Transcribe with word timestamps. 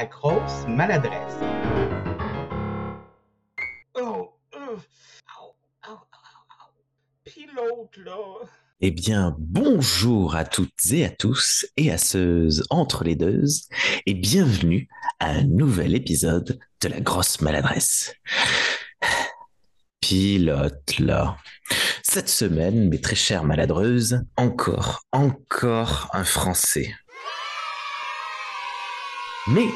la 0.00 0.06
grosse 0.06 0.66
maladresse. 0.66 1.36
Oh, 3.94 4.32
euh. 4.54 4.78
Puis 7.26 7.46
l'autre, 7.54 8.00
là. 8.02 8.16
Eh 8.80 8.92
bien, 8.92 9.36
bonjour 9.38 10.36
à 10.36 10.46
toutes 10.46 10.90
et 10.90 11.04
à 11.04 11.10
tous 11.10 11.66
et 11.76 11.92
à 11.92 11.98
ceux 11.98 12.48
entre 12.70 13.04
les 13.04 13.14
deux 13.14 13.44
et 14.06 14.14
bienvenue 14.14 14.88
à 15.18 15.32
un 15.32 15.44
nouvel 15.44 15.94
épisode 15.94 16.58
de 16.80 16.88
la 16.88 17.00
grosse 17.00 17.42
maladresse. 17.42 18.14
Pilote 20.00 20.98
là. 20.98 21.36
Cette 22.02 22.30
semaine, 22.30 22.88
mes 22.88 23.02
très 23.02 23.16
chères 23.16 23.44
maladreuses, 23.44 24.22
encore, 24.38 25.02
encore 25.12 26.08
un 26.14 26.24
Français. 26.24 26.90
Mais 29.52 29.66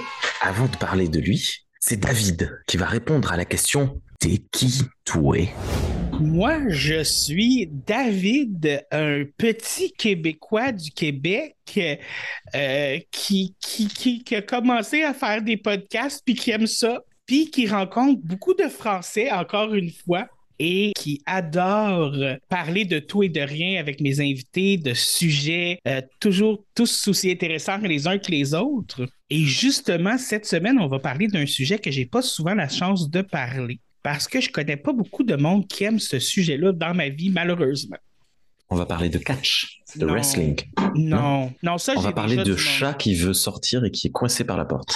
avant 0.41 0.67
de 0.67 0.77
parler 0.77 1.09
de 1.09 1.19
lui, 1.19 1.67
c'est 1.81 1.99
David 1.99 2.63
qui 2.69 2.77
va 2.77 2.87
répondre 2.87 3.33
à 3.33 3.37
la 3.37 3.45
question 3.45 4.01
T'es 4.21 4.41
qui, 4.53 4.83
toi? 5.05 5.37
Moi, 6.21 6.69
je 6.69 7.03
suis 7.03 7.69
David, 7.73 8.87
un 8.93 9.25
petit 9.37 9.93
Québécois 9.93 10.71
du 10.71 10.93
Québec 10.93 11.57
euh, 12.55 12.99
qui, 13.11 13.57
qui, 13.59 13.89
qui, 13.89 14.23
qui 14.23 14.37
a 14.37 14.43
commencé 14.43 15.03
à 15.03 15.13
faire 15.13 15.43
des 15.43 15.57
podcasts 15.57 16.23
puis 16.25 16.37
qui 16.37 16.53
aime 16.53 16.69
ça, 16.69 17.01
puis 17.27 17.51
qui 17.51 17.67
rencontre 17.67 18.21
beaucoup 18.23 18.55
de 18.55 18.69
Français, 18.69 19.33
encore 19.33 19.75
une 19.75 19.91
fois, 19.91 20.29
et 20.59 20.93
qui 20.97 21.23
adore 21.27 22.15
parler 22.49 22.85
de 22.85 22.99
tout 22.99 23.23
et 23.23 23.29
de 23.29 23.41
rien 23.41 23.81
avec 23.81 24.01
mes 24.01 24.21
invités, 24.21 24.77
de 24.77 24.95
sujets 24.95 25.79
euh, 25.89 26.01
toujours 26.21 26.65
tous 26.75 27.09
aussi 27.09 27.31
intéressants 27.31 27.79
les 27.79 28.07
uns 28.07 28.19
que 28.19 28.31
les 28.31 28.55
autres. 28.55 29.07
Et 29.31 29.41
justement, 29.41 30.19
cette 30.19 30.47
semaine, 30.47 30.79
on 30.79 30.87
va 30.87 30.99
parler 30.99 31.27
d'un 31.29 31.47
sujet 31.47 31.79
que 31.79 31.91
j'ai 31.91 32.07
pas 32.07 32.23
souvent 32.23 32.55
la 32.55 32.69
chance 32.69 33.11
de 33.11 33.23
parler 33.23 33.81
parce 34.03 34.29
que 34.29 34.41
je 34.41 34.51
connais 34.51 34.77
pas 34.77 34.93
beaucoup 34.93 35.25
de 35.25 35.35
monde 35.35 35.67
qui 35.67 35.85
aime 35.85 35.99
ce 35.99 36.19
sujet-là 36.19 36.73
dans 36.73 36.95
ma 36.95 37.09
vie, 37.09 37.31
malheureusement. 37.31 37.97
On 38.71 38.77
va 38.77 38.87
parler 38.87 39.09
de 39.09 39.19
catch, 39.19 39.79
de 39.97 40.05
Non. 40.05 40.13
wrestling. 40.13 40.61
Non, 40.95 41.53
non, 41.63 41.79
ça, 41.79 41.95
On 41.97 42.01
va 42.01 42.13
parler 42.13 42.37
de 42.37 42.57
chat 42.57 42.95
qui 42.95 43.15
veut 43.15 43.35
sortir 43.35 43.85
et 43.85 43.91
qui 43.91 44.09
est 44.09 44.11
coincé 44.11 44.45
par 44.45 44.57
la 44.57 44.65
porte. 44.65 44.95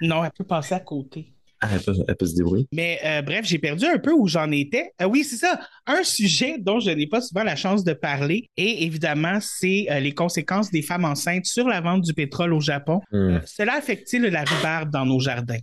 Non, 0.00 0.24
elle 0.24 0.30
peut 0.30 0.44
passer 0.44 0.74
à 0.74 0.80
côté. 0.80 1.32
Ah, 1.60 1.68
elle 1.72 1.80
peut, 1.80 1.94
elle 2.06 2.16
peut 2.16 2.26
se 2.26 2.36
débrouiller. 2.36 2.68
Mais 2.72 3.00
euh, 3.04 3.22
bref, 3.22 3.44
j'ai 3.44 3.58
perdu 3.58 3.84
un 3.84 3.98
peu 3.98 4.12
où 4.12 4.28
j'en 4.28 4.50
étais. 4.50 4.92
Euh, 5.02 5.06
oui, 5.06 5.24
c'est 5.24 5.36
ça. 5.36 5.60
Un 5.86 6.04
sujet 6.04 6.56
dont 6.58 6.78
je 6.78 6.90
n'ai 6.90 7.06
pas 7.06 7.20
souvent 7.20 7.42
la 7.42 7.56
chance 7.56 7.82
de 7.82 7.92
parler. 7.92 8.48
Et 8.56 8.84
évidemment, 8.84 9.38
c'est 9.40 9.86
euh, 9.90 9.98
les 10.00 10.14
conséquences 10.14 10.70
des 10.70 10.82
femmes 10.82 11.04
enceintes 11.04 11.46
sur 11.46 11.66
la 11.66 11.80
vente 11.80 12.02
du 12.02 12.14
pétrole 12.14 12.52
au 12.52 12.60
Japon. 12.60 13.00
Hmm. 13.10 13.38
Cela 13.44 13.74
affecte-t-il 13.74 14.22
la 14.22 14.44
rhubarbe 14.44 14.90
dans 14.90 15.04
nos 15.04 15.18
jardins? 15.20 15.58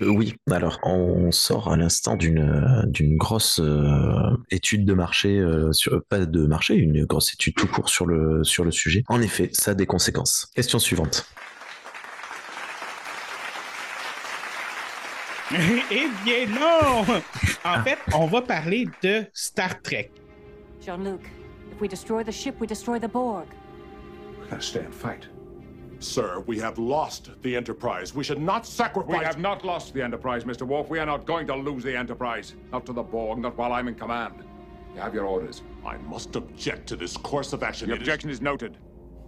Oui, 0.00 0.34
alors 0.50 0.80
on 0.82 1.30
sort 1.30 1.72
à 1.72 1.76
l'instant 1.76 2.16
d'une 2.16 2.84
d'une 2.86 3.16
grosse 3.16 3.60
euh, 3.60 4.36
étude 4.50 4.84
de 4.84 4.94
marché, 4.94 5.38
euh, 5.38 5.72
sur, 5.72 6.02
pas 6.08 6.26
de 6.26 6.46
marché, 6.46 6.74
une 6.74 7.04
grosse 7.04 7.32
étude 7.32 7.54
tout 7.54 7.68
court 7.68 7.88
sur 7.88 8.06
le, 8.06 8.42
sur 8.44 8.64
le 8.64 8.70
sujet. 8.70 9.04
En 9.08 9.20
effet, 9.20 9.50
ça 9.52 9.72
a 9.72 9.74
des 9.74 9.86
conséquences. 9.86 10.48
Question 10.54 10.78
suivante. 10.78 11.26
eh 15.90 16.10
bien, 16.24 16.50
non! 16.54 17.22
En 17.64 17.82
fait, 17.84 17.98
on 18.14 18.26
va 18.26 18.42
parler 18.42 18.88
de 19.02 19.26
Star 19.32 19.80
Trek. 19.82 20.10
Jean-Luc, 20.80 21.20
if 21.72 21.80
we 21.80 21.88
destroy 21.88 22.22
the 22.24 22.32
ship, 22.32 22.56
we 22.60 22.66
destroy 22.66 22.98
the 22.98 23.08
Borg. 23.08 23.46
We're 24.38 24.46
gonna 24.50 24.62
stay 24.62 24.80
and 24.84 24.94
fight. 24.94 25.26
Sir, 26.00 26.42
we 26.46 26.58
have 26.58 26.76
lost 26.78 27.30
the 27.42 27.56
Enterprise. 27.56 28.14
We 28.14 28.24
should 28.24 28.40
not 28.40 28.66
sacrifice. 28.66 29.18
We 29.18 29.24
have 29.24 29.38
not 29.38 29.64
lost 29.64 29.94
the 29.94 30.02
Enterprise, 30.02 30.44
Mr. 30.44 30.66
Worf. 30.66 30.90
We 30.90 30.98
are 30.98 31.06
not 31.06 31.24
going 31.24 31.46
to 31.46 31.54
lose 31.54 31.82
the 31.82 31.96
Enterprise. 31.96 32.54
Not 32.72 32.84
to 32.86 32.92
the 32.92 33.02
Borg, 33.02 33.38
not 33.38 33.56
while 33.56 33.72
I'm 33.72 33.88
in 33.88 33.94
command. 33.94 34.44
You 34.94 35.00
have 35.00 35.14
your 35.14 35.24
orders. 35.24 35.62
I 35.86 35.96
must 35.98 36.36
object 36.36 36.86
to 36.88 36.96
this 36.96 37.16
course 37.16 37.52
of 37.54 37.62
action. 37.62 37.88
The 37.88 37.94
It 37.94 38.02
is- 38.02 38.02
objection 38.02 38.28
is 38.30 38.40
noted. 38.42 38.76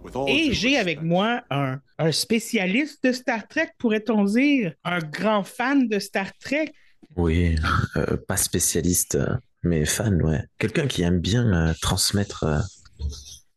With 0.03 0.15
all 0.15 0.29
Et 0.29 0.53
j'ai 0.53 0.77
avec 0.77 1.01
moi 1.01 1.43
un, 1.49 1.79
un 1.97 2.11
spécialiste 2.11 3.03
de 3.03 3.11
Star 3.11 3.47
Trek, 3.47 3.69
pourrait-on 3.77 4.23
dire? 4.25 4.73
Un 4.83 4.99
grand 4.99 5.43
fan 5.43 5.87
de 5.87 5.99
Star 5.99 6.31
Trek? 6.39 6.71
Oui, 7.15 7.55
euh, 7.95 8.17
pas 8.27 8.37
spécialiste, 8.37 9.15
euh, 9.15 9.35
mais 9.63 9.85
fan, 9.85 10.21
ouais. 10.21 10.43
Quelqu'un 10.57 10.87
qui 10.87 11.01
aime 11.03 11.19
bien 11.19 11.69
euh, 11.69 11.73
transmettre 11.81 12.43
euh, 12.43 12.59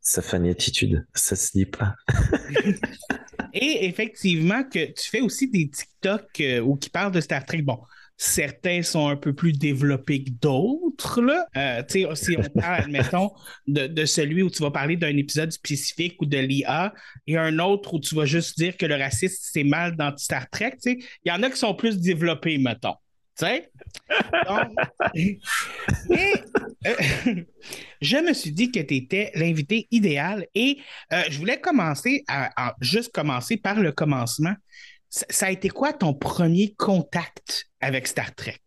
sa 0.00 0.23
fan 0.23 0.47
attitude. 0.47 1.06
Ça 1.15 1.37
se 1.37 1.53
dit 1.53 1.67
pas. 1.67 1.95
Et 3.53 3.87
effectivement, 3.87 4.62
que 4.65 4.87
tu 4.93 5.09
fais 5.11 5.21
aussi 5.21 5.49
des 5.50 5.69
TikTok 5.69 6.41
euh, 6.41 6.61
où 6.61 6.77
qui 6.77 6.91
parlent 6.91 7.12
de 7.12 7.21
Star 7.21 7.45
Trek. 7.45 7.62
Bon, 7.62 7.79
certains 8.20 8.82
sont 8.82 9.08
un 9.08 9.16
peu 9.16 9.32
plus 9.32 9.54
développés 9.54 10.22
que 10.22 10.31
d'autres. 10.31 11.22
Euh, 11.56 11.82
si 11.88 12.36
on 12.36 12.42
parle, 12.60 12.82
admettons, 12.84 13.31
de, 13.66 13.86
de 13.86 14.04
celui 14.04 14.42
où 14.42 14.50
tu 14.50 14.62
vas 14.62 14.70
parler 14.70 14.97
d'un 14.97 15.16
épisode 15.16 15.50
spécifique 15.50 16.20
ou 16.20 16.26
de 16.26 16.36
l'IA, 16.36 16.92
et 17.26 17.38
un 17.38 17.58
autre 17.58 17.94
où 17.94 18.00
tu 18.00 18.14
vas 18.14 18.26
juste 18.26 18.58
dire 18.58 18.76
que 18.76 18.84
le 18.84 18.97
racisme, 18.97 19.38
c'est 19.41 19.64
mal 19.64 19.97
dans 19.97 20.14
Star 20.19 20.50
Trek. 20.50 20.76
Il 20.84 21.03
y 21.25 21.31
en 21.31 21.42
a 21.42 21.48
qui 21.48 21.56
sont 21.56 21.75
plus 21.75 21.98
développés, 21.98 22.58
mettons. 22.58 22.94
Donc, 23.41 24.70
mais 25.14 26.32
euh, 26.87 26.94
je 28.02 28.16
me 28.19 28.32
suis 28.32 28.52
dit 28.52 28.70
que 28.70 28.81
tu 28.81 28.97
étais 28.97 29.31
l'invité 29.34 29.88
idéal 29.91 30.47
et 30.54 30.78
euh, 31.12 31.22
je 31.31 31.38
voulais 31.38 31.58
commencer 31.58 32.22
à, 32.28 32.69
à 32.69 32.76
juste 32.81 33.12
commencer 33.12 33.56
par 33.56 33.81
le 33.81 33.92
commencement. 33.92 34.54
Ça, 35.10 35.26
ça 35.28 35.47
a 35.47 35.50
été 35.50 35.69
quoi 35.69 35.93
ton 35.93 36.15
premier 36.15 36.75
contact 36.78 37.66
avec 37.81 38.06
Star 38.06 38.34
Trek? 38.34 38.60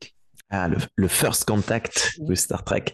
Ah, 0.50 0.68
le, 0.68 0.78
le 0.96 1.08
first 1.08 1.46
contact 1.46 2.20
de 2.20 2.36
Star 2.36 2.64
Trek. 2.64 2.86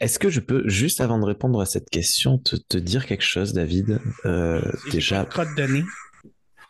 Est-ce 0.00 0.18
que 0.18 0.28
je 0.28 0.40
peux, 0.40 0.68
juste 0.68 1.00
avant 1.00 1.18
de 1.18 1.24
répondre 1.24 1.60
à 1.60 1.66
cette 1.66 1.88
question, 1.88 2.38
te, 2.38 2.56
te 2.56 2.76
dire 2.76 3.06
quelque 3.06 3.22
chose, 3.22 3.52
David? 3.52 4.00
Euh, 4.24 4.60
Déjà, 4.90 5.24
de 5.24 5.66
nez. 5.66 5.84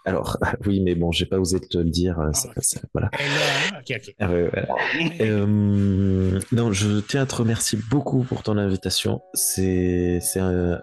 Alors, 0.04 0.38
oui, 0.66 0.80
mais 0.80 0.94
bon, 0.94 1.12
j'ai 1.12 1.26
pas 1.26 1.38
osé 1.38 1.60
te 1.60 1.78
le 1.78 1.84
dire. 1.90 2.18
euh, 2.20 2.32
ça- 2.32 2.50
ça- 2.58 2.80
voilà. 2.92 3.10
Hein? 3.14 3.80
Ah 4.20 4.28
voilà. 4.28 4.66
Euh, 5.20 6.40
non, 6.52 6.72
je 6.72 7.00
tiens 7.00 7.22
à 7.22 7.26
te 7.26 7.34
remercier 7.36 7.78
beaucoup 7.90 8.22
pour 8.24 8.42
ton 8.42 8.56
invitation. 8.58 9.20
C'est 9.34 10.18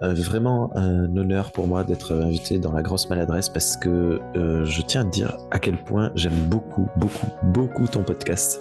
vraiment 0.02 0.72
un 0.76 1.16
honneur 1.18 1.52
pour 1.52 1.68
moi 1.68 1.84
d'être 1.84 2.14
invité 2.16 2.60
dans 2.60 2.72
la 2.72 2.82
grosse 2.82 3.10
maladresse 3.10 3.50
parce 3.50 3.78
que 3.78 4.20
euh, 4.36 4.66
je 4.66 4.82
tiens 4.82 5.02
à 5.02 5.04
te 5.06 5.10
dire 5.12 5.38
à 5.52 5.60
quel 5.60 5.78
point 5.84 6.12
j'aime 6.16 6.34
beaucoup, 6.50 6.88
beaucoup, 6.98 7.28
beaucoup 7.44 7.88
ton 7.88 8.04
podcast. 8.04 8.60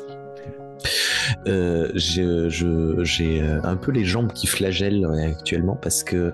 Euh, 1.47 1.91
j'ai 1.95 3.43
un 3.63 3.77
peu 3.77 3.93
les 3.93 4.05
jambes 4.05 4.33
qui 4.33 4.47
flagellent 4.47 5.07
actuellement 5.25 5.77
parce 5.77 6.03
que 6.03 6.33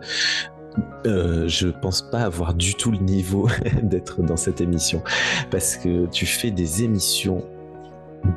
euh, 1.06 1.48
je 1.48 1.68
pense 1.68 2.02
pas 2.02 2.20
avoir 2.20 2.54
du 2.54 2.74
tout 2.74 2.90
le 2.90 2.98
niveau 2.98 3.48
d'être 3.82 4.22
dans 4.22 4.36
cette 4.36 4.60
émission 4.60 5.02
parce 5.50 5.76
que 5.76 6.06
tu 6.06 6.26
fais 6.26 6.50
des 6.50 6.82
émissions 6.82 7.44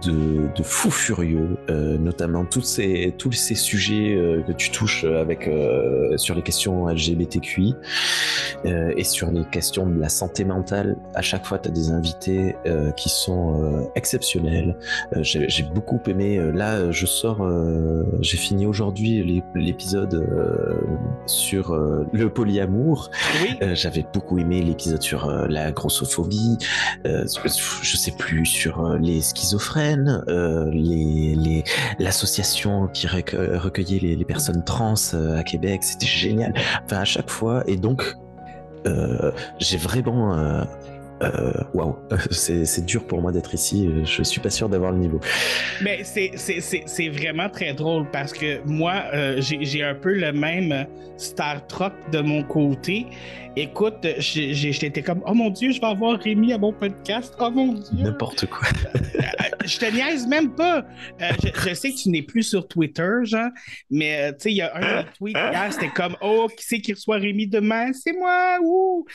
de, 0.03 0.47
de 0.55 0.63
fou 0.63 0.91
furieux, 0.91 1.57
euh, 1.69 1.97
notamment 1.97 2.45
tous 2.45 2.61
ces, 2.61 3.13
tous 3.17 3.31
ces 3.31 3.55
sujets 3.55 4.15
euh, 4.15 4.41
que 4.43 4.51
tu 4.51 4.69
touches 4.71 5.03
avec, 5.03 5.47
euh, 5.47 6.15
sur 6.17 6.35
les 6.35 6.41
questions 6.41 6.87
LGBTQI 6.87 7.75
et 8.65 9.03
sur 9.03 9.31
les 9.31 9.45
questions 9.45 9.85
de 9.87 9.99
la 9.99 10.09
santé 10.09 10.43
mentale. 10.43 10.97
À 11.15 11.21
chaque 11.21 11.45
fois, 11.45 11.59
tu 11.59 11.69
as 11.69 11.71
des 11.71 11.91
invités 11.91 12.55
qui 12.97 13.07
sont 13.09 13.89
exceptionnels. 13.95 14.77
J'ai 15.21 15.63
beaucoup 15.73 15.99
aimé. 16.07 16.39
Là, 16.53 16.91
je 16.91 17.05
sors, 17.05 17.47
j'ai 18.21 18.37
fini 18.37 18.65
aujourd'hui 18.65 19.23
l'ép- 19.23 19.55
l'épisode 19.55 20.27
sur 21.25 21.73
le 22.11 22.29
polyamour. 22.29 23.11
Oui, 23.43 23.57
J'avais 23.75 24.05
beaucoup 24.13 24.37
aimé 24.39 24.61
l'épisode 24.61 25.01
sur 25.01 25.27
la 25.47 25.71
grossophobie, 25.71 26.57
je 27.05 27.97
sais 27.97 28.11
plus, 28.11 28.45
sur 28.45 28.97
les 28.99 29.21
euh, 29.77 30.69
les, 30.71 31.63
l'association 31.99 32.87
qui 32.87 33.07
recu- 33.07 33.57
recueillait 33.57 33.99
les, 33.99 34.15
les 34.15 34.25
personnes 34.25 34.63
trans 34.63 34.95
euh, 35.13 35.37
à 35.37 35.43
Québec, 35.43 35.83
c'était 35.83 36.05
génial. 36.05 36.53
Enfin, 36.85 36.97
à 36.97 37.05
chaque 37.05 37.29
fois, 37.29 37.63
et 37.67 37.77
donc, 37.77 38.15
euh, 38.87 39.31
j'ai 39.59 39.77
vraiment 39.77 40.33
euh, 40.37 40.63
euh, 40.63 40.65
waouh, 41.73 41.95
c'est 42.31 42.65
c'est 42.65 42.85
dur 42.85 43.05
pour 43.05 43.21
moi 43.21 43.31
d'être 43.31 43.53
ici. 43.53 43.89
Je 44.05 44.23
suis 44.23 44.41
pas 44.41 44.49
sûr 44.49 44.69
d'avoir 44.69 44.91
le 44.91 44.97
niveau. 44.99 45.19
Mais 45.81 46.03
c'est- 46.03 47.09
vraiment 47.09 47.49
très 47.49 47.73
drôle 47.73 48.09
parce 48.11 48.33
que 48.33 48.61
moi, 48.65 49.03
euh, 49.13 49.39
j'ai 49.41 49.83
un 49.83 49.95
peu 49.95 50.13
le 50.13 50.31
même 50.31 50.85
Star 51.17 51.65
Trek 51.67 51.91
de 52.11 52.19
mon 52.21 52.43
côté. 52.43 53.07
Écoute, 53.55 54.05
j'étais 54.19 55.01
comme, 55.01 55.21
oh 55.25 55.33
mon 55.33 55.49
Dieu, 55.49 55.71
je 55.71 55.81
vais 55.81 55.87
avoir 55.87 56.17
Rémi 56.19 56.53
à 56.53 56.57
mon 56.57 56.71
podcast. 56.71 57.33
Oh 57.39 57.49
mon 57.49 57.73
Dieu. 57.73 58.03
N'importe 58.03 58.45
quoi. 58.45 58.67
Euh, 58.95 59.21
je 59.65 59.77
te 59.79 59.85
niaise 59.93 60.27
même 60.27 60.51
pas. 60.55 60.85
Euh, 61.21 61.25
je, 61.43 61.69
je 61.69 61.73
sais 61.73 61.91
que 61.91 61.97
tu 61.97 62.09
n'es 62.09 62.21
plus 62.21 62.43
sur 62.43 62.67
Twitter, 62.67 63.09
Jean, 63.23 63.49
mais 63.89 64.21
euh, 64.21 64.31
tu 64.31 64.37
sais, 64.43 64.51
il 64.51 64.57
y 64.57 64.61
a 64.61 64.71
un 64.75 65.01
des 65.03 65.09
tweets 65.17 65.35
hier, 65.37 65.67
c'était 65.73 65.89
comme 65.89 66.15
Oh, 66.21 66.47
qui 66.55 66.65
c'est 66.65 66.79
qui 66.79 66.93
reçoit 66.93 67.17
Rémi 67.17 67.47
demain? 67.47 67.91
C'est 67.91 68.13
moi! 68.13 68.59
Ouh! 68.63 69.05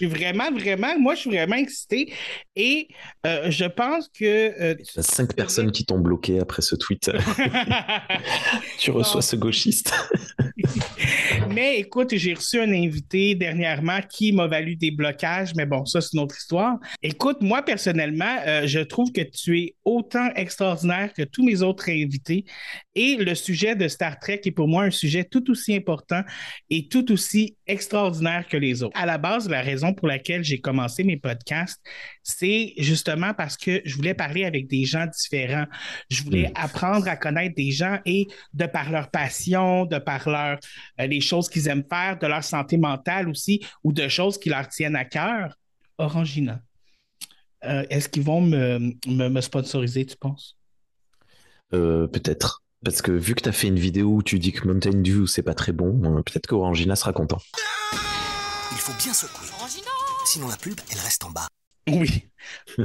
Je 0.00 0.06
suis 0.06 0.14
vraiment, 0.14 0.50
vraiment, 0.50 0.98
moi, 0.98 1.14
je 1.14 1.20
suis 1.20 1.30
vraiment 1.30 1.56
excité. 1.56 2.12
Et 2.54 2.88
euh, 3.26 3.50
je 3.50 3.64
pense 3.64 4.08
que. 4.08 4.24
euh, 4.24 4.74
Il 4.78 4.96
y 4.96 4.98
a 4.98 5.02
cinq 5.02 5.34
personnes 5.34 5.72
qui 5.72 5.84
t'ont 5.84 5.98
bloqué 5.98 6.38
après 6.40 6.62
ce 6.62 6.74
tweet. 6.76 7.10
tu 8.78 8.90
reçois 8.90 9.22
ce 9.22 9.36
gauchiste. 9.36 9.92
Mais 11.50 11.78
écoute, 11.78 12.14
j'ai 12.16 12.34
reçu 12.34 12.60
un 12.60 12.70
invité 12.72 13.34
dernièrement 13.34 14.00
qui 14.10 14.32
m'a 14.32 14.46
valu 14.46 14.76
des 14.76 14.90
blocages, 14.90 15.54
mais 15.54 15.64
bon, 15.66 15.84
ça, 15.86 16.00
c'est 16.00 16.14
une 16.14 16.20
autre 16.20 16.36
histoire. 16.36 16.76
Écoute, 17.02 17.38
moi, 17.40 17.62
personnellement, 17.62 18.36
euh, 18.46 18.66
je 18.66 18.80
trouve 18.80 19.12
que 19.12 19.20
tu 19.22 19.58
es 19.60 19.74
autant 19.84 20.28
extraordinaire 20.34 21.12
que 21.14 21.22
tous 21.22 21.44
mes 21.44 21.62
autres 21.62 21.88
invités. 21.88 22.44
Et 22.94 23.16
le 23.16 23.34
sujet 23.34 23.76
de 23.76 23.88
Star 23.88 24.18
Trek 24.18 24.40
est 24.44 24.50
pour 24.50 24.68
moi 24.68 24.84
un 24.84 24.90
sujet 24.90 25.24
tout 25.24 25.50
aussi 25.50 25.74
important 25.74 26.22
et 26.70 26.88
tout 26.88 27.12
aussi 27.12 27.56
extraordinaire 27.66 28.46
que 28.48 28.56
les 28.56 28.82
autres. 28.82 28.98
À 28.98 29.06
la 29.06 29.18
base, 29.18 29.48
la 29.48 29.60
raison 29.60 29.85
pour 29.94 30.08
laquelle 30.08 30.42
j'ai 30.44 30.60
commencé 30.60 31.04
mes 31.04 31.16
podcasts, 31.16 31.80
c'est 32.22 32.74
justement 32.78 33.34
parce 33.34 33.56
que 33.56 33.82
je 33.84 33.96
voulais 33.96 34.14
parler 34.14 34.44
avec 34.44 34.66
des 34.68 34.84
gens 34.84 35.06
différents. 35.06 35.66
Je 36.10 36.22
voulais 36.22 36.48
Mm. 36.48 36.52
apprendre 36.56 37.08
à 37.08 37.16
connaître 37.16 37.54
des 37.54 37.70
gens 37.70 37.98
et 38.04 38.26
de 38.54 38.66
par 38.66 38.90
leur 38.90 39.10
passion, 39.10 39.86
de 39.86 39.98
par 39.98 40.28
leur, 40.28 40.58
euh, 41.00 41.06
les 41.06 41.20
choses 41.20 41.48
qu'ils 41.48 41.68
aiment 41.68 41.84
faire, 41.88 42.18
de 42.18 42.26
leur 42.26 42.44
santé 42.44 42.76
mentale 42.76 43.28
aussi, 43.28 43.64
ou 43.84 43.92
de 43.92 44.08
choses 44.08 44.38
qui 44.38 44.48
leur 44.48 44.68
tiennent 44.68 44.96
à 44.96 45.04
cœur. 45.04 45.56
Orangina, 45.98 46.60
euh, 47.64 47.84
est-ce 47.88 48.08
qu'ils 48.08 48.22
vont 48.22 48.40
me, 48.40 48.78
me, 49.06 49.28
me 49.28 49.40
sponsoriser, 49.40 50.04
tu 50.04 50.16
penses? 50.16 50.56
Euh, 51.74 52.06
peut-être. 52.06 52.62
Parce 52.84 53.02
que 53.02 53.10
vu 53.10 53.34
que 53.34 53.42
tu 53.42 53.48
as 53.48 53.52
fait 53.52 53.68
une 53.68 53.78
vidéo 53.78 54.08
où 54.16 54.22
tu 54.22 54.38
dis 54.38 54.52
que 54.52 54.66
Mountain 54.68 55.00
Dew 55.00 55.26
c'est 55.26 55.42
pas 55.42 55.54
très 55.54 55.72
bon, 55.72 56.22
peut-être 56.22 56.46
qu'Orangina 56.46 56.94
sera 56.94 57.12
content. 57.12 57.38
Il 58.72 58.78
faut 58.78 58.92
bien 58.94 59.14
secouer. 59.14 59.48
Sinon 60.24 60.48
la 60.48 60.56
pulpe, 60.56 60.80
elle 60.90 60.98
reste 60.98 61.24
en 61.24 61.30
bas. 61.30 61.48
Oui. 61.88 62.26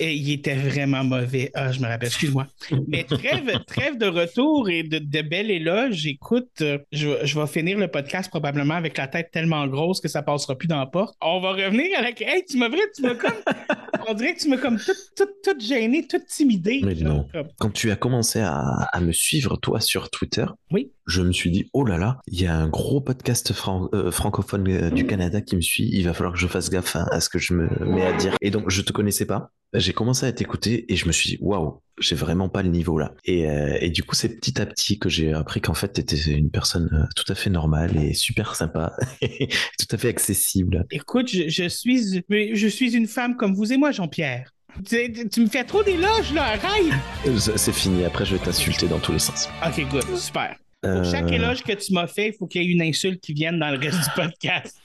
Et 0.00 0.14
il 0.14 0.32
était 0.32 0.54
vraiment 0.54 1.04
mauvais. 1.04 1.50
Ah, 1.54 1.70
je 1.70 1.78
me 1.78 1.86
rappelle, 1.86 2.08
excuse-moi. 2.08 2.46
Mais 2.88 3.04
trêve, 3.04 3.52
trêve 3.66 3.98
de 3.98 4.06
retour 4.06 4.70
et 4.70 4.82
de, 4.84 4.98
de 4.98 5.20
bel 5.22 5.50
éloge. 5.50 6.06
Écoute, 6.06 6.48
euh, 6.62 6.78
je, 6.92 7.08
vais- 7.08 7.26
je 7.26 7.38
vais 7.38 7.46
finir 7.46 7.78
le 7.78 7.88
podcast 7.88 8.30
probablement 8.30 8.74
avec 8.74 8.96
la 8.96 9.06
tête 9.06 9.28
tellement 9.30 9.66
grosse 9.66 10.00
que 10.00 10.08
ça 10.08 10.22
passera 10.22 10.56
plus 10.56 10.66
dans 10.66 10.78
la 10.78 10.86
porte. 10.86 11.14
On 11.20 11.40
va 11.40 11.50
revenir 11.52 11.98
à 11.98 12.02
la. 12.02 12.08
Hey, 12.08 12.42
tu 12.48 12.56
m'as 12.56 12.68
vrai, 12.70 12.80
tu 12.96 13.02
m'as 13.02 13.14
comme. 13.14 13.32
On 14.08 14.14
dirait 14.14 14.34
que 14.34 14.40
tu 14.40 14.48
m'as 14.48 14.56
comme 14.56 14.78
toute, 14.78 14.96
toute, 15.14 15.30
toute 15.44 15.60
gênée, 15.62 16.06
toute 16.08 16.26
timidée. 16.26 16.80
Mais 16.82 16.94
non. 16.94 17.26
comme- 17.30 17.48
Quand 17.60 17.70
tu 17.70 17.90
as 17.92 17.96
commencé 17.96 18.40
à, 18.40 18.58
à 18.92 19.00
me 19.00 19.12
suivre, 19.12 19.56
toi, 19.58 19.78
sur 19.80 20.10
Twitter, 20.10 20.46
Oui. 20.72 20.90
je 21.06 21.22
me 21.22 21.30
suis 21.32 21.50
dit, 21.52 21.68
oh 21.74 21.84
là 21.84 21.98
là, 21.98 22.18
il 22.26 22.40
y 22.40 22.46
a 22.46 22.56
un 22.56 22.66
gros 22.68 23.00
podcast 23.00 23.52
fran- 23.52 23.88
euh, 23.94 24.10
francophone 24.10 24.66
euh, 24.68 24.90
du 24.90 25.06
Canada 25.06 25.40
qui 25.40 25.54
me 25.54 25.60
suit, 25.60 25.88
il 25.92 26.02
va 26.04 26.14
falloir 26.14 26.32
que 26.32 26.40
je 26.40 26.48
fasse 26.48 26.68
gaffe 26.70 26.96
hein, 26.96 27.06
à 27.12 27.20
ce 27.20 27.28
que 27.28 27.38
je 27.38 27.52
me 27.54 27.68
mets 27.84 28.04
à 28.06 28.12
dire. 28.14 28.34
Et 28.40 28.50
donc, 28.50 28.70
je 28.70 28.81
te 28.82 28.92
connaissais 28.92 29.26
pas. 29.26 29.50
J'ai 29.74 29.94
commencé 29.94 30.26
à 30.26 30.32
t'écouter 30.32 30.84
et 30.92 30.96
je 30.96 31.06
me 31.06 31.12
suis 31.12 31.30
dit, 31.30 31.38
waouh, 31.40 31.80
j'ai 31.98 32.14
vraiment 32.14 32.50
pas 32.50 32.62
le 32.62 32.68
niveau 32.68 32.98
là. 32.98 33.14
Et, 33.24 33.48
euh, 33.48 33.78
et 33.80 33.88
du 33.88 34.02
coup, 34.02 34.14
c'est 34.14 34.28
petit 34.38 34.60
à 34.60 34.66
petit 34.66 34.98
que 34.98 35.08
j'ai 35.08 35.32
appris 35.32 35.62
qu'en 35.62 35.72
fait, 35.72 35.88
t'étais 35.88 36.16
une 36.32 36.50
personne 36.50 36.90
euh, 36.92 37.06
tout 37.16 37.30
à 37.32 37.34
fait 37.34 37.48
normale 37.48 37.96
et 37.96 38.12
super 38.12 38.54
sympa, 38.54 38.92
tout 39.22 39.86
à 39.90 39.96
fait 39.96 40.08
accessible. 40.08 40.84
Écoute, 40.90 41.28
je, 41.30 41.48
je 41.48 41.66
suis, 41.68 42.22
je 42.28 42.66
suis 42.68 42.94
une 42.94 43.06
femme 43.06 43.36
comme 43.36 43.54
vous 43.54 43.72
et 43.72 43.78
moi, 43.78 43.92
Jean-Pierre. 43.92 44.50
Tu, 44.88 45.10
tu- 45.12 45.28
tu 45.28 45.40
me 45.40 45.46
fais 45.46 45.64
trop 45.64 45.82
d'éloges, 45.82 46.32
là, 46.34 46.44
arrête! 46.52 46.92
Euh, 47.26 47.38
C'est 47.38 47.72
fini, 47.74 48.04
après, 48.04 48.24
je 48.26 48.36
vais 48.36 48.44
t'insulter 48.44 48.88
dans 48.88 48.98
tous 48.98 49.12
les 49.12 49.18
sens. 49.18 49.48
Ok, 49.66 49.86
good, 49.90 50.16
super. 50.16 50.56
Pour 50.82 50.90
Euh, 50.90 51.04
chaque 51.10 51.30
éloge 51.30 51.62
que 51.62 51.72
tu 51.72 51.92
m'as 51.94 52.06
fait, 52.08 52.28
il 52.28 52.32
faut 52.34 52.46
qu'il 52.46 52.62
y 52.62 52.66
ait 52.66 52.68
une 52.72 52.82
insulte 52.82 53.20
qui 53.22 53.32
vienne 53.34 53.58
dans 53.58 53.70
le 53.70 53.78
reste 53.78 53.98
du 54.00 54.10
podcast. 54.16 54.76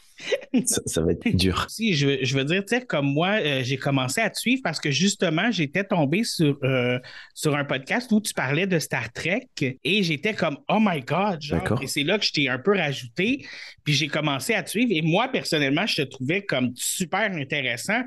Ça, 0.66 0.82
ça 0.86 1.02
va 1.02 1.12
être 1.12 1.28
dur. 1.36 1.66
Si, 1.70 1.94
je, 1.94 2.08
veux- 2.08 2.18
je 2.24 2.36
veux 2.36 2.44
dire, 2.46 2.64
tu 2.66 2.76
sais, 2.76 2.86
comme 2.86 3.08
moi, 3.14 3.40
euh, 3.42 3.62
j'ai 3.64 3.78
commencé 3.78 4.22
à 4.22 4.30
te 4.30 4.40
suivre 4.40 4.62
parce 4.64 4.80
que 4.80 4.92
justement, 4.92 5.52
j'étais 5.52 5.84
tombé 5.84 6.24
sur, 6.24 6.58
euh, 6.64 7.00
sur 7.34 7.56
un 7.56 7.66
podcast 7.66 8.12
où 8.12 8.20
tu 8.22 8.34
parlais 8.34 8.68
de 8.68 8.80
Star 8.80 9.12
Trek 9.14 9.48
et 9.62 10.04
j'étais 10.04 10.34
comme, 10.34 10.58
oh 10.70 10.78
my 10.80 11.02
God, 11.02 11.42
genre. 11.42 11.64
Et 11.84 11.88
c'est 11.88 12.04
là 12.04 12.18
que 12.18 12.26
je 12.26 12.32
t'ai 12.32 12.50
un 12.50 12.60
peu 12.60 12.76
rajouté, 12.78 13.46
puis 13.84 13.94
j'ai 13.94 14.08
commencé 14.08 14.54
à 14.54 14.64
te 14.64 14.70
suivre. 14.70 14.92
Et 14.92 15.02
moi, 15.02 15.28
personnellement, 15.30 15.86
je 15.86 15.98
te 15.98 16.02
trouvais 16.04 16.42
comme 16.44 16.72
super 16.76 17.32
intéressant. 17.32 18.02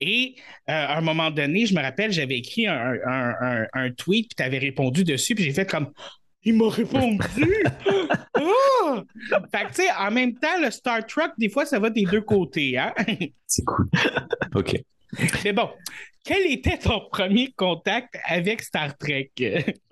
Et 0.00 0.34
euh, 0.68 0.72
à 0.72 0.98
un 0.98 1.00
moment 1.00 1.30
donné, 1.30 1.64
je 1.66 1.74
me 1.74 1.80
rappelle, 1.80 2.10
j'avais 2.12 2.38
écrit 2.38 2.66
un, 2.66 2.94
un- 3.06 3.34
un- 3.40 3.66
un 3.72 3.90
tweet, 3.92 4.26
puis 4.28 4.34
tu 4.36 4.42
avais 4.42 4.58
répondu 4.58 5.04
dessus, 5.04 5.34
puis 5.36 5.44
j'ai 5.44 5.52
fait 5.52 5.68
comme, 5.70 5.92
il 6.44 6.54
m'a 6.56 6.68
répondu! 6.68 7.18
Ah! 8.34 9.04
Fait 9.52 9.64
que, 9.64 9.68
tu 9.68 9.74
sais, 9.82 9.88
en 9.96 10.10
même 10.10 10.34
temps, 10.34 10.60
le 10.60 10.70
Star 10.70 11.06
Trek, 11.06 11.28
des 11.38 11.48
fois, 11.48 11.64
ça 11.64 11.78
va 11.78 11.90
des 11.90 12.04
deux 12.04 12.22
côtés, 12.22 12.76
hein? 12.76 12.92
C'est 13.46 13.64
cool. 13.64 13.88
ok. 14.54 14.82
Mais 15.44 15.52
bon, 15.52 15.68
quel 16.24 16.50
était 16.50 16.78
ton 16.78 17.02
premier 17.10 17.52
contact 17.52 18.16
avec 18.24 18.62
Star 18.62 18.96
Trek? 18.96 19.30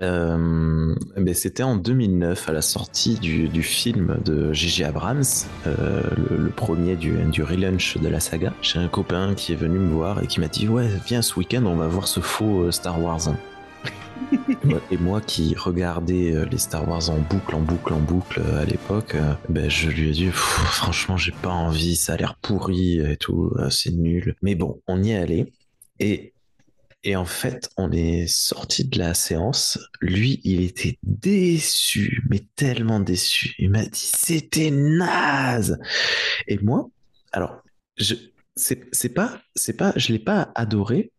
Euh, 0.02 0.94
ben, 1.16 1.34
C'était 1.34 1.62
en 1.62 1.76
2009, 1.76 2.48
à 2.48 2.52
la 2.52 2.62
sortie 2.62 3.18
du, 3.18 3.48
du 3.48 3.62
film 3.62 4.18
de 4.24 4.52
J.J. 4.52 4.84
Abrams, 4.84 5.22
euh, 5.66 6.02
le, 6.30 6.36
le 6.38 6.50
premier 6.50 6.96
du, 6.96 7.12
du 7.30 7.42
relaunch 7.42 7.98
de 7.98 8.08
la 8.08 8.18
saga. 8.18 8.52
J'ai 8.62 8.78
un 8.78 8.88
copain 8.88 9.34
qui 9.34 9.52
est 9.52 9.56
venu 9.56 9.78
me 9.78 9.92
voir 9.92 10.22
et 10.22 10.26
qui 10.26 10.40
m'a 10.40 10.48
dit 10.48 10.66
Ouais, 10.68 10.88
viens 11.06 11.22
ce 11.22 11.38
week-end, 11.38 11.64
on 11.66 11.76
va 11.76 11.86
voir 11.86 12.08
ce 12.08 12.20
faux 12.20 12.62
euh, 12.62 12.70
Star 12.70 13.00
Wars. 13.00 13.20
Et 14.90 14.96
moi 14.98 15.20
qui 15.20 15.54
regardais 15.54 16.32
euh, 16.32 16.44
les 16.44 16.58
Star 16.58 16.88
Wars 16.88 17.10
en 17.10 17.18
boucle, 17.18 17.54
en 17.54 17.60
boucle, 17.60 17.92
en 17.92 18.00
boucle 18.00 18.40
euh, 18.40 18.62
à 18.62 18.64
l'époque, 18.64 19.14
euh, 19.14 19.34
ben, 19.48 19.68
je 19.68 19.88
lui 19.88 20.10
ai 20.10 20.12
dit 20.12 20.30
Franchement, 20.30 21.16
j'ai 21.16 21.32
pas 21.32 21.50
envie, 21.50 21.96
ça 21.96 22.14
a 22.14 22.16
l'air 22.16 22.36
pourri 22.36 22.98
et 22.98 23.16
tout, 23.16 23.52
c'est 23.70 23.92
nul. 23.92 24.36
Mais 24.42 24.54
bon, 24.54 24.80
on 24.86 25.02
y 25.02 25.12
est 25.12 25.16
allé. 25.16 25.52
Et 25.98 26.32
et 27.02 27.16
en 27.16 27.24
fait, 27.24 27.70
on 27.78 27.90
est 27.92 28.26
sorti 28.26 28.84
de 28.84 28.98
la 28.98 29.14
séance. 29.14 29.78
Lui, 30.02 30.38
il 30.44 30.62
était 30.62 30.98
déçu, 31.02 32.22
mais 32.28 32.42
tellement 32.56 33.00
déçu. 33.00 33.54
Il 33.58 33.70
m'a 33.70 33.84
dit 33.84 34.10
c'était 34.14 34.70
naze. 34.70 35.78
Et 36.46 36.58
moi, 36.58 36.90
alors, 37.32 37.62
je, 37.96 38.14
c'est 38.54 39.14
pas, 39.14 39.40
c'est 39.54 39.76
pas, 39.76 39.92
je 39.96 40.12
l'ai 40.12 40.18
pas 40.18 40.52
adoré, 40.54 41.10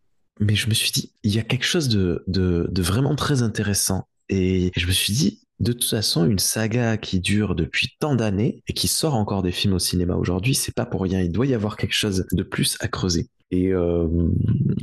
mais 0.41 0.55
je 0.55 0.67
me 0.67 0.73
suis 0.73 0.91
dit 0.91 1.13
il 1.23 1.33
y 1.33 1.39
a 1.39 1.43
quelque 1.43 1.65
chose 1.65 1.87
de, 1.87 2.23
de, 2.27 2.81
vraiment 2.81 3.15
très 3.15 3.43
intéressant. 3.43 4.07
Et 4.27 4.71
je 4.75 4.87
me 4.87 4.91
suis 4.91 5.13
dit 5.13 5.41
de 5.59 5.73
toute 5.73 5.89
façon, 5.89 6.25
une 6.25 6.39
saga 6.39 6.97
qui 6.97 7.19
dure 7.19 7.53
depuis 7.53 7.95
tant 7.99 8.15
d'années 8.15 8.63
et 8.67 8.73
qui 8.73 8.87
sort 8.87 9.13
encore 9.13 9.43
des 9.43 9.51
films 9.51 9.75
au 9.75 9.79
cinéma 9.79 10.15
aujourd'hui, 10.15 10.55
c'est 10.55 10.73
pas 10.73 10.87
pour 10.87 11.03
rien. 11.03 11.21
Il 11.21 11.31
doit 11.31 11.45
y 11.45 11.53
avoir 11.53 11.77
quelque 11.77 11.93
chose 11.93 12.25
de 12.31 12.43
plus 12.43 12.77
à 12.79 12.87
creuser. 12.87 13.27
Et 13.51 13.71
euh, 13.71 14.07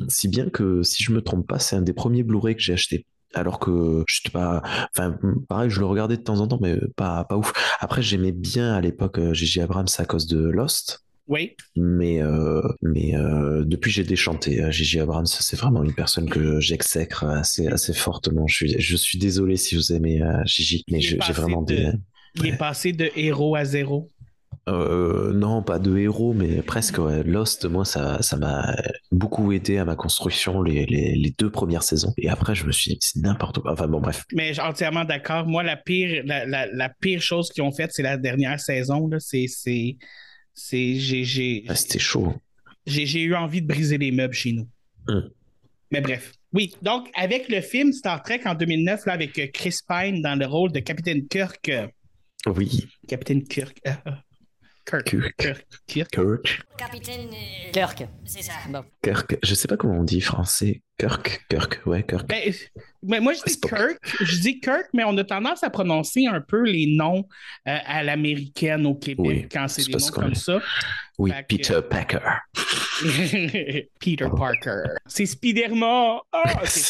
si 0.08 0.28
bien 0.28 0.48
que, 0.50 0.84
si 0.84 1.02
je 1.02 1.10
me 1.10 1.20
trompe 1.20 1.48
pas, 1.48 1.58
c'est 1.58 1.74
un 1.74 1.82
des 1.82 1.92
premiers 1.92 2.22
Blu-ray 2.22 2.54
que 2.54 2.62
j'ai 2.62 2.74
acheté. 2.74 3.06
Alors 3.34 3.58
que 3.58 4.04
je 4.06 4.20
sais 4.22 4.30
pas, 4.30 4.62
enfin 4.96 5.18
pareil, 5.48 5.68
je 5.68 5.80
le 5.80 5.86
regardais 5.86 6.16
de 6.16 6.22
temps 6.22 6.40
en 6.40 6.46
temps, 6.46 6.58
mais 6.62 6.78
pas 6.96 7.24
pas 7.24 7.36
ouf. 7.36 7.52
Après, 7.80 8.00
j'aimais 8.00 8.32
bien 8.32 8.72
à 8.72 8.80
l'époque 8.80 9.18
euh, 9.18 9.34
J.J. 9.34 9.62
Abrams 9.62 9.88
à 9.98 10.04
cause 10.04 10.26
de 10.28 10.38
Lost, 10.38 11.04
Oui. 11.28 11.54
mais 11.76 12.23
euh, 12.23 12.62
mais 12.82 13.14
euh, 13.14 13.64
depuis 13.64 13.90
j'ai 13.90 14.04
déchanté. 14.04 14.62
Euh, 14.62 14.70
J.J. 14.70 15.00
Abrams, 15.00 15.26
c'est 15.26 15.56
vraiment 15.58 15.82
une 15.85 15.94
personne 15.94 16.28
que 16.28 16.58
j'exècre 16.61 17.25
assez 17.25 17.66
assez 17.68 17.92
fortement. 17.92 18.47
Je 18.47 18.54
suis 18.54 18.80
je 18.80 18.97
suis 18.97 19.18
désolé 19.18 19.56
si 19.56 19.75
vous 19.76 19.92
aimez 19.92 20.23
euh, 20.23 20.42
J.J. 20.47 20.85
mais 20.90 21.00
j'ai 21.00 21.18
vraiment 21.32 21.62
de- 21.62 21.75
des 21.75 21.92
Il 22.37 22.47
est 22.47 22.56
passé 22.56 22.92
de 22.92 23.11
héros 23.16 23.56
à 23.56 23.64
zéro. 23.64 24.08
euh, 24.68 25.32
non, 25.32 25.62
pas 25.62 25.78
de 25.78 25.97
héros, 25.97 26.35
mais 26.35 26.61
presque. 26.62 26.99
ouais. 26.99 27.23
Lost, 27.23 27.64
moi, 27.66 27.85
ça, 27.87 28.20
ça 28.23 28.37
m'a 28.37 28.75
beaucoup 29.12 29.50
aidé 29.52 29.78
à 29.78 29.85
ma 29.87 29.97
construction 29.97 30.62
les, 30.62 30.85
les, 30.87 31.14
les 31.14 31.35
deux 31.38 31.50
premières 31.50 31.82
saisons. 31.82 32.12
Et 32.18 32.28
après, 32.28 32.54
je 32.54 32.66
me 32.66 32.73
suis 32.73 32.92
dit, 32.92 32.99
c'est 33.00 33.20
n'importe 33.20 33.61
quoi. 33.61 33.73
Enfin 33.73 33.87
bon, 33.88 34.00
bref. 34.00 34.25
Mais 34.35 34.49
je 34.49 34.52
suis 34.54 34.62
entièrement 34.62 35.04
d'accord. 35.04 35.47
Moi, 35.47 35.62
la 35.62 35.76
pire, 35.76 36.23
la, 36.26 36.44
la- 36.47 36.66
la 36.66 36.88
pire 36.90 37.20
chose 37.23 37.49
qu'ils 37.50 37.62
ont 37.62 37.73
faite, 37.73 37.90
c'est 37.94 38.02
la 38.02 38.18
dernière 38.18 38.61
saison. 38.61 39.08
C'est, 39.18 39.47
c'est, 40.58 40.96
j'ai, 40.96 41.24
j'ai, 41.24 41.64
Ouais, 41.68 41.74
C'était 41.76 41.98
chaud. 41.98 42.34
j'ai, 42.86 43.06
j'ai 43.06 43.22
eu 43.22 43.34
envie 43.34 43.62
de 43.62 43.66
briser 43.66 43.96
les 43.98 44.10
meubles 44.10 44.34
chez 44.34 44.52
nous. 44.52 44.68
Hum. 45.08 45.30
Mais 45.90 46.00
bref. 46.00 46.34
Oui, 46.52 46.74
donc 46.82 47.08
avec 47.14 47.48
le 47.48 47.60
film 47.60 47.92
Star 47.92 48.22
Trek 48.22 48.40
en 48.46 48.54
2009, 48.54 49.06
là, 49.06 49.12
avec 49.14 49.38
euh, 49.38 49.46
Chris 49.52 49.76
Pine 49.88 50.20
dans 50.22 50.34
le 50.38 50.46
rôle 50.46 50.72
de 50.72 50.80
Capitaine 50.80 51.26
Kirk. 51.28 51.68
euh, 51.68 51.86
Oui. 52.46 52.86
Capitaine 53.06 53.42
Kirk. 53.44 53.78
Kirk. 54.88 55.04
Kirk. 55.04 55.37
Kirk. 55.37 55.66
Kirk. 55.87 56.11
Kirk. 56.11 56.62
Capitaine. 56.78 57.28
euh, 57.33 57.71
Kirk. 57.73 58.04
C'est 58.25 58.42
ça. 58.42 58.52
Bon. 58.71 58.83
Kirk. 59.02 59.37
Je 59.42 59.54
sais 59.54 59.68
pas 59.68 59.76
comment 59.76 59.99
on 59.99 60.04
dit 60.04 60.21
français. 60.21 60.83
Kirk. 60.99 61.45
Kirk. 61.50 61.80
Ouais, 61.87 62.02
Kirk. 62.04 62.26
Ben, 62.26 62.52
ben, 63.02 63.23
moi, 63.23 63.33
je 63.35 63.42
dis 63.47 63.52
Spock. 63.52 63.71
Kirk. 63.71 63.99
Je 64.21 64.40
dis 64.40 64.61
Kirk, 64.61 64.87
mais 64.95 65.04
on 65.04 65.16
a 65.18 65.25
tendance 65.25 65.62
à 65.62 65.71
prononcer 65.71 66.26
un 66.26 66.40
peu 66.40 66.62
les 66.64 66.87
noms 66.97 67.28
euh, 67.68 67.76
à 67.87 68.02
l'américaine 68.02 68.87
au 68.87 68.95
Québec 68.95 69.26
Oui, 69.26 69.49
quand 69.50 69.68
c'est 69.68 69.85
des 69.87 69.92
noms 69.92 70.07
comme 70.09 70.35
ça. 70.35 70.61
oui, 71.18 71.30
fait 71.33 71.42
que- 71.45 71.57
Peter 71.57 71.80
Packer. 71.88 72.18
Peter 74.00 74.28
Parker. 74.37 74.83
C'est 75.07 75.26
Spider-Man. 75.26 76.18
Ah, 76.33 76.52
ok, 76.62 76.80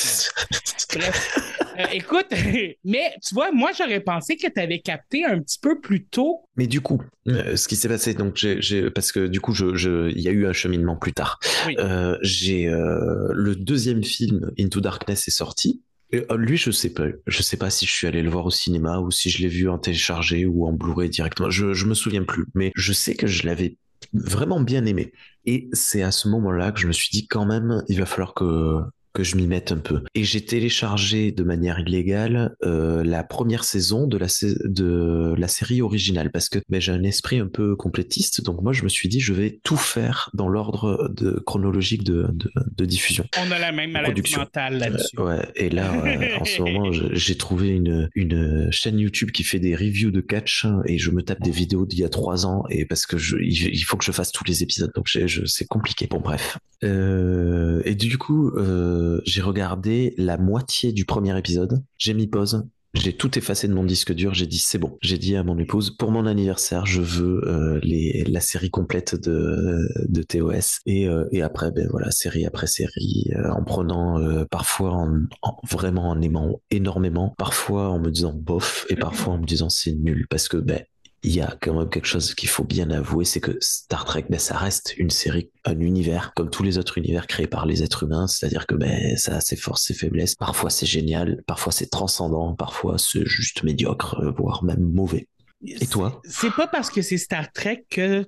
Bref. 0.94 1.38
Euh, 1.78 1.84
écoute, 1.92 2.26
mais 2.84 3.14
tu 3.24 3.34
vois, 3.34 3.52
moi, 3.52 3.70
j'aurais 3.76 4.00
pensé 4.00 4.36
que 4.36 4.46
tu 4.48 4.60
avais 4.60 4.80
capté 4.80 5.24
un 5.24 5.40
petit 5.40 5.58
peu 5.60 5.80
plus 5.80 6.04
tôt. 6.04 6.40
Mais 6.56 6.66
du 6.66 6.80
coup, 6.80 7.00
euh, 7.28 7.56
ce 7.56 7.68
qui 7.68 7.76
s'est 7.76 7.88
passé, 7.88 8.14
donc 8.14 8.36
j'ai, 8.36 8.90
parce 8.90 9.12
que 9.12 9.26
du 9.26 9.40
coup, 9.40 9.54
je, 9.54 9.74
je- 9.76 10.10
il 10.10 10.20
y 10.20 10.28
a 10.28 10.32
eu 10.32 10.46
un 10.46 10.52
cheminement 10.52 10.96
plus 10.96 11.12
tard. 11.12 11.38
Oui. 11.66 11.76
Euh, 11.78 12.16
j'ai 12.22 12.66
le 12.68 13.54
deuxième 13.54 14.02
film 14.02 14.50
Into 14.58 14.80
Darkness 14.80 15.28
est 15.28 15.32
sorti. 15.32 15.82
Et, 16.10 16.24
lui, 16.36 16.56
je 16.56 16.70
sais 16.70 16.90
pas, 16.90 17.04
je 17.26 17.42
sais 17.42 17.58
pas 17.58 17.68
si 17.68 17.84
je 17.84 17.92
suis 17.92 18.06
allé 18.06 18.22
le 18.22 18.30
voir 18.30 18.46
au 18.46 18.50
cinéma 18.50 18.98
ou 18.98 19.10
si 19.10 19.28
je 19.28 19.42
l'ai 19.42 19.48
vu 19.48 19.68
en 19.68 19.78
téléchargé 19.78 20.46
ou 20.46 20.66
en 20.66 20.72
Blu-ray 20.72 21.10
directement. 21.10 21.50
Je, 21.50 21.74
je 21.74 21.84
me 21.86 21.92
souviens 21.94 22.24
plus, 22.24 22.46
mais 22.54 22.72
je 22.74 22.92
sais 22.94 23.14
que 23.14 23.26
je 23.26 23.46
l'avais 23.46 23.76
vraiment 24.14 24.60
bien 24.60 24.86
aimé. 24.86 25.12
Et 25.44 25.68
c'est 25.74 26.02
à 26.02 26.10
ce 26.10 26.28
moment-là 26.28 26.72
que 26.72 26.80
je 26.80 26.86
me 26.86 26.92
suis 26.92 27.10
dit 27.10 27.26
quand 27.26 27.44
même, 27.44 27.82
il 27.88 27.98
va 27.98 28.06
falloir 28.06 28.32
que 28.32 28.80
que 29.12 29.24
je 29.24 29.36
m'y 29.36 29.46
mette 29.46 29.72
un 29.72 29.78
peu. 29.78 30.02
Et 30.14 30.24
j'ai 30.24 30.44
téléchargé 30.44 31.32
de 31.32 31.42
manière 31.42 31.80
illégale 31.80 32.54
euh, 32.64 33.02
la 33.04 33.24
première 33.24 33.64
saison 33.64 34.06
de 34.06 34.16
la, 34.16 34.26
de 34.64 35.34
la 35.36 35.48
série 35.48 35.82
originale 35.82 36.30
parce 36.30 36.48
que 36.48 36.58
ben, 36.68 36.80
j'ai 36.80 36.92
un 36.92 37.02
esprit 37.02 37.38
un 37.38 37.46
peu 37.46 37.76
complétiste. 37.76 38.42
Donc 38.42 38.62
moi, 38.62 38.72
je 38.72 38.84
me 38.84 38.88
suis 38.88 39.08
dit, 39.08 39.20
je 39.20 39.32
vais 39.32 39.60
tout 39.62 39.76
faire 39.76 40.30
dans 40.34 40.48
l'ordre 40.48 41.10
de, 41.14 41.42
chronologique 41.46 42.04
de, 42.04 42.26
de, 42.32 42.50
de 42.76 42.84
diffusion. 42.84 43.24
On 43.38 43.50
a 43.50 43.58
la 43.58 43.72
même 43.72 43.92
maladie 43.92 44.22
mentale 44.36 44.78
là-dessus. 44.78 45.18
Euh, 45.18 45.24
ouais, 45.24 45.48
et 45.56 45.70
là, 45.70 45.92
euh, 46.04 46.38
en 46.40 46.44
ce 46.44 46.62
moment, 46.62 46.90
j'ai 46.92 47.36
trouvé 47.36 47.70
une, 47.70 48.08
une 48.14 48.70
chaîne 48.70 48.98
YouTube 48.98 49.30
qui 49.30 49.44
fait 49.44 49.58
des 49.60 49.74
reviews 49.74 50.10
de 50.10 50.20
catch 50.20 50.64
hein, 50.64 50.82
et 50.86 50.98
je 50.98 51.10
me 51.10 51.22
tape 51.22 51.40
des 51.40 51.50
vidéos 51.50 51.86
d'il 51.86 52.00
y 52.00 52.04
a 52.04 52.08
trois 52.08 52.46
ans 52.46 52.64
et 52.70 52.84
parce 52.84 53.06
que 53.06 53.16
je, 53.16 53.36
il, 53.38 53.82
faut 53.82 53.96
que 53.96 54.04
je 54.04 54.12
fasse 54.12 54.32
tous 54.32 54.44
les 54.44 54.62
épisodes, 54.62 54.90
donc 54.94 55.08
c'est 55.08 55.66
compliqué. 55.66 56.06
Bon, 56.08 56.20
bref. 56.20 56.58
Et 56.82 57.94
du 57.94 58.18
coup, 58.18 58.50
euh, 58.56 58.97
j'ai 59.24 59.42
regardé 59.42 60.14
la 60.16 60.36
moitié 60.38 60.92
du 60.92 61.04
premier 61.04 61.36
épisode. 61.38 61.82
J'ai 61.98 62.14
mis 62.14 62.26
pause. 62.26 62.66
J'ai 62.94 63.12
tout 63.12 63.38
effacé 63.38 63.68
de 63.68 63.74
mon 63.74 63.84
disque 63.84 64.14
dur. 64.14 64.32
J'ai 64.32 64.46
dit 64.46 64.58
c'est 64.58 64.78
bon. 64.78 64.96
J'ai 65.02 65.18
dit 65.18 65.36
à 65.36 65.44
mon 65.44 65.58
épouse 65.58 65.90
pour 65.90 66.10
mon 66.10 66.24
anniversaire, 66.24 66.86
je 66.86 67.02
veux 67.02 67.42
euh, 67.46 67.78
la 67.82 68.40
série 68.40 68.70
complète 68.70 69.14
de, 69.14 69.86
de 70.08 70.22
TOS. 70.22 70.80
Et, 70.86 71.06
euh, 71.06 71.26
et 71.30 71.42
après, 71.42 71.70
ben 71.70 71.86
voilà, 71.90 72.10
série 72.10 72.46
après 72.46 72.66
série, 72.66 73.30
euh, 73.36 73.50
en 73.52 73.62
prenant 73.62 74.18
euh, 74.20 74.44
parfois 74.50 74.92
en, 74.94 75.20
en- 75.42 75.56
vraiment 75.70 76.08
en 76.08 76.20
aimant 76.22 76.62
énormément, 76.70 77.34
parfois 77.36 77.90
en 77.90 77.98
me 78.00 78.10
disant 78.10 78.32
bof, 78.32 78.86
et 78.88 78.96
parfois 78.96 79.34
en 79.34 79.38
me 79.38 79.46
disant 79.46 79.68
c'est 79.68 79.92
nul 79.92 80.26
parce 80.30 80.48
que 80.48 80.56
ben 80.56 80.80
il 81.24 81.34
y 81.34 81.40
a 81.40 81.56
quand 81.60 81.74
même 81.76 81.88
quelque 81.90 82.06
chose 82.06 82.34
qu'il 82.34 82.48
faut 82.48 82.64
bien 82.64 82.90
avouer, 82.90 83.24
c'est 83.24 83.40
que 83.40 83.56
Star 83.60 84.04
Trek, 84.04 84.26
ben, 84.30 84.38
ça 84.38 84.56
reste 84.56 84.94
une 84.98 85.10
série, 85.10 85.50
un 85.64 85.80
univers, 85.80 86.32
comme 86.34 86.48
tous 86.48 86.62
les 86.62 86.78
autres 86.78 86.96
univers 86.98 87.26
créés 87.26 87.48
par 87.48 87.66
les 87.66 87.82
êtres 87.82 88.04
humains, 88.04 88.26
c'est-à-dire 88.28 88.66
que 88.66 88.74
ben, 88.76 89.16
ça 89.16 89.36
a 89.36 89.40
ses 89.40 89.56
forces, 89.56 89.82
ses 89.84 89.94
faiblesses. 89.94 90.34
Parfois 90.36 90.70
c'est 90.70 90.86
génial, 90.86 91.42
parfois 91.46 91.72
c'est 91.72 91.90
transcendant, 91.90 92.54
parfois 92.54 92.98
c'est 92.98 93.26
juste 93.26 93.64
médiocre, 93.64 94.20
euh, 94.20 94.30
voire 94.30 94.62
même 94.62 94.80
mauvais. 94.80 95.26
Et 95.64 95.86
toi? 95.86 96.22
C'est 96.24 96.52
pas 96.52 96.68
parce 96.68 96.88
que 96.88 97.02
c'est 97.02 97.18
Star 97.18 97.50
Trek 97.52 97.84
que 97.90 98.24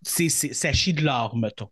c'est, 0.00 0.30
c'est- 0.30 0.54
ça 0.54 0.72
chie 0.72 0.94
de 0.94 1.02
l'or, 1.02 1.36
mettons. 1.36 1.68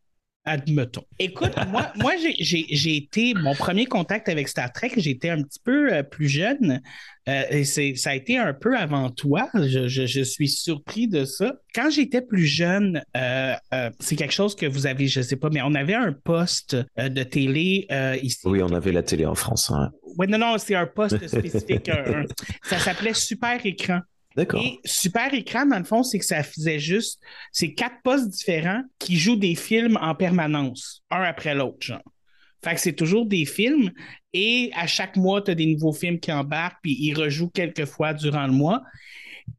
Admettons. 0.47 1.05
Écoute, 1.19 1.53
moi, 1.69 1.93
moi 1.97 2.13
j'ai, 2.21 2.35
j'ai- 2.43 2.67
j'ai 2.71 2.97
été. 2.97 3.35
Mon 3.35 3.55
premier 3.55 3.85
contact 3.85 4.27
avec 4.31 4.49
Star 4.49 4.73
Trek, 4.73 4.91
j'étais 4.97 5.29
un 5.29 5.43
petit 5.43 5.61
peu 5.63 5.93
euh, 5.93 6.03
plus 6.03 6.29
jeune. 6.29 6.81
euh, 7.29 7.43
et 7.51 7.65
c'est, 7.65 7.95
ça 7.95 8.11
a 8.11 8.15
été 8.15 8.39
un 8.39 8.55
peu 8.55 8.75
avant 8.77 9.11
toi. 9.11 9.51
Je, 9.55 9.87
je- 9.87 10.07
je 10.07 10.23
suis 10.23 10.49
surpris 10.49 11.09
de 11.09 11.27
ça. 11.27 11.57
Quand 11.75 11.91
j'étais 11.91 12.23
plus 12.23 12.47
jeune, 12.47 13.03
euh, 13.19 13.55
euh, 13.75 13.91
c'est 14.01 14.17
quelque 14.17 14.33
chose 14.33 14.57
que 14.57 14.65
vous 14.65 14.87
avez, 14.87 15.09
je 15.09 15.21
sais 15.21 15.37
pas, 15.37 15.51
mais 15.51 15.61
on 15.63 15.75
avait 15.75 15.95
un 15.95 16.13
poste 16.13 16.75
euh, 16.99 17.11
de 17.11 17.23
télé 17.23 17.87
euh, 17.93 18.17
ici. 18.23 18.41
Oui, 18.45 18.63
on 18.63 18.73
avait 18.73 18.93
la 18.93 19.03
télé 19.03 19.27
en 19.27 19.35
France. 19.35 19.71
hein. 19.71 19.91
Ouais, 20.17 20.27
non, 20.27 20.39
non, 20.39 20.57
c'est 20.59 20.75
un 20.75 20.87
poste 20.87 21.25
spécifique. 21.29 21.91
un- 21.91 22.23
un- 22.23 22.25
ça 22.63 22.79
s'appelait 22.79 23.13
Super 23.15 23.65
Écran. 23.65 24.01
D'accord. 24.37 24.63
Et 24.63 24.79
Super 24.85 25.35
Écran, 25.35 25.67
dans 25.67 25.79
le 25.79 25.85
fond, 25.85 26.03
c'est 26.03 26.19
que 26.19 26.25
ça 26.25 26.43
faisait 26.43 26.79
juste. 26.79 27.21
C'est 27.53 27.75
quatre 27.75 27.97
postes 28.05 28.29
différents 28.29 28.83
qui 28.99 29.17
jouent 29.17 29.37
des 29.37 29.55
films 29.55 29.99
en 30.01 30.15
permanence, 30.15 31.03
un 31.11 31.23
après 31.23 31.55
l'autre, 31.55 31.79
genre. 31.81 32.03
Fait 32.63 32.75
que 32.75 32.81
c'est 32.81 32.93
toujours 32.93 33.25
des 33.27 33.47
films 33.47 33.91
et 34.33 34.71
à 34.77 34.87
chaque 34.87 35.17
mois, 35.17 35.43
tu 35.43 35.51
as 35.51 35.55
des 35.55 35.67
nouveaux 35.67 35.93
films 35.93 36.21
qui 36.21 36.31
embarquent, 36.31 36.79
puis 36.83 36.97
ils 37.01 37.15
rejouent 37.15 37.49
quelques 37.49 37.87
fois 37.87 38.13
durant 38.13 38.47
le 38.47 38.53
mois. 38.53 38.83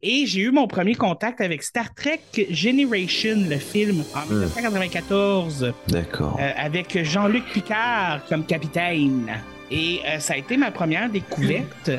Et 0.02 0.26
j'ai 0.26 0.42
eu 0.42 0.52
mon 0.52 0.68
premier 0.68 0.96
contact 0.96 1.42
avec 1.42 1.64
Star 1.64 1.94
Trek 1.94 2.22
Generation, 2.50 3.36
le 3.50 3.58
film, 3.58 4.04
en 4.16 4.26
1994 4.26 5.74
D'accord. 5.90 6.38
euh, 6.40 6.52
avec 6.56 7.04
Jean-Luc 7.04 7.44
Picard 7.52 8.24
comme 8.28 8.46
capitaine. 8.46 9.30
Et 9.72 10.02
euh, 10.06 10.20
ça 10.20 10.34
a 10.34 10.38
été 10.38 10.58
ma 10.58 10.70
première 10.72 11.10
découverte. 11.10 11.90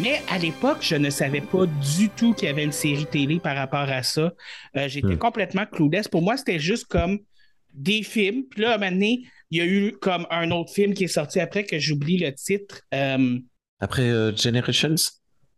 Mais 0.00 0.20
à 0.28 0.38
l'époque, 0.38 0.78
je 0.80 0.96
ne 0.96 1.08
savais 1.10 1.40
pas 1.40 1.66
du 1.66 2.08
tout 2.08 2.34
qu'il 2.34 2.48
y 2.48 2.50
avait 2.50 2.64
une 2.64 2.72
série 2.72 3.06
télé 3.06 3.38
par 3.38 3.56
rapport 3.56 3.88
à 3.88 4.02
ça. 4.02 4.32
Euh, 4.76 4.88
J'étais 4.88 5.14
Hmm. 5.14 5.18
complètement 5.18 5.66
clueless. 5.66 6.08
Pour 6.08 6.22
moi, 6.22 6.36
c'était 6.36 6.58
juste 6.58 6.86
comme 6.86 7.18
des 7.74 8.02
films. 8.02 8.44
Puis 8.50 8.62
là, 8.62 8.72
à 8.72 8.74
un 8.74 8.78
moment 8.78 8.90
donné, 8.92 9.22
il 9.50 9.58
y 9.58 9.60
a 9.60 9.66
eu 9.66 9.92
comme 10.00 10.26
un 10.30 10.50
autre 10.50 10.72
film 10.72 10.94
qui 10.94 11.04
est 11.04 11.08
sorti 11.08 11.38
après 11.40 11.64
que 11.64 11.78
j'oublie 11.78 12.18
le 12.18 12.34
titre. 12.34 12.80
Euh, 12.94 13.38
Après 13.80 14.08
euh, 14.10 14.34
Generations, 14.34 14.94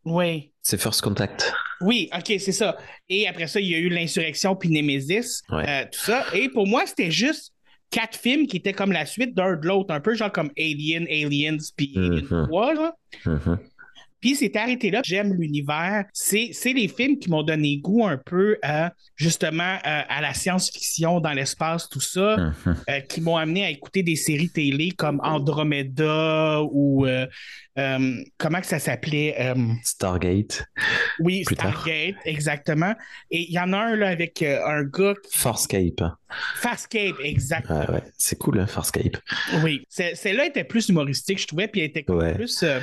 oui. 0.04 0.52
c'est 0.62 0.80
First 0.80 1.00
Contact. 1.00 1.52
Oui, 1.80 2.10
OK, 2.14 2.26
c'est 2.38 2.52
ça. 2.52 2.76
Et 3.08 3.26
après 3.28 3.46
ça, 3.46 3.60
il 3.60 3.68
y 3.68 3.74
a 3.74 3.78
eu 3.78 3.88
l'insurrection 3.88 4.54
puis 4.56 4.68
Nemesis, 4.68 5.42
Ouais. 5.50 5.64
euh, 5.68 5.84
tout 5.90 6.00
ça. 6.00 6.24
Et 6.34 6.48
pour 6.48 6.66
moi, 6.66 6.84
c'était 6.86 7.10
juste 7.10 7.52
quatre 7.90 8.16
films 8.18 8.46
qui 8.46 8.56
étaient 8.56 8.72
comme 8.72 8.92
la 8.92 9.06
suite 9.06 9.34
d'un 9.34 9.56
de 9.56 9.66
l'autre, 9.66 9.92
un 9.94 10.00
peu 10.00 10.14
genre 10.14 10.32
comme 10.32 10.50
Alien, 10.58 11.04
Aliens, 11.08 11.56
puis 11.76 11.92
Alien 11.96 12.24
Mhm. 12.30 12.46
3, 12.48 12.74
là. 12.74 12.94
Mhm. 13.26 13.58
Puis 14.24 14.36
c'était 14.36 14.58
arrêté 14.58 14.90
là. 14.90 15.02
J'aime 15.04 15.34
l'univers. 15.34 16.06
C'est, 16.14 16.48
c'est 16.54 16.72
les 16.72 16.88
films 16.88 17.18
qui 17.18 17.28
m'ont 17.28 17.42
donné 17.42 17.76
goût 17.76 18.06
un 18.06 18.16
peu 18.16 18.56
à, 18.62 18.94
justement, 19.16 19.74
euh, 19.86 20.00
à 20.08 20.22
la 20.22 20.32
science-fiction 20.32 21.20
dans 21.20 21.34
l'espace, 21.34 21.90
tout 21.90 22.00
ça, 22.00 22.36
euh, 22.88 23.00
qui 23.00 23.20
m'ont 23.20 23.36
amené 23.36 23.66
à 23.66 23.68
écouter 23.68 24.02
des 24.02 24.16
séries 24.16 24.48
télé 24.48 24.92
comme 24.92 25.20
Andromeda 25.22 26.62
ou 26.62 27.04
euh, 27.04 27.26
euh, 27.78 28.22
comment 28.38 28.60
que 28.62 28.66
ça 28.66 28.78
s'appelait? 28.78 29.34
Euh, 29.38 29.54
Stargate, 29.82 30.64
oui, 31.20 31.42
Plus 31.44 31.56
tard. 31.56 31.72
Stargate, 31.72 32.14
exactement. 32.24 32.94
Et 33.30 33.42
il 33.42 33.52
y 33.52 33.58
en 33.58 33.74
a 33.74 33.76
un 33.78 33.94
là 33.96 34.08
avec 34.08 34.40
euh, 34.40 34.64
un 34.66 34.84
gars 34.84 35.12
qui... 35.22 35.38
Farscape. 35.38 36.00
Farscape, 36.56 37.16
exact. 37.22 37.68
Ouais, 37.68 37.90
ouais. 37.90 38.02
C'est 38.16 38.38
cool, 38.38 38.58
hein, 38.58 38.66
Farscape. 38.66 39.18
Oui. 39.62 39.84
C'est- 39.90 40.14
Celle-là 40.14 40.46
était 40.46 40.64
plus 40.64 40.88
humoristique, 40.88 41.38
je 41.42 41.46
trouvais, 41.46 41.68
puis 41.68 41.82
elle 41.82 41.88
était 41.88 42.10
Ouais. 42.10 42.34
plus... 42.34 42.62
euh, 42.62 42.80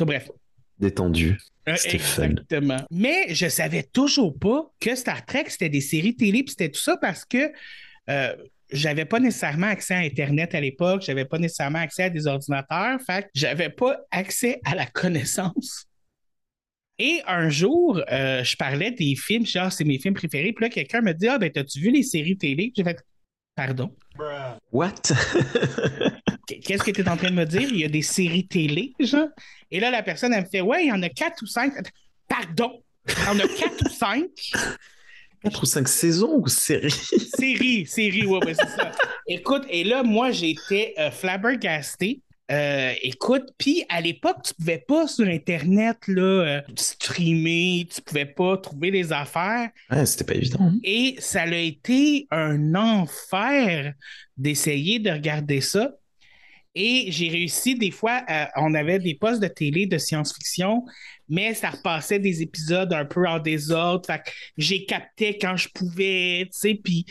bref. 0.00 0.28
Détendu. 0.80 1.38
Euh, 1.68 1.76
fun. 1.76 2.24
Exactement. 2.24 2.78
Mais 2.90 3.34
je 3.34 3.48
savais 3.48 3.82
toujours 3.82 4.38
pas 4.38 4.72
que 4.80 4.94
Star 4.94 5.24
Trek, 5.26 5.44
c'était 5.48 5.68
des 5.68 5.80
séries 5.80 6.16
télé, 6.16 6.42
puis 6.42 6.50
c'était 6.50 6.70
tout 6.70 6.80
ça 6.80 6.96
parce 6.96 7.24
que 7.24 7.52
euh, 8.08 8.34
j'avais 8.72 9.04
pas 9.04 9.20
nécessairement 9.20 9.66
accès 9.66 9.94
à 9.94 9.98
Internet 9.98 10.54
à 10.54 10.60
l'époque, 10.60 11.02
j'avais 11.02 11.26
pas 11.26 11.38
nécessairement 11.38 11.80
accès 11.80 12.04
à 12.04 12.10
des 12.10 12.26
ordinateurs, 12.26 12.98
fait 13.06 13.24
que 13.24 13.28
j'avais 13.34 13.68
pas 13.68 13.98
accès 14.10 14.60
à 14.64 14.74
la 14.74 14.86
connaissance. 14.94 15.86
Et 16.98 17.20
un 17.26 17.48
jour, 17.48 18.02
euh, 18.10 18.44
je 18.44 18.56
parlais 18.56 18.90
des 18.90 19.14
films, 19.16 19.46
genre, 19.46 19.72
c'est 19.72 19.84
mes 19.84 19.98
films 19.98 20.14
préférés, 20.14 20.52
puis 20.52 20.64
là, 20.64 20.68
quelqu'un 20.70 21.00
me 21.00 21.12
dit 21.12 21.28
Ah, 21.28 21.38
ben, 21.38 21.50
t'as-tu 21.50 21.80
vu 21.80 21.90
les 21.90 22.02
séries 22.02 22.36
télé? 22.36 22.72
J'ai 22.76 22.84
fait 22.84 23.02
Pardon. 23.54 23.94
What? 24.72 25.12
Qu'est-ce 26.64 26.82
que 26.82 26.90
tu 26.90 27.00
es 27.02 27.08
en 27.08 27.16
train 27.16 27.30
de 27.30 27.34
me 27.36 27.44
dire? 27.46 27.68
Il 27.70 27.78
y 27.78 27.84
a 27.84 27.88
des 27.88 28.02
séries 28.02 28.46
télé, 28.46 28.92
genre? 29.00 29.28
Et 29.70 29.80
là, 29.80 29.90
la 29.90 30.02
personne, 30.02 30.32
elle 30.32 30.44
me 30.44 30.48
fait 30.48 30.60
Ouais, 30.60 30.84
il 30.84 30.88
y 30.88 30.92
en 30.92 31.02
a 31.02 31.08
quatre 31.08 31.42
ou 31.42 31.46
cinq. 31.46 31.72
Pardon? 32.28 32.82
Il 33.08 33.14
y 33.24 33.28
en 33.28 33.38
a 33.38 33.48
quatre 33.48 33.84
ou 33.86 33.88
cinq? 33.88 34.28
4 35.42 35.62
ou 35.62 35.66
5 35.66 35.88
saisons 35.88 36.34
ou 36.38 36.48
séries? 36.48 36.90
Série, 37.38 37.86
série, 37.86 38.26
ouais, 38.26 38.44
ouais, 38.44 38.52
c'est 38.54 38.68
ça. 38.76 38.92
Écoute, 39.26 39.64
et 39.70 39.84
là, 39.84 40.02
moi, 40.02 40.32
j'étais 40.32 40.92
euh, 40.98 41.10
flabbergasté. 41.10 42.20
Euh, 42.52 42.92
écoute, 43.02 43.44
puis 43.56 43.84
à 43.88 44.00
l'époque, 44.02 44.38
tu 44.44 44.52
pouvais 44.52 44.84
pas 44.86 45.06
sur 45.08 45.26
Internet 45.26 45.96
là, 46.08 46.22
euh, 46.22 46.60
streamer, 46.76 47.86
tu 47.90 48.02
pouvais 48.02 48.26
pas 48.26 48.58
trouver 48.58 48.90
des 48.90 49.12
affaires. 49.12 49.70
Ouais, 49.90 50.04
c'était 50.04 50.24
pas 50.24 50.34
évident. 50.34 50.58
hein. 50.60 50.78
Et 50.84 51.14
ça 51.20 51.42
a 51.42 51.54
été 51.54 52.26
un 52.30 52.74
enfer 52.74 53.94
d'essayer 54.36 54.98
de 54.98 55.10
regarder 55.10 55.60
ça. 55.60 55.92
Et 56.74 57.06
j'ai 57.10 57.28
réussi, 57.28 57.74
des 57.74 57.90
fois, 57.90 58.22
on 58.56 58.74
avait 58.74 59.00
des 59.00 59.16
postes 59.16 59.42
de 59.42 59.48
télé 59.48 59.86
de 59.86 59.98
science-fiction, 59.98 60.84
mais 61.28 61.52
ça 61.54 61.70
repassait 61.70 62.20
des 62.20 62.42
épisodes 62.42 62.92
un 62.92 63.04
peu 63.04 63.26
en 63.26 63.40
désordre. 63.40 64.06
Fait 64.06 64.18
que 64.18 64.30
j'ai 64.56 64.84
capté 64.84 65.36
quand 65.36 65.56
je 65.56 65.68
pouvais, 65.74 66.44
tu 66.44 66.58
sais, 66.58 66.74
puis 66.82 67.06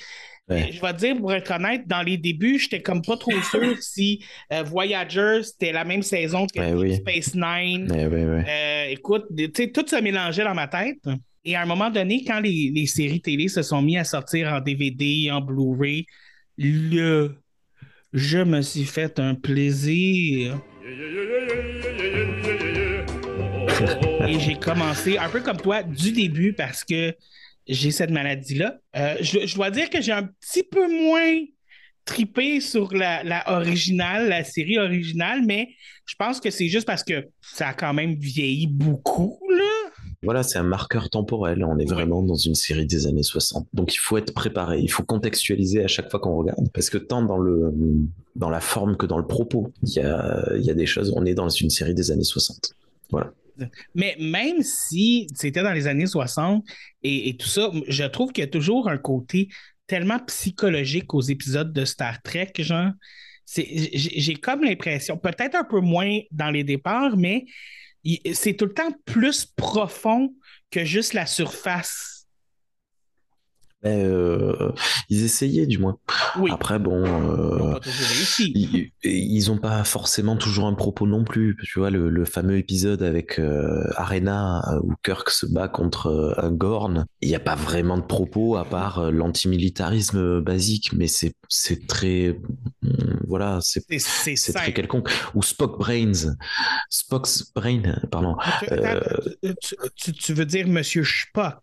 je 0.49 0.81
vais 0.81 0.93
te 0.93 0.97
dire, 0.97 1.17
pour 1.17 1.33
être 1.33 1.51
honnête, 1.51 1.87
dans 1.87 2.01
les 2.01 2.17
débuts, 2.17 2.59
j'étais 2.59 2.81
comme 2.81 3.01
pas 3.01 3.17
trop 3.17 3.39
sûr 3.41 3.75
si 3.81 4.23
euh, 4.51 4.63
Voyager, 4.63 5.41
c'était 5.43 5.71
la 5.71 5.83
même 5.83 6.01
saison 6.01 6.47
que 6.47 6.59
Ben 6.59 6.95
Space 6.95 7.35
Nine. 7.35 7.87
Ben. 7.87 8.45
Euh, 8.47 8.85
écoute, 8.89 9.25
tu 9.37 9.51
sais, 9.55 9.71
tout 9.71 9.85
se 9.87 9.95
mélangeait 9.97 10.43
dans 10.43 10.55
ma 10.55 10.67
tête. 10.67 10.97
Et 11.45 11.55
à 11.55 11.61
un 11.61 11.65
moment 11.65 11.89
donné, 11.89 12.23
quand 12.25 12.39
les, 12.39 12.71
les 12.73 12.85
séries 12.85 13.21
télé 13.21 13.47
se 13.47 13.61
sont 13.61 13.81
mis 13.81 13.97
à 13.97 14.03
sortir 14.03 14.51
en 14.53 14.59
DVD, 14.59 15.29
en 15.31 15.41
Blu-ray, 15.41 16.05
le 16.57 17.35
je 18.13 18.39
me 18.39 18.61
suis 18.61 18.85
fait 18.85 19.19
un 19.19 19.35
plaisir. 19.35 20.59
Et 24.27 24.39
j'ai 24.39 24.55
commencé, 24.55 25.17
un 25.17 25.29
peu 25.29 25.41
comme 25.41 25.57
toi, 25.57 25.83
du 25.83 26.11
début 26.11 26.53
parce 26.53 26.83
que 26.83 27.15
j'ai 27.67 27.91
cette 27.91 28.09
maladie-là. 28.09 28.77
Euh, 28.95 29.15
je, 29.21 29.55
dois 29.55 29.71
dire 29.71 29.89
que 29.89 30.01
j'ai 30.01 30.11
un 30.11 30.23
petit 30.23 30.63
peu 30.63 30.87
moins 30.87 31.45
tripé 32.03 32.59
sur 32.59 32.93
la, 32.93 33.43
originale, 33.47 34.29
la 34.29 34.43
série 34.43 34.79
originale, 34.79 35.43
mais 35.45 35.69
je 36.05 36.15
pense 36.17 36.39
que 36.39 36.49
c'est 36.49 36.67
juste 36.67 36.87
parce 36.87 37.03
que 37.03 37.27
ça 37.41 37.69
a 37.69 37.73
quand 37.73 37.93
même 37.93 38.15
vieilli 38.15 38.67
beaucoup, 38.67 39.39
là. 39.51 39.68
Voilà, 40.21 40.43
c'est 40.43 40.59
un 40.59 40.63
marqueur 40.63 41.09
temporel. 41.09 41.63
On 41.63 41.77
est 41.77 41.89
vraiment 41.89 42.21
dans 42.21 42.35
une 42.35 42.55
série 42.55 42.85
des 42.85 43.07
années 43.07 43.23
60. 43.23 43.67
Donc 43.73 43.93
il 43.95 43.99
faut 43.99 44.17
être 44.17 44.33
préparé, 44.33 44.79
il 44.79 44.91
faut 44.91 45.03
contextualiser 45.03 45.83
à 45.83 45.87
chaque 45.87 46.11
fois 46.11 46.19
qu'on 46.19 46.35
regarde. 46.35 46.69
Parce 46.73 46.89
que 46.89 46.97
tant 46.97 47.21
dans, 47.21 47.37
le, 47.37 47.73
dans 48.35 48.49
la 48.49 48.59
forme 48.59 48.97
que 48.97 49.05
dans 49.05 49.17
le 49.17 49.25
propos, 49.25 49.71
il 49.83 49.93
y 49.93 49.99
a, 50.01 50.43
il 50.57 50.63
y 50.63 50.71
a 50.71 50.73
des 50.73 50.85
choses, 50.85 51.13
on 51.15 51.25
est 51.25 51.35
dans 51.35 51.47
une 51.47 51.69
série 51.69 51.93
des 51.93 52.11
années 52.11 52.23
60. 52.23 52.73
Voilà. 53.11 53.31
Mais 53.95 54.15
même 54.19 54.61
si 54.61 55.27
c'était 55.35 55.63
dans 55.63 55.73
les 55.73 55.87
années 55.87 56.05
60 56.05 56.65
et, 57.03 57.35
tout 57.37 57.47
ça, 57.47 57.71
je 57.87 58.03
trouve 58.05 58.31
qu'il 58.31 58.43
y 58.43 58.47
a 58.47 58.49
toujours 58.49 58.89
un 58.89 58.97
côté 58.97 59.49
tellement 59.87 60.19
psychologique 60.27 61.13
aux 61.13 61.21
épisodes 61.21 61.73
de 61.73 61.85
Star 61.85 62.21
Trek, 62.21 62.51
genre. 62.59 62.91
J'ai 63.55 64.35
comme 64.35 64.63
l'impression, 64.63 65.17
peut-être 65.17 65.55
un 65.55 65.63
peu 65.63 65.79
moins 65.79 66.19
dans 66.29 66.51
les 66.51 66.63
départs, 66.63 67.17
mais 67.17 67.45
c'est 68.33 68.55
tout 68.55 68.65
le 68.65 68.73
temps 68.73 68.91
plus 69.05 69.45
profond 69.45 70.33
que 70.71 70.85
juste 70.85 71.13
la 71.13 71.25
surface 71.25 72.18
euh, 73.85 74.71
ils 75.09 75.23
essayaient 75.23 75.65
du 75.65 75.77
moins. 75.77 75.97
Après, 76.51 76.79
bon, 76.79 77.05
euh, 77.05 77.79
ils 79.03 79.47
n'ont 79.47 79.57
pas 79.57 79.83
forcément 79.83 80.35
toujours 80.35 80.67
un 80.67 80.73
propos 80.73 81.07
non 81.07 81.23
plus. 81.23 81.57
Tu 81.63 81.79
vois, 81.79 81.89
le, 81.89 82.25
fameux 82.25 82.57
épisode 82.57 83.01
avec 83.01 83.39
euh, 83.39 83.83
Arena 83.95 84.61
où 84.83 84.93
Kirk 85.03 85.29
se 85.29 85.45
bat 85.45 85.67
contre 85.67 86.35
un 86.37 86.51
Gorn, 86.51 87.05
il 87.21 87.29
n'y 87.29 87.35
a 87.35 87.39
pas 87.39 87.55
vraiment 87.55 87.97
de 87.97 88.03
propos 88.03 88.57
à 88.57 88.65
part 88.65 89.11
l'antimilitarisme 89.11 90.41
basique, 90.41 90.91
mais 90.93 91.07
c'est 91.07 91.87
très. 91.87 92.39
Voilà, 93.27 93.59
c'est 93.61 93.85
très 94.53 94.73
quelconque. 94.73 95.09
Ou 95.35 95.43
Spock 95.43 95.79
Brains. 95.79 96.35
Spock's 96.89 97.51
Brain, 97.55 97.99
pardon. 98.11 98.35
Tu, 99.95 100.11
tu 100.11 100.33
veux 100.33 100.45
dire 100.45 100.67
Monsieur 100.67 101.03
Spock 101.03 101.61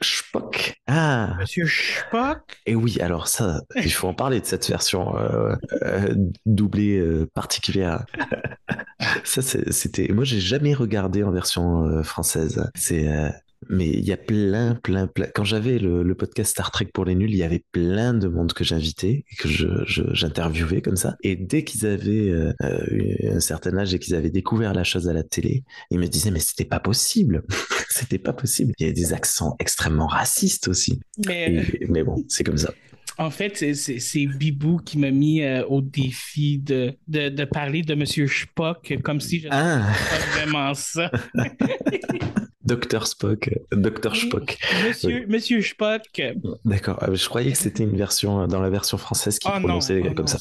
Spock. 0.00 0.80
Ah. 0.86 1.34
Monsieur 1.40 1.66
Spock? 1.66 2.60
Et 2.66 2.74
oui, 2.74 3.00
alors 3.00 3.26
ça, 3.26 3.62
il 3.76 3.92
faut 3.92 4.06
en 4.08 4.14
parler 4.14 4.40
de 4.40 4.46
cette 4.46 4.68
version 4.68 5.16
euh, 5.18 5.54
euh, 5.82 6.14
doublée 6.46 6.98
euh, 6.98 7.28
particulière. 7.34 8.04
ça, 9.24 9.42
c'était. 9.42 10.08
Moi, 10.12 10.24
j'ai 10.24 10.40
jamais 10.40 10.74
regardé 10.74 11.22
en 11.22 11.32
version 11.32 12.02
française. 12.04 12.70
C'est 12.74 13.08
mais 13.68 13.88
il 13.88 14.06
y 14.06 14.12
a 14.12 14.16
plein, 14.16 14.74
plein, 14.76 15.06
plein. 15.06 15.26
Quand 15.34 15.44
j'avais 15.44 15.78
le, 15.78 16.14
podcast 16.14 16.52
Star 16.52 16.70
Trek 16.70 16.88
pour 16.92 17.04
les 17.04 17.14
nuls, 17.14 17.30
il 17.30 17.36
y 17.36 17.42
avait 17.42 17.64
plein 17.72 18.14
de 18.14 18.28
monde 18.28 18.52
que 18.52 18.64
j'invitais 18.64 19.24
que 19.38 19.48
j'interviewais 19.48 20.76
je, 20.76 20.80
comme 20.80 20.96
ça. 20.96 21.16
Et 21.22 21.36
dès 21.36 21.64
qu'ils 21.64 21.86
avaient 21.86 22.30
euh, 22.30 22.52
un 23.30 23.40
certain 23.40 23.76
âge 23.76 23.94
et 23.94 23.98
qu'ils 23.98 24.14
avaient 24.14 24.30
découvert 24.30 24.74
la 24.74 24.84
chose 24.84 25.08
à 25.08 25.12
la 25.12 25.22
télé, 25.22 25.64
ils 25.90 25.98
me 25.98 26.06
disaient 26.06 26.30
mais 26.30 26.40
c'était 26.40 26.64
pas 26.64 26.80
possible, 26.80 27.42
c'était 27.88 28.18
pas 28.18 28.32
possible. 28.32 28.72
Il 28.78 28.86
y 28.86 28.90
a 28.90 28.92
des 28.92 29.12
accents 29.12 29.56
extrêmement 29.58 30.06
racistes 30.06 30.68
aussi. 30.68 31.00
Mais, 31.26 31.64
mais 31.88 32.02
bon, 32.02 32.24
c'est 32.28 32.44
comme 32.44 32.58
ça. 32.58 32.72
En 33.18 33.30
fait, 33.30 33.74
c'est 33.74 34.26
Bibou 34.26 34.78
qui 34.78 34.98
m'a 34.98 35.10
mis 35.10 35.42
euh, 35.42 35.64
au 35.66 35.80
défi 35.80 36.58
de, 36.58 36.94
de, 37.08 37.28
de, 37.28 37.44
parler 37.44 37.82
de 37.82 37.94
Monsieur 37.94 38.28
Spock 38.28 38.94
comme 39.02 39.20
si 39.20 39.40
je 39.40 39.48
ah. 39.50 39.82
pas 40.10 40.38
vraiment 40.38 40.72
ça. 40.74 41.10
Docteur 42.68 43.06
Spock, 43.06 43.48
Docteur 43.72 44.14
Spock. 44.14 44.58
Monsieur, 44.86 45.26
Monsieur 45.26 45.62
Spock. 45.62 46.02
D'accord. 46.66 46.98
Ah, 47.00 47.12
je 47.12 47.26
croyais 47.26 47.52
que 47.52 47.58
c'était 47.58 47.82
une 47.82 47.96
version 47.96 48.46
dans 48.46 48.60
la 48.60 48.68
version 48.68 48.98
française 48.98 49.38
qui 49.38 49.48
oh, 49.48 49.58
prononçait 49.58 50.02
oh, 50.04 50.14
comme 50.14 50.26
ça. 50.26 50.38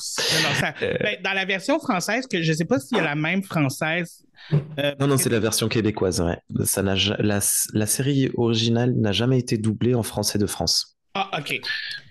Euh, 0.81 0.97
ben, 1.01 1.17
dans 1.23 1.33
la 1.33 1.45
version 1.45 1.79
française, 1.79 2.27
que 2.27 2.41
je 2.41 2.51
ne 2.51 2.57
sais 2.57 2.65
pas 2.65 2.79
s'il 2.79 2.97
y 2.97 2.99
a 2.99 3.03
la 3.03 3.15
même 3.15 3.43
française. 3.43 4.25
Euh, 4.51 4.93
non, 4.99 5.07
non, 5.07 5.17
c'est 5.17 5.29
la 5.29 5.39
version 5.39 5.69
québécoise. 5.69 6.19
Ouais. 6.19 6.65
Ça 6.65 6.83
la 6.83 7.85
série 7.87 8.29
originale 8.35 8.93
n'a 8.97 9.13
jamais 9.13 9.39
été 9.39 9.57
doublée 9.57 9.95
en 9.95 10.03
français 10.03 10.37
de 10.37 10.45
France. 10.45 10.96
Ah, 11.19 11.39
OK. 11.39 11.59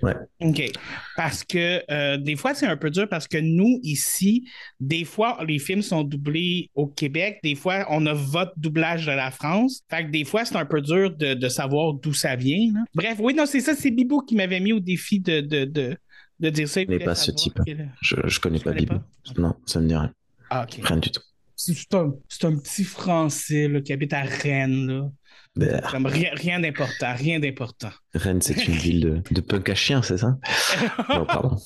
Ouais. 0.02 0.14
OK. 0.40 0.72
Parce 1.16 1.44
que 1.44 1.82
euh, 1.90 2.16
des 2.16 2.34
fois, 2.34 2.54
c'est 2.54 2.66
un 2.66 2.76
peu 2.76 2.90
dur 2.90 3.08
parce 3.08 3.28
que 3.28 3.38
nous, 3.38 3.78
ici, 3.82 4.48
des 4.80 5.04
fois, 5.04 5.38
les 5.46 5.60
films 5.60 5.82
sont 5.82 6.02
doublés 6.02 6.70
au 6.74 6.88
Québec. 6.88 7.38
Des 7.44 7.54
fois, 7.54 7.86
on 7.88 8.04
a 8.06 8.14
votre 8.14 8.52
doublage 8.56 9.06
de 9.06 9.12
la 9.12 9.30
France. 9.30 9.82
Fait 9.88 10.06
que 10.06 10.10
des 10.10 10.24
fois, 10.24 10.44
c'est 10.44 10.56
un 10.56 10.66
peu 10.66 10.80
dur 10.80 11.16
de, 11.16 11.48
savoir 11.48 11.94
d'où 11.94 12.12
ça 12.12 12.34
vient. 12.34 12.72
Bref, 12.94 13.18
oui, 13.20 13.32
non, 13.32 13.46
c'est 13.46 13.60
ça. 13.60 13.74
C'est 13.74 13.92
Bibou 13.92 14.22
qui 14.22 14.34
m'avait 14.34 14.60
mis 14.60 14.72
au 14.72 14.80
défi 14.80 15.20
de, 15.20 15.40
de, 15.40 15.64
de, 15.64 16.50
dire 16.50 16.68
ça. 16.68 16.80
Je 16.80 16.86
connais 16.86 17.04
pas 17.04 17.14
ce 17.14 17.30
type. 17.30 17.58
Je, 18.00 18.16
je 18.24 18.40
connais 18.40 18.58
pas 18.58 18.72
Bibou. 18.72 18.96
Non, 19.38 19.54
ça 19.66 19.80
me 19.80 19.86
dit 19.86 19.94
rien. 19.94 20.12
Ah, 20.50 20.64
OK. 20.64 20.80
Rien 20.82 20.96
du 20.96 21.10
tout. 21.10 21.22
C'est 21.54 21.94
un, 21.94 22.12
un, 22.42 22.56
petit 22.56 22.84
Français 22.84 23.68
là, 23.68 23.80
qui 23.80 23.92
habite 23.92 24.12
à 24.12 24.22
Rennes. 24.22 24.86
Là. 24.86 25.10
Rien, 25.56 26.60
d'important, 26.60 27.14
rien 27.14 27.40
d'important. 27.40 27.90
Rennes, 28.14 28.42
c'est 28.42 28.66
une 28.66 28.74
ville 28.76 29.22
de, 29.30 29.40
punk 29.40 29.68
à 29.70 29.74
chien, 29.74 30.02
c'est 30.02 30.18
ça? 30.18 30.36
Non, 31.08 31.24
pardon. 31.24 31.56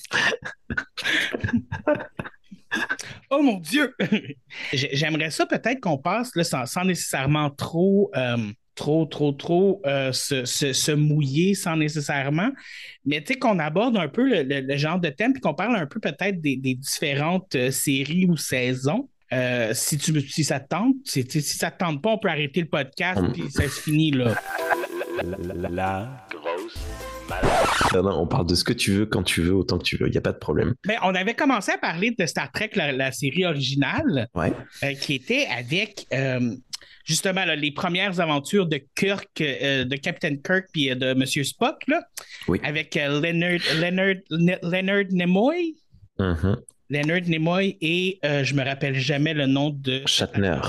oh 3.31 3.43
mon 3.43 3.59
Dieu! 3.59 3.95
J'aimerais 4.73 5.31
ça 5.31 5.47
peut-être 5.47 5.81
qu'on 5.81 5.99
passe 5.99 6.35
là, 6.37 6.45
sans, 6.45 6.85
nécessairement 6.85 7.51
trop, 7.51 8.11
euh, 8.17 8.37
trop, 8.81 9.05
trop, 9.05 9.33
trop 9.33 9.83
euh, 9.85 10.11
se, 10.13 10.93
mouiller, 10.93 11.55
sans 11.55 11.77
nécessairement, 11.77 12.51
mais 13.05 13.21
tu 13.21 13.35
sais, 13.35 13.39
qu'on 13.39 13.59
aborde 13.59 13.99
un 13.99 14.09
peu 14.09 14.43
le, 14.43 14.77
genre 14.79 14.99
de 14.99 15.11
thème, 15.11 15.35
puis 15.35 15.43
qu'on 15.43 15.53
parle 15.53 15.77
un 15.77 15.87
peu 15.87 16.01
peut-être 16.01 16.41
des, 16.41 16.57
différentes 16.57 17.55
euh, 17.57 17.71
séries 17.71 18.25
ou 18.27 18.39
saisons. 18.39 19.10
Euh, 19.33 19.73
si, 19.75 19.97
tu, 19.97 20.21
si 20.29 20.43
ça 20.43 20.59
te 20.59 20.69
tente, 20.69 20.97
si, 21.05 21.25
si 21.29 21.43
ça 21.43 21.71
te 21.71 21.79
tente 21.79 22.03
pas, 22.03 22.11
on 22.11 22.19
peut 22.19 22.29
arrêter 22.29 22.61
le 22.61 22.69
podcast 22.69 23.21
et 23.37 23.49
ça 23.51 23.63
se 23.65 23.81
finit 23.81 24.11
là. 24.11 24.35
La, 25.71 26.27
grosse 26.31 26.79
malade. 27.29 28.05
Non, 28.05 28.23
on 28.23 28.27
parle 28.27 28.47
de 28.47 28.55
ce 28.55 28.65
que 28.65 28.73
tu 28.73 28.93
veux 28.93 29.07
quand 29.07 29.23
tu 29.23 29.43
veux, 29.43 29.55
autant 29.55 29.79
que 29.79 29.85
tu 29.85 29.97
veux. 29.97 30.09
Il 30.09 30.13
n'y 30.13 30.19
a 30.19 30.23
pas 30.23 30.33
de 30.33 30.39
problème. 30.39 30.75
Mais 30.87 30.95
ben, 30.95 31.01
on 31.05 31.15
avait 31.15 31.35
commencé 31.35 31.71
à 31.71 31.79
parler 31.79 32.13
de 32.19 32.27
Star 32.27 32.51
Trek, 32.51 32.71
la, 32.75 33.13
série 33.13 33.45
originale, 33.45 34.29
ouais. 34.35 34.53
Euh, 34.83 34.95
qui 34.95 35.15
était 35.15 35.47
avec 35.47 36.07
euh, 36.13 36.57
justement 37.05 37.45
les 37.45 37.71
premières 37.71 38.19
aventures 38.19 38.67
de 38.67 38.81
Kirk, 38.97 39.29
de 39.37 39.97
Captain 39.97 40.37
Kirk 40.37 40.67
puis 40.73 40.89
de 40.89 41.15
Monsieur 41.15 41.45
Spock, 41.45 41.87
là, 41.87 42.03
oui. 42.49 42.61
avec 42.65 42.97
Leonard, 42.97 43.61
Leonard, 43.81 44.17
Leonard 44.63 45.05
Nimoy. 45.11 45.77
Mm-hmm. 46.19 46.57
Leonard 46.91 47.29
Nimoy 47.29 47.79
et 47.81 48.19
euh, 48.25 48.43
je 48.43 48.53
me 48.55 48.65
rappelle 48.65 48.97
jamais 48.97 49.33
le 49.33 49.47
nom 49.47 49.71
de 49.71 50.03
Shatner. 50.07 50.61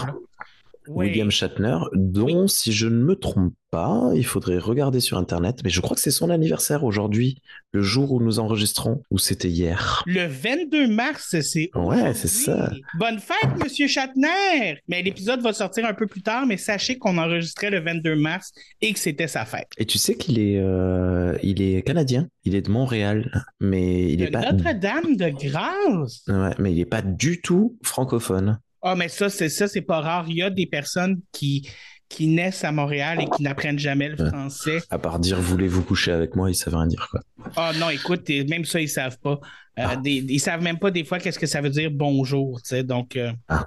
William 0.88 1.30
Shatner, 1.32 1.78
dont, 1.94 2.48
si 2.48 2.72
je 2.72 2.88
ne 2.88 3.04
me 3.04 3.16
trompe 3.16 3.54
pas, 3.70 4.12
il 4.16 4.26
faudrait 4.26 4.58
regarder 4.58 5.00
sur 5.00 5.18
Internet, 5.18 5.60
mais 5.64 5.70
je 5.70 5.80
crois 5.80 5.96
que 5.96 6.02
c'est 6.02 6.12
son 6.12 6.30
anniversaire 6.30 6.84
aujourd'hui, 6.84 7.42
le 7.72 7.82
jour 7.82 8.12
où 8.12 8.22
nous 8.22 8.40
enregistrons, 8.40 9.02
ou 9.12 9.18
c'était 9.18 9.48
hier. 9.48 10.04
Le 10.06 10.28
22 10.28 10.88
mars, 10.88 11.36
c'est. 11.42 11.70
Ouais, 11.76 12.14
c'est 12.14 12.28
ça. 12.28 12.72
Bonne 13.00 13.20
fête, 13.20 13.58
Monsieur 13.64 13.88
Shatner! 13.88 14.80
Mais 14.88 15.02
l'épisode 15.02 15.42
va 15.42 15.54
sortir 15.54 15.86
un 15.86 15.94
peu 15.94 16.08
plus 16.08 16.22
tard, 16.22 16.46
mais 16.46 16.58
sachez 16.58 16.98
qu'on 16.98 17.18
enregistrait 17.18 17.70
le 17.70 17.80
22 17.80 18.16
mars 18.16 18.52
et 18.82 18.92
que 18.92 19.00
c'était 19.00 19.28
sa 19.28 19.46
fête. 19.46 19.70
Et 19.78 19.86
tu 19.86 19.98
sais 19.98 20.16
qu'il 20.16 20.40
est, 20.40 20.60
euh, 20.60 21.38
il 21.44 21.62
est 21.62 21.82
canadien, 21.84 22.28
il 22.44 22.56
est 22.56 22.62
de 22.62 22.72
Montréal, 22.72 23.32
mais 23.60 24.12
il 24.12 24.18
de 24.18 24.26
est 24.26 24.32
pas. 24.32 24.52
Notre-Dame 24.52 25.16
de 25.16 25.30
grâce! 25.30 26.24
Ouais, 26.28 26.56
mais 26.60 26.74
il 26.74 26.78
n'est 26.78 26.86
pas 26.86 27.02
du 27.02 27.42
tout 27.42 27.78
francophone. 27.84 28.60
Ah, 28.82 28.96
mais 28.96 29.10
ça, 29.10 29.30
c'est 29.30 29.50
ça, 29.50 29.68
c'est 29.68 29.82
pas 29.82 30.02
rare. 30.02 30.26
Il 30.28 30.36
y 30.38 30.42
a 30.42 30.50
des 30.50 30.66
personnes 30.66 31.22
qui, 31.32 31.70
qui 32.10 32.28
naissent 32.28 32.64
à 32.64 32.72
Montréal 32.72 33.22
et 33.22 33.26
qui 33.36 33.44
n'apprennent 33.44 33.80
jamais 33.80 34.10
le 34.10 34.22
Ouais. 34.22 34.30
français. 34.30 34.80
À 34.90 34.98
part 35.00 35.20
dire 35.20 35.40
voulez-vous 35.40 35.84
coucher 35.84 36.12
avec 36.12 36.36
moi, 36.36 36.50
ils 36.50 36.56
savent 36.56 36.76
rien 36.76 36.88
dire 36.88 37.08
quoi. 37.12 37.22
Ah 37.56 37.72
non, 37.80 37.90
écoute, 37.90 38.28
même 38.50 38.66
ça, 38.66 38.82
ils 38.82 38.90
savent 38.90 39.20
pas. 39.20 39.40
Euh, 39.80 39.84
Ah. 39.88 39.96
des- 39.96 40.26
ils 40.28 40.40
savent 40.40 40.62
même 40.64 40.80
pas 40.80 40.92
des 40.92 41.04
fois 41.06 41.20
qu'est-ce 41.20 41.40
que 41.40 41.46
ça 41.48 41.62
veut 41.62 41.70
dire 41.70 41.90
bonjour, 41.92 42.62
tu 42.62 42.70
sais. 42.70 42.84
Donc, 42.84 43.16
euh, 43.16 43.32
Ah. 43.48 43.66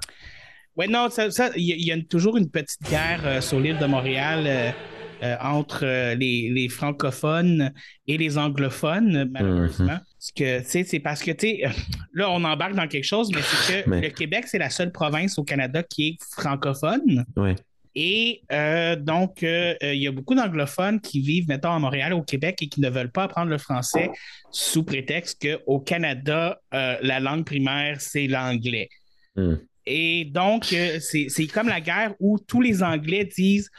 ouais, 0.76 0.86
non, 0.88 1.08
ça, 1.10 1.28
il 1.56 1.62
y, 1.64 1.90
a- 1.90 1.94
y 1.96 2.06
toujours 2.06 2.36
une 2.36 2.50
petite 2.50 2.82
guerre 2.90 3.22
euh, 3.24 3.40
sur 3.40 3.58
l'île 3.60 3.78
de 3.78 3.86
Montréal 3.86 4.74
euh, 5.22 5.36
entre 5.40 5.84
les, 6.14 6.50
les 6.50 6.68
francophones 6.68 7.72
et 8.06 8.18
les 8.18 8.36
anglophones, 8.36 9.30
malheureusement. 9.32 9.86
Mhm. 9.92 10.00
Parce 10.24 10.32
que, 10.32 10.60
tu 10.60 10.70
sais, 10.70 10.84
c'est 10.84 11.00
parce 11.00 11.22
que, 11.22 11.32
tu 11.32 11.48
sais, 11.48 11.62
là, 12.14 12.30
on 12.30 12.42
embarque 12.44 12.74
dans 12.74 12.88
quelque 12.88 13.04
chose, 13.04 13.30
mais 13.30 13.42
c'est 13.42 13.84
que 13.84 13.90
Mais- 13.90 14.00
le 14.00 14.08
Québec, 14.08 14.46
c'est 14.46 14.58
la 14.58 14.70
seule 14.70 14.90
province 14.90 15.38
au 15.38 15.44
Canada 15.44 15.82
qui 15.82 16.08
est 16.08 16.16
francophone. 16.32 17.26
Ouais. 17.36 17.56
Et 17.94 18.40
euh, 18.50 18.96
donc, 18.96 19.42
euh, 19.42 19.74
euh, 19.82 19.92
il 19.92 20.00
y 20.00 20.08
a 20.08 20.12
beaucoup 20.12 20.34
d'anglophones 20.34 20.98
qui 20.98 21.20
vivent, 21.20 21.46
mettons, 21.46 21.72
à 21.72 21.78
Montréal, 21.78 22.14
au 22.14 22.22
Québec, 22.22 22.56
et 22.62 22.68
qui 22.68 22.80
ne 22.80 22.88
veulent 22.88 23.12
pas 23.12 23.24
apprendre 23.24 23.50
le 23.50 23.58
français 23.58 24.10
sous 24.50 24.82
prétexte 24.82 25.46
qu'au 25.46 25.78
Canada, 25.78 26.58
euh, 26.72 26.96
la 27.02 27.20
langue 27.20 27.44
primaire, 27.44 28.00
c'est 28.00 28.26
l'anglais. 28.26 28.88
Hmm. 29.36 29.56
Et 29.84 30.24
donc, 30.24 30.64
c'est 30.64 31.46
comme 31.52 31.68
la 31.68 31.82
guerre 31.82 32.14
où 32.18 32.38
tous 32.38 32.62
les 32.62 32.82
Anglais 32.82 33.26
disent 33.26 33.70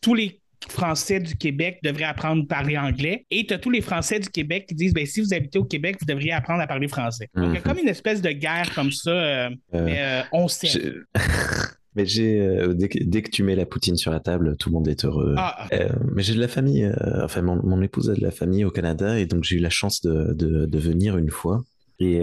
tous 0.00 0.14
les 0.14 0.40
Français 0.68 1.20
du 1.20 1.36
Québec 1.36 1.78
devraient 1.82 2.04
apprendre 2.04 2.42
à 2.42 2.46
parler 2.46 2.76
anglais. 2.76 3.26
Et 3.30 3.46
tu 3.46 3.54
as 3.54 3.58
tous 3.58 3.70
les 3.70 3.80
Français 3.80 4.18
du 4.18 4.28
Québec 4.28 4.66
qui 4.68 4.74
disent 4.74 4.92
ben, 4.92 5.06
si 5.06 5.20
vous 5.20 5.32
habitez 5.32 5.58
au 5.58 5.64
Québec, 5.64 5.96
vous 6.00 6.06
devriez 6.06 6.32
apprendre 6.32 6.60
à 6.60 6.66
parler 6.66 6.88
français. 6.88 7.28
Donc, 7.34 7.46
il 7.46 7.54
y 7.54 7.56
a 7.56 7.60
Mhm. 7.60 7.62
comme 7.62 7.78
une 7.78 7.88
espèce 7.88 8.20
de 8.20 8.30
guerre 8.30 8.72
comme 8.74 8.90
ça, 8.92 9.10
euh, 9.10 9.50
Euh, 9.74 9.84
mais 9.84 9.96
euh, 9.98 10.22
on 10.32 10.48
sait. 10.48 10.68
Mais 11.94 12.06
j'ai 12.06 12.38
dès, 12.74 12.88
que, 12.88 12.98
dès 13.02 13.22
que 13.22 13.30
tu 13.30 13.42
mets 13.42 13.56
la 13.56 13.66
poutine 13.66 13.96
sur 13.96 14.12
la 14.12 14.20
table, 14.20 14.56
tout 14.56 14.68
le 14.68 14.74
monde 14.74 14.86
est 14.86 15.04
heureux. 15.04 15.34
Ah, 15.36 15.66
mais 16.14 16.22
j'ai 16.22 16.34
de 16.34 16.38
la 16.38 16.46
famille, 16.46 16.88
enfin 17.24 17.42
mon, 17.42 17.56
mon 17.66 17.82
épouse 17.82 18.08
a 18.08 18.14
de 18.14 18.20
la 18.20 18.30
famille 18.30 18.64
au 18.64 18.70
Canada 18.70 19.18
et 19.18 19.26
donc 19.26 19.42
j'ai 19.42 19.56
eu 19.56 19.60
la 19.60 19.70
chance 19.70 20.00
de, 20.02 20.32
de, 20.32 20.66
de 20.66 20.78
venir 20.78 21.16
une 21.18 21.30
fois. 21.30 21.64
Et, 21.98 22.22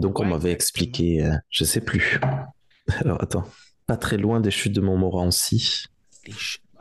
donc 0.00 0.18
on 0.18 0.24
m'avait 0.24 0.50
expliqué, 0.50 1.24
je 1.50 1.62
sais 1.62 1.82
plus. 1.82 2.18
Alors 3.04 3.22
attends, 3.22 3.44
pas 3.86 3.96
très 3.96 4.16
loin 4.16 4.40
des 4.40 4.50
chutes 4.50 4.72
de 4.72 4.80
Montmorency. 4.80 5.84
des 6.26 6.32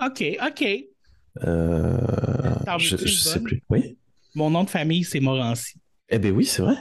OK, 0.03 0.23
OK. 0.43 0.65
Euh, 1.43 1.97
je, 2.77 2.97
sais 2.97 3.39
plus. 3.39 3.63
Oui? 3.69 3.97
Mon 4.35 4.49
nom 4.49 4.63
de 4.63 4.69
famille, 4.69 5.03
c'est 5.03 5.19
Morancy. 5.19 5.75
Eh 6.09 6.19
ben 6.19 6.33
oui, 6.33 6.45
c'est 6.45 6.61
vrai. 6.61 6.75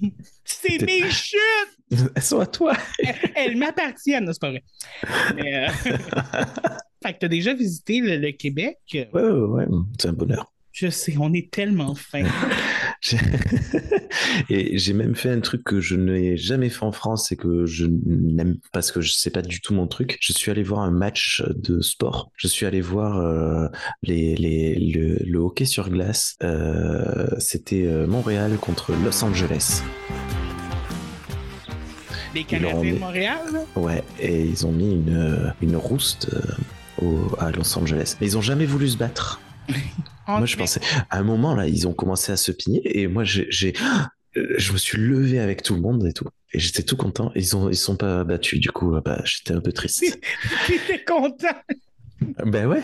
C'est 0.44 0.82
mes 0.82 1.08
chutes! 1.10 1.38
Elles 2.14 2.22
sont 2.22 2.40
à 2.40 2.46
toi. 2.46 2.74
Elles 3.34 3.56
m'appartiennent, 3.56 4.30
c'est 4.32 4.40
pas 4.40 4.50
vrai. 4.50 4.64
Mais, 5.36 5.66
euh, 5.66 5.68
fait 7.02 7.12
que 7.12 7.18
t'as 7.20 7.28
déjà 7.28 7.54
visité 7.54 8.00
le, 8.00 8.16
le 8.16 8.32
Québec? 8.32 8.78
Ouais, 8.92 9.06
ouais, 9.12 9.30
ouais, 9.30 9.66
c'est 10.00 10.08
un 10.08 10.12
bonheur. 10.12 10.52
Je 10.72 10.88
sais, 10.88 11.14
on 11.18 11.32
est 11.32 11.50
tellement 11.50 11.94
fin. 11.94 12.24
Et 14.50 14.78
j'ai 14.78 14.92
même 14.92 15.14
fait 15.14 15.30
un 15.30 15.40
truc 15.40 15.64
que 15.64 15.80
je 15.80 15.96
n'ai 15.96 16.36
jamais 16.36 16.68
fait 16.68 16.84
en 16.84 16.92
France 16.92 17.32
et 17.32 17.36
que 17.36 17.66
je 17.66 17.86
n'aime 17.86 18.58
parce 18.72 18.92
que 18.92 19.00
je 19.00 19.12
sais 19.12 19.30
pas 19.30 19.42
du 19.42 19.60
tout 19.60 19.74
mon 19.74 19.86
truc. 19.86 20.18
Je 20.20 20.32
suis 20.32 20.50
allé 20.50 20.62
voir 20.62 20.80
un 20.82 20.90
match 20.90 21.42
de 21.48 21.80
sport. 21.80 22.30
Je 22.36 22.46
suis 22.48 22.64
allé 22.66 22.80
voir 22.80 23.18
euh, 23.18 23.66
les, 24.02 24.34
les, 24.36 24.74
le, 24.76 25.16
le 25.24 25.38
hockey 25.38 25.64
sur 25.64 25.90
glace. 25.90 26.36
Euh, 26.42 27.26
C'était 27.38 27.86
euh, 27.86 28.06
Montréal 28.06 28.56
contre 28.60 28.92
Los 29.04 29.24
Angeles. 29.24 29.82
Les 32.34 32.44
Canadiens 32.44 32.94
de. 32.94 32.98
Montréal? 32.98 33.38
Ouais, 33.76 34.02
et 34.20 34.42
ils 34.44 34.66
ont 34.66 34.72
mis 34.72 34.90
une, 34.92 35.52
une 35.60 35.76
rouste 35.76 36.30
au- 37.02 37.34
à 37.38 37.50
Los 37.50 37.76
Angeles. 37.78 38.16
Mais 38.20 38.26
ils 38.28 38.38
ont 38.38 38.42
jamais 38.42 38.64
voulu 38.66 38.88
se 38.88 38.96
battre. 38.96 39.40
Moi, 40.26 40.46
je 40.46 40.56
pensais, 40.56 40.80
à 41.10 41.18
un 41.18 41.22
moment, 41.22 41.54
là, 41.54 41.66
ils 41.66 41.86
ont 41.88 41.92
commencé 41.92 42.32
à 42.32 42.36
se 42.36 42.52
pigner 42.52 42.98
et 42.98 43.06
moi, 43.06 43.24
j'ai, 43.24 43.74
euh, 44.36 44.54
je 44.56 44.72
me 44.72 44.78
suis 44.78 44.98
levé 44.98 45.38
avec 45.38 45.62
tout 45.62 45.74
le 45.74 45.80
monde 45.80 46.06
et 46.06 46.12
tout. 46.12 46.26
Et 46.52 46.58
j'étais 46.58 46.82
tout 46.82 46.96
content. 46.96 47.32
Ils 47.34 47.56
ont, 47.56 47.70
ils 47.70 47.76
sont 47.76 47.96
pas 47.96 48.24
battus. 48.24 48.60
Du 48.60 48.70
coup, 48.70 48.94
bah, 49.04 49.22
j'étais 49.24 49.54
un 49.54 49.60
peu 49.60 49.72
triste. 49.72 50.18
T'étais 50.66 51.02
content. 51.04 51.48
ben 52.44 52.66
ouais. 52.66 52.82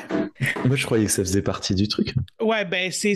Moi, 0.64 0.77
je 0.77 0.85
croyais 0.85 1.05
que 1.05 1.12
ça 1.12 1.22
faisait 1.22 1.42
partie 1.42 1.74
du 1.74 1.87
truc. 1.87 2.14
Ouais, 2.40 2.64
ben, 2.64 2.90
c'est. 2.90 3.14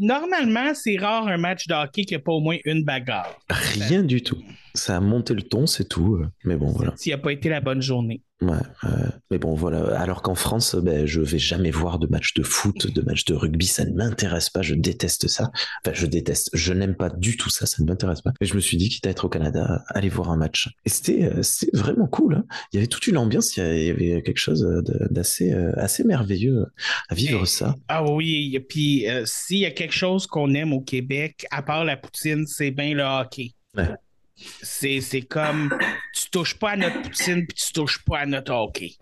Normalement, 0.00 0.74
c'est 0.74 0.96
rare 0.98 1.28
un 1.28 1.38
match 1.38 1.66
de 1.68 1.74
hockey 1.74 2.04
qui 2.04 2.14
n'a 2.14 2.20
pas 2.20 2.32
au 2.32 2.40
moins 2.40 2.56
une 2.64 2.84
bagarre. 2.84 3.38
Rien 3.48 4.02
du 4.02 4.22
tout. 4.22 4.42
Ça 4.78 4.96
a 4.96 5.00
monté 5.00 5.34
le 5.34 5.42
ton, 5.42 5.66
c'est 5.66 5.88
tout. 5.88 6.20
Mais 6.44 6.56
bon, 6.56 6.68
voilà. 6.70 6.92
S'il 6.96 7.12
n'a 7.12 7.18
pas 7.18 7.32
été 7.32 7.48
la 7.48 7.60
bonne 7.60 7.82
journée. 7.82 8.22
Ouais, 8.40 8.50
ouais. 8.84 8.90
mais 9.32 9.38
bon, 9.38 9.54
voilà. 9.54 9.98
Alors 10.00 10.22
qu'en 10.22 10.36
France, 10.36 10.76
ben, 10.76 11.04
je 11.06 11.20
vais 11.20 11.40
jamais 11.40 11.72
voir 11.72 11.98
de 11.98 12.06
match 12.06 12.34
de 12.34 12.44
foot, 12.44 12.86
de 12.86 13.02
match 13.02 13.24
de 13.24 13.34
rugby. 13.34 13.66
Ça 13.66 13.84
ne 13.84 13.92
m'intéresse 13.92 14.48
pas. 14.48 14.62
Je 14.62 14.76
déteste 14.76 15.26
ça. 15.26 15.50
Enfin, 15.84 15.92
je 15.92 16.06
déteste. 16.06 16.48
Je 16.52 16.72
n'aime 16.72 16.94
pas 16.94 17.10
du 17.10 17.36
tout 17.36 17.50
ça. 17.50 17.66
Ça 17.66 17.82
ne 17.82 17.88
m'intéresse 17.88 18.20
pas. 18.20 18.32
Et 18.40 18.46
je 18.46 18.54
me 18.54 18.60
suis 18.60 18.76
dit, 18.76 18.88
quitte 18.90 19.08
à 19.08 19.10
être 19.10 19.24
au 19.24 19.28
Canada, 19.28 19.82
aller 19.88 20.08
voir 20.08 20.30
un 20.30 20.36
match. 20.36 20.68
Et 20.84 20.88
c'était, 20.88 21.24
euh, 21.24 21.42
vraiment 21.74 22.06
cool. 22.06 22.36
hein. 22.36 22.44
Il 22.72 22.76
y 22.76 22.78
avait 22.78 22.86
toute 22.86 23.08
une 23.08 23.16
ambiance. 23.18 23.56
Il 23.56 23.64
y 23.64 23.90
avait- 23.90 24.22
quelque 24.22 24.38
chose 24.38 24.64
d'assez, 25.10 25.52
euh, 25.52 25.72
assez 25.76 26.04
merveilleux 26.04 26.66
à 27.08 27.14
vivre 27.16 27.42
Et- 27.42 27.46
ça. 27.46 27.74
Ah 27.88 28.04
oui, 28.04 28.52
et 28.54 28.60
puis 28.60 29.08
euh, 29.10 29.22
s'il 29.26 29.58
y 29.58 29.66
a 29.66 29.72
quelque 29.72 29.94
chose 29.94 30.28
qu'on 30.28 30.54
aime 30.54 30.72
au 30.72 30.80
Québec, 30.80 31.44
à 31.50 31.62
part 31.62 31.84
la 31.84 31.96
poutine, 31.96 32.46
c'est 32.46 32.70
bien 32.70 32.94
le 32.94 33.02
hockey. 33.02 33.50
Ouais. 33.76 33.88
C'est, 34.62 35.00
c'est 35.00 35.22
comme 35.22 35.76
tu 36.14 36.30
touches 36.30 36.54
pas 36.54 36.70
à 36.70 36.76
notre 36.76 37.02
poutine 37.02 37.46
puis 37.46 37.56
tu 37.56 37.72
touches 37.72 38.04
pas 38.04 38.20
à 38.20 38.26
notre 38.26 38.52
hockey. 38.52 38.92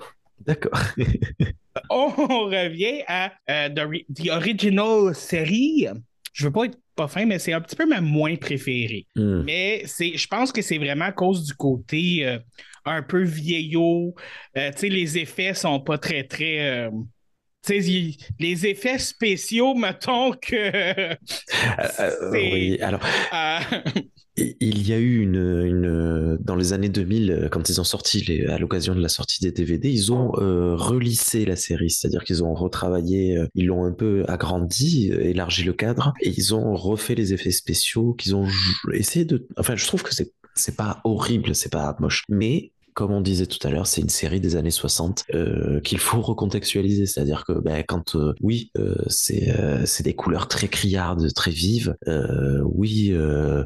D'accord. 0.40 0.78
On 1.90 2.08
revient 2.08 3.02
à 3.06 3.32
euh, 3.50 3.68
the, 3.68 3.80
Ri- 3.80 4.06
the 4.14 4.30
Original 4.30 5.14
série. 5.14 5.86
Je 6.32 6.44
veux 6.46 6.52
pas 6.52 6.64
être 6.66 6.78
pas 6.94 7.08
fin, 7.08 7.26
mais 7.26 7.38
c'est 7.38 7.52
un 7.52 7.60
petit 7.60 7.76
peu 7.76 7.86
ma 7.86 8.00
moins 8.00 8.36
préférée. 8.36 9.06
Hmm. 9.14 9.42
Mais 9.44 9.82
c'est, 9.86 10.16
je 10.16 10.26
pense 10.26 10.52
que 10.52 10.62
c'est 10.62 10.78
vraiment 10.78 11.06
à 11.06 11.12
cause 11.12 11.44
du 11.44 11.54
côté 11.54 12.26
euh, 12.26 12.38
un 12.86 13.02
peu 13.02 13.22
vieillot. 13.22 14.14
Euh, 14.56 14.70
tu 14.72 14.78
sais, 14.78 14.88
les 14.88 15.18
effets 15.18 15.52
sont 15.52 15.80
pas 15.80 15.98
très, 15.98 16.24
très. 16.24 16.88
tu 16.90 17.82
sais, 17.82 17.90
y- 17.90 18.16
les 18.38 18.66
effets 18.66 18.98
spéciaux, 18.98 19.74
mettons 19.74 20.32
que. 20.32 21.14
Oui, 22.32 22.78
alors 22.80 23.00
il 24.36 24.86
y 24.86 24.92
a 24.92 24.98
eu 24.98 25.20
une, 25.20 25.36
une 25.36 26.36
dans 26.40 26.56
les 26.56 26.72
années 26.72 26.88
2000 26.88 27.30
euh, 27.30 27.48
quand 27.48 27.68
ils 27.68 27.80
ont 27.80 27.84
sorti 27.84 28.22
les, 28.22 28.46
à 28.46 28.58
l'occasion 28.58 28.94
de 28.94 29.00
la 29.00 29.08
sortie 29.08 29.40
des 29.40 29.50
DVD, 29.50 29.90
ils 29.90 30.12
ont 30.12 30.32
euh, 30.36 30.76
relissé 30.76 31.44
la 31.46 31.56
série, 31.56 31.90
c'est-à-dire 31.90 32.24
qu'ils 32.24 32.44
ont 32.44 32.54
retravaillé, 32.54 33.38
euh, 33.38 33.46
ils 33.54 33.66
l'ont 33.66 33.84
un 33.84 33.92
peu 33.92 34.24
agrandi, 34.28 35.10
euh, 35.12 35.20
élargi 35.24 35.64
le 35.64 35.72
cadre 35.72 36.12
et 36.20 36.28
ils 36.36 36.54
ont 36.54 36.74
refait 36.74 37.14
les 37.14 37.32
effets 37.32 37.50
spéciaux, 37.50 38.12
qu'ils 38.14 38.36
ont 38.36 38.46
essayé 38.92 39.24
de 39.24 39.46
enfin 39.56 39.74
je 39.76 39.86
trouve 39.86 40.02
que 40.02 40.14
c'est 40.14 40.32
c'est 40.54 40.76
pas 40.76 41.00
horrible, 41.04 41.54
c'est 41.54 41.70
pas 41.70 41.96
moche, 42.00 42.24
mais 42.28 42.72
comme 42.96 43.12
on 43.12 43.20
disait 43.20 43.46
tout 43.46 43.64
à 43.68 43.70
l'heure, 43.70 43.86
c'est 43.86 44.00
une 44.00 44.08
série 44.08 44.40
des 44.40 44.56
années 44.56 44.70
60 44.70 45.24
euh, 45.34 45.80
qu'il 45.80 45.98
faut 45.98 46.22
recontextualiser. 46.22 47.04
C'est-à-dire 47.04 47.44
que 47.44 47.52
ben, 47.52 47.84
quand, 47.86 48.16
euh, 48.16 48.32
oui, 48.40 48.70
euh, 48.78 48.94
c'est 49.06 49.50
euh, 49.50 49.84
des 50.02 50.14
couleurs 50.14 50.48
très 50.48 50.68
criardes, 50.68 51.30
très 51.34 51.50
vives, 51.50 51.94
euh, 52.08 52.62
oui, 52.64 53.10
euh, 53.12 53.64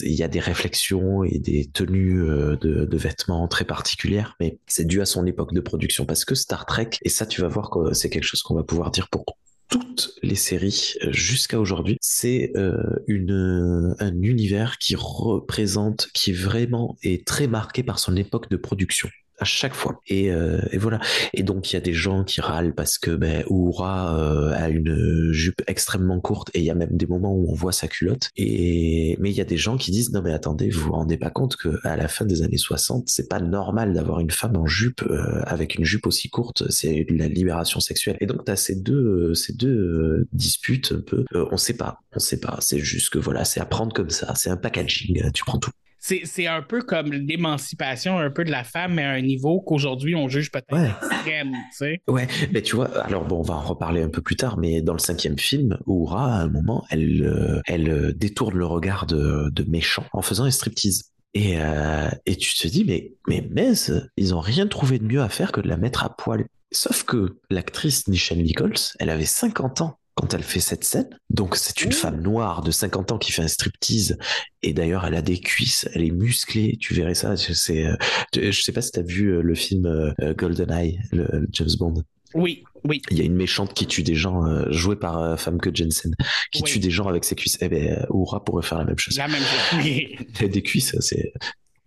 il 0.00 0.14
y 0.14 0.24
a 0.24 0.28
des 0.28 0.40
réflexions 0.40 1.22
et 1.22 1.38
des 1.38 1.70
tenues 1.72 2.18
de, 2.60 2.84
de 2.84 2.96
vêtements 2.96 3.46
très 3.46 3.64
particulières, 3.64 4.34
mais 4.40 4.58
c'est 4.66 4.84
dû 4.84 5.00
à 5.00 5.06
son 5.06 5.26
époque 5.26 5.54
de 5.54 5.60
production. 5.60 6.04
Parce 6.04 6.24
que 6.24 6.34
Star 6.34 6.66
Trek, 6.66 6.90
et 7.02 7.08
ça 7.08 7.24
tu 7.24 7.42
vas 7.42 7.48
voir 7.48 7.70
que 7.70 7.94
c'est 7.94 8.10
quelque 8.10 8.24
chose 8.24 8.42
qu'on 8.42 8.56
va 8.56 8.64
pouvoir 8.64 8.90
dire 8.90 9.08
pour 9.08 9.24
toutes 9.68 10.12
les 10.22 10.34
séries 10.34 10.94
euh, 11.04 11.12
jusqu'à 11.12 11.60
aujourd'hui, 11.60 11.98
c'est 12.00 12.52
euh, 12.56 12.76
une 13.06 13.94
un 13.98 14.22
univers 14.22 14.78
qui 14.78 14.94
représente, 14.96 16.08
qui 16.12 16.32
vraiment 16.32 16.96
est 17.02 17.26
très 17.26 17.46
marqué 17.46 17.82
par 17.82 17.98
son 17.98 18.16
époque 18.16 18.50
de 18.50 18.56
production 18.56 19.08
à 19.38 19.44
chaque 19.44 19.74
fois. 19.74 20.00
Et, 20.06 20.30
euh, 20.30 20.60
et 20.72 20.78
voilà. 20.78 21.00
Et 21.34 21.42
donc 21.42 21.70
il 21.70 21.74
y 21.74 21.76
a 21.76 21.80
des 21.80 21.92
gens 21.92 22.24
qui 22.24 22.40
râlent 22.40 22.74
parce 22.74 22.98
que 22.98 23.10
ben, 23.10 23.44
Uhura 23.50 24.18
euh, 24.18 24.52
a 24.54 24.68
une 24.68 25.32
jupe 25.32 25.62
extrêmement 25.66 26.20
courte 26.20 26.50
et 26.54 26.60
il 26.60 26.64
y 26.64 26.70
a 26.70 26.74
même 26.74 26.96
des 26.96 27.06
moments 27.06 27.34
où 27.34 27.50
on 27.50 27.54
voit 27.54 27.72
sa 27.72 27.88
culotte. 27.88 28.30
Et 28.36 29.16
mais 29.20 29.30
il 29.30 29.36
y 29.36 29.40
a 29.40 29.44
des 29.44 29.56
gens 29.56 29.76
qui 29.76 29.90
disent 29.90 30.12
non 30.12 30.22
mais 30.22 30.32
attendez, 30.32 30.70
vous 30.70 30.86
vous 30.86 30.92
rendez 30.92 31.16
pas 31.16 31.30
compte 31.30 31.56
que 31.56 31.78
à 31.84 31.96
la 31.96 32.08
fin 32.08 32.24
des 32.24 32.42
années 32.42 32.56
60, 32.56 33.08
c'est 33.08 33.28
pas 33.28 33.40
normal 33.40 33.92
d'avoir 33.92 34.20
une 34.20 34.30
femme 34.30 34.56
en 34.56 34.66
jupe 34.66 35.02
euh, 35.02 35.42
avec 35.46 35.76
une 35.76 35.84
jupe 35.84 36.06
aussi 36.06 36.28
courte, 36.30 36.64
c'est 36.70 37.04
de 37.04 37.16
la 37.16 37.28
libération 37.28 37.80
sexuelle. 37.80 38.16
Et 38.20 38.26
donc 38.26 38.44
tu 38.44 38.50
as 38.50 38.56
ces 38.56 38.76
deux 38.76 39.34
ces 39.34 39.52
deux 39.52 39.68
euh, 39.68 40.28
disputes 40.32 40.92
un 40.92 41.00
peu 41.00 41.24
euh, 41.34 41.46
on 41.50 41.56
sait 41.56 41.76
pas, 41.76 42.00
on 42.12 42.18
sait 42.18 42.40
pas, 42.40 42.58
c'est 42.60 42.78
juste 42.78 43.10
que 43.10 43.18
voilà, 43.18 43.44
c'est 43.44 43.60
à 43.60 43.66
prendre 43.66 43.92
comme 43.92 44.10
ça, 44.10 44.34
c'est 44.36 44.50
un 44.50 44.56
packaging, 44.56 45.30
tu 45.32 45.44
prends 45.44 45.58
tout. 45.58 45.70
C'est, 45.98 46.22
c'est 46.24 46.46
un 46.46 46.62
peu 46.62 46.82
comme 46.82 47.12
l'émancipation 47.12 48.18
un 48.18 48.30
peu 48.30 48.44
de 48.44 48.50
la 48.50 48.64
femme, 48.64 48.94
mais 48.94 49.04
à 49.04 49.10
un 49.10 49.20
niveau 49.20 49.60
qu'aujourd'hui 49.60 50.14
on 50.14 50.28
juge 50.28 50.50
peut-être 50.50 50.72
Ouais. 50.72 50.90
extrême, 51.10 51.52
tu 51.52 51.76
sais. 51.76 52.00
Ouais, 52.08 52.26
mais 52.52 52.62
tu 52.62 52.76
vois, 52.76 52.88
alors 53.00 53.24
bon, 53.24 53.38
on 53.38 53.42
va 53.42 53.54
en 53.54 53.62
reparler 53.62 54.02
un 54.02 54.08
peu 54.08 54.20
plus 54.22 54.36
tard, 54.36 54.58
mais 54.58 54.82
dans 54.82 54.92
le 54.92 54.98
cinquième 54.98 55.38
film, 55.38 55.78
Uhura, 55.86 56.34
à 56.36 56.40
un 56.42 56.48
moment, 56.48 56.84
elle, 56.90 57.22
euh, 57.24 57.60
elle 57.66 57.88
euh, 57.90 58.12
détourne 58.12 58.56
le 58.56 58.66
regard 58.66 59.06
de, 59.06 59.50
de 59.50 59.64
méchant 59.70 60.04
en 60.12 60.22
faisant 60.22 60.44
un 60.44 60.50
striptease. 60.50 61.12
Et, 61.34 61.56
euh, 61.60 62.08
et 62.24 62.36
tu 62.36 62.54
te 62.54 62.66
dis, 62.68 62.84
mais, 62.84 63.12
mais 63.28 63.46
mince, 63.50 63.92
ils 64.16 64.34
ont 64.34 64.40
rien 64.40 64.66
trouvé 64.66 64.98
de 64.98 65.04
mieux 65.04 65.20
à 65.20 65.28
faire 65.28 65.52
que 65.52 65.60
de 65.60 65.68
la 65.68 65.76
mettre 65.76 66.02
à 66.04 66.16
poil. 66.16 66.46
Sauf 66.72 67.04
que 67.04 67.36
l'actrice 67.50 68.08
Nichelle 68.08 68.42
Nichols, 68.42 68.74
elle 68.98 69.10
avait 69.10 69.24
50 69.26 69.82
ans 69.82 69.98
quand 70.16 70.34
elle 70.34 70.42
fait 70.42 70.60
cette 70.60 70.82
scène. 70.84 71.08
Donc 71.30 71.56
c'est 71.56 71.82
une 71.82 71.92
femme 71.92 72.20
noire 72.22 72.62
de 72.62 72.70
50 72.70 73.12
ans 73.12 73.18
qui 73.18 73.32
fait 73.32 73.42
un 73.42 73.48
striptease. 73.48 74.16
Et 74.62 74.72
d'ailleurs, 74.72 75.04
elle 75.04 75.14
a 75.14 75.22
des 75.22 75.38
cuisses, 75.38 75.88
elle 75.94 76.02
est 76.02 76.10
musclée. 76.10 76.76
Tu 76.80 76.94
verrais 76.94 77.14
ça. 77.14 77.36
C'est, 77.36 77.86
euh, 77.86 77.94
je 78.34 78.50
sais 78.62 78.72
pas 78.72 78.80
si 78.82 78.90
tu 78.92 78.98
as 78.98 79.02
vu 79.02 79.28
euh, 79.28 79.42
le 79.42 79.54
film 79.54 79.86
euh, 79.86 80.34
GoldenEye, 80.34 80.98
le, 81.12 81.26
le 81.30 81.46
James 81.52 81.68
Bond. 81.78 81.94
Oui, 82.34 82.64
oui. 82.84 83.00
Il 83.10 83.18
y 83.18 83.20
a 83.20 83.24
une 83.24 83.36
méchante 83.36 83.72
qui 83.74 83.86
tue 83.86 84.02
des 84.02 84.14
gens, 84.14 84.44
euh, 84.46 84.70
jouée 84.72 84.96
par 84.96 85.18
euh, 85.18 85.36
Famke 85.36 85.74
Jensen, 85.74 86.14
qui 86.50 86.62
Oui. 86.62 86.70
tue 86.70 86.78
des 86.80 86.90
gens 86.90 87.06
avec 87.08 87.24
ses 87.24 87.34
cuisses. 87.34 87.56
Eh 87.60 87.68
ben, 87.68 88.04
Oura 88.10 88.42
pourrait 88.44 88.62
faire 88.64 88.78
la 88.78 88.84
même 88.84 88.98
chose. 88.98 89.16
La 89.16 89.28
même 89.28 89.40
chose. 89.42 89.78
Oui. 89.84 90.16
Elle 90.40 90.46
a 90.46 90.48
des 90.48 90.62
cuisses, 90.62 90.96
c'est 91.00 91.32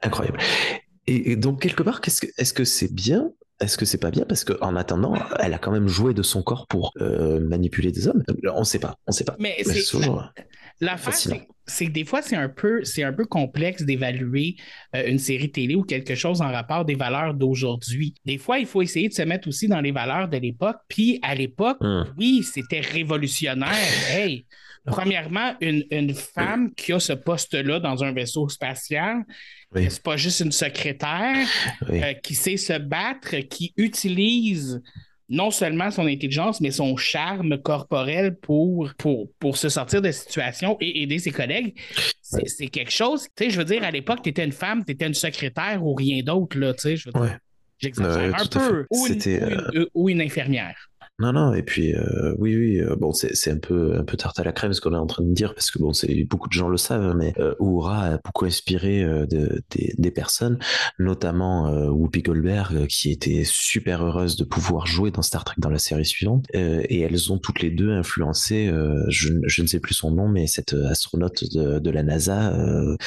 incroyable. 0.02 0.40
Et, 1.08 1.32
et 1.32 1.36
donc, 1.36 1.62
quelque 1.62 1.84
part, 1.84 2.00
est-ce 2.06 2.54
que 2.54 2.64
c'est 2.64 2.94
bien 2.94 3.32
Est-ce 3.60 3.78
que 3.78 3.86
c'est 3.86 3.98
pas 3.98 4.10
bien? 4.12 4.24
Parce 4.28 4.44
qu'en 4.46 4.76
attendant, 4.78 5.14
elle 5.40 5.54
a 5.54 5.58
quand 5.58 5.72
même 5.72 5.88
joué 5.88 6.14
de 6.14 6.22
son 6.24 6.42
corps 6.42 6.66
pour 6.68 6.92
euh, 7.02 7.40
manipuler 7.42 7.92
des 7.92 8.08
hommes. 8.08 8.24
On 8.54 8.64
sait 8.64 8.80
pas, 8.80 8.96
on 9.06 9.12
sait 9.12 9.26
pas. 9.26 9.36
Mais 9.40 9.56
Mais 9.66 9.74
c'est- 9.74 9.92
toujours- 9.92 10.32
Fascinant. 10.98 11.36
c'est 11.66 11.88
que 11.88 11.92
des 11.92 12.06
fois, 12.06 12.22
c'est 12.22 12.38
un 12.38 12.48
peu, 12.48 12.86
c'est 12.86 13.04
un 13.04 13.12
peu 13.12 13.26
complexe 13.26 13.84
d'évaluer 13.84 14.56
euh, 14.96 15.04
une 15.08 15.20
série 15.20 15.52
télé 15.52 15.76
ou 15.76 15.84
quelque 15.84 16.16
chose 16.16 16.42
en 16.42 16.50
rapport 16.54 16.86
des 16.86 16.96
valeurs 16.96 17.34
d'aujourd'hui. 17.34 18.14
Des 18.24 18.38
fois, 18.38 18.60
il 18.60 18.66
faut 18.66 18.82
essayer 18.82 19.10
de 19.10 19.14
se 19.14 19.24
mettre 19.24 19.50
aussi 19.50 19.68
dans 19.68 19.82
les 19.82 19.92
valeurs 19.92 20.30
de 20.30 20.38
l'époque. 20.38 20.78
Puis 20.88 21.20
à 21.22 21.36
l'époque, 21.36 21.78
Hum. 21.82 22.06
oui, 22.18 22.44
c'était 22.44 22.80
révolutionnaire. 22.80 23.68
Hey, 24.10 24.46
premièrement, 24.86 25.54
une, 25.60 25.84
une 25.92 26.14
femme 26.14 26.74
qui 26.74 26.94
a 26.94 27.00
ce 27.02 27.12
poste-là 27.14 27.82
dans 27.82 28.02
un 28.04 28.14
vaisseau 28.14 28.48
spatial, 28.48 29.24
Oui. 29.76 29.86
c'est 29.90 30.02
pas 30.02 30.18
juste 30.18 30.40
une 30.40 30.52
secrétaire 30.52 31.48
Oui. 31.90 32.04
euh, 32.04 32.14
qui 32.14 32.34
sait 32.36 32.58
se 32.58 32.74
battre, 32.78 33.36
qui 33.50 33.74
utilise 33.78 34.82
non 35.32 35.52
seulement 35.52 35.92
son 35.92 36.08
intelligence, 36.08 36.60
mais 36.60 36.72
son 36.72 36.98
charme 36.98 37.62
corporel 37.62 38.36
pour, 38.36 38.92
pour, 38.98 39.30
pour 39.38 39.58
se 39.58 39.70
sortir 39.70 40.02
de 40.02 40.10
situation 40.12 40.76
et 40.82 41.04
aider 41.04 41.20
ses 41.20 41.30
collègues. 41.32 41.76
C'est 42.24 42.48
c'est 42.48 42.68
quelque 42.68 42.92
chose, 42.92 43.28
tu 43.36 43.44
sais, 43.44 43.50
je 43.52 43.58
veux 43.60 43.66
dire, 43.66 43.84
à 43.84 43.92
l'époque, 43.92 44.22
tu 44.24 44.30
étais 44.30 44.44
une 44.44 44.52
femme, 44.52 44.84
tu 44.84 44.92
étais 44.94 45.06
une 45.06 45.14
secrétaire 45.14 45.86
ou 45.86 45.94
rien 45.94 46.24
d'autre, 46.24 46.58
là, 46.58 46.74
tu 46.74 46.82
sais, 46.82 46.96
je 46.98 47.10
veux 47.10 47.14
dire. 47.14 47.22
Ouais. 47.22 47.38
J'exagère 47.78 48.42
un 48.42 48.46
peu. 48.48 48.86
Ou 48.90 49.06
une, 49.08 49.14
C'était, 49.22 49.44
ou 49.46 49.50
une- 49.74 49.88
ou 49.94 50.10
une 50.10 50.22
infirmière. 50.22 50.89
Non, 51.22 51.34
non, 51.34 51.54
et 51.54 51.64
puis 51.64 51.94
euh, 51.96 52.34
oui, 52.38 52.56
oui, 52.56 52.80
euh, 52.80 52.96
bon, 52.96 53.12
c'est 53.12 53.52
un 53.52 53.58
peu 53.58 53.94
un 53.98 54.06
peu 54.06 54.16
tarte 54.16 54.40
à 54.40 54.44
la 54.46 54.54
crème 54.54 54.72
ce 54.72 54.80
qu'on 54.80 54.94
est 54.94 54.98
en 54.98 55.06
train 55.06 55.22
de 55.26 55.34
dire 55.34 55.54
parce 55.54 55.70
que 55.70 55.78
bon, 55.78 55.92
beaucoup 56.30 56.48
de 56.48 56.54
gens 56.54 56.70
le 56.70 56.78
savent, 56.78 57.14
mais 57.18 57.34
euh, 57.40 57.54
a 57.60 58.18
beaucoup 58.24 58.46
inspiré 58.46 59.04
euh, 59.04 59.26
de- 59.26 59.62
des, 59.72 59.94
des 59.98 60.12
personnes, 60.12 60.60
notamment 60.98 61.68
euh, 61.68 61.90
Whoopi 61.90 62.22
Goldberg, 62.22 62.88
qui 62.88 63.12
était 63.12 63.44
super 63.44 64.02
heureuse 64.06 64.38
de 64.38 64.46
pouvoir 64.46 64.88
jouer 64.88 65.12
dans 65.12 65.22
Star 65.22 65.44
Trek 65.44 65.56
dans 65.58 65.70
la 65.70 65.78
série 65.78 66.06
suivante, 66.06 66.46
et 66.54 67.02
elles 67.02 67.34
ont 67.34 67.38
toutes 67.38 67.62
les 67.62 67.70
deux 67.70 67.92
influencé, 67.92 68.72
je, 69.10 69.34
je 69.46 69.62
ne 69.62 69.68
sais 69.68 69.80
plus 69.82 69.94
son 69.94 70.12
nom, 70.12 70.30
mais 70.30 70.48
cette 70.48 70.74
astronaute 70.74 71.44
de, 71.54 71.80
de 71.80 71.90
la 71.90 72.04
NASA, 72.04 72.54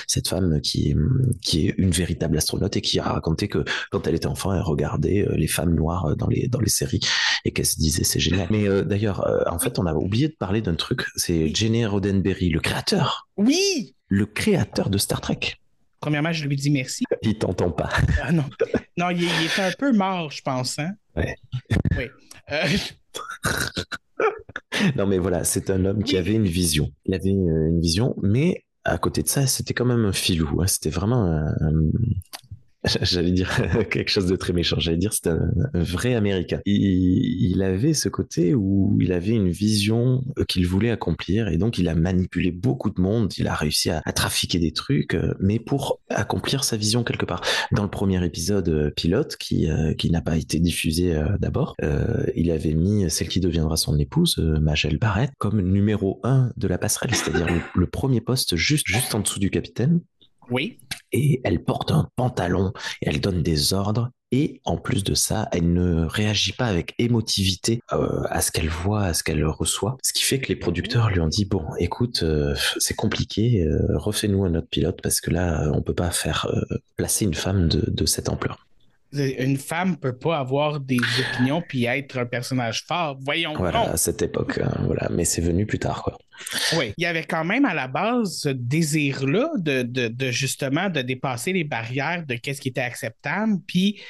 cette 0.07 0.29
femme 0.29 0.61
qui 0.61 0.95
qui 1.41 1.69
est 1.69 1.75
une 1.79 1.91
véritable 1.91 2.37
astronaute 2.37 2.77
et 2.77 2.81
qui 2.81 2.99
a 2.99 3.05
raconté 3.05 3.49
que 3.49 3.65
quand 3.91 4.07
elle 4.07 4.15
était 4.15 4.27
enfant, 4.27 4.53
elle 4.53 4.61
regardait 4.63 5.27
les 5.35 5.47
femmes 5.47 5.75
noires 5.75 6.15
dans 6.17 6.27
les 6.29 6.49
dans 6.49 6.61
les 6.61 6.69
séries 6.69 7.01
et 7.45 7.53
qu'elle 7.53 7.67
se 7.67 7.77
disait 7.77 8.02
c'est 8.05 8.21
génial. 8.21 8.47
Mais 8.51 8.69
euh, 8.69 8.83
d'ailleurs, 8.85 9.27
euh, 9.27 9.43
en 9.51 9.59
fait, 9.59 9.79
on 9.79 9.87
a 9.87 9.95
oublié 9.95 10.29
de 10.29 10.35
parler 10.35 10.61
d'un 10.63 10.75
truc, 10.75 11.03
c'est 11.17 11.55
Jenny 11.55 11.85
Roddenberry, 11.87 12.49
le 12.51 12.61
créateur, 12.61 13.29
Oui! 13.37 13.95
le 14.09 14.27
créateur 14.27 14.91
de 14.91 14.99
Star 14.99 15.21
Trek. 15.21 15.39
Premièrement, 16.01 16.33
je 16.33 16.47
lui 16.47 16.57
dis 16.57 16.71
merci. 16.71 17.05
Il 17.23 17.39
t'entend 17.39 17.71
pas. 17.71 17.91
Ah 18.23 18.33
non. 18.33 18.45
Non, 18.99 19.11
il, 19.11 19.23
il 19.23 19.47
était 19.47 19.63
un 19.63 19.73
peu 19.79 19.93
mort, 19.93 20.31
je 20.31 20.43
pense. 20.43 20.79
Hein? 20.79 20.91
Ouais. 21.17 21.35
Oui. 21.97 22.05
Euh, 22.51 22.67
Non, 24.97 25.07
mais 25.07 25.19
voilà, 25.19 25.45
c'est 25.45 25.71
un 25.71 25.85
homme 25.85 26.03
qui 26.03 26.15
Oui. 26.15 26.19
avait 26.19 26.33
une 26.35 26.47
vision. 26.47 26.91
Il 27.05 27.15
avait 27.15 27.29
une 27.29 27.81
vision, 27.81 28.17
mais 28.23 28.65
à 28.85 28.99
côté 28.99 29.23
de 29.23 29.29
ça, 29.29 29.47
c'était 29.47 29.75
quand 29.75 29.85
même 29.85 30.05
un 30.05 30.13
filou. 30.13 30.61
hein. 30.61 30.67
C'était 30.67 30.91
vraiment 30.91 31.23
un, 31.25 31.47
un- 31.61 31.91
J'allais 33.03 33.31
dire 33.31 33.51
quelque 33.91 34.11
chose 34.11 34.27
de 34.27 34.37
très 34.37 34.53
méchant. 34.53 34.79
J'allais 34.81 34.97
dire 34.97 35.13
c'était 35.13 35.31
un, 35.31 35.51
vrai 35.75 36.15
Américain. 36.15 36.61
Il, 36.67 37.63
avait 37.63 37.95
ce 37.95 38.09
côté 38.09 38.55
où 38.55 38.99
il 39.01 39.13
avait 39.13 39.33
une 39.33 39.51
vision 39.51 40.25
euh, 40.39 40.45
qu'il 40.45 40.67
voulait 40.67 40.91
accomplir 40.91 41.47
et 41.47 41.59
donc 41.59 41.79
il 41.79 41.89
a 41.89 41.95
manipulé 41.95 42.51
beaucoup 42.51 42.91
de 42.91 43.01
monde. 43.01 43.33
Il 43.39 43.47
a 43.47 43.55
réussi 43.55 43.91
à, 43.91 44.01
trafiquer 44.13 44.59
des 44.59 44.73
trucs, 44.73 45.15
euh, 45.15 45.35
mais 45.39 45.61
pour 45.61 46.01
accomplir 46.09 46.65
sa 46.65 46.77
vision 46.77 47.05
quelque 47.05 47.25
part. 47.25 47.41
Dans 47.71 47.85
le 47.85 47.91
premier 47.91 48.25
épisode 48.25 48.69
euh, 48.69 48.91
pilote 48.91 49.37
qui 49.37 49.69
qui 49.97 50.11
n'a 50.11 50.21
pas 50.21 50.37
été 50.37 50.59
diffusé 50.59 51.15
d'abord, 51.39 51.75
il 52.35 52.51
avait 52.51 52.75
mis 52.75 53.09
celle 53.11 53.29
qui 53.29 53.41
deviendra 53.41 53.77
son 53.77 53.99
épouse, 53.99 54.39
Majel 54.39 54.99
Barrett, 54.99 55.31
comme 55.39 55.61
numéro 55.61 56.21
un 56.25 56.51
de 56.57 56.69
la 56.69 56.79
passerelle, 56.79 57.15
c'est-à-dire 57.15 57.47
le, 57.47 57.61
le 57.75 57.87
premier 57.87 58.21
poste 58.21 58.57
juste 58.57 58.87
juste 58.87 59.15
en 59.15 59.21
dessous 59.21 59.39
du 59.39 59.51
capitaine 59.51 60.01
oui. 60.51 60.79
Et 61.13 61.41
elle 61.45 61.63
porte 61.63 61.91
un 61.91 62.09
pantalon 62.17 62.73
et 63.01 63.09
elle 63.09 63.21
donne 63.21 63.43
des 63.43 63.73
ordres. 63.73 64.11
Et 64.35 64.63
en 64.65 64.79
plus 64.79 65.05
de 65.05 65.13
ça, 65.15 65.49
elle 65.53 65.75
ne 65.75 66.07
réagit 66.07 66.53
pas 66.53 66.65
avec 66.65 66.95
émotivité 66.99 67.81
euh, 67.93 68.23
à 68.31 68.41
ce 68.41 68.51
qu'elle 68.51 68.71
voit, 68.71 69.03
à 69.03 69.13
ce 69.13 69.23
qu'elle 69.23 69.45
reçoit. 69.45 69.99
Ce 70.03 70.15
qui 70.15 70.23
fait 70.23 70.41
que 70.41 70.49
les 70.49 70.57
producteurs 70.57 71.11
lui 71.11 71.21
ont 71.21 71.29
dit 71.29 71.45
bon, 71.45 71.67
écoute, 71.79 72.23
euh, 72.23 72.55
c'est 72.79 72.95
compliqué, 72.95 73.63
euh, 73.63 73.99
refais-nous 73.99 74.45
un 74.45 74.55
autre 74.55 74.69
pilote 74.71 75.01
parce 75.03 75.21
que 75.21 75.31
là, 75.31 75.71
on 75.75 75.83
peut 75.83 75.95
pas 75.95 76.11
faire 76.11 76.51
placer 76.97 77.27
une 77.27 77.35
femme 77.35 77.69
de 77.69 78.07
cette 78.07 78.31
ampleur. 78.31 78.67
Une 79.15 79.59
femme 79.59 79.97
peut 79.99 80.17
pas 80.17 80.39
avoir 80.39 80.81
des 80.81 80.97
opinions 80.97 81.63
puis 81.67 81.85
être 81.85 82.19
un 82.19 82.25
personnage 82.27 82.85
fort. 82.87 83.19
Voyons 83.21 83.55
Voilà, 83.55 83.91
à 83.93 83.97
cette 83.99 84.23
époque, 84.23 84.59
hein, 84.63 84.73
voilà. 84.87 85.09
Mais 85.11 85.25
c'est 85.25 85.43
venu 85.43 85.67
plus 85.67 85.79
tard, 85.79 86.03
quoi. 86.03 86.17
Oui. 86.79 86.93
Il 86.97 87.03
y 87.03 87.07
avait 87.07 87.25
quand 87.25 87.45
même 87.45 87.65
à 87.67 87.75
la 87.75 87.89
base 87.89 88.39
ce 88.39 88.49
désir-là 88.49 89.51
de, 89.59 89.83
de, 89.83 90.09
de 90.09 90.31
justement 90.31 90.89
de 90.89 91.03
dépasser 91.03 91.53
les 91.53 91.65
barrières 91.65 92.25
de 92.27 92.35
qu'est-ce 92.37 92.61
qui 92.61 92.69
était 92.69 92.81
acceptable. 92.81 93.59
Puis 93.67 94.01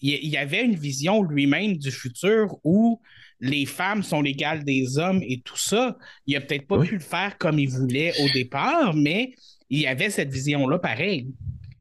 il 0.00 0.10
y- 0.14 0.20
il 0.22 0.30
y 0.30 0.36
avait 0.36 0.64
une 0.64 0.76
vision 0.76 1.22
lui-même 1.22 1.76
du 1.76 1.90
futur 1.90 2.56
où 2.62 3.00
les 3.40 3.66
femmes 3.66 4.04
sont 4.04 4.22
l'égale 4.22 4.62
des 4.64 4.96
hommes 4.98 5.20
et 5.22 5.40
tout 5.44 5.58
ça. 5.58 5.96
Il 6.26 6.36
a 6.36 6.40
peut-être 6.40 6.68
pas 6.68 6.78
Oui. 6.78 6.86
pu 6.86 6.94
le 6.94 7.00
faire 7.00 7.36
comme 7.36 7.58
il 7.58 7.68
voulait 7.68 8.12
au 8.22 8.28
départ, 8.32 8.94
mais 8.94 9.34
il 9.68 9.80
y 9.80 9.86
avait 9.88 10.10
cette 10.10 10.30
vision-là 10.32 10.78
pareil. 10.78 11.26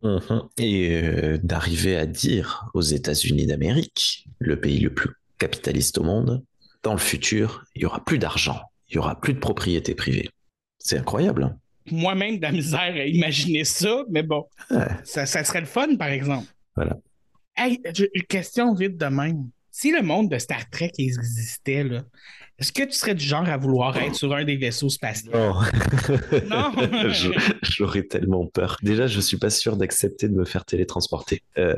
Mhm. 0.03 0.41
Et 0.57 0.95
euh, 1.03 1.37
d'arriver 1.43 1.95
à 1.95 2.05
dire 2.05 2.65
aux 2.73 2.81
États-Unis 2.81 3.45
d'Amérique, 3.45 4.25
le 4.39 4.59
pays 4.59 4.79
le 4.79 4.93
plus 4.93 5.09
capitaliste 5.37 5.97
au 5.99 6.03
monde, 6.03 6.43
dans 6.83 6.93
le 6.93 6.99
futur, 6.99 7.63
il 7.75 7.83
y 7.83 7.85
aura 7.85 8.03
plus 8.03 8.17
d'argent, 8.17 8.59
il 8.89 8.95
y 8.95 8.97
aura 8.97 9.19
plus 9.19 9.33
de 9.33 9.39
propriété 9.39 9.93
privée. 9.93 10.29
C'est 10.79 10.97
incroyable. 10.97 11.43
hein 11.43 11.57
Moi-même, 11.91 12.37
de 12.37 12.41
la 12.41 12.51
misère 12.51 12.79
à 12.79 13.05
imaginer 13.05 13.63
ça, 13.63 14.03
mais 14.09 14.23
bon, 14.23 14.45
Ouais. 14.71 14.87
ça, 15.03 15.25
ça 15.27 15.43
serait 15.43 15.59
le 15.61 15.67
fun, 15.67 15.95
par 15.95 16.09
exemple. 16.09 16.47
Voilà. 16.75 16.97
Hey, 17.55 17.79
je- 17.93 18.05
une 18.13 18.23
question 18.23 18.73
vite 18.73 18.97
de 18.97 19.05
même. 19.05 19.49
Si 19.69 19.91
le 19.91 20.01
monde 20.01 20.29
de 20.31 20.37
Star 20.39 20.69
Trek 20.69 20.91
existait, 20.97 21.83
là, 21.83 22.03
est-ce 22.61 22.71
que 22.71 22.83
tu 22.83 22.93
serais 22.93 23.15
du 23.15 23.25
genre 23.25 23.47
à 23.49 23.57
vouloir 23.57 23.97
être 23.97 24.15
sur 24.15 24.33
un 24.33 24.43
des 24.45 24.55
vaisseaux 24.55 24.89
spatiaux? 24.89 25.31
Non. 25.33 25.55
Non. 26.49 26.71
J'aurais 27.63 28.03
tellement 28.03 28.45
peur. 28.45 28.77
Déjà, 28.83 29.07
je 29.07 29.19
suis 29.19 29.37
pas 29.37 29.49
sûr 29.49 29.77
d'accepter 29.77 30.29
de 30.29 30.33
me 30.35 30.45
faire 30.45 30.63
télétransporter. 30.65 31.41
Euh, 31.57 31.75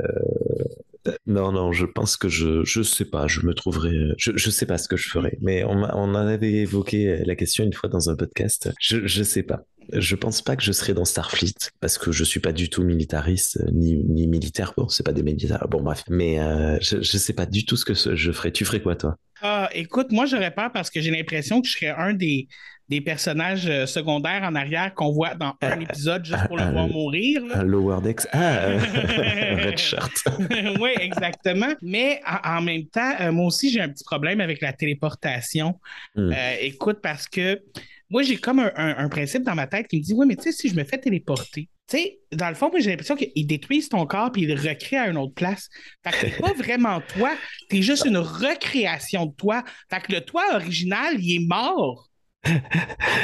Non, 1.26 1.52
non, 1.52 1.72
je 1.72 1.84
pense 1.86 2.16
que 2.16 2.28
je, 2.28 2.64
je 2.64 2.82
sais 2.82 3.04
pas, 3.04 3.26
je 3.26 3.40
me 3.42 3.52
trouverais, 3.54 3.92
je, 4.16 4.32
je 4.36 4.50
sais 4.50 4.64
pas 4.66 4.78
ce 4.78 4.88
que 4.88 4.96
je 4.96 5.08
ferais, 5.08 5.36
mais 5.42 5.62
on, 5.64 5.82
on 5.82 6.14
en 6.14 6.14
avait 6.14 6.52
évoqué 6.52 7.22
la 7.26 7.36
question 7.36 7.62
une 7.64 7.74
fois 7.74 7.90
dans 7.90 8.08
un 8.08 8.16
podcast. 8.16 8.70
Je, 8.80 9.06
je 9.06 9.22
sais 9.22 9.42
pas. 9.42 9.64
Je 9.92 10.16
pense 10.16 10.40
pas 10.40 10.56
que 10.56 10.62
je 10.62 10.72
serais 10.72 10.94
dans 10.94 11.04
Starfleet 11.04 11.52
parce 11.80 11.98
que 11.98 12.10
je 12.10 12.24
suis 12.24 12.40
pas 12.40 12.52
du 12.52 12.70
tout 12.70 12.82
militariste 12.82 13.58
euh, 13.60 13.70
ni, 13.70 13.96
ni 14.04 14.26
militaire. 14.26 14.72
Bon, 14.78 14.88
c'est 14.88 15.02
pas 15.04 15.12
des 15.12 15.22
militaires. 15.22 15.66
Bon, 15.68 15.82
bref. 15.82 16.04
Mais 16.08 16.40
euh, 16.40 16.78
je, 16.80 17.02
je 17.02 17.18
sais 17.18 17.34
pas 17.34 17.44
du 17.44 17.66
tout 17.66 17.76
ce 17.76 17.84
que 17.84 17.92
je 17.94 18.32
ferais. 18.32 18.50
Tu 18.50 18.64
ferais 18.64 18.80
quoi, 18.80 18.96
toi? 18.96 19.16
Ah, 19.46 19.68
écoute, 19.74 20.10
moi, 20.10 20.24
j'aurais 20.24 20.50
peur 20.52 20.72
parce 20.72 20.88
que 20.88 21.02
j'ai 21.02 21.10
l'impression 21.10 21.60
que 21.60 21.68
je 21.68 21.74
serais 21.74 21.90
un 21.90 22.14
des, 22.14 22.48
des 22.88 23.02
personnages 23.02 23.66
euh, 23.68 23.84
secondaires 23.84 24.42
en 24.42 24.54
arrière 24.54 24.94
qu'on 24.94 25.12
voit 25.12 25.34
dans 25.34 25.52
un 25.60 25.80
épisode 25.80 26.24
juste 26.24 26.46
pour 26.46 26.56
le 26.56 26.64
voir 26.72 26.88
mourir. 26.88 27.44
là. 27.44 27.62
Lower 27.62 28.00
decks? 28.02 28.26
Ah, 28.32 28.56
euh, 28.64 28.78
red 29.66 29.76
shirt. 29.90 30.24
oui, 30.80 30.90
exactement. 30.98 31.74
Mais 31.82 32.22
en, 32.42 32.62
même 32.62 32.86
temps, 32.86 33.12
euh, 33.20 33.32
moi 33.32 33.46
aussi, 33.48 33.70
j'ai 33.70 33.82
un 33.82 33.90
petit 33.90 34.04
problème 34.04 34.40
avec 34.40 34.62
la 34.62 34.72
téléportation. 34.72 35.78
Hmm. 36.14 36.32
Euh, 36.32 36.54
écoute, 36.62 37.00
parce 37.02 37.28
que 37.28 37.60
moi, 38.08 38.22
j'ai 38.22 38.38
comme 38.38 38.60
un, 38.60 38.72
un- 38.76 38.96
un 38.96 39.08
principe 39.10 39.42
dans 39.42 39.54
ma 39.54 39.66
tête 39.66 39.88
qui 39.88 39.98
me 39.98 40.02
dit 40.02 40.14
Oui, 40.14 40.26
mais 40.26 40.36
tu 40.36 40.44
sais, 40.44 40.52
si 40.52 40.70
je 40.70 40.74
me 40.74 40.84
fais 40.84 40.96
téléporter, 40.96 41.68
tu 41.88 41.98
sais, 41.98 42.20
dans 42.32 42.48
le 42.48 42.54
fond, 42.54 42.70
moi, 42.70 42.80
j'ai 42.80 42.90
l'impression 42.90 43.14
qu'ils 43.16 43.46
détruisent 43.46 43.88
ton 43.88 44.06
corps 44.06 44.32
puis 44.32 44.42
ils 44.42 44.48
le 44.48 44.54
recréent 44.54 45.02
à 45.02 45.08
une 45.08 45.18
autre 45.18 45.34
place. 45.34 45.68
Fait 46.02 46.10
que 46.12 46.20
t'es 46.20 46.40
pas 46.40 46.52
vraiment 46.56 47.00
toi, 47.14 47.32
t'es 47.68 47.82
juste 47.82 48.04
une 48.06 48.16
recréation 48.16 49.26
de 49.26 49.34
toi. 49.34 49.62
Fait 49.90 50.00
que 50.00 50.12
le 50.12 50.20
toi 50.22 50.42
original, 50.54 51.16
il 51.18 51.36
est 51.36 51.46
mort. 51.46 52.08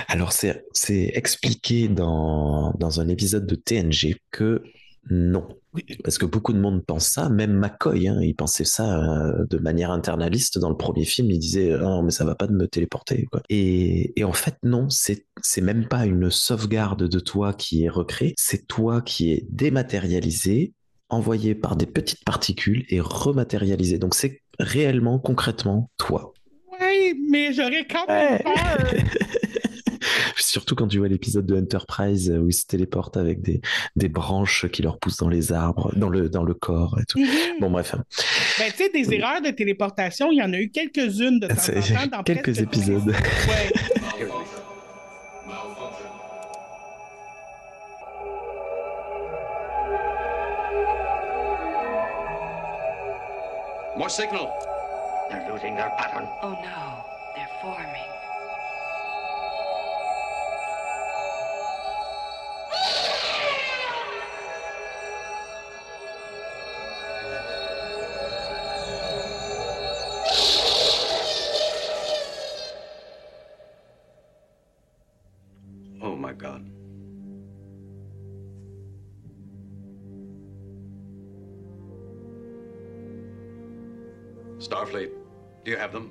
Alors, 0.09 0.33
c'est, 0.33 0.65
c'est 0.73 1.13
expliqué 1.15 1.89
dans, 1.89 2.73
dans 2.79 3.01
un 3.01 3.09
épisode 3.09 3.47
de 3.47 3.55
TNG 3.55 4.17
que 4.31 4.63
Non. 5.09 5.49
Parce 6.05 6.19
que 6.19 6.27
beaucoup 6.27 6.53
de 6.53 6.59
monde 6.59 6.85
pense 6.85 7.07
ça, 7.07 7.29
même 7.29 7.53
McCoy, 7.53 8.09
hein, 8.09 8.19
il 8.23 8.35
pensait 8.35 8.65
ça 8.65 9.03
euh, 9.03 9.47
de 9.49 9.59
manière 9.59 9.91
internaliste 9.91 10.59
dans 10.59 10.69
le 10.69 10.77
premier 10.77 11.05
film, 11.05 11.31
il 11.31 11.39
disait 11.39 11.71
non 11.79 12.03
mais 12.03 12.11
ça 12.11 12.25
va 12.25 12.35
pas 12.35 12.47
de 12.47 12.53
me 12.53 12.67
téléporter 12.67 13.27
quoi. 13.31 13.41
Et, 13.49 14.13
et 14.21 14.25
en 14.25 14.33
fait 14.33 14.57
non, 14.63 14.89
c'est 14.91 15.25
même 15.61 15.89
pas 15.89 16.07
une 16.07 16.31
sauvegarde 16.31 17.09
de 17.09 17.21
toi 17.21 17.55
qui 17.55 17.85
est 17.85 17.89
recréée, 17.89 18.35
c'est 18.37 18.67
toi 18.67 19.01
qui 19.01 19.33
est 19.33 19.47
dématérialisé, 19.49 20.75
envoyé 21.09 21.55
par 21.55 21.77
des 21.77 21.87
petites 21.87 22.25
particules 22.25 22.85
et 22.89 23.01
rematérialisé. 23.01 23.99
Donc 23.99 24.15
c'est 24.15 24.43
réellement 24.59 25.19
concrètement 25.19 25.91
toi. 25.97 26.33
Ouais, 26.81 27.15
mais 27.31 27.53
j'aurais 27.53 27.87
quand 27.87 28.07
même 28.07 28.39
peur. 28.43 28.93
Surtout 30.37 30.75
quand 30.75 30.89
tu 30.89 30.99
vois 30.99 31.09
l'épisode 31.09 31.47
de 31.47 31.57
Enterprise 31.57 32.31
où 32.31 32.49
ils 32.49 32.53
se 32.53 32.67
téléportent 32.67 33.17
avec 33.17 33.43
des, 33.43 33.61
des 33.97 34.09
branches 34.09 34.67
qui 34.69 34.83
leur 34.83 34.99
poussent 34.99 35.19
dans 35.19 35.29
les 35.29 35.53
arbres, 35.53 35.93
dans 35.97 36.09
le, 36.09 36.29
dans 36.29 36.43
le 36.45 36.55
corps 36.55 36.99
et 37.01 37.05
tout. 37.05 37.21
Bon, 37.61 37.71
bref. 37.71 37.95
Ben, 38.59 38.71
tu 38.71 38.77
sais, 38.85 38.91
des 38.91 39.15
erreurs 39.15 39.41
de 39.43 39.51
téléportation, 39.51 40.31
il 40.33 40.39
y 40.39 40.43
en 40.43 40.53
a 40.53 40.59
eu 40.59 40.71
quelques-unes 40.71 41.41
de 41.41 41.49
temps 41.49 41.55
C'est- 41.59 41.79
en 41.97 42.01
temps 42.11 42.17
dans 42.19 42.23
quelques 42.23 42.43
presque- 42.45 42.61
épisodes. 42.63 43.15
Ouais. 43.49 43.73
More 53.97 54.09
signal. 54.11 54.49
They're 55.29 55.47
losing 55.51 55.75
their 55.77 55.91
pattern. 55.99 56.27
Oh 56.43 56.51
no, 56.63 57.05
they're 57.35 57.49
forming. 57.61 58.10
Do 85.71 85.77
you 85.77 85.81
have 85.81 85.93
them? 85.93 86.11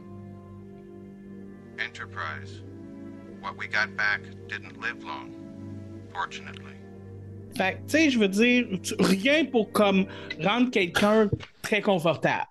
Enterprise. 1.79 2.63
What 3.41 3.57
we 3.57 3.67
got 3.67 3.95
back 3.97 4.21
didn't 4.47 4.79
live 4.79 5.03
long, 5.03 5.35
fortunately. 6.13 6.75
Fait 7.57 7.75
tu 7.87 7.89
sais, 7.89 8.09
je 8.09 8.19
veux 8.19 8.29
dire, 8.29 8.67
rien 8.99 9.45
pour 9.45 9.71
comme 9.71 10.05
rendre 10.41 10.71
quelqu'un 10.71 11.29
très 11.61 11.81
confortable. 11.81 12.47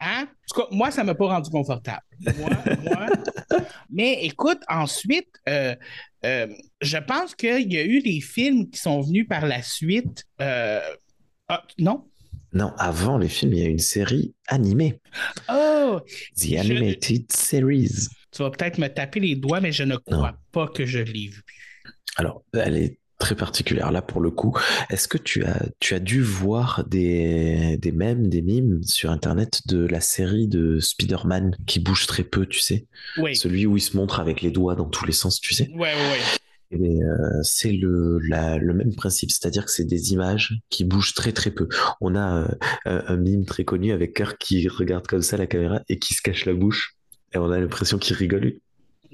Hein? 0.00 0.26
En 0.26 0.54
tout 0.54 0.60
cas, 0.60 0.68
moi, 0.72 0.90
ça 0.90 1.04
m'a 1.04 1.14
pas 1.14 1.28
rendu 1.28 1.50
confortable. 1.50 2.02
Moi, 2.38 2.50
moi. 2.82 3.06
Mais 3.90 4.24
écoute, 4.24 4.62
ensuite, 4.68 5.30
euh, 5.48 5.76
euh, 6.24 6.48
je 6.80 6.98
pense 6.98 7.34
qu'il 7.36 7.72
y 7.72 7.78
a 7.78 7.84
eu 7.84 8.00
des 8.02 8.20
films 8.20 8.68
qui 8.68 8.80
sont 8.80 9.00
venus 9.00 9.28
par 9.28 9.46
la 9.46 9.62
suite. 9.62 10.24
euh, 10.40 10.80
ah, 11.48 11.62
non? 11.78 12.08
Non, 12.54 12.72
avant 12.78 13.18
les 13.18 13.28
films, 13.28 13.52
il 13.52 13.58
y 13.62 13.66
a 13.66 13.68
une 13.68 13.78
série 13.78 14.34
animée, 14.48 15.00
Oh! 15.50 16.00
The 16.36 16.50
Je- 16.50 16.56
Animated 16.58 17.30
Series. 17.32 18.08
Tu 18.32 18.42
vas 18.42 18.50
peut-être 18.50 18.78
me 18.78 18.88
taper 18.88 19.20
les 19.20 19.36
doigts, 19.36 19.60
mais 19.60 19.72
je 19.72 19.82
ne 19.84 19.96
crois 19.96 20.36
pas 20.52 20.68
que 20.68 20.86
je 20.86 20.98
l'ai 21.00 21.28
vu. 21.28 21.42
Alors, 22.16 22.44
elle 22.52 22.76
est 22.76 22.98
très 23.18 23.34
particulière 23.36 23.90
là 23.92 24.02
pour 24.02 24.20
le 24.20 24.30
coup. 24.30 24.56
Est-ce 24.90 25.08
que 25.08 25.18
tu 25.18 25.44
as, 25.44 25.66
tu 25.80 25.94
as 25.94 26.00
dû 26.00 26.20
voir 26.20 26.84
des, 26.86 27.76
des 27.78 27.92
mèmes, 27.92 28.28
des 28.28 28.42
mimes 28.42 28.82
sur 28.82 29.10
Internet 29.10 29.62
de 29.66 29.86
la 29.86 30.00
série 30.00 30.48
de 30.48 30.78
Spider-Man 30.80 31.56
qui 31.66 31.80
bouge 31.80 32.06
très 32.06 32.24
peu, 32.24 32.46
tu 32.46 32.60
sais? 32.60 32.86
Oui. 33.18 33.34
Celui 33.36 33.66
où 33.66 33.76
il 33.76 33.80
se 33.80 33.96
montre 33.96 34.20
avec 34.20 34.42
les 34.42 34.50
doigts 34.50 34.74
dans 34.74 34.88
tous 34.88 35.06
les 35.06 35.12
sens, 35.12 35.40
tu 35.40 35.54
sais? 35.54 35.68
Ouais, 35.74 35.94
ouais, 35.94 35.94
ouais. 35.94 36.20
Eh 36.70 36.76
bien, 36.78 37.06
euh, 37.06 37.42
c'est 37.42 37.72
le, 37.72 38.18
le 38.18 38.74
même 38.74 38.94
principe, 38.94 39.30
c'est-à-dire 39.30 39.64
que 39.64 39.70
c'est 39.70 39.84
des 39.84 40.12
images 40.12 40.54
qui 40.70 40.84
bougent 40.84 41.14
très 41.14 41.32
très 41.32 41.50
peu. 41.50 41.68
On 42.00 42.16
a 42.16 42.42
euh, 42.42 42.48
un, 42.86 43.04
un 43.06 43.16
mime 43.16 43.44
très 43.44 43.64
connu 43.64 43.92
avec 43.92 44.14
Kirk 44.16 44.38
qui 44.38 44.66
regarde 44.68 45.06
comme 45.06 45.22
ça 45.22 45.36
la 45.36 45.46
caméra 45.46 45.82
et 45.88 45.98
qui 45.98 46.14
se 46.14 46.22
cache 46.22 46.46
la 46.46 46.54
bouche, 46.54 46.96
et 47.32 47.38
on 47.38 47.50
a 47.50 47.60
l'impression 47.60 47.98
qu'il 47.98 48.16
rigole. 48.16 48.54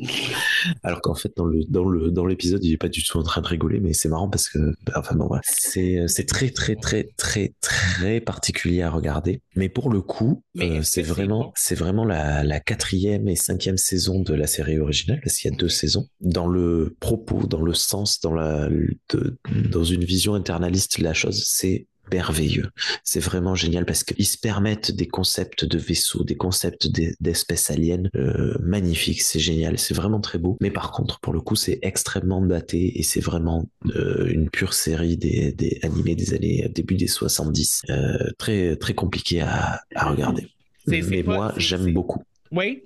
Alors 0.83 1.01
qu'en 1.01 1.15
fait, 1.15 1.33
dans 1.37 1.45
le 1.45 1.65
dans 1.69 1.85
le 1.85 2.11
dans 2.11 2.27
l'épisode, 2.27 2.65
il 2.65 2.73
est 2.73 2.77
pas 2.79 2.89
du 2.89 3.03
tout 3.05 3.19
en 3.19 3.23
train 3.23 3.41
de 3.41 3.47
rigoler, 3.47 3.81
mais 3.81 3.93
c'est 3.93 4.09
marrant 4.09 4.29
parce 4.29 4.49
que, 4.49 4.59
enfin 4.97 5.15
bon, 5.15 5.27
voilà. 5.27 5.43
c'est 5.45 6.05
c'est 6.07 6.27
très 6.27 6.51
très 6.51 6.77
très 6.77 7.11
très 7.17 7.55
très 7.61 8.21
particulier 8.21 8.83
à 8.83 8.91
regarder. 8.91 9.43
Mais 9.57 9.69
pour 9.69 9.91
le 9.91 10.01
coup, 10.01 10.43
euh, 10.61 10.81
c'est 10.83 11.03
vraiment 11.03 11.53
c'est 11.57 11.75
vraiment 11.75 12.05
la, 12.05 12.43
la 12.45 12.61
quatrième 12.61 13.29
et 13.29 13.37
cinquième 13.37 13.77
saison 13.77 14.21
de 14.21 14.35
la 14.35 14.47
série 14.47 14.79
originale, 14.79 15.21
parce 15.23 15.37
qu'il 15.37 15.51
y 15.51 15.55
a 15.55 15.57
deux 15.57 15.69
saisons. 15.69 16.09
Dans 16.21 16.47
le 16.47 16.97
propos, 17.01 17.47
dans 17.47 17.63
le 17.63 17.75
sens, 17.75 18.21
dans 18.21 18.33
la 18.35 18.69
de- 18.69 19.39
dans 19.71 19.85
une 19.85 20.05
vision 20.05 20.35
internaliste 20.35 20.99
de 20.99 21.05
la 21.05 21.15
chose, 21.15 21.43
c'est 21.47 21.87
merveilleux. 22.13 22.69
C'est 23.05 23.21
vraiment 23.21 23.55
génial 23.55 23.85
parce 23.85 24.05
qu'ils 24.05 24.27
se 24.27 24.39
permettent 24.39 24.91
des 24.91 25.07
concepts 25.09 25.65
de 25.65 25.79
vaisseaux, 25.79 26.25
des 26.25 26.37
concepts 26.37 26.87
d'es- 26.89 27.15
d'espèces 27.21 27.71
aliens 27.71 28.05
euh, 28.17 28.57
magnifiques. 28.61 29.23
C'est 29.23 29.39
génial, 29.41 29.79
c'est 29.79 29.95
vraiment 29.95 30.21
très 30.21 30.39
beau. 30.39 30.57
Mais 30.61 30.71
par 30.71 30.91
contre, 30.93 31.21
pour 31.21 31.33
le 31.33 31.41
coup, 31.41 31.57
c'est 31.57 31.79
extrêmement 31.83 32.41
daté 32.45 32.99
et 32.99 33.03
c'est 33.03 33.21
vraiment 33.21 33.67
euh, 33.97 34.27
une 34.31 34.51
pure 34.51 34.75
série 34.75 35.17
des, 35.17 35.53
des 35.53 35.79
animés 35.83 36.15
des 36.15 36.35
années 36.35 36.69
début 36.75 36.97
des 36.97 37.07
70. 37.09 37.83
Euh, 37.91 38.31
très 38.39 38.77
très 38.77 38.95
compliqué 38.95 39.41
à, 39.41 39.81
à 39.95 40.11
regarder. 40.11 40.47
Mais 40.87 41.23
moi, 41.23 41.53
j'aime 41.57 41.93
beaucoup. 41.93 42.23
Oui. 42.53 42.83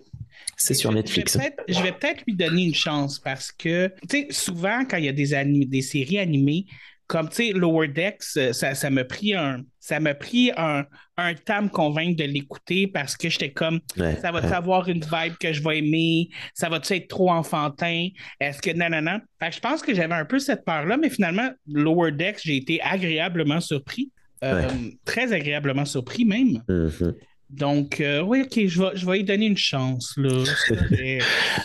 C'est 0.56 0.74
sur 0.74 0.92
Netflix. 0.92 1.36
Je 1.68 1.82
vais 1.82 1.92
peut-être- 1.92 2.22
lui 2.26 2.34
donner 2.36 2.62
une 2.64 2.74
chance 2.74 3.18
parce 3.18 3.50
que, 3.50 3.88
tu 4.08 4.18
sais, 4.20 4.26
souvent, 4.30 4.84
quand 4.88 4.98
il 4.98 5.04
y 5.04 5.08
a 5.08 5.12
des, 5.12 5.34
des 5.66 5.82
séries 5.82 6.18
animées, 6.18 6.66
comme, 7.06 7.28
tu 7.28 7.36
sais, 7.36 7.52
Lower 7.52 7.88
Decks, 7.88 8.22
euh, 8.36 8.52
ça, 8.52 8.74
ça 8.74 8.88
m'a 8.90 9.04
pris 9.04 9.34
un, 9.34 9.62
ça 9.78 10.00
m'a 10.00 10.14
pris 10.14 10.50
un, 10.56 10.84
un 11.16 11.34
temps 11.34 11.56
à 11.56 11.60
me 11.62 11.68
convaincre 11.68 12.16
de 12.16 12.24
l'écouter 12.24 12.86
parce 12.86 13.16
que 13.16 13.28
j'étais 13.28 13.50
comme, 13.52 13.80
Ouais, 13.98 14.16
ça 14.22 14.32
va 14.32 14.40
ouais. 14.40 14.52
avoir 14.52 14.88
une 14.88 15.00
vibe 15.04 15.34
que 15.38 15.52
je 15.52 15.62
vais 15.62 15.78
aimer? 15.78 16.28
Ça 16.54 16.68
va-tu 16.68 16.94
être 16.94 17.08
trop 17.08 17.30
enfantin? 17.30 18.08
Est-ce 18.40 18.62
que 18.62 18.70
nanana? 18.70 19.20
Fait 19.40 19.50
que 19.50 19.56
je 19.56 19.60
pense 19.60 19.82
que 19.82 19.94
j'avais 19.94 20.14
un 20.14 20.24
peu 20.24 20.38
cette 20.38 20.64
peur-là, 20.64 20.96
mais 20.96 21.10
finalement, 21.10 21.50
Lower 21.66 22.12
Decks, 22.12 22.40
j'ai 22.42 22.56
été 22.56 22.80
agréablement 22.80 23.60
surpris. 23.60 24.10
Euh, 24.42 24.68
Très 25.04 25.32
agréablement 25.32 25.84
surpris 25.84 26.24
même. 26.24 26.62
Mhm. 26.68 27.14
Donc, 27.50 28.00
euh, 28.00 28.20
oui, 28.22 28.42
ok, 28.42 28.66
je 28.66 28.82
vais, 28.82 28.90
je 28.94 29.06
vais 29.06 29.20
y 29.20 29.24
donner 29.24 29.46
une 29.46 29.56
chance. 29.56 30.14
Vrai. 30.18 31.18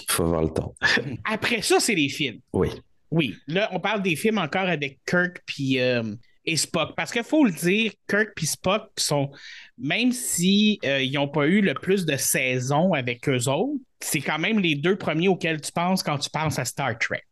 Faut 0.10 0.24
avoir 0.24 0.44
le 0.44 0.50
temps. 0.50 0.76
Après 1.26 1.62
ça, 1.62 1.80
c'est 1.80 1.96
les 1.96 2.10
films. 2.10 2.40
Oui. 2.54 2.70
Oui, 3.12 3.36
là, 3.48 3.70
on 3.72 3.80
parle 3.80 4.02
des 4.02 4.16
films 4.16 4.38
encore 4.38 4.68
avec 4.68 5.00
Kirk 5.06 5.42
puis, 5.46 5.80
euh, 5.80 6.04
et 6.46 6.58
Spock. 6.58 6.96
Parce 6.96 7.12
qu'il 7.12 7.24
faut 7.24 7.46
le 7.46 7.52
dire, 7.52 7.92
Kirk 8.08 8.30
puis 8.36 8.46
Spock 8.46 8.90
sont, 8.98 9.32
même 9.78 10.12
si 10.12 10.80
euh, 10.86 11.06
n'ont 11.12 11.28
pas 11.28 11.48
eu 11.48 11.62
le 11.62 11.74
plus 11.74 12.06
de 12.06 12.18
saisons 12.18 12.94
avec 12.94 13.28
eux 13.28 13.50
autres, 13.50 13.80
c'est 14.00 14.22
quand 14.22 14.40
même 14.40 14.60
les 14.60 14.76
deux 14.76 14.96
premiers 14.96 15.28
auxquels 15.28 15.62
tu 15.62 15.72
penses 15.72 16.04
quand 16.04 16.18
tu 16.18 16.30
penses 16.30 16.60
à 16.60 16.66
Star 16.66 16.98
Trek. 16.98 17.24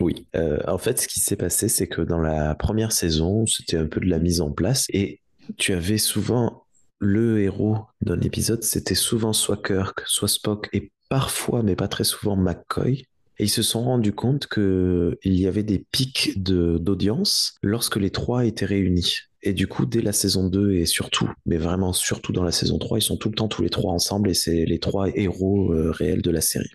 Oui, 0.00 0.26
euh, 0.36 0.60
en 0.66 0.78
fait, 0.78 1.00
ce 1.00 1.08
qui 1.08 1.20
s'est 1.20 1.36
passé, 1.36 1.68
c'est 1.68 1.88
que 1.88 2.00
dans 2.00 2.20
la 2.20 2.54
première 2.54 2.92
saison, 2.92 3.46
c'était 3.46 3.76
un 3.76 3.86
peu 3.86 4.00
de 4.00 4.06
la 4.06 4.18
mise 4.18 4.40
en 4.40 4.50
place 4.50 4.86
et 4.90 5.20
tu 5.58 5.72
avais 5.72 5.98
souvent 5.98 6.64
le 6.98 7.42
héros 7.42 7.78
d'un 8.00 8.20
épisode, 8.20 8.62
c'était 8.62 8.94
souvent 8.94 9.32
soit 9.32 9.62
Kirk, 9.62 10.02
soit 10.06 10.28
Spock 10.28 10.68
et 10.72 10.90
parfois, 11.08 11.62
mais 11.62 11.76
pas 11.76 11.88
très 11.88 12.04
souvent, 12.04 12.36
McCoy. 12.36 13.06
Et 13.38 13.44
ils 13.44 13.50
se 13.50 13.62
sont 13.62 13.84
rendus 13.84 14.12
compte 14.12 14.46
que 14.46 15.18
il 15.22 15.38
y 15.38 15.46
avait 15.46 15.62
des 15.62 15.84
pics 15.92 16.42
d'audience 16.42 17.54
lorsque 17.62 17.96
les 17.96 18.10
trois 18.10 18.46
étaient 18.46 18.66
réunis. 18.66 19.20
Et 19.42 19.52
du 19.52 19.68
coup, 19.68 19.86
dès 19.86 20.02
la 20.02 20.12
saison 20.12 20.48
2 20.48 20.72
et 20.72 20.86
surtout, 20.86 21.30
mais 21.44 21.56
vraiment 21.56 21.92
surtout 21.92 22.32
dans 22.32 22.42
la 22.42 22.50
saison 22.50 22.78
3, 22.78 22.98
ils 22.98 23.02
sont 23.02 23.16
tout 23.16 23.28
le 23.28 23.36
temps 23.36 23.46
tous 23.46 23.62
les 23.62 23.68
trois 23.68 23.92
ensemble 23.92 24.28
et 24.28 24.34
c'est 24.34 24.64
les 24.64 24.80
trois 24.80 25.08
héros 25.14 25.72
euh, 25.72 25.92
réels 25.92 26.20
de 26.20 26.32
la 26.32 26.40
série. 26.40 26.72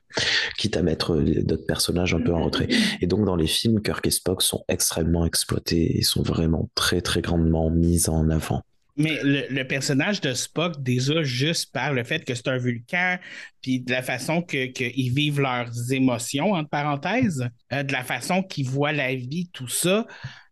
Quitte 0.58 0.78
à 0.78 0.82
mettre 0.82 1.16
euh, 1.16 1.44
d'autres 1.44 1.66
personnages 1.66 2.14
un 2.14 2.22
peu 2.22 2.34
en 2.34 2.46
retrait. 2.46 2.70
Et 3.02 3.08
donc 3.08 3.26
dans 3.26 3.36
les 3.36 3.48
films, 3.48 3.82
Kirk 3.82 4.08
et 4.08 4.12
Spock 4.12 4.42
sont 4.42 4.64
extrêmement 4.70 5.26
exploités 5.26 5.98
et 5.98 6.02
sont 6.04 6.22
vraiment 6.22 6.70
très 6.74 7.02
très 7.02 7.22
grandement 7.22 7.70
mis 7.70 8.08
en 8.08 8.30
avant. 8.30 8.62
Mais 9.02 9.20
le, 9.24 9.64
personnage 9.64 10.22
de 10.22 10.34
Spock, 10.34 10.82
déjà, 10.82 11.24
juste 11.24 11.72
par 11.72 11.94
le 11.94 12.04
fait 12.04 12.24
que 12.24 12.36
c'est 12.36 12.48
un 12.48 12.58
vulcan, 12.58 13.18
puis 13.62 13.80
de 13.80 13.92
la 13.92 14.02
façon 14.02 14.42
qu'ils 14.42 14.74
que 14.74 14.84
vivent 14.84 15.42
leurs 15.42 15.92
émotions, 15.92 16.54
entre 16.54 16.70
parenthèses, 16.70 17.50
euh, 17.74 17.84
de 17.84 17.92
la 17.92 18.04
façon 18.04 18.44
qu'ils 18.44 18.70
voient 18.70 18.92
la 18.92 19.16
vie, 19.16 19.50
tout 19.54 19.68
ça, 19.68 20.06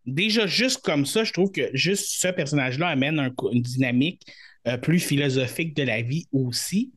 déjà, 0.06 0.46
juste 0.46 0.82
comme 0.82 1.06
ça, 1.06 1.24
je 1.24 1.32
trouve 1.32 1.50
que 1.52 1.70
juste 1.74 2.06
ce 2.20 2.28
personnage-là 2.28 2.88
amène 2.88 3.32
une 3.52 3.62
dynamique 3.62 4.22
euh, 4.66 4.76
plus 4.76 5.00
philosophique 5.00 5.74
de 5.74 5.82
la 5.82 6.02
vie 6.02 6.26
aussi. 6.32 6.92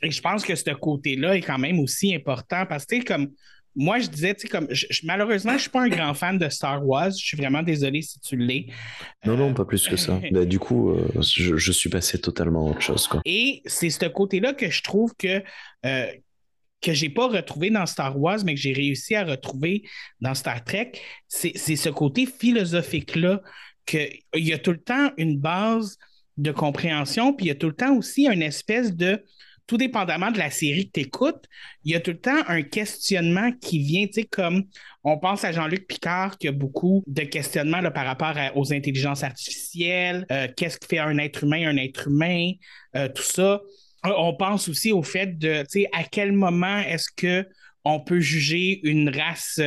Et 0.00 0.10
je 0.10 0.20
pense 0.20 0.44
que 0.44 0.54
ce 0.54 0.70
côté-là 0.70 1.36
est 1.36 1.42
quand 1.42 1.58
même 1.58 1.80
aussi 1.80 2.14
important 2.14 2.64
parce 2.66 2.86
que, 2.86 3.02
comme 3.02 3.32
moi, 3.76 3.98
je 4.00 4.08
disais, 4.08 4.34
tu 4.34 4.42
sais, 4.42 4.48
comme, 4.48 4.66
je, 4.70 4.86
je- 4.90 5.02
malheureusement, 5.04 5.52
je 5.54 5.58
suis 5.62 5.70
pas 5.70 5.82
un 5.82 5.88
grand 5.88 6.14
fan 6.14 6.36
de 6.38 6.48
Star 6.48 6.84
Wars. 6.86 7.10
Je 7.10 7.24
suis 7.24 7.36
vraiment 7.36 7.62
désolé 7.62 8.02
si 8.02 8.18
tu 8.20 8.36
l'es. 8.36 8.66
Non, 9.24 9.36
non, 9.36 9.54
pas 9.54 9.64
plus 9.64 9.86
que 9.88 9.96
ça. 9.96 10.20
Bah, 10.32 10.44
du 10.44 10.58
coup, 10.58 10.90
euh, 10.90 11.08
je, 11.22 11.56
je 11.56 11.72
suis 11.72 11.88
passé 11.90 12.20
totalement 12.20 12.66
à 12.66 12.70
autre 12.70 12.80
chose. 12.82 13.06
Quoi. 13.06 13.20
Et 13.24 13.62
c'est 13.66 13.90
ce 13.90 14.06
côté-là 14.06 14.52
que 14.52 14.68
je 14.70 14.82
trouve 14.82 15.14
que, 15.16 15.42
euh, 15.86 16.06
que 16.80 16.92
j'ai 16.92 17.08
pas 17.10 17.28
retrouvé 17.28 17.70
dans 17.70 17.86
Star 17.86 18.18
Wars, 18.18 18.38
mais 18.44 18.54
que 18.54 18.60
j'ai 18.60 18.72
réussi 18.72 19.14
à 19.14 19.24
retrouver 19.24 19.82
dans 20.20 20.34
Star 20.34 20.64
Trek. 20.64 20.92
C'est 21.28 21.52
c'est 21.56 21.76
ce 21.76 21.88
côté 21.88 22.26
philosophique-là 22.26 23.42
qu'il 23.86 24.10
y 24.34 24.52
a 24.52 24.58
tout 24.58 24.72
le 24.72 24.80
temps 24.80 25.10
une 25.16 25.38
base 25.38 25.98
de 26.36 26.52
compréhension, 26.52 27.32
puis 27.34 27.46
il 27.46 27.48
y 27.48 27.52
a 27.52 27.56
tout 27.56 27.66
le 27.68 27.74
temps 27.74 27.96
aussi 27.96 28.26
une 28.28 28.42
espèce 28.42 28.94
de, 28.94 29.24
tout 29.68 29.76
dépendamment 29.76 30.32
de 30.32 30.38
la 30.38 30.50
série 30.50 30.86
que 30.86 30.92
tu 30.94 31.06
écoutes, 31.06 31.44
il 31.84 31.92
y 31.92 31.94
a 31.94 32.00
tout 32.00 32.10
le 32.10 32.18
temps 32.18 32.42
un 32.48 32.62
questionnement 32.62 33.52
qui 33.52 33.78
vient, 33.78 34.06
tu 34.06 34.14
sais, 34.14 34.24
comme 34.24 34.64
on 35.04 35.18
pense 35.18 35.44
à 35.44 35.52
Jean-Luc 35.52 35.86
Picard 35.86 36.38
qui 36.38 36.48
a 36.48 36.52
beaucoup 36.52 37.04
de 37.06 37.22
questionnements 37.22 37.80
là, 37.80 37.90
par 37.90 38.06
rapport 38.06 38.34
aux 38.56 38.72
intelligences 38.72 39.22
artificielles, 39.22 40.26
euh, 40.32 40.48
qu'est-ce 40.56 40.78
qui 40.78 40.88
fait 40.88 40.98
un 40.98 41.18
être 41.18 41.44
humain 41.44 41.68
un 41.68 41.76
être 41.76 42.08
humain, 42.08 42.52
euh, 42.96 43.08
tout 43.14 43.22
ça. 43.22 43.60
Euh, 44.06 44.12
On 44.16 44.34
pense 44.34 44.68
aussi 44.68 44.90
au 44.90 45.02
fait 45.02 45.38
de, 45.38 45.60
tu 45.62 45.82
sais, 45.82 45.88
à 45.92 46.02
quel 46.02 46.32
moment 46.32 46.78
est-ce 46.78 47.10
que 47.14 47.46
on 47.84 48.00
peut 48.00 48.20
juger 48.20 48.80
une 48.82 49.08
race 49.08 49.60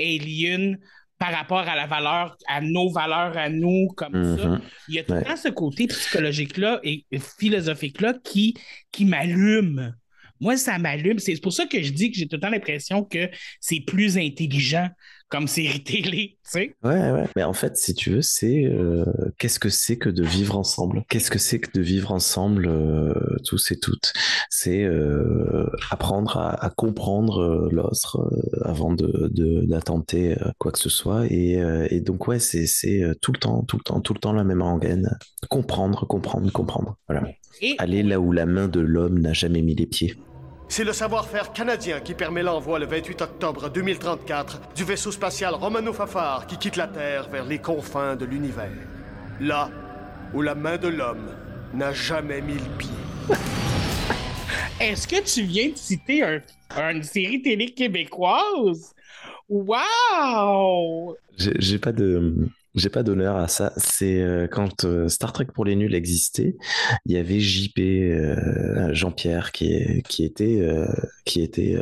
alien 0.00 0.78
par 1.22 1.32
rapport 1.32 1.58
à 1.68 1.76
la 1.76 1.86
valeur, 1.86 2.36
à 2.48 2.60
nos 2.60 2.90
valeurs 2.90 3.36
à 3.38 3.48
nous, 3.48 3.86
comme 3.96 4.36
ça. 4.36 4.48
Mhm. 4.48 4.60
Il 4.88 4.94
y 4.96 4.98
a 4.98 5.04
tout 5.04 5.12
le 5.12 5.18
Ouais. 5.20 5.24
temps 5.24 5.36
ce 5.36 5.48
côté 5.50 5.86
psychologique-là 5.86 6.80
et 6.82 7.04
philosophique-là 7.38 8.14
qui, 8.24 8.54
qui 8.90 9.04
m'allume. 9.04 9.94
Moi, 10.40 10.56
ça 10.56 10.78
m'allume. 10.80 11.20
C'est 11.20 11.40
pour 11.40 11.52
ça 11.52 11.66
que 11.66 11.80
je 11.80 11.92
dis 11.92 12.10
que 12.10 12.18
j'ai 12.18 12.26
tout 12.26 12.34
le 12.34 12.40
temps 12.40 12.50
l'impression 12.50 13.04
que 13.04 13.30
c'est 13.60 13.78
plus 13.86 14.18
intelligent 14.18 14.88
comme 15.32 15.48
série 15.48 15.82
télé, 15.82 16.36
tu 16.44 16.50
sais. 16.50 16.76
Ouais, 16.84 17.10
ouais. 17.10 17.24
Mais 17.36 17.42
en 17.42 17.54
fait, 17.54 17.78
si 17.78 17.94
tu 17.94 18.10
veux, 18.10 18.20
c'est 18.20 18.66
euh, 18.66 19.06
qu'est-ce 19.38 19.58
que 19.58 19.70
c'est 19.70 19.96
que 19.96 20.10
de 20.10 20.22
vivre 20.22 20.58
ensemble? 20.58 21.04
Qu'est-ce 21.08 21.30
que 21.30 21.38
c'est 21.38 21.58
que 21.58 21.70
de 21.72 21.80
vivre 21.80 22.12
ensemble 22.12 22.66
euh, 22.68 23.14
tous 23.42 23.70
et 23.70 23.80
toutes? 23.80 24.12
C'est 24.50 24.84
euh, 24.84 25.70
apprendre 25.90 26.36
à, 26.36 26.62
à 26.62 26.68
comprendre 26.68 27.38
euh, 27.40 27.68
l'autre 27.72 28.30
avant 28.62 28.92
de 28.92 29.30
d'attenter 29.66 30.36
quoi 30.58 30.70
que 30.70 30.78
ce 30.78 30.90
soit. 30.90 31.24
Et, 31.30 31.58
et 31.88 32.00
donc 32.02 32.28
ouais, 32.28 32.38
c'est 32.38 32.66
tout 33.22 33.32
le 33.32 33.38
temps, 33.38 33.62
tout 33.62 33.78
le 33.78 33.82
temps, 33.82 34.00
tout 34.02 34.12
le 34.12 34.20
temps 34.20 34.34
la 34.34 34.44
même 34.44 34.60
rengaine. 34.60 35.16
Comprendre, 35.48 36.06
comprendre, 36.06 36.52
comprendre. 36.52 36.98
Voilà. 37.08 37.26
Et 37.62 37.74
Aller 37.78 38.02
là 38.02 38.20
où 38.20 38.32
la 38.32 38.44
main 38.44 38.68
de 38.68 38.80
l'homme 38.80 39.18
n'a 39.20 39.32
jamais 39.32 39.62
mis 39.62 39.74
les 39.74 39.86
pieds. 39.86 40.14
C'est 40.72 40.84
le 40.84 40.94
savoir-faire 40.94 41.52
canadien 41.52 42.00
qui 42.00 42.14
permet 42.14 42.42
l'envoi 42.42 42.78
le 42.78 42.86
28 42.86 43.20
octobre 43.20 43.68
2034 43.68 44.72
du 44.74 44.84
vaisseau 44.84 45.12
spatial 45.12 45.52
Romano 45.52 45.92
Fafar 45.92 46.46
qui 46.46 46.56
quitte 46.56 46.76
la 46.76 46.86
Terre 46.88 47.28
vers 47.28 47.44
les 47.44 47.58
confins 47.58 48.16
de 48.16 48.24
l'univers. 48.24 48.70
Là 49.38 49.70
où 50.32 50.40
la 50.40 50.54
main 50.54 50.78
de 50.78 50.88
l'homme 50.88 51.28
n'a 51.74 51.92
jamais 51.92 52.40
mis 52.40 52.54
le 52.54 52.78
pied. 52.78 52.88
est-ce 54.80 55.06
que 55.06 55.22
tu 55.22 55.42
viens 55.42 55.68
de 55.68 55.76
citer 55.76 56.22
un- 56.22 56.40
une 56.90 57.02
série 57.02 57.42
télé 57.42 57.66
québécoise? 57.66 58.94
Wow! 59.50 61.16
J'ai 61.36 61.52
j'ai 61.58 61.78
pas 61.78 61.92
de 61.92 62.48
j'ai 62.74 62.88
pas 62.88 63.02
d'honneur 63.02 63.36
à 63.36 63.48
ça. 63.48 63.72
C'est 63.76 64.20
euh, 64.20 64.46
quand 64.46 64.84
euh, 64.84 65.08
Star 65.08 65.32
Trek 65.32 65.46
pour 65.54 65.64
les 65.64 65.76
nuls 65.76 65.94
existait, 65.94 66.56
il 67.06 67.12
y 67.12 67.16
avait 67.18 67.40
JP 67.40 67.78
euh, 67.78 68.92
Jean-Pierre 68.94 69.52
qui 69.52 70.24
était 70.24 70.60
qui 71.24 71.42
était 71.42 71.76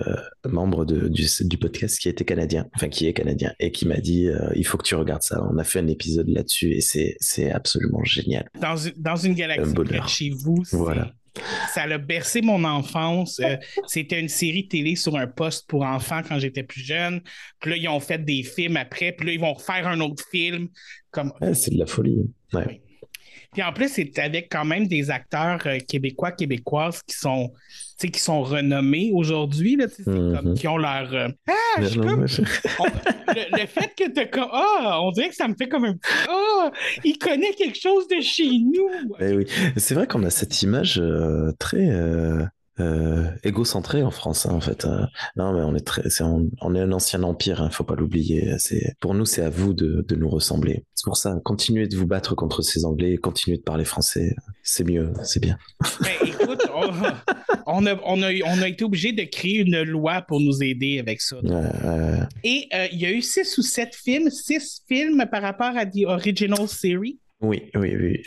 membre 0.49 0.85
de- 0.85 1.09
du, 1.09 1.27
du 1.43 1.59
podcast 1.59 1.99
qui 1.99 2.09
était 2.09 2.25
canadien, 2.25 2.67
enfin 2.75 2.89
qui 2.89 3.07
est 3.07 3.13
canadien 3.13 3.53
et 3.61 3.71
qui 3.73 3.87
m'a 3.87 3.99
dit 3.99 4.29
il 4.55 4.65
faut 4.67 4.79
que 4.79 4.85
tu 4.85 4.95
regardes 4.95 5.23
ça. 5.23 5.43
On 5.51 5.59
a 5.59 5.65
fait 5.65 5.79
un 5.79 5.87
épisode 5.89 6.29
là-dessus 6.29 6.73
et 6.73 6.81
c'est 6.81 7.51
absolument 7.51 8.03
génial. 8.05 8.49
Dans, 8.61 8.77
une- 8.77 8.93
dans 8.97 9.17
une 9.17 9.33
Un 9.33 9.35
galaxie 9.35 9.75
de 9.75 10.09
chez 10.09 10.31
vous, 10.31 10.63
Voilà. 10.73 11.13
Ça 11.73 11.83
a 11.83 11.99
bercé 11.99 12.43
mon 12.43 12.65
enfance. 12.65 13.41
Euh, 13.41 13.57
C'était 13.87 14.21
une 14.21 14.29
série 14.29 14.69
télé 14.69 14.97
sur 14.97 15.17
un 15.17 15.27
poste 15.27 15.69
pour 15.69 15.83
enfants 15.83 16.23
quand 16.27 16.39
j'étais 16.39 16.63
plus 16.63 16.83
jeune. 16.83 17.21
Puis 17.61 17.71
là, 17.71 17.77
ils 17.77 17.89
ont 17.89 18.01
fait 18.01 18.25
des 18.25 18.43
films 18.43 18.77
après. 18.77 19.13
Puis 19.13 19.27
là, 19.27 19.33
ils 19.33 19.41
vont 19.41 19.55
refaire 19.55 19.87
un 19.87 20.01
autre 20.01 20.25
film. 20.31 20.69
Comme... 21.11 21.33
Ouais, 21.41 21.55
c'est 21.55 21.73
de 21.73 21.79
la 21.79 21.87
folie. 21.87 22.19
Ouais. 22.53 22.83
Puis 23.53 23.63
en 23.63 23.73
plus, 23.73 23.89
c'est 23.89 24.19
avec 24.19 24.49
quand 24.51 24.65
même 24.65 24.87
des 24.87 25.11
acteurs 25.11 25.61
euh, 25.67 25.79
québécois, 25.79 26.33
québécoises 26.33 27.03
qui 27.03 27.17
sont, 27.17 27.53
qui 28.09 28.21
sont 28.21 28.43
renommés 28.43 29.11
aujourd'hui, 29.13 29.77
là, 29.77 29.87
tu 29.89 30.09
Mhm. 30.09 30.37
comme 30.37 30.55
qui 30.55 30.67
ont 30.69 30.77
leur. 30.79 31.13
euh, 31.15 31.29
Ah, 31.49 31.53
je 31.81 31.87
suis 31.87 32.01
comme- 32.01 32.17
moi, 32.17 32.27
je- 32.27 32.43
on- 32.79 32.85
le, 33.35 33.61
le 33.63 33.67
fait 33.67 33.93
que 33.97 34.11
t'as 34.11 34.27
comme. 34.27 34.49
Ah, 34.53 35.01
on 35.03 35.11
dirait 35.13 35.29
que 35.29 35.35
ça 35.35 35.47
me 35.49 35.55
fait 35.55 35.69
comme 35.69 35.85
un 35.85 35.93
petit. 35.95 36.13
Ah, 36.29 36.71
il 37.05 37.19
connaît 37.19 37.53
quelque 37.57 37.79
chose 37.79 38.09
de 38.09 38.21
chez 38.21 38.49
nous. 38.49 38.89
Eh 39.21 39.35
oui, 39.37 39.47
c'est 39.77 39.95
vrai 39.95 40.07
qu'on 40.07 40.23
a 40.25 40.31
cette 40.31 40.63
image 40.63 40.99
euh, 40.99 41.53
très 41.59 41.91
euh, 41.91 42.43
euh, 42.81 43.25
égocentrée 43.45 44.03
en 44.03 44.11
France, 44.11 44.47
hein, 44.47 44.53
en 44.53 44.61
fait. 44.61 44.85
Euh, 44.85 45.05
non, 45.37 45.53
mais 45.53 45.61
on 45.61 45.75
est 45.77 45.87
très, 45.87 46.03
on, 46.23 46.49
on 46.61 46.75
est 46.75 46.81
un 46.81 46.93
ancien 46.93 47.23
empire, 47.23 47.63
hein, 47.63 47.71
faut 47.71 47.85
pas 47.85 47.95
l'oublier. 47.95 48.55
C'est, 48.59 48.95
pour 49.01 49.15
nous, 49.15 49.25
c'est 49.25 49.43
à 49.43 49.51
vous 49.51 49.73
de, 49.75 50.05
de 50.09 50.17
nous 50.17 50.29
ressembler. 50.29 50.85
C'est 50.95 51.05
pour 51.05 51.17
ça, 51.17 51.37
continuez 51.45 51.87
de 51.89 51.97
vous 51.97 52.07
battre 52.07 52.35
contre 52.35 52.63
ces 52.63 52.85
Anglais, 52.85 53.17
continuez 53.17 53.59
de 53.59 53.63
parler 53.63 53.85
français. 53.85 54.35
C'est 54.63 54.85
mieux, 54.85 55.13
c'est 55.23 55.41
bien. 55.41 55.57
Ben, 56.01 56.29
écoute, 56.29 56.63
on, 56.75 56.91
on 57.67 57.87
a, 57.87 57.95
on, 58.05 58.23
a, 58.23 58.31
on 58.47 58.63
a 58.63 58.69
été 58.69 58.85
obligé 58.85 59.13
de 59.13 59.23
créer 59.25 59.59
une 59.59 59.83
loi 59.83 60.23
pour 60.23 60.41
nous 60.41 60.63
aider 60.63 60.99
avec 60.99 61.21
ça. 61.21 61.37
Ouais, 61.41 61.51
ouais. 61.53 62.19
Et 62.45 62.69
euh, 62.75 62.87
il 62.93 63.01
y 63.01 63.07
a 63.07 63.11
eu 63.13 63.23
six 63.23 63.57
ou 63.59 63.63
sept 63.63 63.95
films, 63.95 64.31
six 64.31 64.83
films 64.89 65.25
par 65.31 65.43
rapport 65.43 65.77
à 65.77 65.87
The 65.87 66.05
Original 66.07 66.67
Series. 66.69 67.19
oui, 67.41 67.63
oui, 67.75 67.95
oui. 67.97 68.23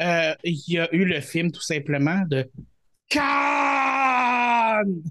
Euh, 0.00 0.34
Il 0.44 0.62
y 0.68 0.78
a 0.78 0.88
eu 0.94 1.04
le 1.04 1.20
film 1.20 1.52
tout 1.52 1.60
simplement 1.60 2.22
de 2.30 2.48
Cannes! 3.10 5.02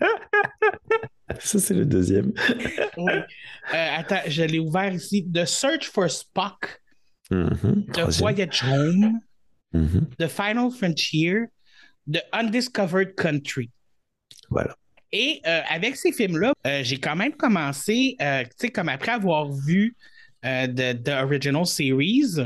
Ça, 1.40 1.58
c'est 1.58 1.74
le 1.74 1.84
deuxième. 1.84 2.32
Oui. 2.96 3.12
Euh, 3.12 3.22
attends, 3.96 4.20
je 4.28 4.42
l'ai 4.44 4.58
ouvert 4.58 4.92
ici. 4.92 5.26
The 5.32 5.44
Search 5.44 5.88
for 5.88 6.10
Spock, 6.10 6.80
Mhm, 7.30 7.86
The. 7.92 8.18
Voyage 8.18 8.62
Home, 8.64 9.20
Mhm, 9.72 10.08
The 10.18 10.28
Final 10.28 10.70
Frontier, 10.70 11.46
The 12.10 12.22
Undiscovered 12.32 13.14
Country. 13.16 13.70
Voilà. 14.50 14.76
Et 15.10 15.40
euh, 15.46 15.60
avec 15.70 15.96
ces 15.96 16.12
films-là, 16.12 16.52
euh, 16.66 16.82
j'ai 16.84 16.98
quand 16.98 17.16
même 17.16 17.32
commencé, 17.34 18.16
tu 18.18 18.26
sais, 18.56 18.68
comme 18.70 18.88
après 18.88 19.12
avoir 19.12 19.50
vu 19.50 19.96
The, 20.42 21.02
The 21.02 21.08
Original 21.22 21.64
Series, 21.66 22.36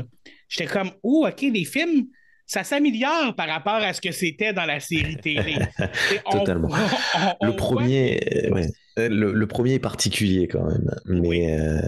j'étais 0.47 0.71
comme, 0.71 0.91
oh, 1.03 1.27
OK, 1.27 1.41
les 1.41 1.65
films, 1.65 2.07
ça 2.49 2.63
s'améliore 2.63 3.35
par 3.35 3.47
rapport 3.47 3.75
à 3.75 3.93
ce 3.93 4.01
que 4.01 4.11
c'était 4.11 4.53
dans 4.53 4.65
la 4.65 4.79
série 4.79 5.17
télé. 5.17 5.55
On- 6.25 6.39
Totalement. 6.39 6.67
on- 6.71 7.35
on 7.41 7.45
Le 7.45 7.55
premier, 7.55 8.19
euh, 8.45 8.49
ouais. 8.55 8.67
Euh, 8.97 9.07
le, 9.07 9.31
le 9.33 9.47
premier 9.47 9.75
est 9.75 9.79
particulier 9.79 10.47
quand 10.47 10.65
même, 10.65 10.89
mais 11.05 11.57
euh, 11.59 11.79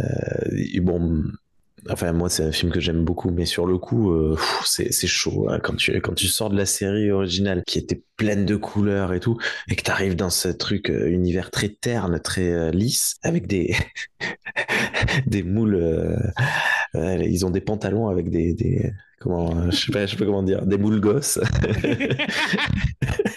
bon, 0.81 1.23
enfin 1.89 2.13
moi 2.13 2.29
c'est 2.29 2.43
un 2.43 2.51
film 2.51 2.71
que 2.71 2.79
j'aime 2.79 3.03
beaucoup, 3.03 3.31
mais 3.31 3.45
sur 3.45 3.65
le 3.65 3.79
coup 3.79 4.11
euh, 4.11 4.37
c'est 4.63 5.07
chaud 5.07 5.47
hein, 5.49 5.59
quand 5.61 5.75
tu 5.75 5.99
quand 5.99 6.13
tu 6.13 6.27
sors 6.27 6.51
de 6.51 6.55
la 6.55 6.67
série 6.67 7.09
originale 7.11 7.63
qui 7.65 7.79
était 7.79 8.03
pleine 8.17 8.45
de 8.45 8.55
couleurs 8.55 9.13
et 9.13 9.19
tout, 9.19 9.37
et 9.67 9.75
que 9.75 9.81
tu 9.83 9.89
arrives 9.91 10.15
dans 10.15 10.29
ce 10.29 10.47
truc 10.47 10.89
euh, 10.91 11.09
univers 11.09 11.49
très 11.51 11.69
terne, 11.69 12.19
très 12.19 12.71
lisse, 12.71 13.15
avec 13.23 13.47
des 13.47 13.75
des 15.25 15.43
moules, 15.43 16.15
ils 16.95 17.45
ont 17.45 17.49
des 17.49 17.61
pantalons 17.61 18.07
avec 18.07 18.29
des, 18.29 18.53
des 18.53 18.91
comment, 19.21 19.55
euh, 19.55 19.71
je 19.71 19.77
sais 19.85 19.91
pas, 19.91 20.05
je 20.05 20.11
sais 20.11 20.17
pas 20.17 20.25
comment 20.25 20.43
dire, 20.43 20.65
des 20.65 20.77
moules 20.77 20.99
gosses. 20.99 21.39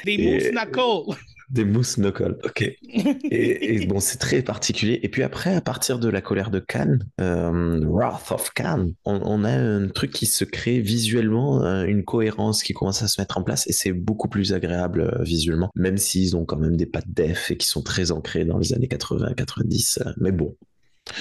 Des 0.05 0.19
mousses 0.19 0.51
knuckles. 0.53 1.17
Des 1.51 1.65
mousses 1.65 1.99
knuckle, 1.99 2.37
ok. 2.45 2.63
Et, 2.63 3.75
et 3.75 3.87
bon, 3.87 4.01
c'est 4.01 4.19
très 4.19 4.43
particulier. 4.43 5.01
Et 5.03 5.09
puis 5.09 5.23
après, 5.23 5.55
à 5.55 5.61
partir 5.61 5.99
de 5.99 6.09
la 6.09 6.21
colère 6.21 6.51
de 6.51 6.59
Cannes, 6.59 7.07
euh, 7.21 7.81
Wrath 7.87 8.31
of 8.33 8.51
Cannes, 8.53 8.93
on, 9.05 9.21
on 9.25 9.45
a 9.45 9.51
un 9.51 9.89
truc 9.89 10.11
qui 10.11 10.27
se 10.27 10.45
crée 10.45 10.81
visuellement, 10.81 11.65
euh, 11.65 11.85
une 11.85 12.05
cohérence 12.05 12.63
qui 12.63 12.73
commence 12.75 13.03
à 13.03 13.09
se 13.09 13.21
mettre 13.21 13.39
en 13.39 13.43
place, 13.43 13.67
et 13.67 13.73
c'est 13.73 13.93
beaucoup 13.93 14.29
plus 14.29 14.53
agréable 14.53 15.19
visuellement, 15.23 15.71
même 15.75 15.97
s'ils 15.97 16.37
ont 16.37 16.45
quand 16.45 16.59
même 16.59 16.77
des 16.77 16.87
pattes 16.87 17.09
def 17.09 17.51
et 17.51 17.57
qui 17.57 17.67
sont 17.67 17.83
très 17.83 18.11
ancrés 18.11 18.45
dans 18.45 18.59
les 18.59 18.73
années 18.75 18.89
80-90. 18.89 20.01
euh, 20.07 20.13
mais 20.19 20.33
bon. 20.33 20.57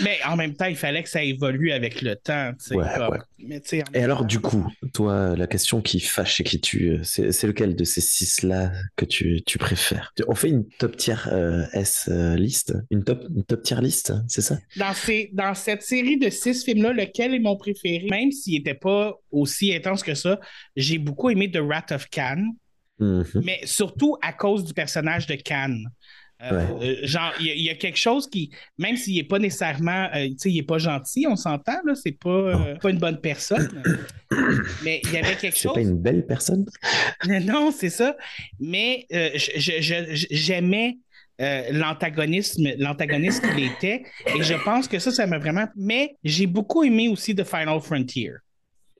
Mais 0.01 0.17
en 0.25 0.37
même 0.37 0.53
temps, 0.55 0.65
il 0.65 0.77
fallait 0.77 1.03
que 1.03 1.09
ça 1.09 1.21
évolue 1.21 1.71
avec 1.73 2.01
le 2.01 2.15
temps. 2.15 2.51
Ouais, 2.71 2.85
comme- 2.95 3.09
ouais. 3.09 3.19
Mais 3.39 3.61
Et 3.93 3.99
alors, 4.01 4.19
temps- 4.19 4.25
du 4.25 4.39
coup, 4.39 4.65
toi, 4.93 5.35
la 5.35 5.45
question 5.45 5.81
qui 5.81 5.99
fâche 5.99 6.39
et 6.39 6.45
qui 6.45 6.61
tue, 6.61 6.99
c'est 7.03 7.33
c'est 7.33 7.47
lequel 7.47 7.75
de 7.75 7.83
ces 7.83 7.99
six-là 7.99 8.71
que 8.95 9.03
tu, 9.03 9.41
tu 9.45 9.57
préfères? 9.57 10.13
On 10.27 10.35
fait 10.35 10.47
une 10.49 10.65
top 10.79 10.95
tier 10.95 11.15
euh, 11.27 11.65
S 11.73 12.07
euh, 12.09 12.35
liste 12.37 12.73
Une 12.91 13.03
top, 13.03 13.25
une 13.35 13.43
top 13.43 13.61
tier 13.63 13.81
liste, 13.81 14.13
c'est 14.29 14.41
ça? 14.41 14.57
Dans, 14.77 14.93
ces, 14.93 15.29
dans 15.33 15.53
cette 15.53 15.81
série 15.83 16.17
de 16.17 16.29
six 16.29 16.63
films-là, 16.63 16.93
lequel 16.93 17.33
est 17.33 17.39
mon 17.39 17.57
préféré? 17.57 18.07
Même 18.09 18.31
s'il 18.31 18.53
n'était 18.59 18.73
pas 18.75 19.13
aussi 19.31 19.75
intense 19.75 20.01
que 20.01 20.15
ça, 20.15 20.39
j'ai 20.77 20.97
beaucoup 20.97 21.29
aimé 21.29 21.51
The 21.51 21.59
Rat 21.61 21.87
of 21.91 22.07
Cannes, 22.09 22.47
Mhm. 22.99 23.41
mais 23.43 23.59
surtout 23.65 24.15
à 24.21 24.31
cause 24.31 24.63
du 24.63 24.73
personnage 24.73 25.27
de 25.27 25.35
Cannes. 25.35 25.83
Euh, 26.51 26.97
genre, 27.03 27.31
il 27.39 27.61
y, 27.61 27.69
a 27.69 27.75
quelque 27.75 27.97
chose 27.97 28.29
qui, 28.29 28.51
même 28.77 28.97
s'il 28.97 29.15
n'est 29.15 29.23
pas 29.23 29.39
nécessairement, 29.39 30.09
euh, 30.13 30.27
tu 30.27 30.35
sais, 30.37 30.51
il 30.51 30.55
n'est 30.55 30.63
pas 30.63 30.77
gentil, 30.77 31.25
on 31.27 31.35
s'entend, 31.35 31.79
là, 31.85 31.95
c'est 31.95 32.17
pas, 32.17 32.29
euh, 32.29 32.75
pas 32.75 32.89
une 32.89 32.97
bonne 32.97 33.19
personne. 33.19 33.69
mais 34.83 35.01
il 35.05 35.13
y 35.13 35.17
avait 35.17 35.35
quelque 35.35 35.57
chose. 35.57 35.71
C'est 35.75 35.81
pas 35.83 35.87
une 35.87 35.97
belle 35.99 36.25
personne? 36.25 36.65
non, 37.27 37.71
c'est 37.71 37.89
ça. 37.89 38.17
Mais 38.59 39.07
j'aimais 39.31 40.97
l'antagonisme, 41.39 42.69
l'antagoniste 42.77 43.41
qu'il 43.47 43.65
était. 43.65 44.03
Et 44.35 44.43
je 44.43 44.55
pense 44.63 44.87
que 44.87 44.99
ça, 44.99 45.11
ça 45.11 45.25
m'a 45.27 45.39
vraiment. 45.39 45.67
Mais 45.75 46.17
j'ai 46.23 46.47
beaucoup 46.47 46.83
aimé 46.83 47.07
aussi 47.07 47.35
The 47.35 47.43
Final 47.43 47.79
Frontier. 47.79 48.31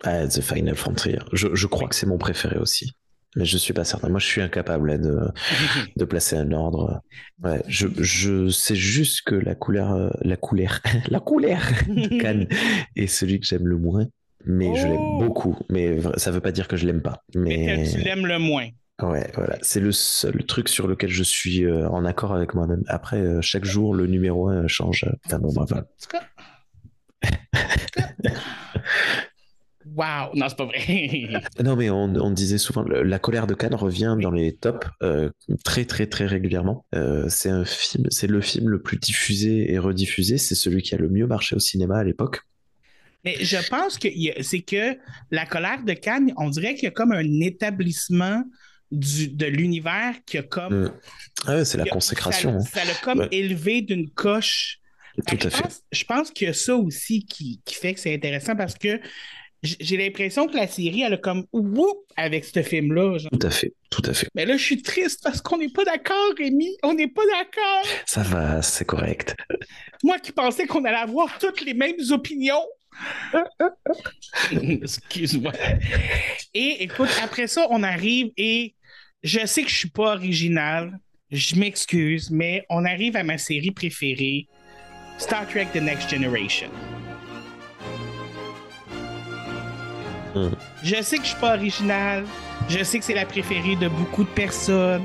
Ah, 0.04 0.28
The 0.28 0.42
Final 0.42 0.76
Frontier. 0.76 1.20
Je, 1.34 1.48
je 1.54 1.68
crois 1.68 1.88
que 1.88 1.96
c'est 1.96 2.06
mon 2.06 2.18
préféré 2.18 2.58
aussi. 2.58 2.94
Mais 3.36 3.46
je 3.46 3.58
suis 3.58 3.74
pas 3.74 3.84
certain. 3.84 4.10
Moi, 4.10 4.20
je 4.20 4.26
suis 4.26 4.42
incapable 4.42 5.00
de, 5.02 5.20
de 5.98 6.06
placer 6.06 6.36
un 6.36 6.52
ordre. 6.52 7.02
Ouais, 7.44 7.62
je, 7.68 7.88
je 7.98 8.50
sais 8.50 8.76
juste 8.76 9.22
que 9.22 9.36
la 9.36 9.56
couleur, 9.56 9.94
euh, 9.94 10.10
la 10.22 10.38
couleur, 10.38 10.80
la 11.10 11.20
couleur 11.20 11.60
de 11.88 12.20
Cannes 12.22 12.48
est 12.96 13.08
celui 13.08 13.40
que 13.40 13.46
j'aime 13.46 13.68
le 13.68 13.78
moins. 13.78 14.08
Mais 14.46 14.76
je 14.76 14.88
l'aime 14.88 14.98
oh! 15.00 15.20
beaucoup. 15.20 15.58
Mais 15.70 16.00
ça 16.18 16.32
veut 16.32 16.42
pas 16.42 16.52
dire 16.52 16.68
que 16.68 16.76
je 16.76 16.86
l'aime 16.86 17.02
pas. 17.02 17.24
Mais, 17.34 17.90
tu 17.90 18.00
l'aimes 18.00 18.26
le 18.28 18.40
moins. 18.40 18.68
Ouais, 19.02 19.32
voilà. 19.36 19.58
C'est 19.62 19.80
le 19.80 19.92
seul 19.92 20.46
truc 20.46 20.70
sur 20.70 20.88
lequel 20.88 21.10
je 21.10 21.24
suis 21.24 21.64
euh, 21.64 21.88
en 21.90 22.06
accord 22.06 22.34
avec 22.34 22.54
moi-même. 22.54 22.84
Après, 22.88 23.20
euh, 23.20 23.42
chaque 23.42 23.66
jour, 23.66 23.96
le 23.96 24.06
numéro 24.06 24.50
1 24.50 24.68
change. 24.68 25.06
Enfin 25.26 25.40
bon, 25.40 25.50
voilà. 25.50 25.86
Wow! 29.86 30.32
Non, 30.36 30.48
c'est 30.50 30.58
pas 30.58 30.66
vrai. 30.66 31.30
non, 31.64 31.76
mais 31.76 31.90
on, 31.90 32.32
disait 32.32 32.58
souvent, 32.58 32.84
La 32.84 33.20
colère 33.20 33.48
de 33.48 33.54
Cannes 33.54 33.76
revient 33.76 34.16
dans 34.20 34.32
les 34.32 34.56
tops 34.56 34.88
euh, 35.02 35.30
très, 35.64 35.86
très, 35.86 36.08
très 36.08 36.26
régulièrement. 36.26 36.86
Euh, 36.96 37.26
c'est 37.30 37.50
un 37.50 37.66
film, 37.66 38.08
c'est 38.10 38.28
le 38.28 38.42
film 38.42 38.70
le 38.70 38.82
plus 38.82 38.98
diffusé 38.98 39.72
et 39.72 39.80
rediffusé. 39.80 40.38
C'est 40.38 40.56
celui 40.56 40.82
qui 40.82 40.96
a 40.96 40.98
le 40.98 41.10
mieux 41.10 41.28
marché 41.28 41.56
au 41.56 41.60
cinéma 41.60 41.98
à 41.98 42.04
l'époque. 42.04 42.42
Mais 43.24 43.38
je 43.40 43.58
pense 43.70 43.98
que 43.98 44.10
c'est 44.42 44.62
que 44.62 44.98
La 45.32 45.46
colère 45.46 45.84
de 45.84 45.94
Cannes, 45.94 46.34
on 46.38 46.50
dirait 46.50 46.76
qu'il 46.76 46.84
y 46.84 46.88
a 46.88 46.92
comme 46.92 47.12
un 47.12 47.40
établissement 47.40 48.44
du, 48.92 49.30
de 49.30 49.46
l'univers 49.46 50.16
qui 50.26 50.38
a 50.38 50.44
comme. 50.44 50.84
Mm. 50.84 50.92
Ah 51.48 51.66
c'est 51.66 51.78
la 51.78 51.86
consécration. 51.86 52.60
Ça 52.60 52.86
l'a 52.86 52.94
comme 53.04 53.28
élevé 53.32 53.82
d'une 53.82 54.10
coche. 54.10 54.80
Tout 55.28 55.38
à 55.44 55.50
fait. 55.52 55.84
je 55.92 56.04
pense 56.06 56.32
qu'il 56.32 56.48
y 56.48 56.50
a 56.50 56.54
ça 56.54 56.76
aussi 56.76 57.24
qui, 57.24 57.62
qui 57.66 57.76
fait 57.76 57.94
que 57.94 58.00
c'est 58.00 58.16
intéressant 58.16 58.56
parce 58.56 58.74
que 58.74 59.00
j'ai 59.64 59.98
l'impression 59.98 60.48
que 60.48 60.56
la 60.58 60.68
série, 60.68 61.04
elle 61.04 61.14
a 61.14 61.18
comme 61.18 61.46
whoop 61.54 61.98
avec 62.18 62.44
ce 62.44 62.62
film-là. 62.62 63.18
Tout 63.32 63.48
à 63.48 63.50
fait, 63.50 63.74
tout 63.90 64.02
à 64.06 64.14
fait. 64.14 64.28
Mais 64.36 64.46
là, 64.46 64.58
je 64.58 64.64
suis 64.64 64.82
triste 64.82 65.22
parce 65.24 65.42
qu'on 65.42 65.58
n'est 65.58 65.70
pas 65.70 65.86
d'accord, 65.86 66.34
Rémi. 66.38 66.76
On 66.84 66.94
n'est 66.94 67.08
pas 67.08 67.24
d'accord. 67.26 67.92
Ça 68.06 68.24
va, 68.24 68.62
c'est 68.62 68.86
correct. 68.86 69.36
Moi 70.04 70.20
qui 70.20 70.34
pensais 70.34 70.68
qu'on 70.68 70.84
allait 70.84 70.98
avoir 70.98 71.40
toutes 71.40 71.62
les 71.62 71.74
mêmes 71.74 71.96
opinions. 72.12 72.66
Excuse-moi. 74.52 75.54
Et 76.54 76.84
écoute, 76.84 77.10
après 77.24 77.48
ça, 77.48 77.66
on 77.70 77.84
arrive 77.84 78.32
et 78.38 78.76
je 79.24 79.46
sais 79.46 79.64
que 79.64 79.70
je 79.70 79.78
suis 79.78 79.90
pas 79.90 80.16
original. 80.16 81.00
Je 81.32 81.56
m'excuse, 81.56 82.30
mais 82.30 82.66
on 82.70 82.86
arrive 82.86 83.16
à 83.16 83.24
ma 83.24 83.40
série 83.40 83.72
préférée, 83.72 84.48
Star 85.18 85.48
Trek 85.48 85.68
The 85.74 85.78
Next 85.78 86.10
Generation. 86.10 86.70
Mm. 90.36 90.50
Je 90.84 91.02
sais 91.02 91.18
que 91.18 91.24
je 91.24 91.30
suis 91.30 91.40
pas 91.40 91.56
original. 91.56 92.26
Je 92.70 92.84
sais 92.84 93.00
que 93.00 93.06
c'est 93.06 93.14
la 93.14 93.26
préférée 93.26 93.76
de 93.76 93.88
beaucoup 93.88 94.24
de 94.24 94.30
personnes. 94.30 95.04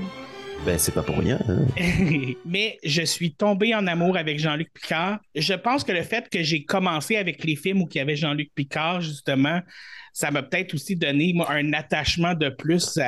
Ben, 0.64 0.78
c'est 0.78 0.92
pas 0.92 1.02
pour 1.02 1.18
rien. 1.18 1.38
Hein. 1.48 1.66
Mais 2.44 2.78
je 2.82 3.02
suis 3.02 3.32
tombé 3.32 3.74
en 3.74 3.86
amour 3.86 4.16
avec 4.16 4.38
Jean-Luc 4.38 4.72
Picard. 4.72 5.20
Je 5.34 5.54
pense 5.54 5.84
que 5.84 5.92
le 5.92 6.02
fait 6.02 6.28
que 6.28 6.42
j'ai 6.42 6.64
commencé 6.64 7.16
avec 7.16 7.44
les 7.44 7.56
films 7.56 7.82
où 7.82 7.88
il 7.92 7.98
y 7.98 8.00
avait 8.00 8.16
Jean-Luc 8.16 8.50
Picard, 8.54 9.00
justement, 9.00 9.60
ça 10.12 10.30
m'a 10.30 10.42
peut-être 10.42 10.74
aussi 10.74 10.96
donné 10.96 11.32
moi, 11.32 11.50
un 11.50 11.72
attachement 11.72 12.34
de 12.34 12.48
plus 12.48 12.98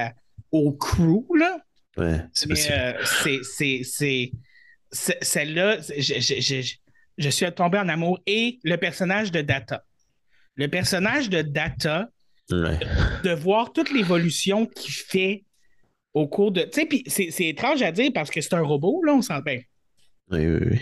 au 0.52 0.72
crew. 0.72 1.24
Là. 1.36 1.58
Ouais, 1.96 2.20
c'est. 2.32 2.70
Euh. 2.70 4.26
Celle-là, 4.92 5.76
je, 5.98 6.74
je 7.18 7.28
suis 7.28 7.52
tombé 7.52 7.78
en 7.78 7.88
amour. 7.88 8.18
Et 8.26 8.58
le 8.64 8.76
personnage 8.76 9.30
de 9.30 9.40
Data 9.40 9.84
le 10.61 10.68
personnage 10.68 11.30
de 11.30 11.40
Data, 11.40 12.11
de 12.50 13.34
voir 13.34 13.72
toute 13.72 13.90
l'évolution 13.90 14.66
qu'il 14.66 14.92
fait 14.92 15.44
au 16.12 16.28
cours 16.28 16.52
de. 16.52 16.62
Tu 16.62 16.80
sais, 16.80 16.86
puis 16.86 17.02
c'est 17.06 17.48
étrange 17.48 17.80
à 17.82 17.92
dire 17.92 18.11
parce 18.12 18.30
que 18.30 18.42
c'est 18.42 18.54
un 18.54 18.61
robot, 18.61 19.02
là, 19.04 19.14
on 19.14 19.22
s'en 19.22 19.40
Oui, 19.46 19.58
oui, 20.30 20.58
oui. 20.70 20.78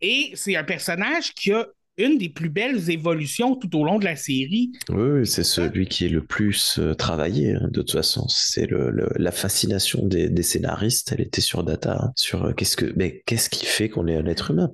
Et 0.00 0.32
c'est 0.34 0.56
un 0.56 0.64
personnage 0.64 1.34
qui 1.34 1.52
a 1.52 1.66
une 1.98 2.18
des 2.18 2.28
plus 2.28 2.50
belles 2.50 2.90
évolutions 2.90 3.54
tout 3.54 3.78
au 3.78 3.84
long 3.84 3.98
de 3.98 4.04
la 4.04 4.16
série. 4.16 4.72
Oui, 4.90 5.24
c'est 5.24 5.44
celui 5.44 5.86
qui 5.86 6.06
est 6.06 6.10
le 6.10 6.22
plus 6.22 6.78
euh, 6.78 6.92
travaillé, 6.94 7.54
hein, 7.54 7.68
de 7.70 7.80
toute 7.80 7.92
façon. 7.92 8.26
C'est 8.28 8.66
le, 8.66 9.08
la 9.16 9.30
fascination 9.30 10.04
des, 10.04 10.42
scénaristes, 10.42 11.12
elle 11.12 11.22
était 11.22 11.40
sur 11.40 11.62
Data, 11.62 11.96
hein, 11.98 12.12
sur 12.16 12.44
euh, 12.44 12.52
qu'est-ce 12.52 12.76
que, 12.76 12.92
mais 12.96 13.22
qu'est-ce 13.24 13.48
qui 13.48 13.64
fait 13.64 13.88
qu'on 13.88 14.08
est 14.08 14.16
un 14.16 14.26
être 14.26 14.50
humain? 14.50 14.72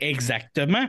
Exactement. 0.00 0.86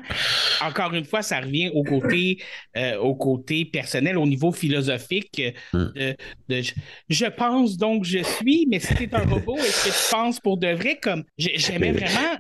Encore 0.62 0.93
une 0.93 1.05
fois, 1.05 1.22
ça 1.22 1.39
revient 1.39 1.70
au 1.74 1.84
côté, 1.84 2.41
euh, 2.76 2.97
au 2.97 3.16
côté 3.16 3.66
personnel, 3.66 4.18
au 4.18 4.26
niveau 4.26 4.51
philosophique. 4.51 5.41
Euh, 5.74 6.14
de, 6.49 6.62
je 7.10 7.26
pense 7.26 7.78
donc 7.78 8.03
je 8.03 8.24
suis, 8.24 8.68
mais 8.70 8.80
si 8.80 8.93
tu 8.95 9.03
es 9.03 9.16
un 9.16 9.26
robot, 9.26 9.58
est-ce 9.58 9.86
que 9.86 9.89
tu 9.89 10.12
penses 10.12 10.39
pour 10.39 10.58
de 10.58 10.68
vrai 10.68 10.99
comme 11.01 11.24
j'aimais 11.38 11.91
vraiment 11.91 12.38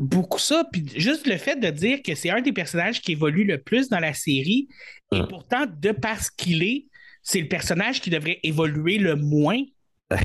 beaucoup 0.00 0.38
ça. 0.38 0.64
Puis 0.72 0.86
juste 0.96 1.26
le 1.26 1.36
fait 1.36 1.56
de 1.56 1.70
dire 1.70 2.02
que 2.02 2.14
c'est 2.14 2.30
un 2.30 2.40
des 2.40 2.52
personnages 2.52 3.00
qui 3.00 3.12
évolue 3.12 3.44
le 3.44 3.58
plus 3.58 3.88
dans 3.88 4.00
la 4.00 4.14
série, 4.14 4.68
et 5.12 5.20
pourtant, 5.28 5.66
de 5.66 5.92
parce 5.92 6.30
qu'il 6.30 6.62
est, 6.62 6.86
c'est 7.22 7.40
le 7.40 7.48
personnage 7.48 8.00
qui 8.00 8.10
devrait 8.10 8.40
évoluer 8.42 8.98
le 8.98 9.16
moins. 9.16 9.62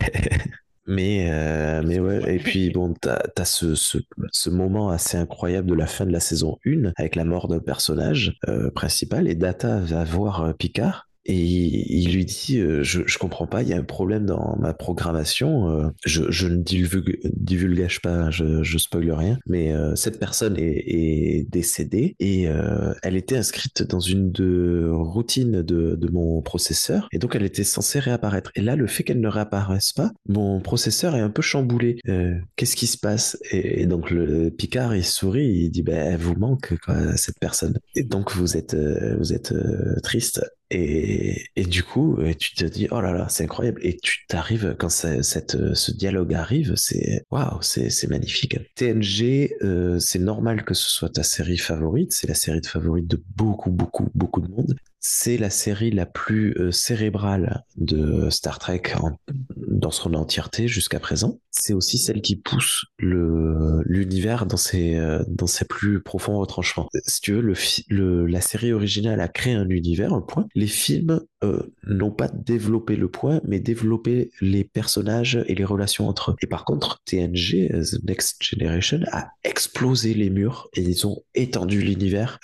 Mais, 0.88 1.32
euh, 1.32 1.82
mais 1.84 2.00
ouais, 2.00 2.36
et 2.36 2.40
puis 2.40 2.70
bon, 2.74 2.94
t'as 2.94 3.20
as 3.38 3.46
ce, 3.46 3.74
ce, 3.74 3.98
ce, 4.32 4.50
moment 4.50 4.90
assez 4.90 5.18
incroyable 5.18 5.68
de 5.68 5.74
la 5.74 5.88
fin 5.88 6.06
de 6.06 6.12
la 6.12 6.20
saison 6.20 6.60
1 6.66 6.92
avec 6.96 7.16
la 7.16 7.26
mort 7.26 7.48
d'un 7.48 7.60
personnage 7.60 8.38
euh, 8.48 8.70
principal 8.70 9.28
et 9.28 9.36
Data 9.36 9.80
va 9.80 10.04
voir 10.04 10.42
euh, 10.42 10.54
Picard 10.54 11.08
et 11.26 11.36
il 11.36 12.14
lui 12.14 12.26
dit 12.26 12.60
euh, 12.60 12.84
je, 12.84 13.02
je 13.06 13.18
comprends 13.18 13.48
pas, 13.48 13.64
il 13.64 13.70
y 13.70 13.74
a 13.74 13.78
un 13.78 13.84
problème 13.84 14.26
dans 14.26 14.56
ma 14.60 14.74
programmation. 14.74 15.70
Euh, 15.70 15.90
je, 16.06 16.30
je 16.30 16.48
ne 16.48 16.62
divulgage 16.62 18.02
pas, 18.02 18.30
je, 18.30 18.62
je 18.62 18.78
spoil 18.78 19.12
rien, 19.12 19.40
mais 19.48 19.74
euh, 19.74 19.96
cette 19.96 20.20
personne 20.20 20.58
est, 20.58 20.84
est 20.86 21.48
décédée 21.50 22.16
et 22.20 22.48
elle 23.04 23.16
était 23.16 23.38
inscrite 23.38 23.84
dans 23.84 24.00
une 24.00 24.32
de 24.32 24.90
routines 24.92 25.62
de, 25.62 25.96
de 25.96 26.12
mon 26.12 26.42
processeur 26.42 27.08
et 27.12 27.20
donc 27.20 27.36
elle 27.36 27.44
était 27.44 27.64
censée 27.64 28.00
réapparaître. 28.00 28.52
Et 28.56 28.62
là, 28.62 28.76
le 28.76 28.88
fait 28.88 29.04
qu'elle 29.04 29.20
ne 29.20 29.28
réapparaisse 29.28 29.94
pas, 29.94 30.12
mon 30.28 30.60
processeur 30.60 31.16
est 31.16 31.22
un 31.22 31.30
peu 31.30 31.42
chamboulé. 31.42 32.00
Qu'est-ce 32.56 32.76
qui 32.76 32.88
se 32.88 32.98
passe? 32.98 33.38
Et, 33.52 33.86
donc 33.86 34.12
le 34.12 34.50
Picard 34.50 34.96
il 34.96 35.04
sourit, 35.04 35.48
il 35.48 35.70
dit 35.70 35.84
ben 35.84 36.18
vous 36.18 36.36
manque 36.36 36.78
quoi, 36.84 37.18
cette 37.18 37.40
personne. 37.40 37.78
Et 37.96 38.04
donc 38.04 38.36
vous 38.36 38.58
êtes 38.58 38.76
vous 38.76 39.34
êtes 39.34 39.54
triste 40.04 40.42
et, 40.72 41.46
et, 41.56 41.66
du 41.66 41.84
coup, 41.84 42.18
euh, 42.18 42.34
tu 42.34 42.56
te 42.56 42.66
dis, 42.66 42.88
oh 42.92 43.00
là 43.00 43.14
là, 43.14 43.28
c'est 43.30 43.44
incroyable. 43.44 43.80
Et 43.84 43.98
tu 43.98 44.26
t'arrives, 44.28 44.76
quand 44.80 44.90
cette, 44.90 45.56
euh, 45.56 45.76
ce 45.76 45.92
dialogue 45.92 46.34
arrive, 46.34 46.76
c'est 46.76 47.24
waouh, 47.30 47.62
c'est 47.62 48.10
magnifique. 48.10 48.58
TNG, 48.76 49.54
euh, 49.62 50.00
c'est 50.00 50.20
normal 50.20 50.66
que 50.66 50.74
ce 50.74 50.90
soit 50.90 51.10
ta 51.10 51.24
série 51.24 51.58
favorite. 51.58 52.14
C'est 52.14 52.28
la 52.28 52.34
série 52.34 52.62
de 52.62 52.68
favorite 52.68 53.08
de 53.08 53.24
beaucoup, 53.36 53.72
beaucoup, 53.72 54.10
beaucoup 54.16 54.42
de 54.42 54.48
monde. 54.50 54.76
C'est 55.08 55.38
la 55.38 55.52
série 55.52 55.92
la 55.92 56.08
plus 56.08 56.56
euh, 56.58 56.72
cérébrale 56.72 57.64
de 57.78 58.28
Star 58.32 58.58
Trek 58.58 58.82
dans 59.56 59.92
son 59.92 60.16
entièreté 60.16 60.68
jusqu'à 60.68 61.00
présent. 61.00 61.40
C'est 61.52 61.74
aussi 61.74 62.00
celle 62.00 62.24
qui 62.24 62.36
pousse 62.36 62.86
l'univers 62.98 64.48
dans 64.48 64.58
ses, 64.58 64.96
euh, 64.96 65.24
dans 65.28 65.46
ses 65.46 65.66
plus 65.66 66.02
profonds 66.02 66.40
retranchements. 66.40 66.90
Si 67.06 67.22
tu 67.22 67.34
veux, 67.34 68.26
la 68.26 68.42
série 68.42 68.74
originale 68.74 69.22
a 69.22 69.28
créé 69.28 69.54
un 69.54 69.70
univers, 69.70 70.12
un 70.12 70.22
point. 70.22 70.48
Les 70.56 70.66
films 70.66 71.22
euh, 71.44 71.62
n'ont 71.86 72.12
pas 72.12 72.28
développé 72.28 72.96
le 72.96 73.08
point, 73.08 73.42
mais 73.44 73.60
développé 73.60 74.32
les 74.42 74.64
personnages 74.64 75.40
et 75.46 75.54
les 75.54 75.66
relations 75.66 76.10
entre 76.10 76.32
eux. 76.32 76.36
Et 76.42 76.48
par 76.48 76.66
contre, 76.66 77.04
TNG, 77.06 77.70
The 77.70 78.04
Next 78.08 78.44
Generation, 78.44 79.02
a 79.12 79.28
explosé 79.44 80.16
les 80.16 80.32
murs 80.32 80.68
et 80.74 80.82
ils 80.82 81.06
ont 81.06 81.22
étendu 81.36 81.80
l'univers 81.82 82.40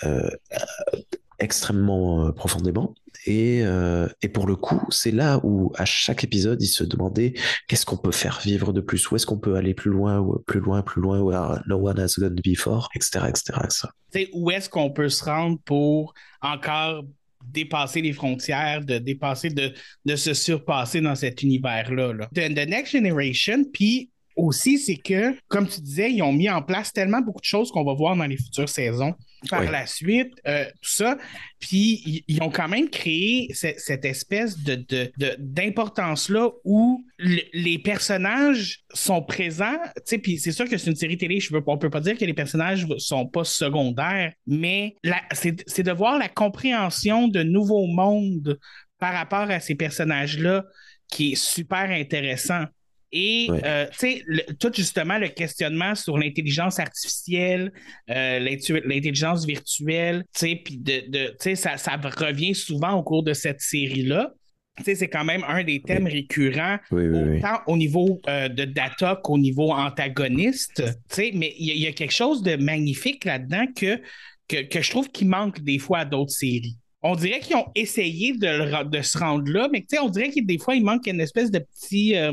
extrêmement 1.42 2.26
euh, 2.26 2.32
profondément. 2.32 2.94
Et, 3.26 3.60
euh, 3.62 4.08
et, 4.22 4.28
pour 4.28 4.46
le 4.46 4.56
coup, 4.56 4.80
c'est 4.90 5.10
là 5.10 5.38
où 5.44 5.72
à 5.76 5.84
chaque 5.84 6.24
épisode, 6.24 6.60
il 6.62 6.66
se 6.66 6.82
demandait 6.82 7.34
qu'est-ce 7.68 7.86
qu'on 7.86 7.96
peut 7.96 8.12
faire 8.12 8.40
vivre 8.42 8.72
de 8.72 8.80
plus, 8.80 9.10
où 9.10 9.16
est-ce 9.16 9.26
qu'on 9.26 9.38
peut 9.38 9.54
aller 9.54 9.74
plus 9.74 9.90
loin, 9.90 10.26
plus 10.46 10.60
loin, 10.60 10.82
plus 10.82 11.00
loin, 11.00 11.20
where 11.20 11.62
no 11.66 11.76
one 11.76 12.00
has 12.00 12.14
gone 12.18 12.34
before, 12.42 12.88
etc., 12.96 13.26
etc., 13.28 13.58
etc. 13.64 14.28
Où 14.32 14.50
est-ce 14.50 14.68
qu'on 14.68 14.90
peut 14.90 15.08
se 15.08 15.24
rendre 15.24 15.58
pour 15.64 16.14
encore 16.40 17.04
dépasser 17.44 18.00
les 18.00 18.12
frontières, 18.12 18.84
de 18.84 18.98
dépasser, 18.98 19.50
de, 19.50 19.72
de 20.04 20.16
se 20.16 20.34
surpasser 20.34 21.00
dans 21.00 21.14
cet 21.14 21.42
univers-là. 21.42 22.12
Là? 22.12 22.28
The, 22.34 22.68
Next 22.68 22.92
Generation, 22.92 23.64
puis 23.72 24.10
aussi, 24.36 24.78
c'est 24.78 24.96
que, 24.96 25.34
comme 25.48 25.68
tu 25.68 25.80
disais, 25.80 26.12
ils 26.12 26.22
ont 26.22 26.32
mis 26.32 26.48
en 26.50 26.62
place 26.62 26.92
tellement 26.92 27.20
beaucoup 27.20 27.40
de 27.40 27.46
choses 27.46 27.70
qu'on 27.70 27.84
va 27.84 27.94
voir 27.94 28.16
dans 28.16 28.24
les 28.26 28.36
futures 28.36 28.68
saisons 28.68 29.14
par 29.50 29.62
la 29.72 29.86
suite, 29.86 30.32
euh, 30.46 30.64
tout 30.80 30.90
ça. 30.90 31.18
Puis, 31.58 32.24
ils- 32.28 32.40
ont 32.42 32.50
quand 32.50 32.68
même 32.68 32.88
créé 32.88 33.48
ce- 33.54 33.74
cette 33.76 34.04
espèce 34.04 34.56
de, 34.58 34.84
d'importance-là 35.38 36.50
où 36.64 37.04
le- 37.18 37.42
les 37.52 37.78
personnages 37.78 38.80
sont 38.94 39.22
présents. 39.22 39.76
Tu 39.96 40.02
sais, 40.04 40.18
puis 40.18 40.38
c'est 40.38 40.52
sûr 40.52 40.68
que 40.68 40.76
c'est 40.76 40.90
une 40.90 40.96
série 40.96 41.16
télé, 41.18 41.40
je 41.40 41.52
veux, 41.52 41.62
on 41.66 41.78
peut 41.78 41.90
pas 41.90 42.00
dire 42.00 42.16
que 42.16 42.24
les 42.24 42.34
personnages 42.34 42.86
sont 42.98 43.26
pas 43.26 43.44
secondaires, 43.44 44.32
mais 44.46 44.94
c'est 45.32 45.82
de 45.82 45.92
voir 45.92 46.18
la 46.18 46.28
compréhension 46.28 47.28
de 47.28 47.42
nouveaux 47.42 47.86
mondes 47.86 48.58
par 48.98 49.12
rapport 49.14 49.50
à 49.50 49.60
ces 49.60 49.74
personnages-là 49.74 50.64
qui 51.08 51.32
est 51.32 51.34
super 51.36 51.90
intéressant. 51.90 52.64
Et, 53.14 53.48
euh, 53.64 53.86
tu 53.92 53.98
sais, 53.98 54.24
tout 54.58 54.70
justement 54.74 55.18
le 55.18 55.28
questionnement 55.28 55.94
sur 55.94 56.16
l'intelligence 56.16 56.78
artificielle, 56.78 57.70
euh, 58.10 58.38
l'intelligence 58.38 59.44
virtuelle, 59.44 60.24
tu 60.34 60.40
sais, 60.40 60.60
puis 60.64 60.78
de, 60.78 61.10
de- 61.10 61.54
ça, 61.54 61.76
ça 61.76 61.96
revient 61.96 62.54
souvent 62.54 62.92
au 62.94 63.02
cours 63.02 63.22
de 63.22 63.34
cette 63.34 63.60
série-là. 63.60 64.32
Tu 64.78 64.84
sais, 64.84 64.94
c'est 64.94 65.08
quand 65.08 65.24
même 65.26 65.44
un 65.46 65.62
des 65.62 65.82
thèmes 65.82 66.06
récurrents, 66.06 66.78
Oui, 66.90 67.06
oui, 67.06 67.18
oui. 67.32 67.40
tant 67.42 67.58
au 67.66 67.76
niveau 67.76 68.22
euh, 68.28 68.48
de 68.48 68.64
data 68.64 69.20
qu'au 69.22 69.36
niveau 69.36 69.70
antagoniste. 69.72 70.82
Tu 71.10 71.14
sais, 71.14 71.30
mais 71.34 71.54
il 71.58 71.66
y, 71.66 71.70
a- 71.70 71.74
il 71.74 71.80
y 71.82 71.86
a 71.86 71.92
quelque 71.92 72.14
chose 72.14 72.42
de 72.42 72.56
magnifique 72.56 73.26
là-dedans 73.26 73.66
que, 73.76 74.00
que, 74.48 74.62
que 74.62 74.80
je 74.80 74.88
trouve 74.90 75.10
qui 75.10 75.26
manque 75.26 75.60
des 75.60 75.78
fois 75.78 75.98
à 75.98 76.04
d'autres 76.06 76.32
séries. 76.32 76.78
On 77.02 77.16
dirait 77.16 77.40
qu'ils 77.40 77.56
ont 77.56 77.66
essayé 77.74 78.32
de, 78.32 78.46
le 78.46 78.88
de 78.88 79.02
se 79.02 79.18
rendre 79.18 79.50
là, 79.52 79.68
mais 79.70 79.80
tu 79.80 79.88
sais, 79.90 79.98
on 79.98 80.08
dirait 80.08 80.30
que 80.30 80.40
des 80.40 80.56
fois, 80.58 80.74
il 80.74 80.84
manque 80.84 81.06
une 81.06 81.20
espèce 81.20 81.50
de 81.50 81.58
petit. 81.58 82.16
euh. 82.16 82.32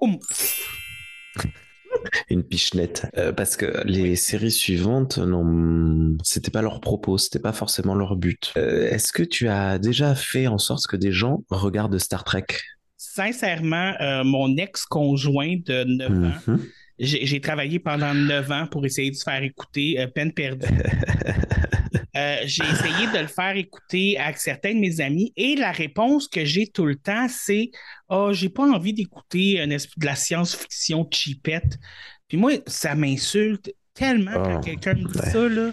Une 2.30 2.42
pichenette. 2.44 3.06
Euh, 3.18 3.32
parce 3.32 3.56
que 3.56 3.82
les 3.84 4.16
séries 4.16 4.52
suivantes, 4.52 5.18
non, 5.18 6.16
c'était 6.22 6.50
pas 6.50 6.62
leur 6.62 6.80
propos, 6.80 7.18
c'était 7.18 7.40
pas 7.40 7.52
forcément 7.52 7.94
leur 7.94 8.16
but. 8.16 8.52
Euh, 8.56 8.88
Est-ce 8.90 9.12
que 9.12 9.22
tu 9.22 9.48
as 9.48 9.78
déjà 9.78 10.14
fait 10.14 10.46
en 10.46 10.56
sorte 10.58 10.86
que 10.86 10.96
des 10.96 11.12
gens 11.12 11.42
regardent 11.50 11.98
Star 11.98 12.24
Trek? 12.24 12.46
Sincèrement, 12.96 13.92
euh, 14.00 14.24
mon 14.24 14.56
ex-conjoint 14.56 15.56
de 15.66 15.84
9 15.84 16.10
ans, 16.10 16.32
Mhm. 16.52 16.60
j'ai 17.00 17.26
j'ai 17.26 17.40
travaillé 17.40 17.78
pendant 17.80 18.14
9 18.14 18.50
ans 18.52 18.66
pour 18.70 18.86
essayer 18.86 19.10
de 19.10 19.16
se 19.16 19.24
faire 19.24 19.42
écouter 19.42 20.06
peine 20.14 20.32
perdue. 20.32 20.68
Euh, 22.16 22.38
j'ai 22.44 22.64
essayé 22.64 23.06
de 23.12 23.18
le 23.18 23.26
faire 23.28 23.56
écouter 23.56 24.18
à 24.18 24.34
certains 24.34 24.74
de 24.74 24.80
mes 24.80 25.00
amis 25.00 25.32
et 25.36 25.54
la 25.54 25.70
réponse 25.70 26.26
que 26.28 26.44
j'ai 26.44 26.66
tout 26.66 26.84
le 26.86 26.96
temps, 26.96 27.26
c'est 27.28 27.70
Oh, 28.08 28.30
j'ai 28.32 28.48
pas 28.48 28.64
envie 28.64 28.92
d'écouter 28.92 29.64
de 29.66 30.06
la 30.06 30.16
science-fiction 30.16 31.08
cheapette. 31.12 31.78
Puis 32.28 32.36
moi, 32.36 32.52
ça 32.66 32.94
m'insulte 32.94 33.72
tellement 33.94 34.32
quand 34.42 34.56
Oh, 34.58 34.60
quelqu'un 34.60 34.94
me 34.94 35.06
dit 35.12 35.18
ouais. 35.18 35.30
ça. 35.30 35.48
Là. 35.48 35.72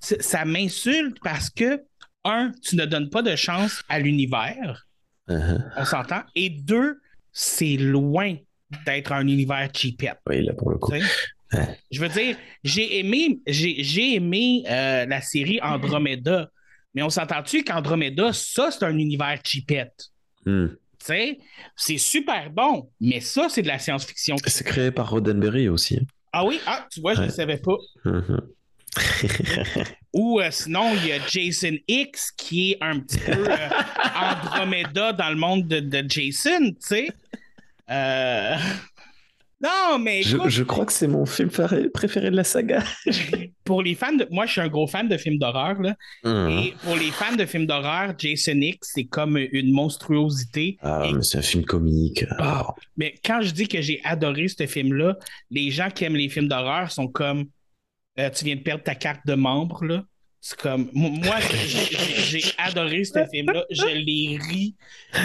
Ça, 0.00 0.44
m'insulte 0.44 1.16
parce 1.24 1.50
que, 1.50 1.82
un, 2.24 2.52
tu 2.62 2.76
ne 2.76 2.84
donnes 2.84 3.10
pas 3.10 3.22
de 3.22 3.34
chance 3.34 3.82
à 3.88 3.98
l'univers, 3.98 4.84
Mhm. 5.28 5.70
on 5.76 5.84
s'entend, 5.84 6.22
et 6.34 6.48
deux, 6.50 7.00
c'est 7.32 7.76
loin 7.76 8.34
d'être 8.86 9.12
un 9.12 9.26
univers 9.26 9.68
cheapette. 9.74 10.18
Oui, 10.28 10.44
là 10.44 10.52
pour 10.54 10.70
le 10.70 10.78
coup. 10.78 10.92
Sais? 11.50 11.78
Je 11.90 12.00
veux 12.00 12.08
dire, 12.08 12.36
j'ai 12.64 12.98
aimé, 12.98 13.40
j'ai, 13.46 13.82
j'ai 13.82 14.14
aimé 14.14 14.64
euh, 14.68 15.06
la 15.06 15.20
série 15.22 15.60
Andromeda, 15.62 16.50
mais 16.94 17.02
on 17.02 17.10
s'entend-tu 17.10 17.64
qu'Andromeda, 17.64 18.32
ça, 18.32 18.70
c'est 18.70 18.84
un 18.84 18.96
univers 18.98 19.38
cheapette? 19.44 20.08
Hmm. 20.44 20.68
Tu 21.00 21.06
sais, 21.06 21.38
c'est 21.76 21.98
super 21.98 22.50
bon, 22.50 22.90
mais 23.00 23.20
ça, 23.20 23.48
c'est 23.48 23.62
de 23.62 23.68
la 23.68 23.78
science-fiction. 23.78 24.36
C'est 24.46 24.64
créé 24.64 24.90
par 24.90 25.10
Roddenberry 25.10 25.68
aussi. 25.68 26.00
Ah 26.32 26.44
oui? 26.44 26.60
Ah, 26.66 26.86
tu 26.92 27.00
vois, 27.00 27.14
je 27.14 27.18
ne 27.20 27.22
Ouais. 27.24 27.28
le 27.28 27.34
savais 27.34 27.58
pas. 27.58 27.76
Mhm. 28.04 28.40
Ou 30.14 30.40
euh, 30.40 30.50
sinon, 30.50 30.92
il 30.96 31.06
y 31.06 31.12
a 31.12 31.18
Jason 31.26 31.76
X 31.86 32.32
qui 32.32 32.72
est 32.72 32.78
un 32.80 32.98
petit 33.00 33.18
peu 33.18 33.48
euh, 33.48 33.68
Andromeda 34.16 35.12
dans 35.12 35.28
le 35.30 35.36
monde 35.36 35.68
de, 35.68 35.80
de 35.80 36.04
Jason, 36.08 36.70
tu 36.70 36.76
sais. 36.80 37.08
Euh, 37.90 38.56
Non, 39.60 39.98
mais 39.98 40.22
je, 40.22 40.36
écoute, 40.36 40.50
je 40.50 40.62
crois 40.62 40.86
que 40.86 40.92
c'est 40.92 41.08
mon 41.08 41.26
film 41.26 41.50
préféré 41.92 42.30
de 42.30 42.36
la 42.36 42.44
saga. 42.44 42.84
pour 43.64 43.82
les 43.82 43.96
fans 43.96 44.12
de... 44.12 44.26
Moi, 44.30 44.46
je 44.46 44.52
suis 44.52 44.60
un 44.60 44.68
gros 44.68 44.86
fan 44.86 45.08
de 45.08 45.16
films 45.16 45.38
d'horreur, 45.38 45.82
là. 45.82 45.96
Mhm. 46.24 46.58
Et 46.58 46.74
pour 46.84 46.94
les 46.94 47.10
fans 47.10 47.34
de 47.34 47.44
films 47.44 47.66
d'horreur, 47.66 48.14
Jason 48.16 48.60
X, 48.60 48.92
c'est 48.94 49.04
comme 49.04 49.36
une 49.36 49.72
monstruosité. 49.72 50.78
Ah, 50.80 51.10
mais 51.12 51.22
c'est 51.22 51.38
un 51.38 51.42
film 51.42 51.64
comique. 51.64 52.24
Ah. 52.38 52.68
Mais 52.96 53.14
quand 53.24 53.40
je 53.42 53.50
dis 53.50 53.66
que 53.66 53.80
j'ai 53.82 54.00
adoré 54.04 54.46
ce 54.46 54.66
film-là, 54.66 55.18
les 55.50 55.70
gens 55.72 55.90
qui 55.90 56.04
aiment 56.04 56.16
les 56.16 56.28
films 56.28 56.48
d'horreur 56.48 56.92
sont 56.92 57.08
comme 57.08 57.46
euh, 58.18 58.30
tu 58.30 58.44
viens 58.44 58.56
de 58.56 58.62
perdre 58.62 58.84
ta 58.84 58.94
carte 58.94 59.26
de 59.26 59.34
membre, 59.34 59.84
là. 59.84 60.04
C'est 60.40 60.58
comme 60.58 60.88
mo- 60.94 61.10
moi, 61.10 61.36
j'ai 61.66 62.42
adoré 62.58 63.04
ce 63.04 63.26
film-là. 63.30 63.64
Je 63.70 63.86
l'ai 63.86 64.38
ri. 64.38 64.76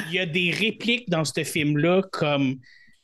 Il 0.07 0.15
y 0.15 0.19
a 0.19 0.25
des 0.25 0.49
répliques 0.49 1.07
dans 1.07 1.23
ce 1.23 1.43
film-là 1.43 2.01
comme 2.11 2.57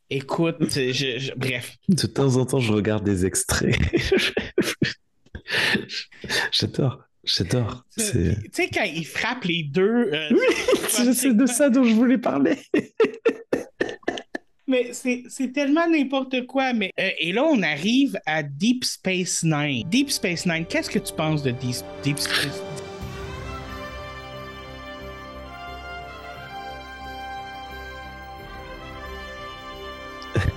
écoute, 0.09 0.57
je- 0.69 1.19
je- 1.19 1.33
bref. 1.35 1.77
De 1.87 2.07
temps 2.07 2.35
en 2.37 2.45
temps, 2.45 2.59
je 2.59 2.73
regarde 2.73 3.03
des 3.03 3.25
extraits. 3.25 3.75
j'adore, 6.51 6.99
j'adore. 7.23 7.83
C'est 7.95 8.35
Tu 8.43 8.49
sais, 8.51 8.69
quand 8.73 8.83
ils 8.83 9.05
frappent 9.05 9.45
les 9.45 9.63
deux. 9.63 9.81
euh, 10.13 10.29
c'est 10.89 11.13
c'est 11.13 11.33
de 11.33 11.45
ça 11.45 11.69
dont 11.69 11.83
je 11.83 11.93
voulais 11.93 12.17
parler. 12.17 12.57
Mais 14.67 14.89
c'est 14.93 15.23
c'est 15.29 15.51
tellement 15.51 15.87
n'importe 15.89 16.45
quoi. 16.45 16.73
Mais, 16.73 16.91
euh, 16.99 17.09
et 17.19 17.31
là, 17.31 17.43
on 17.43 17.61
arrive 17.63 18.19
à 18.27 18.43
Deep 18.43 18.85
Space 18.85 19.43
Nine. 19.43 19.87
Deep 19.89 20.11
Space 20.11 20.45
Nine, 20.45 20.65
qu'est-ce 20.69 20.91
que 20.91 20.99
tu 20.99 21.11
penses 21.13 21.41
de 21.41 21.49
Deep, 21.51 21.77
Deep 22.03 22.19
Space 22.19 22.61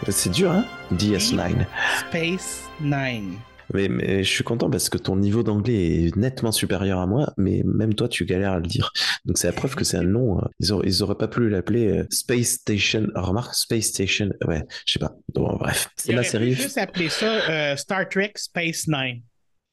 C'est 0.08 0.30
dur, 0.30 0.50
hein 0.50 0.64
DS9. 0.92 1.64
Space 2.08 2.62
Nine? 2.80 3.34
Mais, 3.72 3.88
mais 3.88 4.22
je 4.24 4.28
suis 4.28 4.44
content 4.44 4.68
parce 4.68 4.88
que 4.90 4.98
ton 4.98 5.16
niveau 5.16 5.42
d'anglais 5.42 6.04
est 6.06 6.16
nettement 6.16 6.52
supérieur 6.52 6.98
à 6.98 7.06
moi, 7.06 7.32
mais 7.38 7.62
même 7.64 7.94
toi, 7.94 8.08
tu 8.08 8.24
galères 8.26 8.52
à 8.52 8.60
le 8.60 8.66
dire. 8.66 8.92
Donc 9.24 9.38
c'est 9.38 9.46
la 9.46 9.52
preuve 9.52 9.74
que 9.76 9.84
c'est 9.84 9.96
un 9.96 10.02
nom. 10.02 10.38
euh, 10.38 10.42
Ils, 10.60 10.72
auraient, 10.72 10.86
ils 10.88 11.02
auraient 11.02 11.16
pas 11.16 11.28
pu 11.28 11.48
l'appeler 11.48 11.86
euh, 11.86 12.06
Space 12.10 12.48
Station. 12.60 13.06
Remarque, 13.14 13.54
Space 13.54 13.86
Station. 13.86 14.30
Ouais, 14.46 14.62
je 14.84 14.94
sais 14.94 14.98
pas. 14.98 15.14
Bon, 15.32 15.56
bref, 15.56 15.88
c'est 15.96 16.12
ma 16.12 16.24
série. 16.24 16.52
juste 16.52 16.76
appeler 16.76 17.08
ça 17.08 17.48
euh, 17.48 17.76
Star 17.76 18.08
Trek 18.08 18.32
Space 18.36 18.88
Nine. 18.88 19.22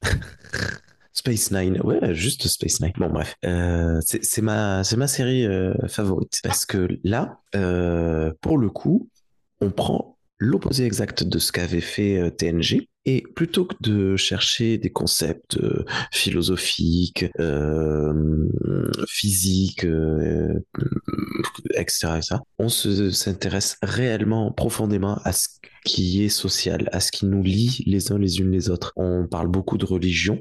Space 1.12 1.52
Nine, 1.52 1.82
ouais, 1.82 2.14
juste 2.16 2.48
Space 2.48 2.80
Nine. 2.80 2.94
Bon, 2.98 3.10
bref, 3.10 3.36
Euh, 3.44 4.00
c'est 4.06 4.42
ma, 4.42 4.84
série 4.84 5.46
euh, 5.46 5.74
favorite 5.88 6.40
parce 6.44 6.66
que 6.66 6.88
là, 7.04 7.40
pour 8.42 8.58
le 8.58 8.70
coup, 8.70 9.10
on 9.60 9.72
prend 9.72 10.18
l'opposé 10.40 10.86
exact 10.86 11.24
de 11.24 11.38
ce 11.40 11.52
qu'avait 11.52 11.82
fait 11.82 12.18
euh, 12.18 12.30
TNG. 12.30 12.88
Et 13.06 13.24
plutôt 13.36 13.66
que 13.66 13.76
de 13.82 14.16
chercher 14.18 14.78
des 14.78 14.92
concepts 14.92 15.58
euh, 15.58 15.84
philosophiques, 16.12 17.26
euh, 17.40 18.46
physiques, 19.08 19.86
euh, 19.86 20.54
etc., 21.76 22.08
etc., 22.18 22.36
on 22.60 22.70
se- 22.70 23.10
s'intéresse 23.12 23.78
réellement 23.82 24.52
profondément 24.52 25.20
à 25.24 25.32
ce 25.32 25.48
qui 25.86 26.24
est 26.24 26.30
social, 26.30 26.90
à 26.92 27.00
ce 27.00 27.12
qui 27.12 27.26
nous 27.26 27.42
lie 27.42 27.84
les 27.88 28.12
uns 28.12 28.18
les 28.20 28.40
unes 28.40 28.52
les 28.52 28.70
autres. 28.70 28.94
On 28.96 29.28
parle 29.28 29.48
beaucoup 29.48 29.78
de 29.78 29.86
religion, 29.86 30.40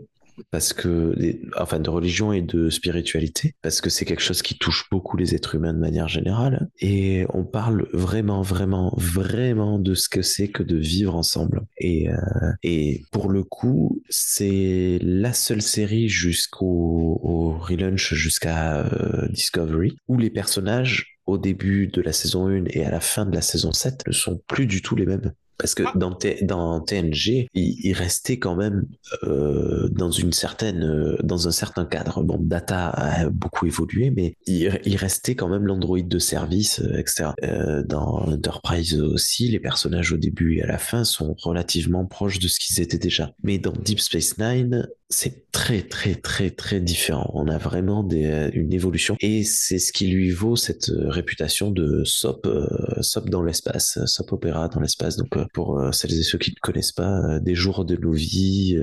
parce 0.51 0.73
que, 0.73 1.15
enfin, 1.59 1.81
de 1.81 1.91
religion 1.91 2.33
et 2.33 2.43
de 2.43 2.71
spiritualité, 2.71 3.55
parce 3.63 3.81
que 3.81 3.91
c'est 3.91 4.05
quelque 4.05 4.23
chose 4.23 4.43
qui 4.43 4.59
touche 4.59 4.89
beaucoup 4.91 5.17
les 5.17 5.35
êtres 5.35 5.55
humains 5.55 5.75
de 5.75 5.79
manière 5.79 6.09
générale. 6.09 6.69
Et 6.81 7.27
on 7.33 7.45
parle 7.45 7.89
vraiment, 7.93 8.43
vraiment, 8.43 8.95
vraiment 8.97 9.79
de 9.79 9.95
ce 9.95 10.09
que 10.09 10.23
c'est 10.23 10.49
que 10.49 10.63
de 10.63 10.77
vivre 10.77 11.15
ensemble. 11.15 11.63
Et, 11.79 12.09
euh, 12.11 12.95
pour 13.13 13.31
le 13.31 13.43
coup, 13.43 14.03
c'est 14.09 14.99
la 15.03 15.33
seule 15.33 15.63
série 15.63 16.09
jusqu'au 16.09 17.21
au 17.23 17.59
relaunch, 17.59 18.15
jusqu'à 18.15 18.81
euh, 18.87 19.29
Discovery, 19.29 19.97
où 20.09 20.19
les 20.19 20.31
personnages 20.31 21.19
au 21.27 21.39
début 21.39 21.89
de 21.89 22.01
la 22.01 22.13
saison 22.13 22.49
1 22.49 22.65
et 22.71 22.85
à 22.85 22.91
la 22.91 23.01
fin 23.01 23.27
de 23.27 23.35
la 23.35 23.43
saison 23.43 23.73
7 23.73 24.07
ne 24.07 24.13
sont 24.13 24.41
plus 24.47 24.67
du 24.67 24.81
tout 24.81 24.97
les 24.97 25.07
mêmes. 25.07 25.33
Parce 25.59 25.75
que 25.75 25.83
dans, 25.97 26.15
T- 26.15 26.45
dans 26.45 26.81
TNG, 26.81 27.49
il, 27.55 27.81
il 27.85 27.93
restait 27.93 28.39
quand 28.39 28.55
même 28.55 28.87
euh, 29.25 29.89
dans 29.91 30.11
une 30.11 30.33
certaine, 30.33 30.85
euh, 30.85 31.17
dans 31.23 31.49
un 31.49 31.51
certain 31.51 31.85
cadre. 31.85 32.23
Bon, 32.23 32.39
Data 32.41 32.91
a 32.91 33.29
beaucoup 33.29 33.67
évolué, 33.67 34.11
mais 34.11 34.35
il, 34.47 34.81
il 34.85 34.97
restait 34.97 35.35
quand 35.35 35.49
même 35.49 35.67
l'androïde 35.67 36.09
de 36.09 36.19
service, 36.21 36.81
euh, 36.81 36.99
etc. 36.99 37.31
Euh, 37.43 37.83
dans 37.83 38.25
Enterprise 38.29 39.01
aussi, 39.01 39.49
les 39.49 39.59
personnages 39.61 40.13
au 40.13 40.17
début 40.17 40.59
et 40.59 40.63
à 40.63 40.67
la 40.67 40.79
fin 40.79 41.03
sont 41.05 41.35
relativement 41.43 42.07
proches 42.07 42.39
de 42.39 42.47
ce 42.49 42.59
qu'ils 42.61 42.81
étaient 42.81 42.99
déjà. 42.99 43.33
Mais 43.43 43.59
dans 43.59 43.73
Deep 43.73 44.01
Space 44.01 44.39
Nine, 44.39 44.89
c'est 45.11 45.51
très 45.53 45.83
très 45.83 46.15
très 46.15 46.51
très 46.51 46.81
différent. 46.81 47.31
On 47.35 47.49
a 47.49 47.57
vraiment 47.57 48.03
des, 48.03 48.27
euh, 48.27 48.51
une 48.53 48.73
évolution 48.75 49.17
et 49.21 49.43
c'est 49.43 49.79
ce 49.79 49.93
qui 49.93 50.07
lui 50.07 50.31
vaut 50.31 50.57
cette 50.57 50.91
euh, 50.91 51.09
réputation 51.09 51.71
de 51.71 52.05
sop 52.05 52.47
euh, 52.47 52.67
sop 53.01 53.31
dans 53.31 53.43
l'espace, 53.43 53.99
sop 54.05 54.33
opéra 54.33 54.69
dans 54.69 54.81
l'espace. 54.81 55.17
Donc 55.17 55.37
pour 55.55 55.83
celles 55.93 56.13
et 56.13 56.23
ceux 56.23 56.39
qui 56.39 56.51
ne 56.51 56.61
connaissent 56.61 56.93
pas, 56.93 57.39
des 57.41 57.55
jours 57.55 57.85
de 57.85 57.99
vies, 58.13 58.79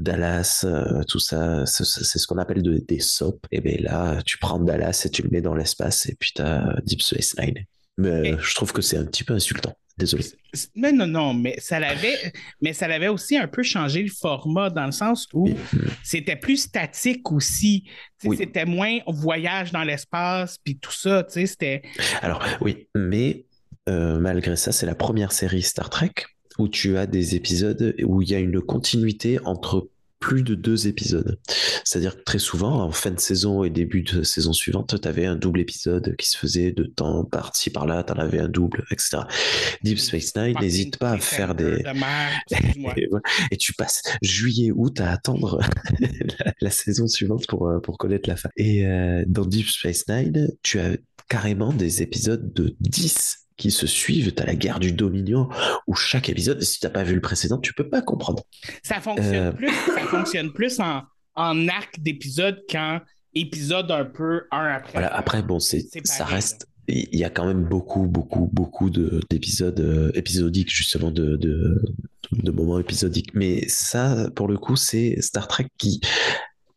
Dallas, 0.00 0.66
tout 1.08 1.18
ça, 1.18 1.64
c'est 1.66 1.84
ce 1.84 2.26
qu'on 2.26 2.38
appelle 2.38 2.62
des 2.62 3.00
sop. 3.00 3.46
Et 3.50 3.60
bien 3.60 3.76
là, 3.80 4.20
tu 4.24 4.38
prends 4.38 4.58
Dallas 4.58 5.02
et 5.04 5.10
tu 5.10 5.22
le 5.22 5.30
mets 5.30 5.40
dans 5.40 5.54
l'espace 5.54 6.06
et 6.06 6.16
puis 6.18 6.32
t'as 6.34 6.80
Deep 6.82 7.02
Space 7.02 7.36
Nine. 7.38 7.64
Mais 7.98 8.36
je 8.40 8.54
trouve 8.54 8.72
que 8.72 8.80
c'est 8.80 8.96
un 8.96 9.04
petit 9.04 9.24
peu 9.24 9.34
insultant. 9.34 9.76
Désolé. 9.98 10.24
Mais 10.76 10.92
non, 10.92 11.08
non, 11.08 11.34
mais 11.34 11.56
ça 11.58 11.80
l'avait, 11.80 12.32
mais 12.62 12.72
ça 12.72 12.86
l'avait 12.86 13.08
aussi 13.08 13.36
un 13.36 13.48
peu 13.48 13.64
changé 13.64 14.00
le 14.00 14.10
format 14.10 14.70
dans 14.70 14.86
le 14.86 14.92
sens 14.92 15.26
où 15.32 15.50
c'était 16.04 16.36
plus 16.36 16.56
statique 16.58 17.32
aussi. 17.32 17.84
C'était 18.18 18.64
moins 18.64 18.98
voyage 19.08 19.72
dans 19.72 19.82
l'espace 19.82 20.56
puis 20.62 20.78
tout 20.78 20.92
ça. 20.92 21.26
C'était. 21.28 21.82
Alors 22.22 22.44
oui, 22.60 22.88
mais 22.94 23.46
euh, 23.88 24.20
malgré 24.20 24.54
ça, 24.54 24.70
c'est 24.70 24.86
la 24.86 24.94
première 24.94 25.32
série 25.32 25.62
Star 25.62 25.90
Trek 25.90 26.12
où 26.58 26.68
tu 26.68 26.96
as 26.96 27.06
des 27.06 27.34
épisodes 27.34 27.94
où 28.04 28.22
il 28.22 28.30
y 28.30 28.34
a 28.36 28.38
une 28.38 28.60
continuité 28.60 29.40
entre 29.44 29.88
plus 30.20 30.42
de 30.42 30.54
deux 30.54 30.88
épisodes. 30.88 31.38
C'est-à-dire 31.84 32.16
que 32.16 32.22
très 32.22 32.38
souvent, 32.38 32.82
en 32.82 32.90
fin 32.90 33.10
de 33.10 33.20
saison 33.20 33.64
et 33.64 33.70
début 33.70 34.02
de 34.02 34.22
saison 34.22 34.52
suivante, 34.52 35.00
tu 35.00 35.08
avais 35.08 35.26
un 35.26 35.36
double 35.36 35.60
épisode 35.60 36.16
qui 36.16 36.28
se 36.28 36.36
faisait 36.36 36.72
de 36.72 36.84
temps 36.84 37.24
par-ci 37.24 37.70
par-là, 37.70 38.02
tu 38.02 38.12
en 38.12 38.16
avais 38.16 38.40
un 38.40 38.48
double, 38.48 38.84
etc. 38.90 39.18
Deep 39.82 39.98
Space 39.98 40.34
Nine 40.36 40.56
n'hésite 40.60 40.98
pas 40.98 41.12
à 41.12 41.18
faire 41.18 41.54
des... 41.54 41.82
et, 43.50 43.56
tu 43.56 43.72
passes 43.74 44.02
juillet, 44.22 44.70
août 44.74 45.00
à 45.00 45.12
attendre 45.12 45.60
la, 46.60 46.70
saison 46.70 47.06
suivante 47.06 47.46
pour, 47.46 47.68
euh, 47.68 47.80
pour 47.80 47.98
connaître 47.98 48.28
la 48.28 48.36
fin. 48.36 48.50
Et 48.56 48.86
euh, 48.86 49.24
dans 49.26 49.44
Deep 49.44 49.68
Space 49.68 50.06
Nine, 50.08 50.48
tu 50.62 50.78
as 50.80 50.96
carrément 51.28 51.72
des 51.72 52.02
épisodes 52.02 52.52
de 52.52 52.76
10 52.80 53.47
qui 53.58 53.70
se 53.70 53.86
suivent. 53.86 54.32
Tu 54.32 54.42
as 54.42 54.46
la 54.46 54.54
guerre 54.54 54.80
du 54.80 54.92
Dominion 54.92 55.48
où 55.86 55.94
chaque 55.94 56.30
épisode, 56.30 56.62
si 56.62 56.80
tu 56.80 56.86
n'as 56.86 56.90
pas 56.90 57.02
vu 57.02 57.14
le 57.14 57.20
précédent, 57.20 57.58
tu 57.58 57.74
peux 57.74 57.88
pas 57.88 58.00
comprendre. 58.00 58.44
Ça 58.82 59.00
fonctionne 59.00 59.34
euh, 59.34 59.52
plus, 59.52 59.68
ça 59.68 60.00
fonctionne 60.06 60.52
plus 60.52 60.80
en, 60.80 61.02
en 61.34 61.68
arc 61.68 62.00
d'épisode 62.00 62.62
qu'en 62.70 63.00
épisode 63.34 63.90
un 63.90 64.06
peu 64.06 64.44
un 64.50 64.64
après. 64.66 64.92
Voilà, 64.92 65.14
après, 65.14 65.42
bon, 65.42 65.58
c'est, 65.60 65.86
ça 66.04 66.24
reste. 66.24 66.66
Il 66.90 67.18
y 67.18 67.24
a 67.24 67.28
quand 67.28 67.46
même 67.46 67.64
beaucoup, 67.64 68.06
beaucoup, 68.06 68.48
beaucoup 68.50 68.88
d'épisodes 68.88 69.78
euh, 69.80 70.10
épisodiques, 70.14 70.74
justement, 70.74 71.10
de, 71.10 71.36
de, 71.36 71.82
de 72.32 72.50
moments 72.50 72.78
épisodiques. 72.78 73.34
Mais 73.34 73.68
ça, 73.68 74.30
pour 74.34 74.48
le 74.48 74.56
coup, 74.56 74.74
c'est 74.74 75.20
Star 75.20 75.48
Trek 75.48 75.66
qui 75.76 76.00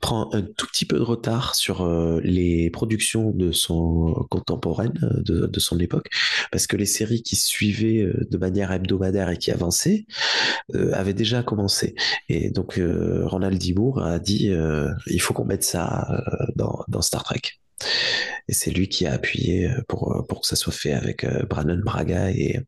prend 0.01 0.33
un 0.33 0.41
tout 0.41 0.65
petit 0.65 0.85
peu 0.85 0.97
de 0.97 1.03
retard 1.03 1.55
sur 1.55 1.81
euh, 1.81 2.19
les 2.23 2.69
productions 2.71 3.31
de 3.31 3.51
son 3.51 4.25
contemporaine, 4.29 4.93
euh, 5.03 5.47
de, 5.47 5.59
son 5.59 5.79
époque, 5.79 6.09
parce 6.51 6.65
que 6.65 6.75
les 6.75 6.87
séries 6.87 7.21
qui 7.21 7.35
suivaient 7.35 8.01
euh, 8.01 8.27
de 8.29 8.37
manière 8.37 8.71
hebdomadaire 8.71 9.29
et 9.29 9.37
qui 9.37 9.51
avançaient 9.51 10.05
avaient 10.93 11.13
déjà 11.13 11.43
commencé. 11.43 11.95
Et 12.29 12.49
donc 12.49 12.79
Ronald 13.25 13.59
D. 13.59 13.73
Moore 13.73 14.01
a 14.01 14.19
dit 14.19 14.49
il 15.07 15.21
faut 15.21 15.33
qu'on 15.33 15.45
mette 15.45 15.63
ça 15.63 16.23
dans, 16.55 16.83
dans, 16.87 17.01
Star 17.01 17.23
Trek. 17.23 17.41
Et 18.47 18.53
c'est 18.53 18.71
lui 18.71 18.87
qui 18.87 19.05
a 19.05 19.13
appuyé 19.13 19.69
pour, 19.87 20.25
pour 20.27 20.41
que 20.41 20.47
ça 20.47 20.55
soit 20.55 20.73
fait 20.73 20.93
avec 20.93 21.25
Brandon 21.49 21.79
Braga 21.83 22.31
et, 22.31 22.61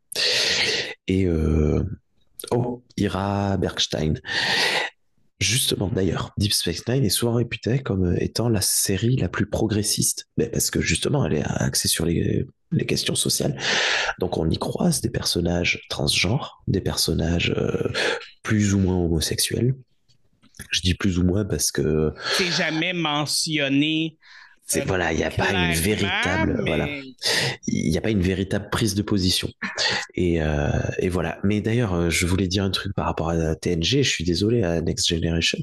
et 1.07 1.27
oh, 2.51 2.83
Ira 2.97 3.57
Bergstein. 3.57 4.15
Justement, 5.39 5.89
d'ailleurs, 5.89 6.31
Deep 6.37 6.53
Space 6.53 6.87
Nine 6.87 7.03
est 7.03 7.09
souvent 7.09 7.33
réputée 7.33 7.79
comme 7.79 8.05
euh, 8.05 8.23
étant 8.23 8.49
la 8.49 8.61
série 8.61 9.15
la 9.17 9.29
plus 9.29 9.45
progressiste, 9.45 10.27
mais 10.37 10.47
parce 10.47 10.71
que 10.71 10.79
justement, 10.79 11.25
elle 11.25 11.33
est 11.33 11.43
axée 11.43 11.87
sur 11.87 12.05
les, 12.05 12.45
questions 12.87 13.15
sociales. 13.15 13.59
Donc, 14.19 14.37
on 14.37 14.49
y 14.49 14.57
croise 14.57 15.01
des 15.01 15.09
personnages 15.09 15.81
transgenres, 15.89 16.63
des 16.67 16.81
personnages 16.81 17.53
euh, 17.57 17.91
plus 18.41 18.73
ou 18.73 18.79
moins 18.79 18.97
homosexuels. 18.97 19.75
Je 20.71 20.81
dis 20.81 20.93
plus 20.93 21.19
ou 21.19 21.23
moins 21.23 21.45
parce 21.45 21.71
que. 21.71 22.13
C'est 22.37 22.51
jamais 22.51 22.93
mentionné 22.93 24.17
c'est 24.65 24.85
voilà, 24.85 25.11
il 25.11 25.17
n'y 25.17 25.23
a 25.23 25.29
pas 25.29 25.51
une 25.51 25.73
véritable 25.73 26.63
voilà, 26.65 26.87
il 27.67 27.89
n'y 27.89 27.97
a 27.97 28.01
pas 28.01 28.11
une 28.11 28.21
véritable 28.21 28.69
prise 28.69 28.95
de 28.95 29.01
position. 29.01 29.49
Et, 30.15 30.41
euh, 30.41 30.69
et 30.99 31.09
voilà. 31.09 31.39
Mais 31.43 31.61
d'ailleurs, 31.61 31.93
euh, 31.93 32.09
je 32.09 32.25
voulais 32.25 32.47
dire 32.47 32.63
un 32.63 32.69
truc 32.69 32.93
par 32.93 33.05
rapport 33.05 33.29
à 33.29 33.55
TNG. 33.55 34.03
Je 34.03 34.09
suis 34.09 34.23
désolé 34.23 34.63
à 34.63 34.81
Next 34.81 35.07
Generation, 35.07 35.59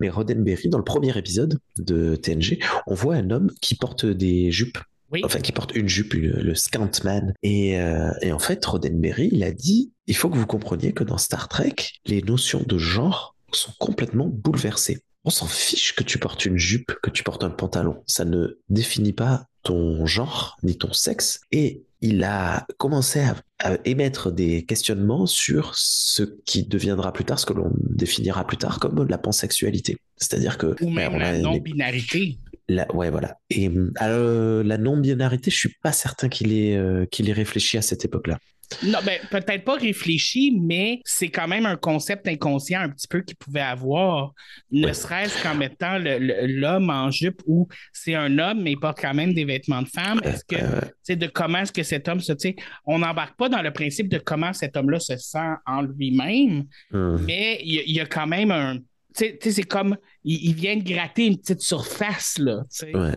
mais 0.00 0.08
Roddenberry 0.08 0.68
dans 0.68 0.78
le 0.78 0.84
premier 0.84 1.16
épisode 1.16 1.58
de 1.78 2.16
TNG, 2.16 2.58
on 2.86 2.94
voit 2.94 3.16
un 3.16 3.30
homme 3.30 3.50
qui 3.60 3.74
porte 3.74 4.06
des 4.06 4.50
jupes. 4.50 4.78
Enfin, 5.24 5.40
qui 5.40 5.52
porte 5.52 5.74
une 5.74 5.88
jupe, 5.88 6.12
le 6.12 6.54
Scantman. 6.54 7.32
Et, 7.42 7.80
euh, 7.80 8.10
et 8.20 8.30
en 8.30 8.38
fait, 8.38 8.62
Roddenberry, 8.64 9.30
il 9.32 9.42
a 9.42 9.52
dit 9.52 9.90
il 10.06 10.14
faut 10.14 10.28
que 10.28 10.36
vous 10.36 10.46
compreniez 10.46 10.92
que 10.92 11.02
dans 11.02 11.16
Star 11.16 11.48
Trek, 11.48 11.74
les 12.06 12.20
notions 12.22 12.62
de 12.66 12.76
genre 12.76 13.34
sont 13.52 13.72
complètement 13.78 14.26
bouleversées 14.26 15.00
on 15.28 15.30
s'en 15.30 15.46
fiche 15.46 15.94
que 15.94 16.02
tu 16.02 16.16
portes 16.16 16.46
une 16.46 16.56
jupe, 16.56 16.90
que 17.02 17.10
tu 17.10 17.22
portes 17.22 17.44
un 17.44 17.50
pantalon. 17.50 18.02
Ça 18.06 18.24
ne 18.24 18.58
définit 18.70 19.12
pas 19.12 19.44
ton 19.62 20.06
genre 20.06 20.56
ni 20.62 20.78
ton 20.78 20.94
sexe. 20.94 21.42
Et 21.52 21.82
il 22.00 22.24
a 22.24 22.66
commencé 22.78 23.20
à, 23.58 23.76
émettre 23.84 24.32
des 24.32 24.64
questionnements 24.64 25.26
sur 25.26 25.74
ce 25.74 26.22
qui 26.46 26.62
deviendra 26.62 27.12
plus 27.12 27.26
tard, 27.26 27.38
ce 27.38 27.44
que 27.44 27.52
l'on 27.52 27.70
définira 27.90 28.46
plus 28.46 28.56
tard 28.56 28.80
comme 28.80 29.06
la 29.06 29.18
pansexualité. 29.18 29.98
C'est-à-dire 30.16 30.56
que... 30.56 30.82
Ou 30.82 30.88
même 30.88 31.12
ben, 31.12 31.18
la 31.18 31.38
non-binarité. 31.38 32.38
La, 32.70 32.90
ouais, 32.94 33.10
voilà. 33.10 33.36
Et 33.50 33.70
euh, 34.00 34.62
la 34.64 34.78
non-binarité, 34.78 35.50
je 35.50 35.58
suis 35.58 35.74
pas 35.82 35.92
certain 35.92 36.30
qu'il 36.30 36.54
ait, 36.54 36.74
euh, 36.74 37.04
qu'il 37.04 37.28
ait 37.28 37.34
réfléchi 37.34 37.76
à 37.76 37.82
cette 37.82 38.02
époque-là. 38.06 38.38
Non, 38.82 38.98
ben, 39.04 39.18
peut-être 39.30 39.64
pas 39.64 39.76
réfléchi, 39.76 40.56
mais 40.60 41.00
c'est 41.04 41.28
quand 41.28 41.48
même 41.48 41.66
un 41.66 41.76
concept 41.76 42.28
inconscient 42.28 42.80
un 42.80 42.90
petit 42.90 43.08
peu 43.08 43.22
qu'il 43.22 43.36
pouvait 43.36 43.60
avoir, 43.60 44.32
ne 44.70 44.92
serait-ce 44.92 45.42
qu'en 45.42 45.54
mettant 45.54 45.98
l'homme 45.98 46.90
en 46.90 47.10
jupe 47.10 47.40
où 47.46 47.66
c'est 47.92 48.14
un 48.14 48.38
homme, 48.38 48.62
mais 48.62 48.72
il 48.72 48.78
porte 48.78 49.00
quand 49.00 49.14
même 49.14 49.32
des 49.32 49.44
vêtements 49.44 49.82
de 49.82 49.88
femme. 49.88 50.20
Est-ce 50.22 50.44
que, 50.44 50.62
c'est 51.02 51.16
de 51.16 51.26
comment 51.26 51.58
est-ce 51.58 51.72
que 51.72 51.82
cet 51.82 52.08
homme 52.08 52.20
se, 52.20 52.32
tu 52.32 52.54
on 52.84 52.98
n'embarque 52.98 53.36
pas 53.36 53.48
dans 53.48 53.62
le 53.62 53.72
principe 53.72 54.08
de 54.08 54.18
comment 54.18 54.52
cet 54.52 54.76
homme-là 54.76 55.00
se 55.00 55.16
sent 55.16 55.54
en 55.66 55.82
lui-même, 55.82 56.64
hum. 56.92 57.22
mais 57.24 57.60
il 57.64 57.90
y, 57.90 58.00
a 58.00 58.06
quand 58.06 58.26
même 58.26 58.50
un, 58.50 58.78
tu 59.16 59.36
sais, 59.40 59.50
c'est 59.50 59.62
comme, 59.62 59.96
il, 60.24 60.54
vient 60.54 60.76
de 60.76 60.82
gratter 60.82 61.26
une 61.26 61.38
petite 61.38 61.62
surface, 61.62 62.38
là, 62.38 62.62
Ouais. 62.94 63.14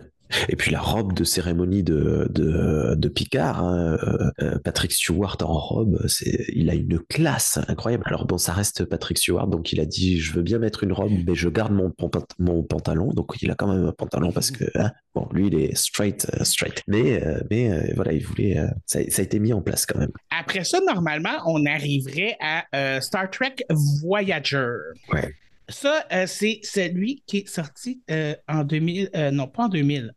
Et 0.48 0.56
puis 0.56 0.70
la 0.70 0.80
robe 0.80 1.12
de 1.12 1.24
cérémonie 1.24 1.82
de, 1.82 2.26
de, 2.30 3.08
Picard, 3.08 3.62
hein, 3.62 3.98
euh, 4.02 4.30
euh, 4.40 4.58
Patrick 4.58 4.92
Stewart 4.92 5.36
en 5.42 5.58
robe, 5.58 6.06
c'est, 6.08 6.46
il 6.54 6.70
a 6.70 6.74
une 6.74 6.98
classe 6.98 7.58
incroyable. 7.68 8.04
Alors 8.06 8.26
bon, 8.26 8.38
ça 8.38 8.52
reste 8.52 8.84
Patrick 8.84 9.18
Stewart, 9.18 9.46
donc 9.48 9.72
il 9.72 9.80
a 9.80 9.84
dit 9.84 10.18
je 10.18 10.32
veux 10.32 10.42
bien 10.42 10.58
mettre 10.58 10.84
une 10.84 10.92
robe, 10.92 11.12
mais 11.26 11.34
je 11.34 11.48
garde 11.48 11.72
mon, 11.72 11.92
mon 12.38 12.62
pantalon. 12.62 13.12
Donc 13.12 13.34
il 13.42 13.50
a 13.50 13.54
quand 13.54 13.72
même 13.72 13.84
un 13.84 13.92
pantalon 13.92 14.32
parce 14.32 14.50
que 14.50 14.64
hein, 14.76 14.92
bon, 15.14 15.28
lui 15.32 15.48
il 15.48 15.54
est 15.54 15.76
straight, 15.76 16.26
euh, 16.34 16.44
straight. 16.44 16.82
Mais 16.86 17.22
mais 17.50 17.92
voilà, 17.94 18.12
il 18.12 18.24
voulait, 18.24 18.56
ça, 18.86 19.00
ça, 19.08 19.22
a 19.22 19.24
été 19.24 19.38
mis 19.38 19.52
en 19.52 19.60
place 19.60 19.86
quand 19.86 19.98
même. 19.98 20.12
Après 20.30 20.64
ça, 20.64 20.80
normalement, 20.86 21.30
on 21.46 21.66
arriverait 21.66 22.36
à 22.40 23.00
Star 23.00 23.30
Trek 23.30 23.56
Voyager. 24.02 24.76
Ouais. 25.12 25.34
Ça, 25.72 26.04
euh, 26.12 26.26
c'est 26.26 26.60
celui 26.62 27.22
qui 27.26 27.38
est 27.38 27.48
sorti 27.48 28.02
euh, 28.10 28.34
en 28.48 28.64
2000, 28.64 29.10
euh, 29.16 29.30
non 29.30 29.48
pas 29.48 29.64
en 29.64 29.68
2000, 29.68 30.14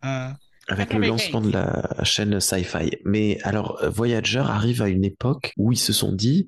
avec 0.67 0.93
le 0.93 1.07
lancement 1.07 1.41
de 1.41 1.51
la 1.51 2.03
chaîne 2.03 2.39
Sci-Fi. 2.39 2.97
Mais 3.05 3.39
alors, 3.43 3.79
Voyager 3.89 4.39
arrive 4.39 4.81
à 4.81 4.89
une 4.89 5.05
époque 5.05 5.53
où 5.57 5.71
ils 5.71 5.77
se 5.77 5.93
sont 5.93 6.11
dit, 6.11 6.47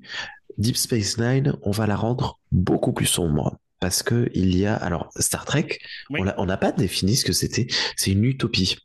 Deep 0.58 0.76
Space 0.76 1.18
Nine, 1.18 1.54
on 1.62 1.70
va 1.70 1.86
la 1.86 1.96
rendre 1.96 2.38
beaucoup 2.52 2.92
plus 2.92 3.06
sombre. 3.06 3.58
Parce 3.80 4.02
que 4.02 4.28
il 4.34 4.56
y 4.56 4.66
a, 4.66 4.74
alors 4.74 5.08
Star 5.16 5.44
Trek, 5.44 5.78
on 6.10 6.46
n'a 6.46 6.56
pas 6.56 6.72
défini 6.72 7.14
ce 7.14 7.24
que 7.24 7.32
c'était. 7.32 7.68
C'est 7.96 8.10
une 8.10 8.24
utopie. 8.24 8.76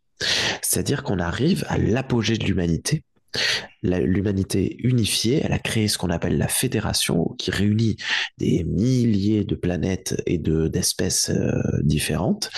C'est-à-dire 0.62 1.02
qu'on 1.02 1.18
arrive 1.18 1.66
à 1.68 1.80
l'apogée 1.80 2.38
de 2.38 2.46
l'humanité 2.46 3.04
l'humanité 3.84 4.78
unifiée, 4.80 5.42
elle 5.44 5.54
a 5.54 5.60
créé 5.60 5.88
ce 5.88 5.98
qu'on 5.98 6.10
appelle 6.10 6.38
la 6.38 6.48
fédération, 6.48 7.36
qui 7.38 7.52
réunit 7.52 7.98
des 8.38 8.64
milliers 8.64 9.44
de 9.44 9.56
planètes 9.56 10.22
et 10.26 10.38
de 10.38 10.68
d'espèces 10.68 11.30
euh, 11.30 11.52
différentes, 11.82 12.50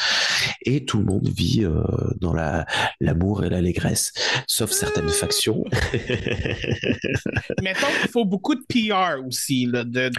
et 0.61 0.85
tout 0.85 0.99
le 0.99 1.05
monde 1.05 1.27
vit 1.27 1.63
euh, 1.63 1.81
dans 2.19 2.33
la 2.33 2.65
l'amour 2.99 3.43
et 3.43 3.49
l'allégresse, 3.49 4.13
sauf 4.47 4.71
certaines 4.71 5.09
factions. 5.09 5.63
Mettons 7.61 7.87
qu'il 8.01 8.09
faut 8.11 8.25
beaucoup 8.25 8.55
de 8.55 8.63
PR 8.67 9.25
aussi, 9.25 9.67
de, 9.67 10.11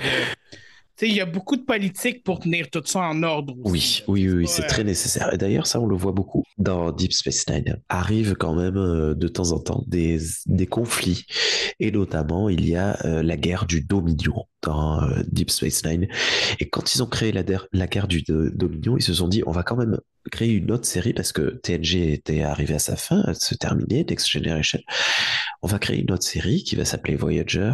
il 1.02 1.14
y 1.14 1.20
a 1.20 1.26
beaucoup 1.26 1.56
de 1.56 1.62
politique 1.62 2.24
pour 2.24 2.40
tenir 2.40 2.70
tout 2.70 2.82
ça 2.84 3.00
en 3.00 3.22
ordre. 3.22 3.54
oui, 3.64 4.02
oui, 4.08 4.28
oui, 4.30 4.46
c'est 4.48 4.66
très 4.66 4.84
nécessaire. 4.84 5.32
Et 5.34 5.38
d'ailleurs, 5.38 5.66
ça, 5.66 5.80
on 5.80 5.86
le 5.86 5.96
voit 5.96 6.12
beaucoup 6.12 6.42
dans 6.58 6.92
Deep 6.92 7.12
Space 7.12 7.46
Nine. 7.48 7.82
Arrivent 7.88 8.34
quand 8.34 8.54
même 8.54 8.76
euh, 8.76 9.14
de 9.14 9.28
temps 9.28 9.52
en 9.52 9.58
temps 9.58 9.84
des, 9.86 10.18
des 10.46 10.66
conflits. 10.66 11.26
Et 11.80 11.90
notamment, 11.90 12.48
il 12.48 12.66
y 12.66 12.76
a 12.76 12.98
euh, 13.04 13.22
la 13.22 13.36
guerre 13.36 13.66
du 13.66 13.82
Dominion 13.82 14.46
dans 14.62 15.02
euh, 15.02 15.22
Deep 15.28 15.50
Space 15.50 15.84
Nine. 15.84 16.08
Et 16.60 16.68
quand 16.68 16.94
ils 16.94 17.02
ont 17.02 17.06
créé 17.06 17.32
la, 17.32 17.42
la 17.72 17.86
guerre 17.86 18.08
du 18.08 18.22
Dominion, 18.22 18.96
ils 18.96 19.02
se 19.02 19.14
sont 19.14 19.28
dit, 19.28 19.42
on 19.46 19.52
va 19.52 19.62
quand 19.62 19.76
même 19.76 19.98
créer 20.30 20.50
une 20.52 20.70
autre 20.72 20.86
série 20.86 21.12
parce 21.12 21.32
que 21.32 21.60
TNG 21.62 22.12
était 22.12 22.42
arrivé 22.42 22.74
à 22.74 22.78
sa 22.78 22.96
fin, 22.96 23.20
à 23.22 23.34
se 23.34 23.54
terminer, 23.54 24.04
Next 24.08 24.28
Generation. 24.28 24.80
On 25.62 25.68
va 25.68 25.78
créer 25.78 26.00
une 26.00 26.10
autre 26.10 26.24
série 26.24 26.64
qui 26.64 26.76
va 26.76 26.84
s'appeler 26.84 27.16
Voyager 27.16 27.72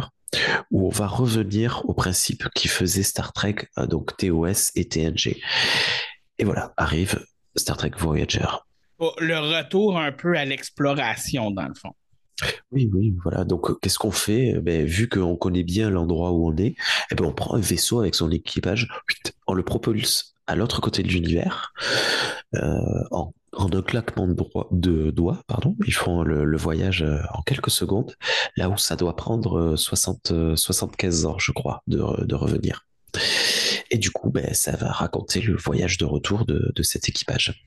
où 0.71 0.87
on 0.87 0.89
va 0.89 1.07
revenir 1.07 1.83
au 1.87 1.93
principe 1.93 2.47
qui 2.55 2.67
faisait 2.67 3.03
Star 3.03 3.33
Trek, 3.33 3.55
euh, 3.77 3.87
donc 3.87 4.15
TOS 4.17 4.71
et 4.75 4.87
TNG. 4.87 5.41
Et 6.39 6.43
voilà, 6.43 6.73
arrive 6.77 7.25
Star 7.55 7.77
Trek 7.77 7.91
Voyager. 7.97 8.47
le 8.99 9.37
retour 9.37 9.97
un 9.97 10.11
peu 10.11 10.37
à 10.37 10.45
l'exploration, 10.45 11.51
dans 11.51 11.67
le 11.67 11.73
fond. 11.73 11.93
Oui, 12.71 12.89
oui, 12.93 13.13
voilà. 13.23 13.43
Donc, 13.43 13.79
qu'est-ce 13.79 13.99
qu'on 13.99 14.11
fait? 14.11 14.55
Ben, 14.59 14.85
Vu 14.85 15.07
qu'on 15.07 15.35
connaît 15.35 15.63
bien 15.63 15.89
l'endroit 15.89 16.31
où 16.31 16.49
on 16.49 16.55
est, 16.57 16.75
eh 17.11 17.15
ben, 17.15 17.25
on 17.25 17.33
prend 17.33 17.55
un 17.55 17.59
vaisseau 17.61 17.99
avec 17.99 18.15
son 18.15 18.31
équipage, 18.31 18.89
on 19.47 19.53
le 19.53 19.63
propulse 19.63 20.35
à 20.47 20.55
l'autre 20.55 20.81
côté 20.81 21.03
de 21.03 21.07
l'univers, 21.07 21.73
euh, 22.55 23.03
en 23.11 23.33
en 23.55 23.71
un 23.71 23.81
claquement 23.81 24.27
de, 24.27 25.11
doigts, 25.11 25.41
pardon, 25.47 25.75
ils 25.85 25.93
font 25.93 26.23
le, 26.23 26.57
voyage 26.57 27.03
euh, 27.03 27.19
en 27.33 27.41
quelques 27.41 27.69
secondes, 27.69 28.15
là 28.57 28.69
où 28.69 28.77
ça 28.77 28.95
doit 28.95 29.15
prendre 29.15 29.75
60, 29.75 30.55
75 30.55 31.25
euh, 31.25 31.29
ans, 31.29 31.39
je 31.39 31.51
crois, 31.51 31.83
de, 31.87 32.35
revenir. 32.35 32.85
Et 33.91 33.97
du 33.97 34.11
coup, 34.11 34.29
ben, 34.29 34.53
ça 34.53 34.75
va 34.75 34.91
raconter 34.91 35.41
le 35.41 35.55
voyage 35.55 35.97
de 35.97 36.05
retour 36.05 36.45
de, 36.45 36.83
cet 36.83 37.09
équipage. 37.09 37.63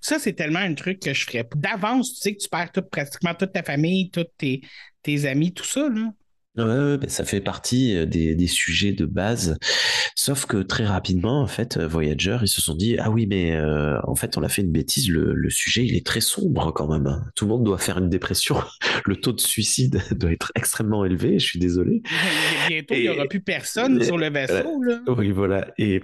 Ça, 0.00 0.18
c'est 0.18 0.34
tellement 0.34 0.60
un 0.60 0.74
truc 0.74 1.00
que 1.00 1.14
je 1.14 1.24
ferais. 1.24 1.48
D'avance, 1.56 2.14
tu 2.14 2.20
sais 2.20 2.34
que 2.36 2.42
tu 2.42 2.48
perds 2.48 2.70
pratiquement 2.90 3.34
toute 3.34 3.52
ta 3.52 3.62
famille, 3.62 4.10
tous 4.10 4.26
tes, 4.36 4.60
tes 5.02 5.24
amis, 5.24 5.52
tout 5.52 5.64
ça. 5.64 5.88
Là. 5.88 6.12
Ouais, 6.56 6.98
ben, 6.98 7.08
ça 7.08 7.24
fait 7.24 7.40
partie 7.40 7.96
euh, 7.96 8.06
des, 8.06 8.36
des, 8.36 8.46
sujets 8.46 8.92
de 8.92 9.06
base. 9.06 9.58
Sauf 10.14 10.46
que 10.46 10.58
très 10.58 10.86
rapidement, 10.86 11.40
en 11.40 11.48
fait, 11.48 11.76
euh, 11.76 11.88
Voyager, 11.88 12.38
ils 12.42 12.48
se 12.48 12.60
sont 12.60 12.76
dit 12.76 12.96
ah 12.98 13.10
oui, 13.10 13.26
mais 13.26 13.56
euh, 13.56 13.98
en 14.04 14.14
fait, 14.14 14.38
on 14.38 14.42
a 14.44 14.48
fait 14.48 14.62
une 14.62 14.70
bêtise. 14.70 15.10
Le, 15.10 15.34
le, 15.34 15.50
sujet, 15.50 15.84
il 15.84 15.96
est 15.96 16.06
très 16.06 16.20
sombre 16.20 16.70
quand 16.72 16.86
même. 16.86 17.08
Hein. 17.08 17.24
Tout 17.34 17.46
le 17.46 17.48
monde 17.50 17.64
doit 17.64 17.78
faire 17.78 17.98
une 17.98 18.08
dépression. 18.08 18.56
Le 19.04 19.16
taux 19.16 19.32
de 19.32 19.40
suicide 19.40 20.00
doit 20.12 20.30
être 20.30 20.52
extrêmement 20.54 21.04
élevé. 21.04 21.40
Je 21.40 21.44
suis 21.44 21.58
désolé. 21.58 22.02
Bientôt, 22.68 22.94
il 22.94 23.02
n'y 23.02 23.08
aura 23.08 23.26
plus 23.26 23.40
personne 23.40 24.02
sur 24.04 24.16
le 24.16 24.30
vaisseau. 24.30 24.80
Là. 24.82 25.00
Oui, 25.08 25.32
voilà. 25.32 25.66
Et, 25.76 26.02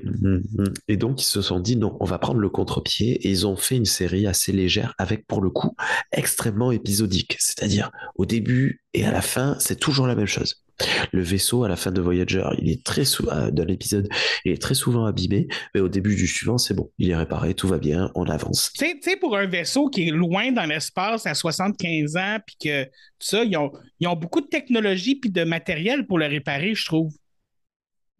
et 0.88 0.96
donc, 0.96 1.22
ils 1.22 1.26
se 1.26 1.42
sont 1.42 1.60
dit 1.60 1.76
non, 1.76 1.96
on 2.00 2.04
va 2.04 2.18
prendre 2.18 2.40
le 2.40 2.48
contre-pied. 2.48 3.12
Et 3.24 3.30
ils 3.30 3.46
ont 3.46 3.56
fait 3.56 3.76
une 3.76 3.86
série 3.86 4.26
assez 4.26 4.50
légère 4.50 4.94
avec, 4.98 5.28
pour 5.28 5.42
le 5.42 5.50
coup, 5.50 5.76
extrêmement 6.10 6.72
épisodique. 6.72 7.36
C'est-à-dire, 7.38 7.92
au 8.16 8.26
début, 8.26 8.82
et 8.92 9.04
à 9.04 9.12
la 9.12 9.22
fin, 9.22 9.56
c'est 9.60 9.78
toujours 9.78 10.06
la 10.06 10.14
même 10.14 10.26
chose. 10.26 10.64
Le 11.12 11.22
vaisseau, 11.22 11.64
à 11.64 11.68
la 11.68 11.76
fin 11.76 11.92
de 11.92 12.00
Voyager, 12.00 12.42
il 12.58 12.70
est 12.70 12.82
très 12.82 13.04
souvent, 13.04 13.32
euh, 13.32 13.50
dans 13.50 13.64
l'épisode, 13.64 14.08
il 14.44 14.52
est 14.52 14.62
très 14.62 14.74
souvent 14.74 15.04
abîmé, 15.04 15.46
mais 15.74 15.80
au 15.80 15.88
début 15.88 16.16
du 16.16 16.26
suivant, 16.26 16.58
c'est 16.58 16.74
bon, 16.74 16.90
il 16.98 17.10
est 17.10 17.16
réparé, 17.16 17.54
tout 17.54 17.68
va 17.68 17.78
bien, 17.78 18.10
on 18.14 18.24
avance. 18.24 18.72
Tu 18.76 18.86
sais, 19.02 19.16
pour 19.16 19.36
un 19.36 19.46
vaisseau 19.46 19.88
qui 19.88 20.08
est 20.08 20.10
loin 20.10 20.52
dans 20.52 20.64
l'espace 20.64 21.26
à 21.26 21.34
75 21.34 22.16
ans, 22.16 22.38
puis 22.44 22.56
que 22.64 22.84
tout 22.84 22.90
ça, 23.20 23.44
ils 23.44 23.56
ont, 23.56 23.70
ils 24.00 24.08
ont 24.08 24.16
beaucoup 24.16 24.40
de 24.40 24.46
technologie 24.46 25.16
puis 25.16 25.30
de 25.30 25.44
matériel 25.44 26.06
pour 26.06 26.18
le 26.18 26.26
réparer, 26.26 26.74
je 26.74 26.86
trouve. 26.86 27.12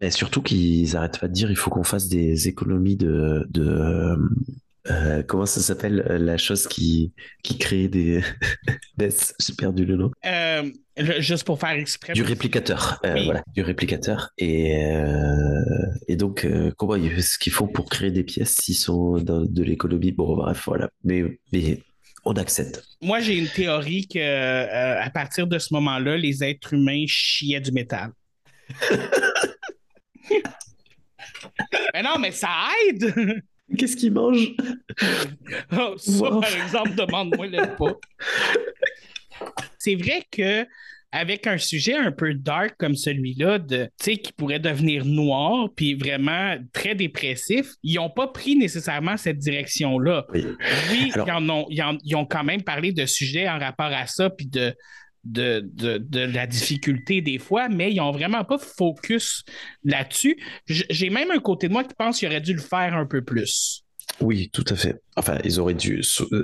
Mais 0.00 0.10
surtout 0.10 0.42
qu'ils 0.42 0.96
arrêtent 0.96 1.18
pas 1.18 1.28
de 1.28 1.32
dire 1.32 1.50
il 1.50 1.56
faut 1.56 1.70
qu'on 1.70 1.84
fasse 1.84 2.08
des 2.08 2.48
économies 2.48 2.96
de, 2.96 3.46
de 3.50 4.16
euh, 4.88 5.22
comment 5.22 5.44
ça 5.44 5.60
s'appelle 5.60 6.06
euh, 6.08 6.18
la 6.18 6.38
chose 6.38 6.66
qui, 6.66 7.12
qui 7.42 7.58
crée 7.58 7.88
des. 7.88 8.22
J'ai 8.98 9.54
perdu 9.56 9.84
le 9.84 9.96
nom. 9.96 10.10
Euh, 10.24 10.70
juste 11.18 11.44
pour 11.44 11.60
faire 11.60 11.70
exprès. 11.70 12.14
Du 12.14 12.22
réplicateur. 12.22 12.98
Voilà, 13.02 13.42
du 13.54 13.62
réplicateur. 13.62 14.30
Et, 14.38 14.72
et 16.08 16.16
donc, 16.16 16.46
comment 16.76 16.94
ce 16.94 17.38
qu'ils 17.38 17.52
font 17.52 17.68
pour 17.68 17.88
créer 17.88 18.10
des 18.10 18.24
pièces 18.24 18.54
s'ils 18.54 18.74
sont 18.74 19.18
dans 19.18 19.44
de 19.44 19.62
l'économie? 19.62 20.12
Bon, 20.12 20.34
bref, 20.36 20.62
voilà. 20.66 20.88
Mais, 21.04 21.24
mais 21.52 21.82
on 22.24 22.32
accepte. 22.34 22.82
Moi, 23.02 23.20
j'ai 23.20 23.36
une 23.38 23.48
théorie 23.48 24.06
que 24.08 24.98
à 24.98 25.10
partir 25.10 25.46
de 25.46 25.58
ce 25.58 25.74
moment-là, 25.74 26.16
les 26.16 26.42
êtres 26.44 26.74
humains 26.74 27.04
chiaient 27.06 27.60
du 27.60 27.72
métal. 27.72 28.10
mais 31.94 32.02
non, 32.02 32.18
mais 32.18 32.30
ça 32.30 32.48
aide! 32.88 33.42
Qu'est-ce 33.76 33.96
qu'il 33.96 34.12
mange? 34.12 34.52
Oh, 35.72 35.94
Ça, 35.96 36.28
par 36.28 36.56
exemple, 36.64 36.94
demande-moi 36.94 37.46
le 37.46 37.76
pas. 37.76 37.98
C'est 39.78 39.94
vrai 39.94 40.22
que 40.30 40.66
avec 41.12 41.46
un 41.46 41.58
sujet 41.58 41.96
un 41.96 42.12
peu 42.12 42.34
dark 42.34 42.74
comme 42.78 42.94
celui-là, 42.94 43.58
de, 43.58 43.90
qui 43.98 44.32
pourrait 44.36 44.60
devenir 44.60 45.04
noir, 45.04 45.68
puis 45.74 45.94
vraiment 45.94 46.56
très 46.72 46.94
dépressif, 46.94 47.72
ils 47.82 47.96
n'ont 47.96 48.10
pas 48.10 48.28
pris 48.28 48.56
nécessairement 48.56 49.16
cette 49.16 49.38
direction-là. 49.38 50.26
Oui, 50.32 51.12
ils, 51.12 52.14
ont, 52.14 52.26
quand 52.26 52.44
même 52.44 52.62
parlé 52.62 52.92
de 52.92 53.06
sujets 53.06 53.48
en 53.48 53.58
rapport 53.58 53.86
à 53.92 54.06
ça, 54.06 54.30
puis 54.30 54.46
de, 54.46 54.72
de, 55.24 55.60
de, 55.72 56.20
la 56.20 56.46
difficulté 56.46 57.20
des 57.20 57.38
fois, 57.38 57.68
mais 57.68 57.92
ils 57.92 57.96
n'ont 57.96 58.12
vraiment 58.12 58.44
pas 58.44 58.58
focus 58.58 59.44
là-dessus. 59.84 60.38
J'ai 60.66 61.10
même 61.10 61.30
un 61.30 61.40
côté 61.40 61.68
de 61.68 61.72
moi 61.72 61.84
qui 61.84 61.94
pense 61.94 62.18
qu'ils 62.18 62.28
auraient 62.28 62.40
dû 62.40 62.54
le 62.54 62.60
faire 62.60 62.94
un 62.94 63.06
peu 63.06 63.22
plus. 63.22 63.84
Oui, 64.20 64.50
tout 64.52 64.64
à 64.68 64.76
fait. 64.76 65.00
Enfin, 65.16 65.38
ils 65.44 65.60
auraient 65.60 65.74
dû. 65.74 66.02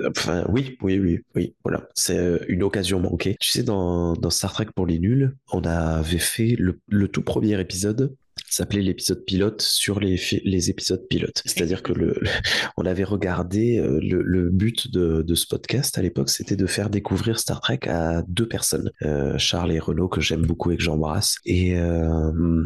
Enfin, 0.09 0.45
oui, 0.49 0.79
oui, 0.83 0.99
oui, 0.99 1.20
oui. 1.35 1.55
Voilà, 1.64 1.89
c'est 1.95 2.16
euh, 2.16 2.39
une 2.49 2.62
occasion 2.62 3.01
manquée. 3.01 3.37
Tu 3.41 3.51
sais, 3.51 3.62
dans, 3.62 4.14
dans 4.14 4.31
Star 4.31 4.53
Trek 4.53 4.66
pour 4.74 4.87
les 4.87 4.99
nuls, 4.99 5.37
on 5.53 5.62
avait 5.62 6.18
fait 6.18 6.55
le, 6.59 6.81
le 6.89 7.09
tout 7.09 7.22
premier 7.22 7.61
épisode 7.61 8.14
s'appelait 8.49 8.82
l'épisode 8.82 9.24
pilote 9.24 9.61
sur 9.62 10.01
les, 10.01 10.70
épisodes 10.70 11.07
pilotes. 11.09 11.43
C'est-à-dire 11.45 11.82
que 11.82 11.93
on 12.76 12.87
avait 12.87 13.05
regardé 13.05 13.78
euh, 13.78 13.99
le, 14.03 14.51
but 14.51 14.91
de, 14.91 15.34
ce 15.34 15.47
podcast 15.47 15.99
à 15.99 16.03
l'époque, 16.03 16.30
c'était 16.30 16.57
de 16.57 16.66
faire 16.66 16.89
découvrir 16.89 17.39
Star 17.39 17.61
Trek 17.61 17.80
à 17.87 18.22
deux 18.28 18.49
personnes, 18.49 18.91
euh, 19.03 19.37
Charles 19.39 19.72
et 19.72 19.78
Renaud 19.78 20.09
que 20.09 20.20
j'aime 20.20 20.43
beaucoup 20.43 20.70
et 20.70 20.76
que 20.76 20.82
j'embrasse. 20.82 21.37
Et, 21.45 21.76
euh, 21.76 22.64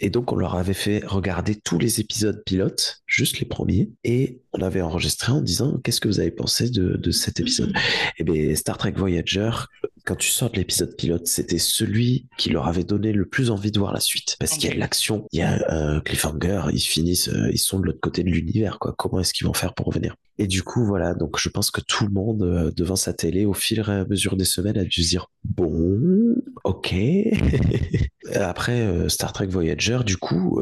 et 0.00 0.10
donc 0.10 0.32
on 0.32 0.36
leur 0.36 0.56
avait 0.56 0.74
fait 0.74 1.02
regarder 1.06 1.54
tous 1.54 1.78
les 1.78 2.00
épisodes 2.00 2.42
pilotes, 2.44 3.02
juste 3.06 3.38
les 3.38 3.46
premiers, 3.46 3.90
et 4.04 4.40
on 4.52 4.62
avait 4.62 4.82
enregistré 4.82 5.32
en 5.32 5.40
disant 5.40 5.78
qu'est-ce 5.84 6.00
que 6.00 6.08
vous 6.08 6.20
avez 6.20 6.30
pensé 6.30 6.70
de, 6.70 6.96
de 6.96 7.10
cet 7.10 7.38
épisode? 7.40 7.70
Et 7.70 8.20
eh 8.20 8.24
bien 8.24 8.54
Star 8.56 8.78
Trek 8.78 8.94
Voyager, 8.96 9.50
quand 10.08 10.16
tu 10.16 10.30
sors 10.30 10.50
de 10.50 10.56
l'épisode 10.56 10.96
pilote, 10.96 11.26
c'était 11.26 11.58
celui 11.58 12.28
qui 12.38 12.48
leur 12.48 12.66
avait 12.66 12.82
donné 12.82 13.12
le 13.12 13.26
plus 13.26 13.50
envie 13.50 13.70
de 13.70 13.78
voir 13.78 13.92
la 13.92 14.00
suite. 14.00 14.36
Parce 14.40 14.52
qu'il 14.52 14.70
y 14.70 14.72
a 14.72 14.76
l'action, 14.76 15.07
il 15.32 15.40
y 15.40 15.42
a 15.42 15.58
un 15.68 16.00
cliffhanger, 16.00 16.62
ils 16.72 16.80
finissent, 16.80 17.28
euh, 17.28 17.50
ils 17.52 17.58
sont 17.58 17.78
de 17.78 17.86
l'autre 17.86 18.00
côté 18.00 18.22
de 18.22 18.30
l'univers, 18.30 18.78
quoi. 18.78 18.94
Comment 18.96 19.20
est-ce 19.20 19.32
qu'ils 19.32 19.46
vont 19.46 19.54
faire 19.54 19.74
pour 19.74 19.86
revenir? 19.86 20.14
Et 20.38 20.46
du 20.46 20.62
coup, 20.62 20.84
voilà, 20.84 21.14
donc 21.14 21.38
je 21.38 21.48
pense 21.48 21.70
que 21.70 21.80
tout 21.80 22.04
le 22.04 22.12
monde, 22.12 22.42
euh, 22.42 22.70
devant 22.76 22.96
sa 22.96 23.12
télé, 23.12 23.44
au 23.44 23.54
fil 23.54 23.78
et 23.78 23.90
à 23.90 24.04
mesure 24.04 24.36
des 24.36 24.44
semaines, 24.44 24.78
a 24.78 24.84
dû 24.84 25.02
se 25.02 25.08
dire, 25.08 25.26
bon, 25.44 26.34
ok. 26.64 26.94
Après, 28.34 28.80
euh, 28.80 29.08
Star 29.08 29.32
Trek 29.32 29.46
Voyager, 29.46 30.00
du 30.04 30.16
coup, 30.16 30.60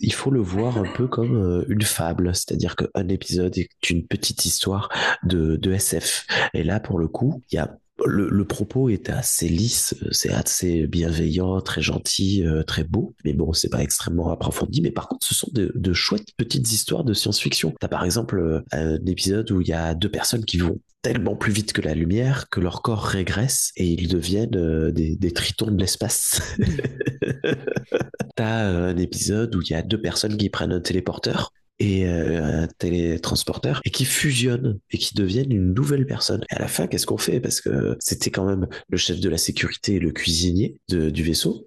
il 0.00 0.12
faut 0.12 0.30
le 0.30 0.40
voir 0.40 0.78
un 0.78 0.90
peu 0.94 1.06
comme 1.06 1.64
une 1.68 1.82
fable, 1.82 2.34
c'est-à-dire 2.34 2.76
qu'un 2.76 3.08
épisode 3.08 3.56
est 3.58 3.90
une 3.90 4.06
petite 4.06 4.44
histoire 4.44 4.88
de, 5.22 5.56
de 5.56 5.72
SF. 5.72 6.26
Et 6.54 6.64
là, 6.64 6.80
pour 6.80 6.98
le 6.98 7.08
coup, 7.08 7.42
il 7.52 7.56
y 7.56 7.58
a 7.58 7.76
le, 8.06 8.44
propos 8.44 8.88
est 8.88 9.10
assez 9.10 9.48
lisse, 9.48 9.94
c'est 10.10 10.32
assez 10.32 10.86
bienveillant, 10.86 11.60
très 11.60 11.82
gentil, 11.82 12.46
euh, 12.46 12.62
très 12.62 12.84
beau, 12.84 13.14
mais 13.24 13.32
bon, 13.32 13.52
c'est 13.52 13.68
pas 13.68 13.82
extrêmement 13.82 14.30
approfondi. 14.30 14.80
Mais 14.80 14.90
par 14.90 15.08
contre, 15.08 15.26
ce 15.26 15.34
sont 15.34 15.50
de, 15.52 15.92
chouettes 15.92 16.32
petites 16.36 16.70
histoires 16.72 17.04
de 17.04 17.12
science-fiction. 17.12 17.74
T'as 17.80 17.88
par 17.88 18.04
exemple 18.04 18.38
euh, 18.38 18.60
un 18.72 19.04
épisode 19.06 19.50
où 19.50 19.60
il 19.60 19.68
y 19.68 19.72
a 19.72 19.94
deux 19.94 20.10
personnes 20.10 20.44
qui 20.44 20.58
vont 20.58 20.78
tellement 21.02 21.36
plus 21.36 21.52
vite 21.52 21.72
que 21.72 21.80
la 21.80 21.94
lumière 21.94 22.48
que 22.50 22.60
leur 22.60 22.82
corps 22.82 23.04
régresse 23.04 23.72
et 23.76 23.86
ils 23.86 24.08
deviennent 24.08 24.56
euh, 24.56 24.90
des, 24.90 25.16
des, 25.16 25.32
tritons 25.32 25.70
de 25.70 25.80
l'espace. 25.80 26.40
T'as 28.36 28.66
un 28.66 28.96
épisode 28.96 29.54
où 29.56 29.62
il 29.62 29.70
y 29.70 29.74
a 29.74 29.82
deux 29.82 30.00
personnes 30.00 30.36
qui 30.36 30.50
prennent 30.50 30.72
un 30.72 30.80
téléporteur 30.80 31.52
et 31.80 32.06
euh, 32.06 32.62
un 32.62 32.66
télétransporteur 32.66 33.80
et 33.84 33.90
qui 33.90 34.04
fusionnent 34.04 34.78
et 34.90 34.98
qui 34.98 35.14
deviennent 35.14 35.52
une 35.52 35.74
nouvelle 35.74 36.06
personne. 36.06 36.44
Et 36.50 36.54
à 36.54 36.58
la 36.58 36.68
fin, 36.68 36.86
qu'est-ce 36.86 37.06
qu'on 37.06 37.18
fait? 37.18 37.40
Parce 37.40 37.60
que 37.60 37.96
c'était 38.00 38.30
quand 38.30 38.44
même 38.44 38.66
le 38.88 38.96
chef 38.96 39.20
de 39.20 39.28
la 39.28 39.38
sécurité 39.38 39.96
et 39.96 40.00
le 40.00 40.10
cuisinier 40.10 40.76
du 40.88 41.22
vaisseau. 41.22 41.66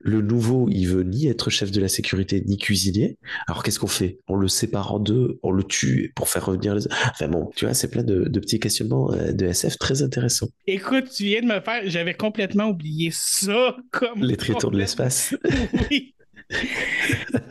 Le 0.00 0.22
nouveau, 0.22 0.68
il 0.70 0.86
veut 0.86 1.02
ni 1.02 1.26
être 1.26 1.50
chef 1.50 1.70
de 1.70 1.80
la 1.80 1.88
sécurité 1.88 2.42
ni 2.46 2.56
cuisinier. 2.56 3.18
Alors 3.46 3.62
qu'est-ce 3.62 3.78
qu'on 3.78 3.86
fait? 3.86 4.18
On 4.28 4.36
le 4.36 4.48
sépare 4.48 4.92
en 4.92 4.98
deux, 4.98 5.38
on 5.42 5.50
le 5.50 5.64
tue 5.64 6.12
pour 6.14 6.28
faire 6.28 6.46
revenir 6.46 6.74
les. 6.74 6.86
Enfin 7.10 7.28
bon, 7.28 7.50
tu 7.56 7.64
vois, 7.64 7.74
c'est 7.74 7.90
plein 7.90 8.02
de, 8.02 8.24
de, 8.24 8.40
petits 8.40 8.60
questionnements 8.60 9.12
euh, 9.12 9.32
de 9.32 9.46
SF 9.46 9.78
très 9.78 10.02
intéressants. 10.02 10.48
Écoute, 10.66 11.10
tu 11.14 11.24
viens 11.24 11.42
de 11.42 11.46
me 11.46 11.60
faire, 11.60 11.82
j'avais 11.86 12.14
complètement 12.14 12.68
oublié 12.68 13.10
ça 13.12 13.76
comme. 13.90 14.22
Les 14.22 14.36
traitons 14.36 14.70
de 14.70 14.78
l'espace. 14.78 15.34
oui. 15.90 16.14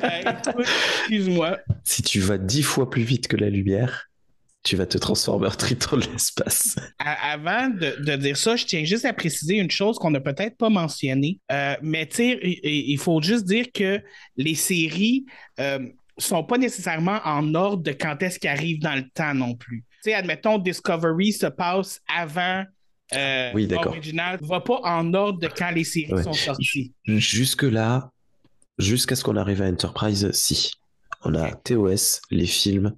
Excuse-moi. 0.01 1.59
Si 1.83 2.01
tu 2.01 2.19
vas 2.19 2.37
dix 2.37 2.63
fois 2.63 2.89
plus 2.89 3.03
vite 3.03 3.27
que 3.27 3.37
la 3.37 3.49
lumière, 3.49 4.09
tu 4.63 4.75
vas 4.75 4.87
te 4.87 4.97
transformer 4.97 5.47
en 5.47 5.51
triton 5.51 5.97
de 5.97 6.05
l'espace. 6.11 6.75
Avant 6.99 7.69
de, 7.69 8.15
dire 8.15 8.35
ça, 8.35 8.55
je 8.55 8.65
tiens 8.65 8.83
juste 8.83 9.05
à 9.05 9.13
préciser 9.13 9.57
une 9.57 9.69
chose 9.69 9.97
qu'on 9.97 10.11
n'a 10.11 10.19
peut-être 10.19 10.57
pas 10.57 10.69
mentionnée. 10.69 11.39
Euh, 11.51 11.75
mais 11.81 12.09
il, 12.17 12.97
faut 12.97 13.21
juste 13.21 13.45
dire 13.45 13.67
que 13.71 14.01
les 14.37 14.55
séries 14.55 15.25
euh, 15.59 15.79
sont 16.17 16.43
pas 16.43 16.57
nécessairement 16.57 17.19
en 17.25 17.53
ordre 17.53 17.83
de 17.83 17.91
quand 17.91 18.21
est-ce 18.23 18.39
qu'elles 18.39 18.57
arrivent 18.57 18.81
dans 18.81 18.95
le 18.95 19.07
temps 19.13 19.35
non 19.35 19.55
plus. 19.55 19.83
Tu 20.03 20.09
sais, 20.09 20.13
admettons, 20.15 20.57
Discovery 20.57 21.31
se 21.31 21.47
passe 21.47 22.01
avant 22.13 22.65
euh, 23.13 23.51
oui, 23.53 23.67
l'original, 23.67 24.39
va 24.41 24.61
pas 24.61 24.79
en 24.83 25.13
ordre 25.13 25.39
de 25.39 25.47
quand 25.47 25.69
les 25.69 25.83
séries 25.83 26.23
sont 26.23 26.33
sorties. 26.33 26.93
Jusque-là, 27.05 28.11
jusqu'à 28.77 29.15
ce 29.15 29.23
qu'on 29.23 29.35
arrive 29.35 29.61
à 29.61 29.67
Enterprise, 29.67 30.29
si. 30.31 30.73
On 31.27 31.33
a 31.33 31.51
TOS, 31.51 32.21
les 32.29 32.45
films, 32.45 32.95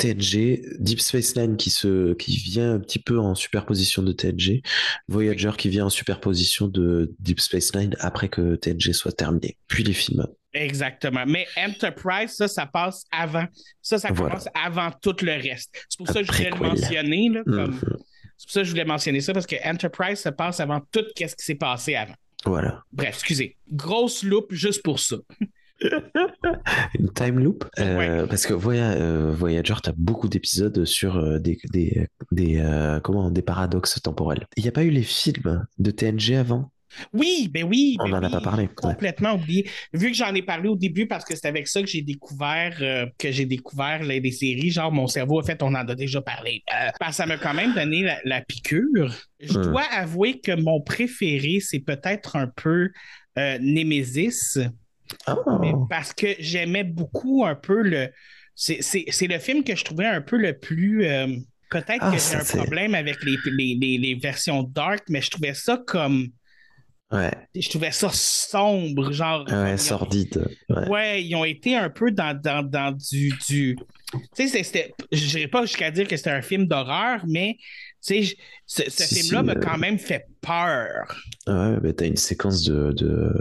TNG, 0.00 0.62
Deep 0.78 1.00
Space 1.00 1.36
Nine 1.36 1.56
qui, 1.56 1.70
se, 1.70 2.14
qui 2.14 2.36
vient 2.36 2.74
un 2.74 2.78
petit 2.80 2.98
peu 2.98 3.18
en 3.18 3.34
superposition 3.34 4.02
de 4.02 4.12
TNG, 4.12 4.62
Voyager 5.08 5.52
qui 5.56 5.68
vient 5.68 5.86
en 5.86 5.90
superposition 5.90 6.68
de 6.68 7.14
Deep 7.18 7.40
Space 7.40 7.74
Nine 7.74 7.96
après 8.00 8.28
que 8.28 8.56
TNG 8.56 8.92
soit 8.92 9.12
terminé, 9.12 9.56
puis 9.68 9.84
les 9.84 9.92
films. 9.92 10.26
Exactement. 10.52 11.24
Mais 11.26 11.46
Enterprise, 11.56 12.32
ça, 12.32 12.48
ça 12.48 12.66
passe 12.66 13.04
avant. 13.12 13.46
Ça, 13.82 13.98
ça 13.98 14.08
commence 14.08 14.48
avant 14.54 14.90
tout 15.00 15.14
le 15.22 15.32
reste. 15.32 15.70
C'est 15.88 15.98
pour 15.98 16.08
ça 16.08 16.22
que 16.22 16.26
je 16.26 16.32
voulais 16.32 16.50
le 16.50 16.56
mentionner. 16.56 17.28
Là, 17.28 17.42
mhm. 17.44 17.78
C'est 18.36 18.46
pour 18.46 18.52
ça 18.52 18.60
que 18.60 18.64
je 18.64 18.70
voulais 18.70 18.84
mentionner 18.84 19.20
ça, 19.20 19.32
parce 19.34 19.46
que 19.46 19.56
Enterprise 19.64 20.18
se 20.18 20.30
passe 20.30 20.60
avant 20.60 20.80
tout 20.90 21.04
ce 21.14 21.24
qui 21.24 21.28
s'est 21.36 21.54
passé 21.54 21.94
avant. 21.94 22.14
Voilà. 22.46 22.84
Bref, 22.92 23.14
excusez. 23.14 23.56
Grosse 23.70 24.22
loupe 24.22 24.52
juste 24.52 24.82
pour 24.82 24.98
ça. 24.98 25.16
Une 26.98 27.10
time 27.14 27.38
loop? 27.38 27.64
Euh, 27.78 28.26
Parce 28.26 28.46
que 28.46 28.54
euh, 28.54 29.32
Voyager, 29.32 29.74
tu 29.82 29.88
as 29.88 29.94
beaucoup 29.96 30.28
d'épisodes 30.28 30.84
sur 30.84 31.16
euh, 31.16 31.38
des, 31.38 31.58
des, 31.72 32.06
des 32.32 33.00
comment, 33.02 33.30
des 33.30 33.42
paradoxes 33.42 34.00
temporels. 34.02 34.46
Il 34.56 34.62
n'y 34.62 34.68
a 34.68 34.72
pas 34.72 34.84
eu 34.84 34.90
les 34.90 35.02
films 35.02 35.66
de 35.78 35.90
TNG 35.90 36.34
avant? 36.36 36.70
Oui, 37.12 37.48
ben 37.52 37.64
oui. 37.64 37.96
On 38.00 38.08
n'en 38.08 38.22
a 38.22 38.30
pas 38.30 38.40
parlé. 38.40 38.68
Complètement 38.74 39.34
oublié. 39.34 39.68
Vu 39.92 40.10
que 40.10 40.16
j'en 40.16 40.34
ai 40.34 40.42
parlé 40.42 40.68
au 40.68 40.76
début 40.76 41.06
parce 41.06 41.24
que 41.24 41.34
c'est 41.34 41.46
avec 41.46 41.68
ça 41.68 41.80
que 41.80 41.88
j'ai 41.88 42.02
découvert 42.02 42.76
que 43.18 43.30
j'ai 43.30 43.46
découvert 43.46 44.02
les, 44.02 44.20
des 44.20 44.32
séries, 44.32 44.70
genre 44.70 44.92
mon 44.92 45.06
cerveau 45.06 45.40
a 45.40 45.42
fait, 45.42 45.62
on 45.62 45.68
en 45.68 45.74
a 45.74 45.94
déjà 45.94 46.20
parlé. 46.20 46.62
parce 46.98 47.12
que 47.12 47.16
ça 47.16 47.26
m'a 47.26 47.36
quand 47.36 47.54
même 47.54 47.74
donné 47.74 48.06
la, 48.24 48.40
piqûre. 48.40 49.14
Je 49.40 49.58
hmm. 49.58 49.62
dois 49.62 49.84
avouer 49.92 50.40
que 50.40 50.52
mon 50.52 50.80
préféré, 50.80 51.60
c'est 51.60 51.80
peut-être 51.80 52.36
un 52.36 52.46
peu 52.48 52.90
Nemesis. 53.36 54.58
Oh. 55.28 55.86
parce 55.88 56.12
que 56.12 56.28
j'aimais 56.38 56.84
beaucoup 56.84 57.44
un 57.44 57.54
peu 57.54 57.82
le. 57.82 58.10
C'est 58.54 59.26
le 59.26 59.38
film 59.38 59.64
que 59.64 59.74
je 59.74 59.84
trouvais 59.84 60.06
un 60.06 60.20
peu 60.20 60.36
le 60.36 60.58
plus. 60.58 61.06
Euh, 61.06 61.26
peut-être 61.70 62.00
ah, 62.00 62.12
que 62.12 62.18
j'ai 62.18 62.36
un 62.36 62.62
problème 62.62 62.94
avec 62.94 63.22
les, 63.24 63.36
les, 63.46 63.98
les, 63.98 64.14
versions 64.16 64.62
dark, 64.62 65.04
mais 65.08 65.20
je 65.22 65.30
trouvais 65.30 65.54
ça 65.54 65.82
comme. 65.86 66.28
Ouais. 67.12 67.32
Je 67.56 67.68
trouvais 67.68 67.90
ça 67.90 68.10
sombre, 68.12 69.10
genre. 69.12 69.44
Ouais, 69.48 69.76
sordide. 69.76 70.46
Ouais. 70.68 71.24
ils 71.24 71.34
ont 71.34 71.44
été 71.44 71.76
un 71.76 71.90
peu 71.90 72.12
dans, 72.12 72.38
dans, 72.38 72.62
dans 72.62 72.96
du. 72.96 73.32
du... 73.48 73.76
Tu 74.36 74.48
sais, 74.48 74.92
je 75.12 75.26
dirais 75.26 75.48
pas 75.48 75.62
jusqu'à 75.62 75.90
dire 75.90 76.06
que 76.06 76.16
c'était 76.16 76.30
un 76.30 76.42
film 76.42 76.66
d'horreur, 76.66 77.24
mais 77.26 77.56
tu 78.04 78.24
sais, 78.24 78.36
ce, 78.66 79.14
film-là 79.14 79.42
m'a 79.42 79.54
quand 79.56 79.78
même 79.78 79.98
fait 79.98 80.26
peur. 80.40 81.14
Ouais, 81.46 81.76
mais 81.82 81.92
t'as 81.92 82.06
une 82.06 82.16
séquence 82.16 82.64
de, 82.64 82.92
de, 82.92 83.32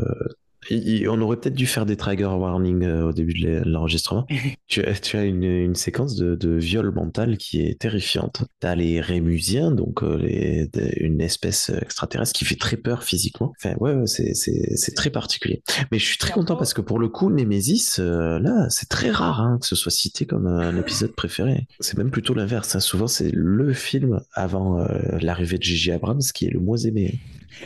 on 0.71 1.21
aurait 1.21 1.37
peut-être 1.37 1.55
dû 1.55 1.65
faire 1.65 1.85
des 1.85 1.95
trigger 1.95 2.25
warnings 2.25 2.83
euh, 2.83 3.09
au 3.09 3.13
début 3.13 3.33
de 3.33 3.61
l'enregistrement. 3.65 4.25
tu, 4.67 4.81
as 4.81 5.23
une, 5.23 5.75
séquence 5.75 6.15
de, 6.15 6.57
viol 6.57 6.91
mental 6.91 7.37
qui 7.37 7.61
est 7.61 7.79
terrifiante. 7.79 8.43
Tu 8.61 8.67
as 8.67 8.75
les 8.75 9.01
Rémusiens, 9.01 9.71
donc 9.71 10.03
euh, 10.03 10.67
une 10.97 11.21
espèce 11.21 11.69
extraterrestre 11.69 12.33
qui 12.33 12.45
fait 12.45 12.55
très 12.55 12.77
peur 12.77 13.03
physiquement. 13.03 13.53
Enfin, 13.57 13.75
ouais, 13.79 13.95
c'est 14.05 14.95
très 14.95 15.09
particulier. 15.09 15.61
Mais 15.91 15.99
je 15.99 16.05
suis 16.05 16.17
très 16.17 16.31
content 16.31 16.55
parce 16.55 16.73
que 16.73 16.81
pour 16.81 16.99
le 16.99 17.07
coup, 17.07 17.29
Nemesis, 17.29 17.99
euh, 17.99 18.39
là, 18.39 18.67
c'est 18.69 18.89
très 18.89 19.11
rare 19.11 19.41
hein, 19.41 19.57
que 19.59 19.67
ce 19.67 19.75
soit 19.75 19.91
cité 19.91 20.25
comme 20.25 20.47
un 20.47 20.77
épisode 20.77 21.13
préféré. 21.15 21.67
C'est 21.79 21.97
même 21.97 22.11
plutôt 22.11 22.33
l'inverse. 22.33 22.75
Hein. 22.75 22.79
Souvent, 22.79 23.07
c'est 23.07 23.31
le 23.31 23.73
film 23.73 24.21
avant 24.33 24.85
l'arrivée 25.21 25.57
de 25.57 25.63
J.J. 25.63 25.91
Abrams 25.91 26.21
qui 26.33 26.45
est 26.45 26.51
le 26.51 26.59
moins 26.59 26.77
aimé. 26.77 27.19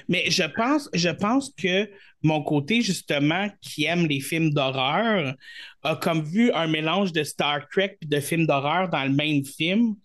Mais 0.08 0.30
je 0.30 0.44
pense, 0.44 0.89
je 0.94 1.10
pense 1.10 1.52
que 1.58 1.89
mon 2.22 2.41
côté, 2.44 2.82
justement, 2.82 3.50
qui 3.62 3.86
aime 3.86 4.06
les 4.06 4.22
films 4.22 4.52
d'horreur, 4.52 5.36
a 5.84 5.96
comme 5.96 6.24
vu 6.24 6.52
un 6.54 6.68
mélange 6.68 7.12
de 7.12 7.24
Star 7.24 7.68
Trek 7.70 7.98
et 8.02 8.06
de 8.06 8.20
films 8.20 8.48
d'horreur 8.48 8.89
dans 8.89 9.04
le 9.04 9.12
même 9.12 9.44
film. 9.46 9.96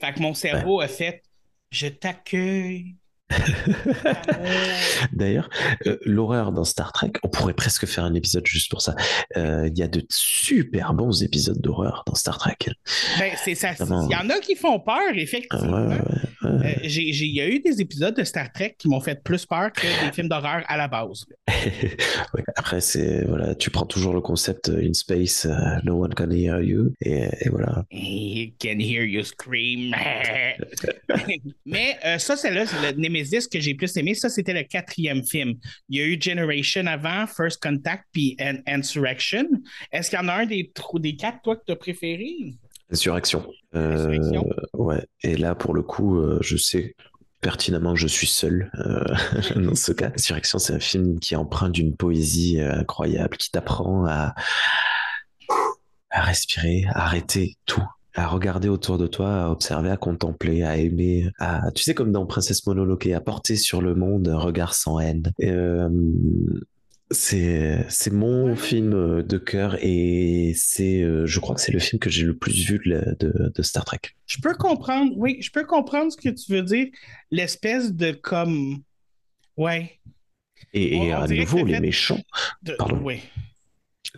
Fait 0.00 0.12
que 0.12 0.20
mon 0.20 0.34
cerveau 0.34 0.80
a 0.80 0.88
fait 0.88 1.22
Je 1.70 1.88
t'accueille, 1.88 2.96
D'ailleurs, 5.12 5.48
euh, 5.86 5.98
l'horreur 6.04 6.52
dans 6.52 6.64
Star 6.64 6.92
Trek, 6.92 7.12
on 7.22 7.28
pourrait 7.28 7.54
presque 7.54 7.86
faire 7.86 8.04
un 8.04 8.14
épisode 8.14 8.46
juste 8.46 8.70
pour 8.70 8.82
ça. 8.82 8.94
Euh, 9.36 9.68
il 9.72 9.78
y 9.78 9.82
a 9.82 9.88
de 9.88 10.04
super 10.08 10.94
bons 10.94 11.22
épisodes 11.22 11.60
d'horreur 11.60 12.04
dans 12.06 12.14
Star 12.14 12.38
Trek. 12.38 12.56
Ben, 13.18 13.32
c'est 13.44 13.54
ça. 13.54 13.72
Il 13.78 14.12
y 14.12 14.16
en 14.16 14.30
a 14.30 14.38
qui 14.40 14.54
font 14.54 14.78
peur, 14.78 15.12
effectivement. 15.14 15.88
Euh, 16.44 16.74
il 16.84 17.34
y 17.34 17.40
a 17.40 17.48
eu 17.48 17.58
des 17.60 17.80
épisodes 17.80 18.14
de 18.14 18.22
Star 18.22 18.52
Trek 18.52 18.76
qui 18.78 18.88
m'ont 18.88 19.00
fait 19.00 19.22
plus 19.22 19.44
peur 19.44 19.72
que 19.72 19.82
des 20.04 20.12
films 20.12 20.28
d'horreur 20.28 20.62
à 20.68 20.76
la 20.76 20.86
base. 20.86 21.26
après, 22.56 22.80
c'est 22.80 23.24
voilà, 23.24 23.54
tu 23.56 23.70
prends 23.70 23.86
toujours 23.86 24.14
le 24.14 24.20
concept 24.20 24.68
in 24.68 24.92
space, 24.92 25.48
no 25.82 26.04
one 26.04 26.14
can 26.14 26.30
hear 26.30 26.60
you, 26.60 26.92
et, 27.00 27.28
voilà. 27.50 27.84
He 27.90 28.54
can 28.60 28.78
hear 28.78 29.02
you 29.02 29.24
scream. 29.24 29.94
Mais 31.66 31.96
ça, 32.18 32.36
c'est 32.36 32.52
là, 32.52 32.66
c'est 32.66 32.92
le 32.92 32.96
Nemesis 33.16 33.48
que 33.48 33.60
j'ai 33.60 33.74
plus 33.74 33.96
aimé, 33.96 34.14
ça, 34.14 34.28
c'était 34.28 34.52
le 34.52 34.62
quatrième 34.62 35.24
film. 35.24 35.54
Il 35.88 35.98
y 35.98 36.02
a 36.02 36.06
eu 36.06 36.20
Generation 36.20 36.86
avant, 36.86 37.26
First 37.26 37.62
Contact, 37.62 38.04
puis 38.12 38.36
Insurrection. 38.66 39.46
Est-ce 39.92 40.10
qu'il 40.10 40.18
y 40.18 40.22
en 40.22 40.28
a 40.28 40.34
un 40.34 40.46
des, 40.46 40.70
des 40.94 41.16
quatre, 41.16 41.42
toi, 41.42 41.56
que 41.56 41.62
tu 41.66 41.72
as 41.72 41.76
préféré? 41.76 42.54
Insurrection. 42.90 43.46
Euh, 43.74 44.18
ouais. 44.74 45.04
Et 45.22 45.36
là, 45.36 45.54
pour 45.54 45.74
le 45.74 45.82
coup, 45.82 46.18
euh, 46.18 46.38
je 46.40 46.56
sais 46.56 46.94
pertinemment 47.40 47.94
que 47.94 48.00
je 48.00 48.06
suis 48.06 48.26
seul 48.26 48.70
euh, 48.78 49.04
dans 49.56 49.74
ce 49.74 49.92
cas. 49.92 50.10
Insurrection, 50.14 50.58
c'est 50.58 50.74
un 50.74 50.80
film 50.80 51.18
qui 51.20 51.36
emprunte 51.36 51.72
d'une 51.72 51.96
poésie 51.96 52.60
incroyable, 52.60 53.36
qui 53.36 53.50
t'apprend 53.50 54.06
à, 54.06 54.34
à 56.10 56.22
respirer, 56.22 56.84
à 56.90 57.04
arrêter 57.04 57.56
tout, 57.66 57.84
à 58.16 58.26
regarder 58.26 58.68
autour 58.68 58.96
de 58.96 59.06
toi, 59.06 59.44
à 59.44 59.50
observer, 59.50 59.90
à 59.90 59.98
contempler, 59.98 60.62
à 60.62 60.78
aimer, 60.78 61.30
à, 61.38 61.70
tu 61.74 61.82
sais, 61.82 61.94
comme 61.94 62.12
dans 62.12 62.24
Princesse 62.24 62.66
Mononoke, 62.66 63.06
à 63.08 63.20
porter 63.20 63.56
sur 63.56 63.82
le 63.82 63.94
monde 63.94 64.28
un 64.28 64.38
regard 64.38 64.74
sans 64.74 64.98
haine. 64.98 65.32
Euh, 65.42 65.88
c'est 67.10 67.86
c'est 67.88 68.12
mon 68.12 68.56
film 68.56 69.22
de 69.22 69.38
cœur 69.38 69.76
et 69.80 70.54
c'est 70.56 71.02
euh, 71.02 71.24
je 71.24 71.38
crois 71.38 71.54
que 71.54 71.60
c'est 71.60 71.70
le 71.70 71.78
film 71.78 72.00
que 72.00 72.10
j'ai 72.10 72.24
le 72.24 72.36
plus 72.36 72.66
vu 72.66 72.80
de, 72.84 73.52
de, 73.54 73.62
Star 73.62 73.84
Trek. 73.84 74.00
Je 74.26 74.38
peux 74.40 74.54
comprendre, 74.54 75.12
oui, 75.16 75.36
je 75.40 75.52
peux 75.52 75.64
comprendre 75.64 76.10
ce 76.10 76.16
que 76.16 76.30
tu 76.30 76.52
veux 76.52 76.62
dire, 76.62 76.88
l'espèce 77.30 77.92
de 77.92 78.10
comme 78.10 78.78
ouais. 79.56 80.00
Et, 80.72 81.12
à 81.12 81.26
nouveau 81.26 81.64
les 81.64 81.80
méchants. 81.80 82.20
Pardon. 82.78 82.98
Oui 83.04 83.20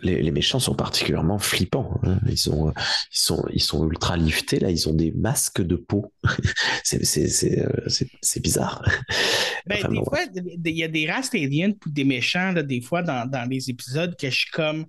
les, 0.01 0.31
méchants 0.31 0.59
sont 0.59 0.75
particulièrement 0.75 1.39
flippants. 1.39 1.99
Hein. 2.03 2.19
Ils, 2.27 2.49
ont, 2.49 2.71
ils, 3.11 3.17
sont, 3.19 3.45
ils 3.53 3.61
sont 3.61 3.87
ultra 3.87 4.17
liftés, 4.17 4.59
là, 4.59 4.69
ils 4.69 4.87
ont 4.89 4.93
des 4.93 5.11
masques 5.11 5.61
de 5.61 5.75
peau. 5.75 6.13
Euh, 6.91 7.87
c'est 8.21 8.41
bizarre. 8.41 8.83
Ben, 9.67 9.77
des 9.89 10.03
fois, 10.03 10.19
il 10.33 10.77
y 10.77 10.83
a 10.83 10.87
des 10.87 11.09
races 11.09 11.33
aliens 11.33 11.71
ou 11.85 11.89
des 11.89 12.03
méchants, 12.03 12.51
là, 12.51 12.63
des 12.63 12.81
fois, 12.81 13.03
dans, 13.03 13.29
dans, 13.29 13.47
les 13.47 13.69
épisodes, 13.69 14.15
que 14.15 14.29
je 14.29 14.35
suis 14.35 14.51
comme. 14.51 14.85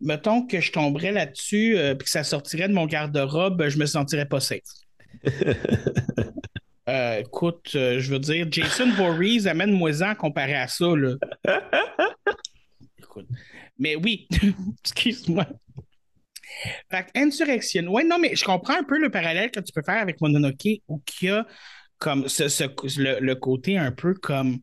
Mettons 0.00 0.46
que 0.46 0.60
je 0.60 0.72
tomberais 0.72 1.12
là-dessus 1.12 1.76
et 1.78 1.96
que 1.96 2.10
ça 2.10 2.24
sortirait 2.24 2.68
de 2.68 2.74
mon 2.74 2.86
garde-robe, 2.86 3.68
je 3.68 3.78
me 3.78 3.86
sentirais 3.86 4.26
pas 4.26 4.40
safe. 4.40 4.60
Euh, 6.90 7.18
écoute, 7.20 7.70
euh, 7.76 8.00
je 8.00 8.10
veux 8.10 8.18
dire, 8.18 8.48
Jason 8.50 8.90
Voorhees 8.90 9.46
amène-moi-en 9.46 10.14
comparé 10.16 10.54
à 10.54 10.66
ça. 10.66 10.86
Là. 10.96 11.14
écoute. 12.98 13.28
Mais 13.80 13.96
oui, 13.96 14.28
excuse-moi. 14.84 15.46
Fait 16.90 17.06
Insurrection. 17.14 17.88
Ouais, 17.88 18.04
non, 18.04 18.18
mais 18.18 18.36
je 18.36 18.44
comprends 18.44 18.78
un 18.78 18.84
peu 18.84 18.98
le 18.98 19.10
parallèle 19.10 19.50
que 19.50 19.60
tu 19.60 19.72
peux 19.72 19.82
faire 19.82 20.00
avec 20.00 20.20
Mononoke 20.20 20.82
où 20.88 21.02
il 21.22 21.26
y 21.26 21.30
a 21.30 21.46
comme 21.98 22.28
ce, 22.28 22.44
le, 23.00 23.34
côté 23.34 23.78
un 23.78 23.92
peu 23.92 24.14
comme 24.14 24.58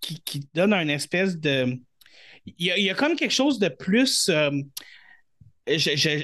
qui, 0.00 0.48
donne 0.54 0.72
un 0.72 0.88
espèce 0.88 1.38
de. 1.38 1.78
Il 2.46 2.66
y, 2.66 2.90
a, 2.90 2.94
comme 2.94 3.14
quelque 3.14 3.34
chose 3.34 3.58
de 3.58 3.68
plus 3.68 4.30
euh, 4.30 4.50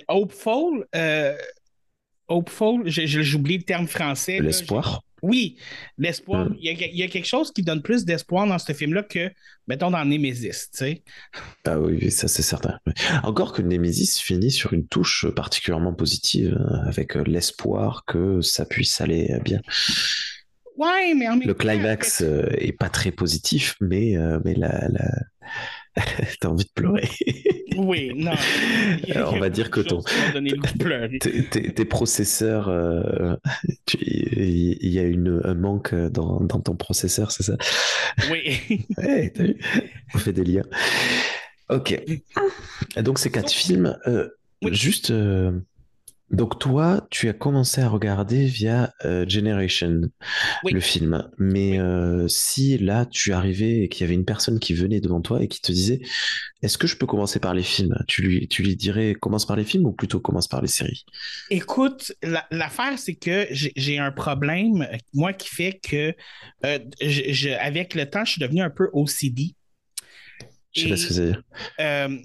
hopeful. 0.08 0.86
Euh, 0.94 1.36
hopeful, 2.28 2.82
j'oublie 2.86 3.58
le 3.58 3.64
terme 3.64 3.86
français. 3.86 4.40
L'espoir. 4.40 5.02
Oui, 5.24 5.56
l'espoir. 5.96 6.48
Il, 6.60 6.66
y 6.66 7.02
a, 7.02 7.08
quelque 7.08 7.26
chose 7.26 7.50
qui 7.50 7.62
donne 7.62 7.80
plus 7.80 8.04
d'espoir 8.04 8.46
dans 8.46 8.58
ce 8.58 8.72
film-là 8.74 9.02
que, 9.02 9.30
mettons, 9.66 9.90
dans 9.90 10.04
Nemesis, 10.04 10.70
tu 10.70 10.78
sais. 10.78 11.02
Ah 11.64 11.80
oui, 11.80 12.10
ça 12.10 12.28
c'est 12.28 12.42
certain. 12.42 12.78
Encore 13.22 13.54
que 13.54 13.62
Nemesis 13.62 14.20
finit 14.20 14.50
sur 14.50 14.74
une 14.74 14.86
touche 14.86 15.26
particulièrement 15.34 15.94
positive, 15.94 16.58
hein, 16.60 16.82
avec 16.86 17.14
l'espoir 17.14 18.04
que 18.06 18.42
ça 18.42 18.66
puisse 18.66 19.00
aller 19.00 19.38
bien. 19.42 19.60
Ouais, 20.76 21.14
mais 21.14 21.26
Le 21.46 21.54
climax 21.54 22.20
euh, 22.20 22.48
est 22.58 22.72
pas 22.72 22.90
très 22.90 23.12
positif, 23.12 23.76
mais, 23.80 24.16
euh, 24.16 24.40
mais 24.44 24.54
la, 24.54 24.88
la... 24.88 25.08
T'as 26.40 26.48
envie 26.48 26.64
de 26.64 26.70
pleurer. 26.74 27.08
oui, 27.76 28.12
non. 28.16 28.32
on 29.26 29.38
va 29.38 29.48
dire 29.48 29.70
que 29.70 29.80
ton, 29.80 30.02
tes, 31.20 31.84
processeurs, 31.84 32.68
euh, 32.68 33.36
il 34.00 34.88
y 34.88 34.98
a 34.98 35.02
une, 35.02 35.40
un 35.44 35.54
manque 35.54 35.94
dans, 35.94 36.40
dans 36.40 36.60
ton 36.60 36.74
processeur, 36.74 37.30
c'est 37.30 37.44
ça? 37.44 37.56
Oui. 38.30 38.84
ouais, 38.98 39.30
t'as 39.30 39.44
vu? 39.44 39.56
On 40.14 40.18
fait 40.18 40.32
des 40.32 40.44
liens. 40.44 40.64
Ok. 41.68 42.00
Donc 42.96 43.18
ces 43.18 43.30
quatre 43.30 43.52
films, 43.52 43.96
juste 44.62 45.12
donc 46.30 46.58
toi, 46.58 47.06
tu 47.10 47.28
as 47.28 47.34
commencé 47.34 47.82
à 47.82 47.88
regarder 47.88 48.46
via 48.46 48.92
euh, 49.04 49.26
Generation, 49.28 50.00
le 50.64 50.80
film. 50.80 51.28
Mais 51.38 51.78
euh, 51.78 52.26
si 52.28 52.78
là, 52.78 53.04
tu 53.06 53.32
arrivais 53.32 53.82
et 53.82 53.88
qu'il 53.88 54.02
y 54.02 54.04
avait 54.04 54.14
une 54.14 54.24
personne 54.24 54.58
qui 54.58 54.72
venait 54.72 55.00
devant 55.00 55.20
toi 55.20 55.42
et 55.42 55.48
qui 55.48 55.60
te 55.60 55.70
disait, 55.70 56.00
est-ce 56.62 56.78
que 56.78 56.86
je 56.86 56.96
peux 56.96 57.06
commencer 57.06 57.40
par 57.40 57.52
les 57.52 57.62
films? 57.62 57.94
Tu 58.08 58.22
lui, 58.22 58.48
tu 58.48 58.62
lui 58.62 58.74
dirais, 58.74 59.14
commence 59.14 59.46
par 59.46 59.56
les 59.56 59.64
films 59.64 59.86
ou 59.86 59.92
plutôt 59.92 60.18
commence 60.18 60.48
par 60.48 60.62
les 60.62 60.68
séries? 60.68 61.04
Écoute, 61.50 62.12
l'affaire, 62.50 62.98
c'est 62.98 63.14
que 63.14 63.46
j'ai 63.50 63.98
un 63.98 64.10
problème, 64.10 64.88
moi, 65.12 65.34
qui 65.34 65.48
fait 65.48 65.78
que 65.82 66.14
euh, 66.64 66.78
avec 67.60 67.94
le 67.94 68.08
temps, 68.08 68.24
je 68.24 68.32
suis 68.32 68.40
devenu 68.40 68.62
un 68.62 68.70
peu 68.70 68.88
OCD. 68.94 69.54
Je 70.74 70.80
sais 70.80 70.88
pas 70.88 70.96
ce 70.96 71.06
que 71.06 71.14
ça 71.14 71.22
veut 71.22 71.32
dire. 71.32 72.22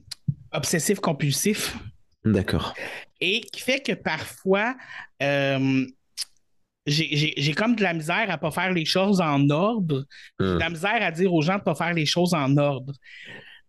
obsessif 0.51 0.99
compulsif. 1.01 1.75
D'accord 2.23 2.73
et 3.21 3.41
qui 3.41 3.61
fait 3.61 3.79
que 3.79 3.93
parfois, 3.93 4.75
euh, 5.21 5.85
j'ai 6.85 7.53
comme 7.55 7.75
de 7.75 7.83
la 7.83 7.93
misère 7.93 8.29
à 8.29 8.33
ne 8.33 8.37
pas 8.37 8.51
faire 8.51 8.71
les 8.71 8.85
choses 8.85 9.21
en 9.21 9.49
ordre, 9.49 10.05
de 10.39 10.57
la 10.57 10.69
hmm. 10.69 10.73
misère 10.73 11.01
à 11.01 11.11
dire 11.11 11.33
aux 11.33 11.41
gens 11.41 11.55
de 11.55 11.59
ne 11.59 11.63
pas 11.63 11.75
faire 11.75 11.93
les 11.93 12.05
choses 12.05 12.33
en 12.33 12.57
ordre. 12.57 12.93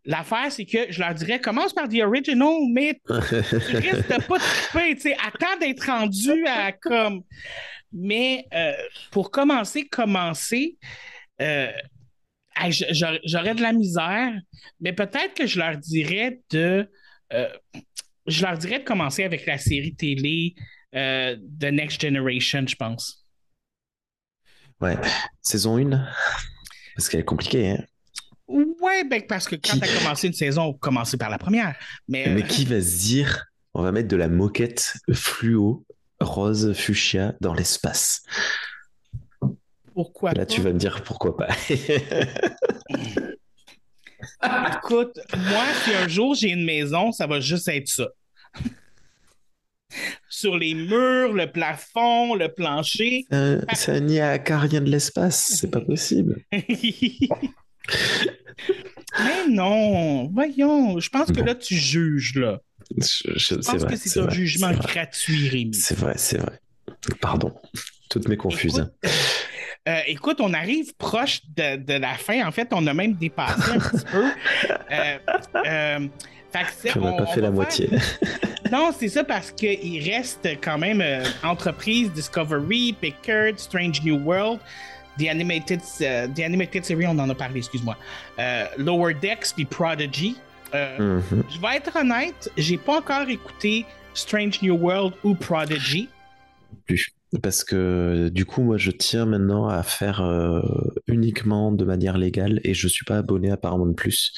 L'affaire, 0.07 0.51
c'est 0.51 0.65
que 0.65 0.91
je 0.91 1.01
leur 1.01 1.13
dirais 1.15 1.41
commence 1.41 1.75
par 1.75 1.89
The 1.89 2.01
Original, 2.03 2.55
mais 2.73 2.99
tu 3.07 3.77
risques 3.77 4.09
de 4.09 4.27
pas 4.27 4.39
te 4.39 4.95
tu 4.95 5.01
sais, 5.01 5.17
attends 5.23 5.59
d'être 5.61 5.87
rendu 5.87 6.47
à 6.47 6.73
comme. 6.73 7.23
Mais 7.93 8.47
euh, 8.55 8.73
pour 9.11 9.31
commencer, 9.31 9.89
commencer, 9.89 10.79
euh, 11.43 11.71
j'aurais 13.25 13.55
de 13.55 13.63
la 13.63 13.73
misère, 13.73 14.33
mais 14.81 14.93
peut-être 14.93 15.35
que 15.35 15.47
je 15.47 15.59
leur 15.59 15.77
dirais 15.77 16.41
de 16.51 16.89
je 18.31 18.45
leur 18.45 18.57
dirais 18.57 18.81
de 18.81 18.85
commencer 18.85 19.25
avec 19.25 19.47
la 19.47 19.59
série 19.59 19.95
télé 19.95 20.55
euh, 20.95 21.37
The 21.61 21.67
Next 21.67 22.01
Generation, 22.01 22.65
je 22.67 22.77
pense. 22.77 23.27
Ouais. 24.81 24.97
Saison 25.43 25.79
1 25.79 25.91
Parce 26.97 27.09
qu'elle 27.09 27.21
est 27.21 27.25
compliquée, 27.25 27.71
hein? 27.71 27.85
Ouais, 28.49 29.05
ben, 29.05 29.23
parce 29.29 29.47
que 29.47 29.55
quand 29.55 29.79
tu 29.79 29.85
as 29.85 29.99
commencé 29.99 30.27
une 30.27 30.33
saison, 30.33 30.73
commencer 30.73 31.17
par 31.17 31.31
la 31.31 31.39
première. 31.39 31.77
Mais, 32.09 32.27
Mais 32.35 32.43
euh, 32.43 32.47
qui 32.47 32.65
va 32.65 32.81
se 32.81 32.99
dire 32.99 33.45
on 33.75 33.83
va 33.83 33.93
mettre 33.93 34.09
de 34.09 34.17
la 34.17 34.29
moquette 34.29 34.95
fluo, 35.13 35.87
rose, 36.21 36.73
fuchsia 36.73 37.35
dans 37.41 37.55
l'espace? 37.55 38.23
Pourquoi 39.95 40.33
Là, 40.33 40.47
tu 40.47 40.61
vas 40.61 40.73
me 40.73 40.79
dire 40.79 41.05
pourquoi 41.05 41.37
pas. 41.37 41.49
Écoute, 44.77 45.21
moi, 45.37 45.65
si 45.85 45.95
un 45.95 46.09
jour 46.09 46.35
j'ai 46.35 46.51
une 46.51 46.65
maison, 46.65 47.13
ça 47.13 47.29
va 47.29 47.39
juste 47.41 47.69
être 47.69 47.89
ça. 47.89 48.09
Sur 50.29 50.57
les 50.57 50.75
murs, 50.75 51.33
le 51.33 51.51
plafond, 51.51 52.35
le 52.35 52.49
plancher. 52.49 53.27
Euh, 53.33 53.61
ça 53.75 53.99
n'y 54.01 54.21
a 54.21 54.39
qu'à 54.39 54.59
rien 54.59 54.81
de 54.81 54.89
l'espace, 54.89 55.57
c'est 55.61 55.71
pas 55.71 55.81
possible. 55.81 56.45
Mais 59.19 59.49
non, 59.49 60.29
voyons, 60.29 61.01
je 61.01 61.09
pense 61.11 61.33
que 61.33 61.41
là, 61.41 61.55
tu 61.55 61.75
juges, 61.75 62.37
là. 62.37 62.61
Je, 62.97 63.55
pense 63.55 63.85
que 63.85 63.97
c'est 63.97 64.21
un 64.21 64.31
jugement 64.31 64.73
gratuit, 64.73 65.49
Rémi. 65.49 65.75
C'est 65.75 65.99
vrai, 65.99 66.15
c'est 66.17 66.39
vrai. 66.39 66.61
Pardon, 67.21 67.53
toutes 68.09 68.29
mes 68.29 68.37
confuses. 68.37 68.91
Euh, 69.89 70.01
écoute, 70.07 70.41
on 70.41 70.53
arrive 70.53 70.95
proche 70.97 71.41
de, 71.57 71.99
la 71.99 72.15
fin. 72.15 72.47
En 72.47 72.53
fait, 72.53 72.69
on 72.73 72.87
a 72.87 72.95
même 72.95 73.15
dépassé 73.15 73.73
un 73.73 73.79
petit 73.79 74.05
peu. 74.07 74.25
Euh, 75.67 76.09
euh, 76.55 76.91
on 76.97 77.01
n'a 77.01 77.13
pas 77.13 77.27
fait 77.27 77.41
la 77.41 77.51
moitié. 77.51 77.91
non, 78.73 78.93
c'est 78.97 79.09
ça 79.09 79.25
parce 79.25 79.51
qu'il 79.51 80.03
reste 80.03 80.49
quand 80.63 80.79
même 80.79 81.03
Entreprise, 81.43 82.11
Discovery, 82.13 82.95
Pickard, 83.01 83.59
Strange 83.59 84.03
New 84.03 84.19
World. 84.19 84.61
The 85.19 85.29
Animated, 85.29 85.81
The 85.99 86.41
Animated 86.41 86.85
Series, 86.85 87.07
on 87.07 87.19
en 87.19 87.29
a 87.29 87.35
parlé, 87.35 87.59
excuse-moi. 87.59 87.97
Lower 88.79 89.15
Decks 89.15 89.53
puis 89.55 89.65
Prodigy. 89.65 90.37
Mm-hmm. 90.73 91.43
Je 91.51 91.61
vais 91.61 91.77
être 91.77 91.97
honnête, 91.97 92.51
j'ai 92.57 92.79
pas 92.79 92.99
encore 92.99 93.29
écouté 93.29 93.85
Strange 94.15 94.63
New 94.63 94.77
World 94.77 95.15
ou 95.25 95.35
Prodigy. 95.35 96.09
Plus 96.87 97.13
parce 97.43 97.63
que 97.63 98.29
du 98.29 98.45
coup, 98.45 98.63
moi, 98.63 98.77
je 98.77 98.91
tiens 98.91 99.25
maintenant 99.25 99.69
à 99.69 99.83
faire 99.83 100.21
euh, 100.21 100.63
uniquement 101.07 101.71
de 101.71 101.85
manière 101.85 102.19
légale 102.19 102.61
et 102.65 102.75
je 102.75 102.89
suis 102.89 103.05
pas 103.05 103.19
abonné 103.19 103.51
à 103.51 103.57
Paramount 103.57 103.93
Plus. 103.93 104.33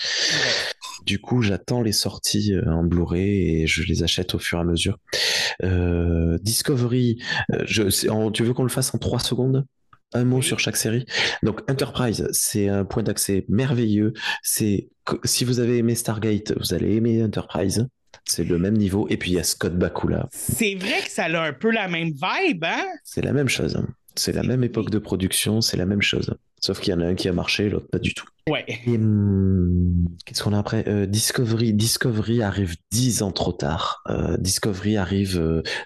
Du 1.04 1.18
coup, 1.20 1.42
j'attends 1.42 1.82
les 1.82 1.92
sorties 1.92 2.54
euh, 2.54 2.70
en 2.70 2.84
Blu-ray 2.84 3.62
et 3.62 3.66
je 3.66 3.82
les 3.84 4.02
achète 4.02 4.34
au 4.34 4.38
fur 4.38 4.58
et 4.58 4.60
à 4.60 4.64
mesure. 4.64 4.98
Euh, 5.62 6.38
Discovery, 6.42 7.22
je, 7.64 8.30
tu 8.30 8.42
veux 8.44 8.54
qu'on 8.54 8.62
le 8.62 8.68
fasse 8.68 8.94
en 8.94 8.98
trois 8.98 9.20
secondes? 9.20 9.66
Un 10.14 10.24
mot 10.24 10.42
sur 10.42 10.58
chaque 10.58 10.76
série. 10.76 11.06
Donc 11.42 11.62
Enterprise, 11.70 12.28
c'est 12.32 12.68
un 12.68 12.84
point 12.84 13.02
d'accès 13.02 13.46
merveilleux. 13.48 14.12
C'est 14.42 14.90
si 15.24 15.44
vous 15.44 15.58
avez 15.58 15.78
aimé 15.78 15.94
Stargate, 15.94 16.52
vous 16.58 16.74
allez 16.74 16.96
aimer 16.96 17.24
Enterprise. 17.24 17.88
C'est 18.26 18.44
le 18.44 18.58
même 18.58 18.76
niveau. 18.76 19.08
Et 19.08 19.16
puis 19.16 19.30
il 19.30 19.34
y 19.34 19.38
a 19.38 19.42
Scott 19.42 19.74
Bakula. 19.74 20.28
C'est 20.30 20.74
vrai 20.74 21.00
que 21.02 21.10
ça 21.10 21.24
a 21.24 21.48
un 21.48 21.52
peu 21.54 21.70
la 21.70 21.88
même 21.88 22.10
vibe, 22.10 22.64
hein? 22.64 22.84
C'est 23.04 23.22
la 23.22 23.32
même 23.32 23.48
chose. 23.48 23.82
C'est 24.14 24.32
la 24.32 24.42
même 24.42 24.62
époque 24.64 24.90
de 24.90 24.98
production, 24.98 25.60
c'est 25.60 25.76
la 25.76 25.86
même 25.86 26.02
chose. 26.02 26.34
Sauf 26.60 26.78
qu'il 26.78 26.92
y 26.92 26.94
en 26.94 27.00
a 27.00 27.06
un 27.06 27.16
qui 27.16 27.28
a 27.28 27.32
marché, 27.32 27.68
l'autre 27.68 27.88
pas 27.88 27.98
du 27.98 28.14
tout. 28.14 28.26
Ouais. 28.48 28.64
Hum, 28.86 30.06
qu'est-ce 30.24 30.44
qu'on 30.44 30.52
a 30.52 30.58
après? 30.58 30.84
Euh, 30.86 31.06
Discovery. 31.06 31.72
Discovery 31.72 32.40
arrive 32.40 32.76
dix 32.92 33.22
ans 33.22 33.32
trop 33.32 33.52
tard. 33.52 34.02
Euh, 34.08 34.36
Discovery 34.36 34.96
arrive. 34.96 35.40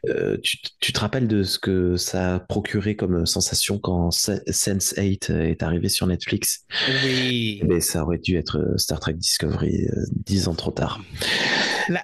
Euh, 0.07 0.37
tu, 0.43 0.93
te 0.93 1.01
rappelles 1.01 1.29
de 1.29 1.45
ce 1.45 1.59
que 1.59 1.97
ça 1.97 2.35
a 2.35 2.41
procuré 2.41 2.95
comme 2.95 3.24
sensation 3.24 3.79
quand 3.79 4.11
Sense8 4.11 5.33
est 5.33 5.62
arrivé 5.62 5.89
sur 5.89 6.07
Netflix? 6.07 6.66
Oui. 7.05 7.62
Mais 7.66 7.81
ça 7.81 8.03
aurait 8.03 8.18
dû 8.18 8.37
être 8.37 8.74
Star 8.77 9.01
Trek 9.01 9.14
Discovery 9.14 9.87
dix 10.27 10.49
ans 10.49 10.55
trop 10.55 10.72
tard. 10.72 11.01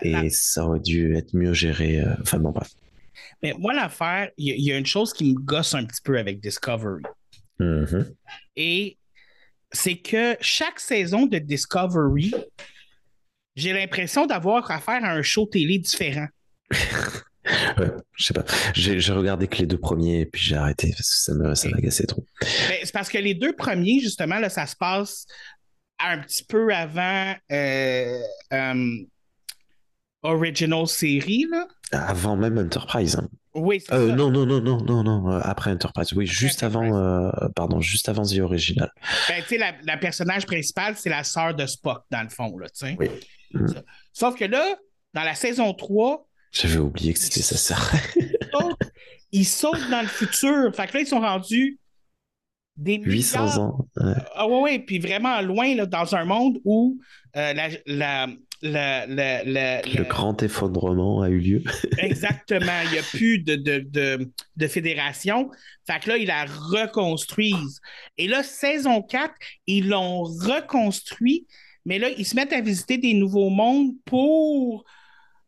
Et 0.03 0.31
ça 0.31 0.66
aurait 0.66 0.81
dû 0.81 1.14
être 1.14 1.35
mieux 1.35 1.53
géré. 1.53 2.03
Enfin 2.23 2.39
bon, 2.39 2.53
bref. 2.53 2.70
Mais 3.43 3.55
moi, 3.59 3.74
l'affaire, 3.74 4.30
il 4.36 4.64
y, 4.64 4.72
a 4.72 4.78
une 4.78 4.86
chose 4.86 5.12
qui 5.12 5.24
me 5.24 5.34
gosse 5.34 5.74
un 5.74 5.84
petit 5.84 6.01
peu 6.03 6.18
avec 6.18 6.40
Discovery. 6.40 7.03
Mm-hmm. 7.59 8.14
Et 8.57 8.99
c'est 9.72 9.97
que 9.97 10.36
chaque 10.40 10.78
saison 10.78 11.26
de 11.26 11.38
Discovery, 11.38 12.32
j'ai 13.57 13.72
l'impression 13.72 14.26
d'avoir 14.26 14.70
affaire 14.70 15.05
à 15.05 15.12
un 15.12 15.22
show 15.22 15.47
télé 15.47 15.78
différent. 15.78 16.28
ouais, 16.70 17.90
je 18.14 18.24
sais 18.24 18.34
pas. 18.34 18.45
J'ai 18.74 19.12
regardé 19.12 19.49
que 19.49 19.59
les 19.59 19.66
deux 19.66 19.78
premiers 19.78 20.20
et 20.20 20.26
puis 20.26 20.40
j'ai 20.40 20.57
arrêté 20.57 20.90
parce 20.90 21.11
que 21.11 21.32
ça 21.32 21.34
m'a 21.34 21.55
ça 21.55 22.07
trop. 22.07 22.24
Ben, 22.40 22.78
c'est 22.82 22.93
parce 22.93 23.09
que 23.09 23.18
les 23.18 23.34
deux 23.34 23.55
premiers, 23.55 24.01
justement, 24.01 24.38
là, 24.38 24.49
ça 24.49 24.66
se 24.66 24.76
passe 24.76 25.26
un 25.99 26.18
petit 26.18 26.45
peu 26.45 26.72
avant 26.74 27.34
euh, 27.51 28.20
euh, 28.53 28.97
Original 30.23 30.87
Série. 30.87 31.47
Là. 31.51 31.66
Avant 31.93 32.37
même 32.37 32.59
Enterprise. 32.59 33.16
Hein. 33.16 33.29
Oui, 33.55 33.81
c'est 33.81 33.93
euh, 33.93 34.14
Non, 34.14 34.31
non, 34.31 34.47
non, 34.47 34.61
non, 34.61 34.83
non, 34.83 35.03
non, 35.03 35.31
euh, 35.31 35.41
après 35.43 35.70
Enterprise. 35.70 36.12
Oui, 36.14 36.27
juste 36.27 36.62
avant, 36.62 36.97
euh, 36.97 37.31
pardon, 37.55 37.81
juste 37.81 38.09
avant 38.09 38.23
The 38.23 38.39
Original. 38.39 38.91
Ben, 39.29 39.43
tu 39.43 39.59
sais, 39.59 39.75
la, 39.83 39.97
personnage 39.99 40.47
principale, 40.47 40.97
c'est 40.97 41.11
la 41.11 41.23
sœur 41.23 41.55
de 41.55 41.66
Spock, 41.66 42.05
dans 42.11 42.23
le 42.23 42.31
fond, 42.31 42.57
là, 42.57 42.68
tu 42.68 42.87
sais. 42.87 42.97
Oui. 42.99 43.09
Sauf 44.12 44.37
que 44.37 44.47
là, 44.47 44.77
dans 45.12 45.23
la 45.23 45.35
saison 45.35 45.75
3... 45.75 46.27
J'avais 46.53 46.79
oublié 46.79 47.12
que 47.12 47.18
c'était 47.18 47.43
sa 47.43 47.57
sœur. 47.57 47.93
ils 49.33 49.45
sautent 49.45 49.91
dans 49.91 50.03
le 50.03 50.09
futur. 50.09 50.75
Fait 50.75 50.87
que 50.87 50.95
là, 50.95 51.01
ils 51.01 51.07
sont 51.07 51.21
rendus 51.21 51.79
des 52.76 52.99
800 53.03 53.59
ans. 53.59 53.87
Ah 54.34 54.46
ouais, 54.46 54.61
ouais, 54.61 54.79
puis 54.79 54.99
vraiment 54.99 55.41
loin, 55.42 55.75
là, 55.75 55.84
dans 55.84 56.14
un 56.14 56.25
monde 56.25 56.59
où 56.64 56.99
la, 57.34 58.29
le, 58.63 60.03
grand 60.05 60.43
effondrement 60.43 61.22
a 61.22 61.29
eu 61.29 61.39
lieu. 61.39 61.63
exactement. 61.99 62.80
Il 62.84 62.93
n'y 62.93 62.99
a 62.99 63.03
plus 63.03 63.39
de, 63.39 63.57
de, 63.57 63.80
de, 63.80 64.30
de, 64.57 64.67
fédération. 64.67 65.51
Fait 65.87 66.01
que 66.01 66.11
là, 66.11 66.17
ils 66.17 66.26
la 66.26 66.45
reconstruisent. 66.45 67.80
Et 68.18 68.29
là, 68.29 68.43
saison 68.43 69.03
4, 69.03 69.34
ils 69.67 69.89
l'ont 69.89 70.22
reconstruit, 70.22 71.47
mais 71.84 71.99
là, 71.99 72.09
ils 72.11 72.26
se 72.26 72.37
mettent 72.37 72.53
à 72.53 72.61
visiter 72.61 72.99
des 72.99 73.14
nouveaux 73.14 73.51
mondes 73.51 73.93
pour 74.05 74.84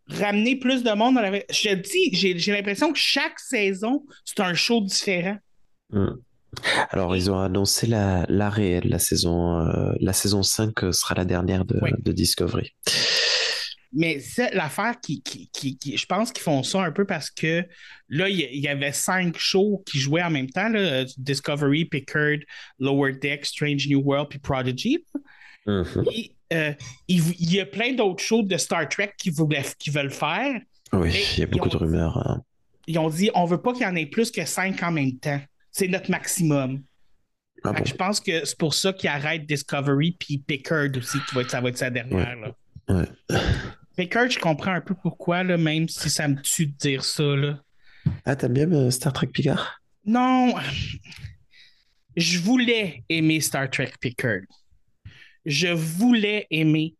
ramener 0.08 0.56
plus 0.56 0.82
de 0.82 0.90
monde 0.90 1.14
dans 1.14 1.22
la... 1.22 1.32
Je 1.50 1.68
te 1.68 1.74
dis, 1.74 2.10
j'ai 2.14 2.52
l'impression 2.52 2.92
que 2.92 2.98
chaque 2.98 3.38
saison, 3.38 4.04
c'est 4.24 4.40
un 4.40 4.54
show 4.54 4.80
différent. 4.80 5.38
Hmm. 5.90 6.14
Alors, 6.90 7.16
ils 7.16 7.30
ont 7.30 7.38
annoncé 7.38 7.86
la, 7.86 8.24
la 8.28 8.50
réelle, 8.50 8.88
la 8.88 8.98
saison, 8.98 9.60
euh, 9.60 9.92
la 10.00 10.12
saison 10.12 10.42
5 10.42 10.92
sera 10.92 11.14
la 11.14 11.24
dernière 11.24 11.64
de, 11.64 11.80
de 11.98 12.12
Discovery. 12.12 12.74
Mais 13.94 14.18
c'est 14.18 14.52
l'affaire 14.54 14.96
qui, 15.00 15.22
qui, 15.22 15.48
qui, 15.52 15.96
Je 15.96 16.06
pense 16.06 16.32
qu'ils 16.32 16.42
font 16.42 16.64
ça 16.64 16.82
un 16.82 16.90
peu 16.90 17.04
parce 17.04 17.30
que 17.30 17.64
là, 18.08 18.28
il 18.28 18.38
y, 18.38 18.66
avait 18.66 18.92
cinq 18.92 19.38
shows 19.38 19.84
qui 19.86 19.98
jouaient 19.98 20.22
en 20.22 20.30
même 20.30 20.50
temps 20.50 20.68
là, 20.68 21.04
Discovery, 21.16 21.84
Pickard, 21.84 22.38
Lower 22.80 23.12
Deck, 23.12 23.46
Strange 23.46 23.86
New 23.88 24.00
World, 24.00 24.28
puis 24.30 24.40
Prodigy. 24.40 25.04
Mm-hmm. 25.66 26.32
Euh, 26.52 26.72
il, 27.06 27.54
y 27.54 27.60
a 27.60 27.66
plein 27.66 27.92
d'autres 27.92 28.22
shows 28.22 28.42
de 28.42 28.56
Star 28.56 28.88
Trek 28.88 29.12
qui, 29.16 29.32
qui 29.78 29.90
veulent 29.90 30.10
faire. 30.10 30.60
Oui, 30.92 31.12
il 31.36 31.40
y 31.40 31.42
a 31.44 31.46
beaucoup 31.46 31.68
de 31.68 31.76
rumeurs. 31.76 32.18
Hein. 32.18 32.42
Ils 32.88 32.98
ont 32.98 33.08
dit 33.08 33.30
on 33.34 33.44
veut 33.44 33.62
pas 33.62 33.72
qu'il 33.72 33.82
y 33.82 33.86
en 33.86 33.96
ait 33.96 34.06
plus 34.06 34.30
que 34.30 34.44
cinq 34.44 34.82
en 34.82 34.90
même 34.90 35.18
temps. 35.18 35.40
C'est 35.74 35.88
notre 35.88 36.08
maximum. 36.08 36.84
Ah 37.64 37.72
je 37.84 37.94
pense 37.94 38.20
que 38.20 38.44
c'est 38.44 38.56
pour 38.56 38.74
ça 38.74 38.92
qu'ils 38.92 39.08
arrêtent 39.08 39.44
Discovery 39.46 40.12
puis 40.12 40.38
Pickard 40.38 40.90
aussi, 40.96 41.18
qui 41.28 41.34
va 41.34 41.40
être, 41.40 41.50
ça 41.50 41.60
va 41.60 41.70
être 41.70 41.78
sa 41.78 41.90
dernière. 41.90 42.54
Ouais. 42.88 43.08
Pickard, 43.96 44.30
je 44.30 44.38
comprends 44.38 44.70
un 44.70 44.80
peu 44.80 44.94
pourquoi, 44.94 45.42
là, 45.42 45.56
même 45.56 45.88
si 45.88 46.10
ça 46.10 46.28
me 46.28 46.40
tue 46.40 46.66
de 46.66 46.76
dire 46.76 47.02
ça. 47.02 47.24
Là. 47.24 47.60
Ah, 48.24 48.36
t'aimes 48.36 48.52
bien 48.52 48.70
euh, 48.70 48.90
Star 48.92 49.12
Trek 49.12 49.26
Picard? 49.28 49.80
Non. 50.04 50.54
Je 52.16 52.38
voulais 52.38 53.02
aimer 53.08 53.40
Star 53.40 53.68
Trek 53.68 53.94
Picard. 54.00 54.42
Je 55.44 55.68
voulais 55.68 56.46
aimer. 56.52 56.94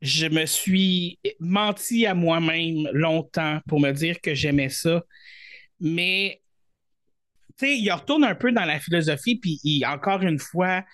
Je 0.00 0.26
me 0.26 0.46
suis 0.46 1.18
menti 1.40 2.06
à 2.06 2.14
moi-même 2.14 2.88
longtemps 2.92 3.58
pour 3.66 3.80
me 3.80 3.90
dire 3.90 4.20
que 4.20 4.32
j'aimais 4.32 4.68
ça. 4.68 5.02
Mais, 5.80 6.41
sais, 7.66 7.78
il 7.78 7.90
retourne 7.90 8.24
un 8.24 8.34
peu 8.34 8.52
dans 8.52 8.64
la 8.64 8.78
philosophie, 8.78 9.36
puis 9.36 9.82
encore 9.86 10.22
une 10.22 10.38
fois, 10.38 10.84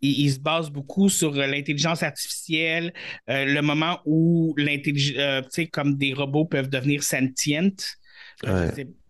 il, 0.00 0.30
se 0.30 0.38
base 0.38 0.70
beaucoup 0.70 1.08
sur 1.08 1.32
l'intelligence 1.32 2.02
artificielle, 2.02 2.92
euh, 3.30 3.44
le 3.44 3.62
moment 3.62 4.00
où 4.04 4.54
l'intelligence, 4.56 5.18
euh, 5.18 5.42
tu 5.42 5.48
sais, 5.50 5.66
comme 5.66 5.96
des 5.96 6.12
robots 6.12 6.44
peuvent 6.44 6.68
devenir 6.68 7.02
sentientes. 7.02 7.86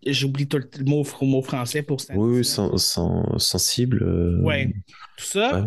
J'oublie 0.05 0.47
tout 0.47 0.61
le 0.77 0.85
mot, 0.85 1.05
mot 1.21 1.41
français 1.41 1.81
pour 1.81 1.99
ça. 1.99 2.13
Oui, 2.15 2.45
sensible. 2.45 4.03
Euh, 4.03 4.39
oui, 4.41 4.73
tout 5.17 5.25
ça. 5.25 5.65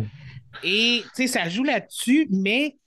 Et 0.63 1.03
tu 1.15 1.23
sais, 1.23 1.27
ça 1.27 1.49
joue 1.49 1.63
là-dessus, 1.63 2.27
mais 2.31 2.77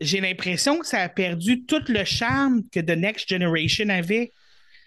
j'ai 0.00 0.20
l'impression 0.20 0.78
que 0.78 0.86
ça 0.86 1.00
a 1.00 1.08
perdu 1.08 1.64
tout 1.64 1.82
le 1.88 2.04
charme 2.04 2.62
que 2.72 2.80
The 2.80 2.96
Next 2.96 3.28
Generation 3.28 3.88
avait. 3.88 4.32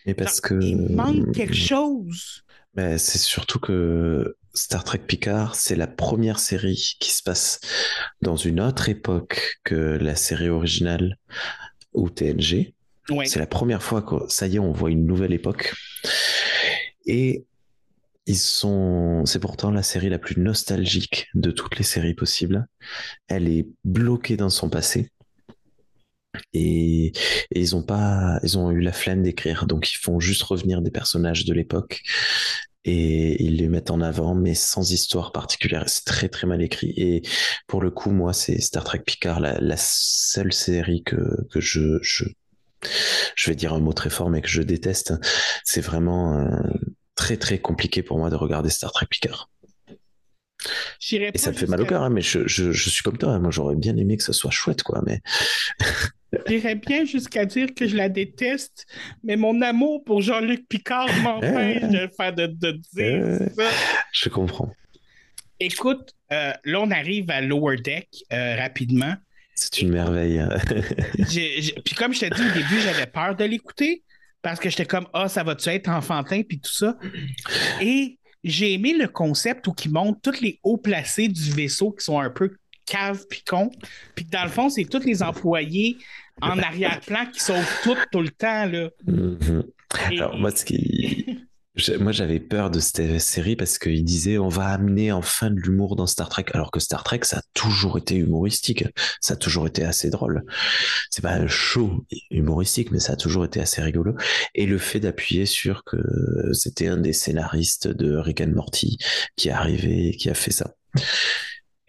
Et 0.06 0.14
parce 0.14 0.42
que. 0.42 0.56
Il 0.62 0.96
manque 0.96 1.34
quelque 1.34 1.56
chose. 1.56 2.44
Mais 2.80 2.98
c'est 2.98 3.18
surtout 3.18 3.60
que 3.60 4.38
Star 4.54 4.86
Trek 4.86 5.00
Picard, 5.00 5.56
c'est 5.56 5.76
la 5.76 5.86
première 5.86 6.40
série 6.40 6.96
qui 7.02 7.12
se 7.12 7.22
passe 7.22 7.60
dans 8.22 8.38
une 8.38 8.62
autre 8.62 8.88
époque 8.88 9.60
que 9.66 9.76
la 9.76 10.16
série 10.16 10.48
originale 10.48 11.18
ou 11.92 12.10
TNG. 12.10 12.74
C'est 13.26 13.40
la 13.40 13.48
première 13.48 13.84
fois 13.84 14.02
que 14.02 14.16
ça 14.30 14.48
y 14.48 14.56
est, 14.56 14.60
on 14.60 14.72
voit 14.72 14.92
une 14.92 15.06
nouvelle 15.06 15.34
époque. 15.34 15.74
Et 17.06 17.46
ils 18.28 18.38
sont, 18.38 19.26
c'est 19.26 19.40
pourtant 19.40 19.72
la 19.72 19.84
série 19.84 20.10
la 20.10 20.20
plus 20.20 20.40
nostalgique 20.40 21.28
de 21.34 21.52
toutes 21.52 21.78
les 21.78 21.84
séries 21.84 22.14
possibles. 22.14 22.66
Elle 23.28 23.50
est 23.50 23.68
bloquée 23.84 24.38
dans 24.38 24.50
son 24.50 24.70
passé. 24.70 25.10
Et, 26.54 27.12
ils 27.52 27.76
ont 27.76 27.84
pas, 27.84 28.40
ils 28.44 28.58
ont 28.58 28.72
eu 28.72 28.80
la 28.80 28.94
flemme 28.94 29.24
d'écrire, 29.24 29.66
donc 29.66 29.92
ils 29.92 29.98
font 29.98 30.20
juste 30.20 30.44
revenir 30.44 30.82
des 30.82 30.92
personnages 30.92 31.44
de 31.44 31.54
l'époque 31.54 32.04
et 32.86 33.44
ils 33.44 33.58
les 33.58 33.68
mettent 33.68 33.92
en 33.92 34.02
avant, 34.02 34.36
mais 34.36 34.56
sans 34.56 34.92
histoire 34.92 35.32
particulière. 35.32 35.84
C'est 35.88 36.06
très 36.06 36.30
très 36.30 36.48
mal 36.48 36.62
écrit. 36.62 36.94
Et 36.96 37.22
pour 37.68 37.82
le 37.82 37.92
coup, 37.92 38.12
moi, 38.12 38.34
c'est 38.34 38.60
Star 38.60 38.84
Trek 38.84 39.00
Picard, 39.06 39.40
la, 39.40 39.76
seule 39.78 40.54
série 40.54 41.04
que, 41.04 41.18
que 41.52 41.60
je, 41.60 42.00
je, 42.02 42.26
je 43.36 43.50
vais 43.50 43.56
dire 43.56 43.74
un 43.74 43.80
mot 43.80 43.94
très 43.94 44.10
fort, 44.10 44.30
mais 44.30 44.42
que 44.42 44.48
je 44.48 44.62
déteste. 44.62 45.14
C'est 45.64 45.82
vraiment 45.82 46.40
euh, 46.40 46.48
très 47.16 47.38
très 47.38 47.60
compliqué 47.60 48.02
pour 48.02 48.18
moi 48.18 48.30
de 48.30 48.36
regarder 48.36 48.70
Star 48.70 48.92
Trek 48.92 49.08
Picard. 49.10 49.50
Et 51.12 51.38
ça 51.38 51.52
me 51.52 51.56
fait 51.56 51.68
mal 51.68 51.82
au 51.82 51.86
cœur, 51.86 52.04
hein, 52.04 52.10
mais 52.10 52.22
je, 52.22 52.46
je, 52.48 52.72
je, 52.72 52.90
suis 52.90 53.04
comme 53.04 53.18
toi. 53.18 53.32
Hein. 53.32 53.40
Moi, 53.40 53.52
j'aurais 53.52 53.76
bien 53.76 53.96
aimé 53.96 54.18
que 54.18 54.24
ce 54.24 54.34
soit 54.34 54.52
chouette, 54.52 54.84
quoi. 54.84 55.02
Mais 55.06 55.22
J'irais 56.48 56.76
bien 56.76 57.06
jusqu'à 57.06 57.46
dire 57.46 57.74
que 57.74 57.88
je 57.88 57.96
la 57.96 58.10
déteste, 58.10 58.86
mais 59.24 59.36
mon 59.36 59.62
amour 59.62 60.04
pour 60.04 60.22
Jean-Luc 60.22 60.68
Picard 60.68 61.10
m'empêche 61.22 61.84
de, 61.84 62.10
faire 62.16 62.34
de, 62.34 62.48
dire 62.94 63.50
ça. 63.56 63.70
Je 64.12 64.30
comprends. 64.30 64.72
Écoute, 65.60 66.14
euh, 66.32 66.54
là, 66.64 66.82
on 66.82 66.92
arrive 66.92 67.30
à 67.32 67.42
Lower 67.42 67.78
Deck 67.78 68.10
euh, 68.32 68.56
rapidement. 68.56 69.14
C'est 69.56 69.82
une 69.82 69.90
merveille. 69.90 70.42
puis 71.18 71.96
comme 71.96 72.14
je 72.14 72.20
t'ai 72.22 72.30
dit 72.30 72.42
au 72.42 72.54
début, 72.54 72.80
j'avais 72.82 73.08
peur 73.08 73.36
de 73.36 73.44
l'écouter 73.44 74.04
parce 74.42 74.60
que 74.60 74.70
j'étais 74.70 74.86
comme, 74.86 75.08
ah, 75.14 75.28
ça 75.28 75.44
va-tu 75.44 75.70
être 75.70 75.90
enfantin, 75.90 76.44
puis 76.48 76.60
tout 76.60 76.72
ça. 76.72 76.98
Et 77.82 78.20
j'ai 78.44 78.74
aimé 78.74 78.94
le 78.94 79.08
concept 79.08 79.68
où 79.68 79.76
ils 79.84 79.92
montrent 79.92 80.22
tous 80.22 80.40
les 80.42 80.60
hauts 80.64 80.78
placés 80.78 81.28
du 81.28 81.52
vaisseau 81.52 81.92
qui 81.92 82.06
sont 82.06 82.20
un 82.20 82.30
peu 82.30 82.56
cave 82.90 83.26
puis 83.30 83.44
con. 83.44 83.72
Puis 84.16 84.26
dans 84.26 84.44
le 84.44 84.50
fond, 84.50 84.70
c'est 84.70 84.86
tous 84.86 85.06
les 85.06 85.24
employés 85.24 85.98
en 86.42 86.58
arrière-plan 86.58 87.26
qui 87.32 87.40
sauvent 87.40 87.80
tout 87.84 87.98
tout 88.12 88.22
le 88.22 88.30
temps. 88.30 88.66
Là. 88.66 88.90
Mhm. 89.06 89.64
Alors, 89.92 90.38
moi, 90.38 90.52
ce 90.52 90.66
qui. 90.66 91.40
Moi, 92.00 92.12
j'avais 92.12 92.42
peur 92.42 92.72
de 92.72 92.80
cette 92.82 93.22
série 93.22 93.56
parce 93.56 93.80
qu'il 93.80 94.04
disait 94.04 94.38
on 94.38 94.50
va 94.50 94.66
amener 94.66 95.14
enfin 95.14 95.50
de 95.50 95.62
l'humour 95.62 95.96
dans 95.96 96.08
Star 96.08 96.28
Trek, 96.28 96.46
alors 96.54 96.72
que 96.72 96.80
Star 96.82 97.04
Trek, 97.04 97.22
ça 97.24 97.38
a 97.38 97.42
toujours 97.54 97.98
été 97.98 98.16
humoristique, 98.16 98.84
ça 99.22 99.36
a 99.36 99.38
toujours 99.38 99.66
été 99.66 99.86
assez 99.86 100.10
drôle. 100.10 100.44
C'est 101.10 101.22
pas 101.22 101.34
un 101.34 101.48
show 101.48 102.06
humoristique, 102.32 102.92
mais 102.92 103.00
ça 103.00 103.14
a 103.14 103.16
toujours 103.16 103.46
été 103.46 103.62
assez 103.62 103.82
rigolo. 103.82 104.16
Et 104.56 104.66
le 104.66 104.78
fait 104.78 105.00
d'appuyer 105.00 105.46
sur 105.46 105.86
que 105.86 105.98
c'était 106.52 106.88
un 106.88 106.98
des 106.98 107.14
scénaristes 107.14 107.88
de 107.88 108.18
Rick 108.18 108.42
and 108.42 108.52
Morty 108.54 108.98
qui 109.38 109.48
est 109.48 109.54
arrivé 109.54 110.10
et 110.10 110.18
qui 110.18 110.30
a 110.30 110.34
fait 110.34 110.52
ça. 110.52 110.74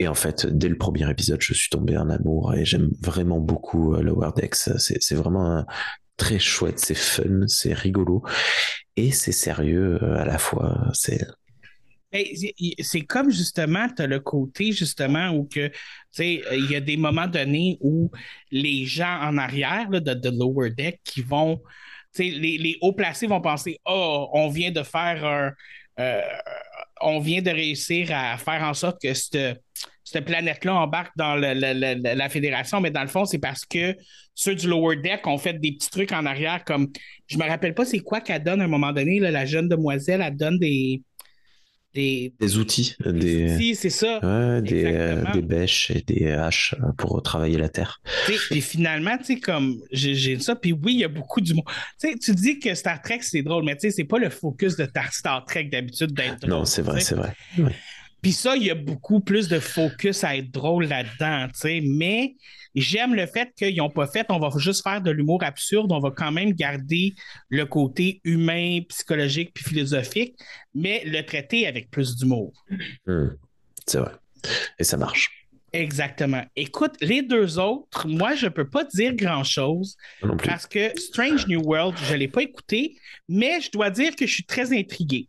Et 0.00 0.08
en 0.08 0.14
fait, 0.14 0.46
dès 0.46 0.68
le 0.68 0.78
premier 0.78 1.08
épisode, 1.10 1.42
je 1.42 1.52
suis 1.52 1.68
tombé 1.68 1.96
en 1.96 2.08
amour 2.08 2.54
et 2.54 2.64
j'aime 2.64 2.90
vraiment 3.00 3.38
beaucoup 3.38 3.94
euh, 3.94 4.02
Lower 4.02 4.30
Decks. 4.34 4.54
C'est 4.54 5.14
vraiment 5.14 5.64
très 6.16 6.38
chouette, 6.38 6.78
c'est 6.78 6.96
fun, 6.96 7.46
c'est 7.46 7.74
rigolo 7.74 8.22
et 8.96 9.12
c'est 9.12 9.32
sérieux 9.32 9.98
euh, 10.02 10.18
à 10.18 10.24
la 10.24 10.38
fois. 10.38 10.88
C'est 10.94 11.20
c'est 12.82 13.02
comme 13.02 13.30
justement, 13.30 13.86
tu 13.94 14.02
as 14.02 14.08
le 14.08 14.18
côté 14.18 14.72
justement 14.72 15.30
où 15.30 15.44
que, 15.44 15.70
il 16.18 16.66
y 16.68 16.74
a 16.74 16.80
des 16.80 16.96
moments 16.96 17.28
donnés 17.28 17.78
où 17.80 18.10
les 18.50 18.84
gens 18.84 19.20
en 19.22 19.38
arrière 19.38 19.88
de, 19.90 20.30
Lower 20.36 20.70
Deck 20.70 21.00
qui 21.04 21.22
vont, 21.22 21.62
les, 22.18 22.58
les 22.58 22.78
hauts 22.80 22.94
placés 22.94 23.28
vont 23.28 23.40
penser, 23.40 23.78
oh, 23.84 24.28
on 24.32 24.48
vient 24.48 24.72
de 24.72 24.82
faire 24.82 25.24
un, 25.24 25.52
euh, 26.00 26.20
on 27.00 27.20
vient 27.20 27.42
de 27.42 27.50
réussir 27.50 28.08
à 28.12 28.36
faire 28.36 28.62
en 28.62 28.74
sorte 28.74 29.00
que 29.00 29.12
cette, 29.14 30.24
planète-là 30.24 30.74
embarque 30.74 31.12
dans 31.16 31.36
la 31.36 32.28
fédération, 32.28 32.80
mais 32.80 32.90
dans 32.90 33.02
le 33.02 33.08
fond, 33.08 33.24
c'est 33.24 33.38
parce 33.38 33.64
que 33.64 33.96
ceux 34.34 34.54
du 34.54 34.66
Lower 34.66 34.96
Deck 34.96 35.26
ont 35.26 35.38
fait 35.38 35.54
des 35.54 35.72
petits 35.72 35.90
trucs 35.90 36.12
en 36.12 36.26
arrière, 36.26 36.64
comme 36.64 36.88
je 37.26 37.38
me 37.38 37.44
rappelle 37.44 37.74
pas 37.74 37.84
c'est 37.84 38.00
quoi 38.00 38.20
qu'elle 38.20 38.42
donne 38.42 38.60
à 38.60 38.64
un 38.64 38.68
moment 38.68 38.92
donné, 38.92 39.20
la 39.20 39.46
jeune 39.46 39.68
demoiselle, 39.68 40.22
elle 40.24 40.36
donne 40.36 40.58
des. 40.58 41.02
Des, 41.92 42.32
outils, 42.56 42.94
des, 43.04 43.54
outils, 43.54 43.74
c'est 43.74 43.90
ça. 43.90 44.20
des, 44.60 44.84
euh, 44.84 45.24
des, 45.32 45.42
bêches 45.42 45.90
et 45.90 46.02
des 46.02 46.30
haches 46.30 46.76
euh, 46.78 46.92
pour 46.96 47.20
travailler 47.20 47.58
la 47.58 47.68
terre. 47.68 48.00
Puis 48.26 48.60
finalement, 48.60 49.18
tu 49.18 49.24
sais, 49.24 49.40
comme 49.40 49.80
j'ai 49.90 50.38
ça, 50.38 50.54
puis 50.54 50.72
oui, 50.72 50.92
il 50.94 50.98
y 51.00 51.04
a 51.04 51.08
beaucoup 51.08 51.40
du 51.40 51.52
monde. 51.52 51.64
Tu 52.00 52.10
sais, 52.10 52.14
tu 52.16 52.32
dis 52.32 52.60
que 52.60 52.74
Star 52.76 53.02
Trek, 53.02 53.18
c'est 53.22 53.42
drôle, 53.42 53.64
mais 53.64 53.74
tu 53.74 53.80
sais, 53.80 53.90
c'est 53.90 54.04
pas 54.04 54.18
le 54.18 54.30
focus 54.30 54.76
de 54.76 54.88
Star 55.10 55.44
Trek 55.44 55.64
d'habitude 55.64 56.12
d'être 56.12 56.46
Non, 56.46 56.64
c'est 56.64 56.82
vrai, 56.82 57.00
c'est 57.00 57.16
vrai. 57.16 57.34
Puis 58.22 58.32
ça, 58.32 58.54
il 58.54 58.62
y 58.64 58.70
a 58.70 58.74
beaucoup 58.76 59.20
plus 59.20 59.48
de 59.48 59.58
focus 59.58 60.22
à 60.22 60.36
être 60.36 60.50
drôle 60.52 60.84
là-dedans, 60.84 61.48
tu 61.48 61.60
sais. 61.60 61.80
Mais 61.82 62.36
j'aime 62.74 63.14
le 63.14 63.26
fait 63.26 63.52
qu'ils 63.56 63.76
n'ont 63.76 63.90
pas 63.90 64.06
fait, 64.06 64.26
on 64.30 64.38
va 64.38 64.50
juste 64.58 64.82
faire 64.82 65.00
de 65.00 65.10
l'humour 65.10 65.42
absurde, 65.42 65.90
on 65.92 66.00
va 66.00 66.10
quand 66.10 66.32
même 66.32 66.52
garder 66.52 67.14
le 67.48 67.64
côté 67.66 68.20
humain, 68.24 68.80
psychologique 68.88 69.52
puis 69.54 69.64
philosophique, 69.64 70.36
mais 70.74 71.02
le 71.04 71.22
traiter 71.22 71.66
avec 71.66 71.90
plus 71.90 72.16
d'humour. 72.16 72.52
Hmm. 73.06 73.28
C'est 73.86 73.98
vrai. 73.98 74.12
Et 74.78 74.84
ça 74.84 74.96
marche. 74.96 75.30
Exactement. 75.72 76.42
Écoute, 76.56 76.96
les 77.00 77.22
deux 77.22 77.58
autres, 77.58 78.08
moi, 78.08 78.34
je 78.34 78.48
peux 78.48 78.68
pas 78.68 78.84
dire 78.84 79.14
grand-chose 79.14 79.96
parce 80.44 80.66
que 80.66 80.98
Strange 80.98 81.46
New 81.46 81.62
World, 81.62 81.96
je 82.08 82.14
l'ai 82.14 82.26
pas 82.26 82.42
écouté, 82.42 82.96
mais 83.28 83.60
je 83.60 83.70
dois 83.70 83.90
dire 83.90 84.16
que 84.16 84.26
je 84.26 84.34
suis 84.34 84.44
très 84.44 84.76
intrigué. 84.76 85.28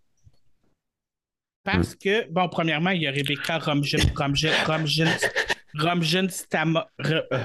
Parce 1.64 1.94
que, 1.94 2.28
bon, 2.32 2.50
premièrement, 2.50 2.90
il 2.90 3.04
y 3.04 3.08
a 3.08 3.12
Rebecca 3.12 3.60
Romijn, 3.60 3.84
Stama- 5.76 6.88
Re- 7.00 7.26
euh, 7.34 7.44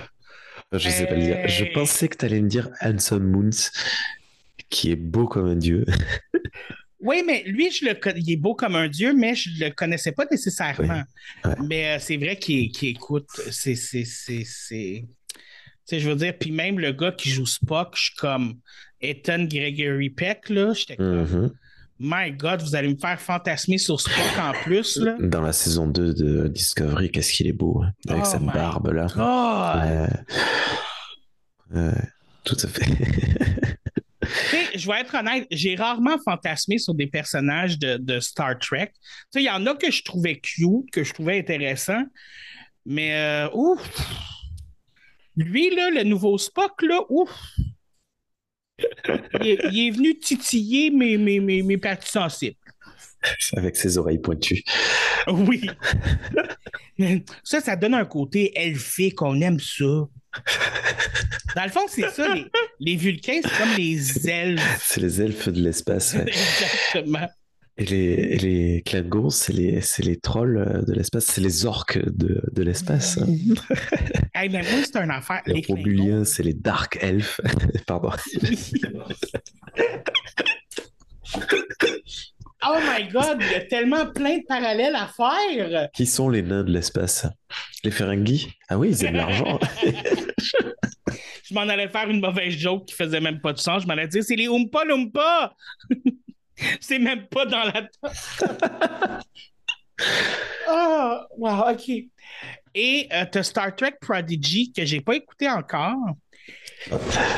Je 0.73 0.89
sais 0.89 1.07
pas 1.07 1.15
le 1.15 1.23
dire. 1.23 1.49
Je 1.49 1.65
pensais 1.73 2.09
que 2.09 2.17
tu 2.17 2.25
allais 2.25 2.41
me 2.41 2.49
dire 2.49 2.69
Hanson 2.81 3.21
Moons, 3.21 3.51
qui 4.69 4.91
est 4.91 4.97
beau 4.97 5.27
comme 5.27 5.47
un 5.47 5.57
dieu. 5.57 5.85
Oui, 6.99 7.23
mais 7.25 7.45
lui, 7.47 7.71
je 7.71 7.85
le 7.85 7.95
con- 7.95 8.15
il 8.17 8.33
est 8.33 8.37
beau 8.37 8.55
comme 8.55 8.75
un 8.75 8.89
dieu, 8.89 9.13
mais 9.15 9.35
je 9.35 9.51
le 9.63 9.71
connaissais 9.71 10.13
pas 10.13 10.25
nécessairement. 10.29 11.03
Oui. 11.45 11.51
Ouais. 11.51 11.57
Mais 11.69 11.87
euh, 11.89 11.99
c'est 12.01 12.17
vrai 12.17 12.37
qu'il 12.37 12.73
écoute. 12.83 13.29
C'est. 13.53 13.77
c'est, 13.77 14.05
c'est, 14.05 14.43
c'est... 14.45 15.05
Tu 15.29 15.39
sais, 15.85 16.01
je 16.01 16.09
veux 16.09 16.17
dire, 16.17 16.37
puis 16.37 16.51
même 16.51 16.81
le 16.81 16.93
gars 16.93 17.13
qui 17.13 17.29
joue 17.31 17.47
Spock, 17.47 17.95
je 17.97 18.05
suis 18.07 18.15
comme 18.17 18.59
Ethan 19.01 19.45
Gregory 19.45 20.11
Peck, 20.11 20.49
là. 20.49 20.73
J'étais 20.73 20.97
comme. 20.97 21.53
My 21.99 22.31
God, 22.31 22.63
vous 22.63 22.75
allez 22.75 22.89
me 22.89 22.99
faire 22.99 23.19
fantasmer 23.21 23.79
sur 23.79 24.01
Spock 24.01 24.39
en 24.39 24.53
plus, 24.65 24.99
là. 24.99 25.17
Dans 25.19 25.41
la 25.41 25.53
saison 25.53 25.87
2 25.87 26.13
de 26.13 26.49
Discovery, 26.49 27.11
qu'est-ce 27.11 27.33
qu'il 27.33 27.47
est 27.47 27.53
beau, 27.53 27.83
hein, 27.83 27.93
avec 28.09 28.25
Oh 28.27 28.29
sa 28.29 28.39
barbe 28.39 28.93
là. 28.93 29.07
Tout 32.45 32.57
à 32.63 32.69
fait. 32.69 32.87
Je 34.75 34.87
vais 34.87 35.01
être 35.01 35.15
honnête, 35.15 35.47
j'ai 35.51 35.75
rarement 35.77 36.17
fantasmé 36.23 36.79
sur 36.79 36.95
des 36.95 37.07
personnages 37.07 37.79
de, 37.79 37.97
de 37.97 38.21
Star 38.21 38.59
Trek. 38.59 38.93
Tu 38.93 39.01
sais, 39.31 39.43
il 39.43 39.47
y 39.47 39.51
en 39.51 39.65
a 39.67 39.75
que 39.75 39.91
je 39.91 40.03
trouvais 40.03 40.39
cute, 40.39 40.91
que 40.93 41.05
je 41.05 41.15
trouvais 41.15 41.39
intéressant, 41.39 42.03
mais 42.85 43.15
euh, 43.15 43.49
ouf! 43.55 43.81
Lui, 45.37 45.75
là, 45.75 45.91
le 45.91 46.03
nouveau 46.03 46.39
Spock, 46.39 46.83
là, 46.83 47.01
ouf! 47.09 47.31
Il 49.41 49.47
est, 49.49 49.59
il 49.73 49.89
est 49.89 49.91
venu 49.91 50.19
titiller 50.19 50.91
mes, 50.91 51.17
mes, 51.17 51.41
mes, 51.41 51.63
mes 51.63 51.77
parties 51.79 52.11
sensibles. 52.11 52.57
avec 53.57 53.77
ses 53.77 53.97
oreilles 53.99 54.19
pointues. 54.19 54.63
Oui. 55.29 55.69
Ça, 57.43 57.61
ça 57.61 57.77
donne 57.77 57.95
un 57.95 58.05
côté 58.05 58.53
elfique, 58.59 59.21
on 59.23 59.41
aime 59.41 59.59
ça. 59.61 59.85
Dans 61.55 61.65
le 61.65 61.71
fond, 61.71 61.87
c'est 61.89 62.11
ça, 62.11 62.35
les, 62.35 62.47
les 62.81 62.97
Vulcains, 62.97 63.41
c'est 63.43 63.59
comme 63.59 63.75
les 63.77 64.29
elfes. 64.29 64.83
C'est 64.85 65.01
les 65.01 65.23
elfes 65.23 65.49
de 65.49 65.63
l'espace. 65.63 66.15
ouais. 66.15 66.27
Exactement. 66.27 67.29
Et 67.79 67.85
les, 67.85 67.97
et 67.97 68.39
les 68.39 68.83
Klingons, 68.87 69.29
c'est 69.29 69.53
les, 69.53 70.17
trolls 70.17 70.57
euh, 70.57 70.83
de 70.83 70.95
l'espace, 70.95 71.27
c'est 71.27 71.43
les 71.43 71.67
orques 71.67 71.99
de, 71.99 72.43
de 72.53 72.63
l'espace. 72.63 73.19
hein. 73.19 73.27
Hey, 74.35 74.49
mais 74.51 74.63
moi, 74.63 74.83
c'est 74.85 74.97
une 74.97 75.11
affaire. 75.11 75.43
Les 75.47 75.63
Les 75.63 76.25
c'est 76.25 76.43
les 76.43 76.55
Dark 76.55 76.99
Elves. 77.01 77.39
Pardon. 77.87 78.11
Oh 82.69 82.79
my 82.81 83.07
God, 83.13 83.37
il 83.41 83.53
y 83.53 83.55
a 83.55 83.61
tellement 83.61 84.07
plein 84.07 84.39
de 84.39 84.45
parallèles 84.49 84.97
à 84.97 85.07
faire. 85.07 85.89
Qui 85.93 86.07
sont 86.07 86.29
les 86.31 86.43
nains 86.43 86.65
de 86.65 86.73
l'espace? 86.73 87.27
Les 87.85 87.91
Ferengi? 87.93 88.49
Ah 88.69 88.77
oui, 88.79 88.89
ils 88.91 89.05
aiment 89.05 89.17
l'argent. 89.17 89.61
Je 91.45 91.55
m'en 91.55 91.61
allais 91.61 91.89
faire 91.89 92.11
une 92.11 92.21
mauvaise 92.21 92.55
joke 92.55 92.87
qui 92.87 92.95
faisait 92.95 93.21
même 93.21 93.41
pas 93.41 93.53
de 93.53 93.59
sens. 93.59 93.83
Je 93.83 93.87
m'en 93.87 93.93
allais 93.93 94.09
dire, 94.09 94.25
c'est 94.25 94.35
les 94.35 94.49
Oompa 94.49 94.85
Loompa. 94.85 95.55
C'est 96.81 96.99
même 96.99 97.27
pas 97.27 97.47
dans 97.47 97.65
la 97.65 97.89
Ah, 100.69 101.27
wow, 101.39 101.71
OK. 101.73 101.91
Et 102.75 103.09
euh, 103.13 103.25
t'as 103.31 103.43
Star 103.43 103.75
Trek 103.75 103.95
Prodigy 104.01 104.73
que 104.73 104.85
j'ai 104.85 105.01
pas 105.01 105.17
écouté 105.17 105.49
encore. 105.49 105.95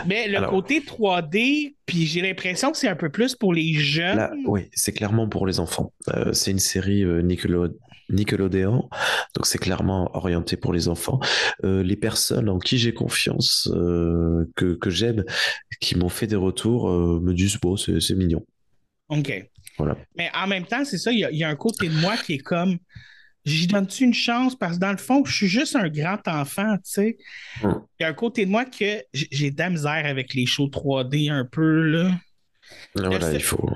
Mais 0.06 0.28
le 0.28 0.38
Alors- 0.38 0.50
côté 0.50 0.80
3D, 0.80 1.74
puis 1.86 2.06
j'ai 2.06 2.20
l'impression 2.20 2.72
que 2.72 2.76
c'est 2.78 2.88
un 2.88 2.96
peu 2.96 3.10
plus 3.10 3.34
pour 3.36 3.52
les 3.52 3.74
jeunes. 3.74 4.16
Là, 4.16 4.32
oui, 4.46 4.68
c'est 4.72 4.92
clairement 4.92 5.28
pour 5.28 5.46
les 5.46 5.60
enfants. 5.60 5.92
Euh, 6.08 6.32
c'est 6.32 6.50
une 6.50 6.58
série 6.58 7.04
euh, 7.04 7.22
Nickelode- 7.22 7.76
Nickelodeon, 8.10 8.88
donc 9.34 9.46
c'est 9.46 9.58
clairement 9.58 10.10
orienté 10.16 10.56
pour 10.56 10.72
les 10.72 10.88
enfants. 10.88 11.20
Euh, 11.64 11.82
les 11.82 11.96
personnes 11.96 12.48
en 12.48 12.58
qui 12.58 12.78
j'ai 12.78 12.94
confiance, 12.94 13.68
euh, 13.74 14.50
que, 14.56 14.74
que 14.74 14.88
j'aime, 14.90 15.24
qui 15.80 15.94
m'ont 15.96 16.08
fait 16.08 16.26
des 16.26 16.34
retours, 16.36 16.88
euh, 16.88 17.20
me 17.22 17.34
disent 17.34 17.58
bon, 17.60 17.76
c'est 17.76 18.14
mignon. 18.14 18.44
OK. 19.08 19.32
Voilà. 19.78 19.96
Mais 20.16 20.30
en 20.34 20.46
même 20.46 20.66
temps, 20.66 20.84
c'est 20.84 20.98
ça, 20.98 21.12
il 21.12 21.20
y, 21.20 21.24
a- 21.24 21.30
il 21.30 21.38
y 21.38 21.44
a 21.44 21.48
un 21.48 21.56
côté 21.56 21.88
de 21.88 21.94
moi 21.94 22.16
qui 22.16 22.34
est 22.34 22.38
comme, 22.38 22.78
j'y 23.44 23.66
donne-tu 23.66 24.04
une 24.04 24.14
chance? 24.14 24.56
Parce 24.56 24.74
que 24.76 24.80
dans 24.80 24.90
le 24.90 24.98
fond, 24.98 25.24
je 25.24 25.34
suis 25.34 25.48
juste 25.48 25.76
un 25.76 25.88
grand 25.88 26.26
enfant, 26.28 26.76
tu 26.76 26.82
sais. 26.90 27.16
Mm. 27.62 27.68
Il 27.98 28.02
y 28.02 28.04
a 28.04 28.08
un 28.08 28.14
côté 28.14 28.44
de 28.44 28.50
moi 28.50 28.64
que 28.64 29.02
j'ai 29.12 29.50
de 29.50 29.58
la 29.58 29.70
misère 29.70 30.04
avec 30.06 30.34
les 30.34 30.46
shows 30.46 30.68
3D 30.68 31.30
un 31.30 31.44
peu, 31.44 31.82
là. 31.82 32.18
Voilà, 32.94 33.20
seul- 33.20 33.34
il 33.36 33.42
faut. 33.42 33.70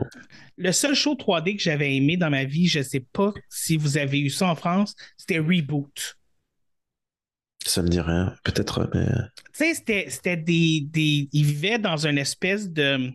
Le 0.59 0.70
seul 0.72 0.94
show 0.94 1.14
3D 1.14 1.56
que 1.56 1.62
j'avais 1.62 1.96
aimé 1.96 2.18
dans 2.18 2.28
ma 2.28 2.44
vie, 2.44 2.66
je 2.68 2.82
sais 2.82 3.00
pas 3.12 3.32
si 3.48 3.78
vous 3.78 3.96
avez 3.96 4.20
eu 4.20 4.28
ça 4.28 4.48
en 4.48 4.54
France, 4.54 4.94
c'était 5.16 5.38
Reboot. 5.38 6.16
Ça 7.64 7.80
me 7.80 7.88
dit 7.88 8.00
rien, 8.00 8.34
peut-être, 8.44 8.90
mais 8.92 9.06
Tu 9.06 9.42
sais, 9.52 9.74
c'était, 9.74 10.10
c'était 10.10 10.36
des, 10.36 10.80
des. 10.90 11.28
Ils 11.32 11.44
vivaient 11.46 11.78
dans 11.78 12.06
une 12.06 12.18
espèce 12.18 12.68
de, 12.68 13.10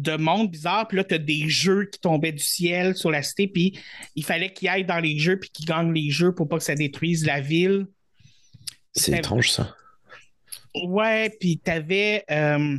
de 0.00 0.16
monde 0.16 0.50
bizarre, 0.50 0.86
puis 0.88 0.96
là, 0.96 1.04
tu 1.04 1.14
as 1.14 1.18
des 1.18 1.48
jeux 1.48 1.86
qui 1.86 1.98
tombaient 2.00 2.32
du 2.32 2.42
ciel 2.42 2.96
sur 2.96 3.10
la 3.10 3.22
cité, 3.22 3.48
puis 3.48 3.78
il 4.14 4.24
fallait 4.24 4.52
qu'ils 4.52 4.68
aillent 4.68 4.84
dans 4.84 4.98
les 5.00 5.18
jeux, 5.18 5.38
puis 5.38 5.50
qu'ils 5.50 5.66
gagnent 5.66 5.92
les 5.92 6.10
jeux 6.10 6.34
pour 6.34 6.48
pas 6.48 6.58
que 6.58 6.64
ça 6.64 6.74
détruise 6.74 7.24
la 7.24 7.40
ville. 7.40 7.86
c'est 8.94 9.18
étrange 9.18 9.50
ça. 9.50 9.74
Ouais, 10.84 11.30
puis 11.40 11.58
t'avais. 11.58 12.24
Euh, 12.30 12.78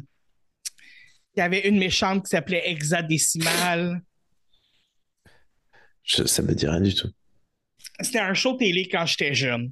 t'avais 1.35 1.67
une 1.67 1.77
méchante 1.77 2.23
qui 2.25 2.29
s'appelait 2.29 2.69
Hexadécimale. 2.69 4.01
Je- 6.03 6.25
ça 6.25 6.41
me 6.41 6.53
dit 6.55 6.65
rien 6.67 6.81
du 6.81 6.93
tout. 6.95 7.09
C'était 7.99 8.19
un 8.19 8.33
show 8.33 8.53
télé 8.55 8.87
quand 8.87 9.05
j'étais 9.05 9.33
jeune. 9.33 9.71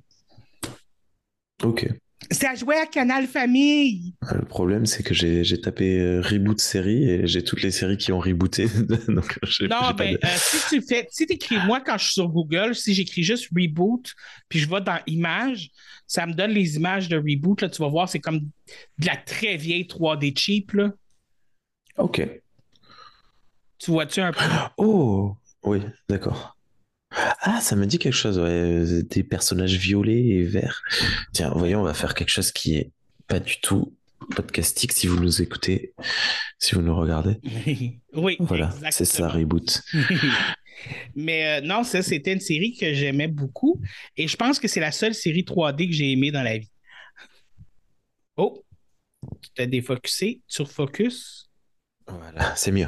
Ok. 1.63 1.87
Ça 2.31 2.55
jouait 2.55 2.77
à 2.79 2.85
Canal 2.85 3.27
Famille. 3.27 4.13
Le 4.33 4.45
problème, 4.45 4.85
c'est 4.85 5.03
que 5.03 5.13
j'ai 5.13 5.61
tapé 5.61 5.99
euh, 5.99 6.21
reboot 6.21 6.59
série 6.59 7.09
et 7.09 7.27
j'ai 7.27 7.43
toutes 7.43 7.61
les 7.61 7.71
séries 7.71 7.97
qui 7.97 8.11
ont 8.11 8.19
rebooté. 8.19 8.67
donc, 9.07 9.37
Non, 9.61 9.91
ben, 9.95 10.13
de- 10.13 10.19
euh, 10.25 10.29
si 10.35 10.57
tu 10.69 10.81
fais, 10.81 11.07
si 11.11 11.27
t'écris, 11.27 11.57
moi, 11.65 11.81
quand 11.81 11.97
je 11.97 12.05
suis 12.05 12.13
sur 12.13 12.27
Google, 12.29 12.73
si 12.73 12.93
j'écris 12.93 13.23
juste 13.23 13.49
reboot, 13.55 14.13
puis 14.49 14.59
je 14.59 14.69
vais 14.69 14.81
dans 14.81 14.99
images, 15.07 15.69
ça 16.07 16.25
me 16.25 16.33
donne 16.33 16.51
les 16.51 16.75
images 16.77 17.09
de 17.09 17.17
reboot. 17.17 17.61
Là, 17.61 17.69
tu 17.69 17.81
vas 17.81 17.89
voir, 17.89 18.09
c'est 18.09 18.19
comme 18.19 18.39
de 18.39 19.05
la 19.05 19.17
très 19.17 19.57
vieille 19.57 19.85
3D 19.85 20.37
cheap. 20.37 20.71
Là. 20.73 20.91
Ok. 21.97 22.27
Tu 23.77 23.91
vois-tu 23.91 24.21
un 24.21 24.31
peu? 24.31 24.43
Oh, 24.77 25.35
oui, 25.63 25.81
d'accord. 26.09 26.54
Ah, 27.17 27.59
ça 27.61 27.75
me 27.75 27.85
dit 27.85 27.97
quelque 27.99 28.13
chose, 28.13 28.37
ouais. 28.39 28.49
euh, 28.49 29.03
Des 29.03 29.23
personnages 29.23 29.75
violets 29.77 30.25
et 30.25 30.43
verts. 30.43 30.81
Tiens, 31.33 31.51
voyons, 31.55 31.81
on 31.81 31.83
va 31.83 31.93
faire 31.93 32.13
quelque 32.13 32.29
chose 32.29 32.51
qui 32.51 32.75
est 32.75 32.91
pas 33.27 33.39
du 33.39 33.59
tout 33.61 33.93
podcastique 34.35 34.91
si 34.91 35.07
vous 35.07 35.19
nous 35.19 35.41
écoutez, 35.41 35.93
si 36.59 36.75
vous 36.75 36.81
nous 36.81 36.95
regardez. 36.95 37.37
oui, 38.13 38.37
Voilà, 38.39 38.71
c'est 38.91 39.05
ça, 39.05 39.29
reboot. 39.29 39.81
Mais 41.15 41.59
euh, 41.59 41.61
non, 41.65 41.83
ça, 41.83 42.01
c'était 42.01 42.33
une 42.33 42.39
série 42.41 42.75
que 42.75 42.93
j'aimais 42.93 43.27
beaucoup. 43.27 43.81
Et 44.17 44.27
je 44.27 44.35
pense 44.35 44.59
que 44.59 44.67
c'est 44.67 44.79
la 44.81 44.91
seule 44.91 45.13
série 45.13 45.43
3D 45.43 45.87
que 45.87 45.93
j'ai 45.93 46.11
aimée 46.11 46.31
dans 46.31 46.43
la 46.43 46.57
vie. 46.57 46.69
Oh, 48.35 48.63
tu 49.41 49.49
t'es 49.55 49.67
défocusé 49.67 50.41
sur 50.47 50.69
Focus? 50.69 51.49
Voilà, 52.07 52.53
c'est 52.55 52.71
mieux. 52.71 52.87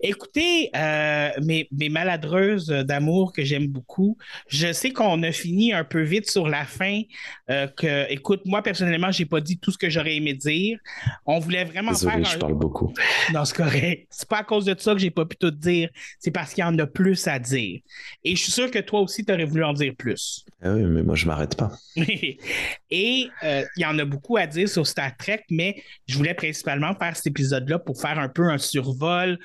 Écoutez, 0.00 0.70
euh, 0.76 1.30
mes, 1.42 1.68
mes 1.72 1.88
maladreuses 1.88 2.66
d'amour 2.68 3.32
que 3.32 3.44
j'aime 3.44 3.66
beaucoup, 3.66 4.16
je 4.48 4.72
sais 4.72 4.90
qu'on 4.90 5.22
a 5.22 5.32
fini 5.32 5.72
un 5.72 5.84
peu 5.84 6.02
vite 6.02 6.30
sur 6.30 6.48
la 6.48 6.64
fin. 6.64 7.02
euh, 7.50 7.66
que, 7.68 8.10
écoute, 8.10 8.42
moi 8.44 8.62
personnellement, 8.62 9.10
j'ai 9.10 9.26
pas 9.26 9.40
dit 9.40 9.58
tout 9.58 9.70
ce 9.70 9.78
que 9.78 9.90
j'aurais 9.90 10.16
aimé 10.16 10.34
dire. 10.34 10.78
On 11.26 11.38
voulait 11.38 11.64
vraiment 11.64 11.92
Désolé, 11.92 12.22
faire 12.22 12.32
je 12.32 12.38
parle 12.38 12.54
beaucoup. 12.54 12.92
Non, 13.32 13.44
c'est 13.44 13.56
correct. 13.56 14.06
C'est 14.10 14.28
pas 14.28 14.38
à 14.38 14.44
cause 14.44 14.64
de 14.64 14.74
ça 14.78 14.92
que 14.92 14.98
j'ai 14.98 15.10
pas 15.10 15.24
pu 15.24 15.36
tout 15.36 15.50
dire. 15.50 15.88
C'est 16.18 16.30
parce 16.30 16.54
qu'il 16.54 16.62
y 16.62 16.66
en 16.66 16.78
a 16.78 16.86
plus 16.86 17.26
à 17.28 17.38
dire. 17.38 17.80
Et 18.24 18.36
je 18.36 18.42
suis 18.42 18.52
sûr 18.52 18.70
que 18.70 18.78
toi 18.78 19.00
aussi, 19.00 19.24
tu 19.24 19.32
aurais 19.32 19.44
voulu 19.44 19.64
en 19.64 19.72
dire 19.72 19.94
plus. 19.96 20.44
Ah 20.62 20.72
oui, 20.72 20.82
mais 20.84 21.02
moi, 21.02 21.14
je 21.14 21.26
m'arrête 21.26 21.56
pas. 21.56 21.72
Et 22.90 23.28
euh, 23.42 23.64
il 23.76 23.82
y 23.82 23.86
en 23.86 23.98
a 23.98 24.04
beaucoup 24.04 24.36
à 24.36 24.46
dire 24.46 24.68
sur 24.68 24.86
Star 24.86 25.16
Trek, 25.16 25.44
mais 25.50 25.82
je 26.06 26.16
voulais 26.16 26.34
principalement 26.34 26.94
faire 26.94 27.16
cet 27.16 27.26
épisode-là 27.28 27.78
pour 27.78 28.00
faire 28.00 28.18
un 28.18 28.28
peu 28.28 28.48
un 28.48 28.58
survol. 28.58 29.38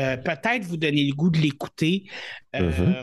Euh, 0.00 0.16
Peut-être 0.16 0.64
vous 0.64 0.76
donner 0.76 1.04
le 1.04 1.14
goût 1.14 1.30
de 1.30 1.38
l'écouter. 1.38 2.04
Euh, 2.56 3.02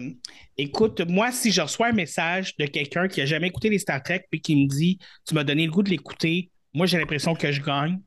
Écoute, 0.58 1.02
moi, 1.08 1.32
si 1.32 1.52
je 1.52 1.62
reçois 1.62 1.88
un 1.88 1.94
message 1.94 2.58
de 2.58 2.66
quelqu'un 2.66 3.08
qui 3.08 3.22
a 3.22 3.26
jamais 3.26 3.48
écouté 3.48 3.70
les 3.70 3.80
Star 3.80 4.04
Trek 4.04 4.26
puis 4.30 4.42
qui 4.42 4.56
me 4.56 4.68
dit 4.68 5.00
Tu 5.26 5.34
m'as 5.34 5.44
donné 5.44 5.66
le 5.66 5.72
goût 5.72 5.84
de 5.84 5.90
l'écouter, 5.90 6.52
moi, 6.74 6.86
j'ai 6.86 6.98
l'impression 6.98 7.34
que 7.34 7.52
je 7.52 7.62
gagne. 7.62 8.00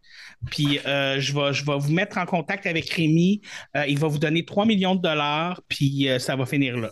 Puis 0.51 0.79
euh, 0.87 1.19
je, 1.19 1.33
vais, 1.33 1.53
je 1.53 1.65
vais 1.65 1.79
vous 1.79 1.93
mettre 1.93 2.19
en 2.19 2.27
contact 2.27 2.67
avec 2.67 2.91
Rémi. 2.91 3.41
Il 3.89 3.99
va 3.99 4.09
vous 4.09 4.19
donner 4.19 4.45
3 4.45 4.67
millions 4.67 4.95
de 4.95 5.01
dollars, 5.01 5.63
puis 5.69 6.09
ça 6.19 6.37
va 6.37 6.47
finir 6.47 6.77
là. 6.77 6.91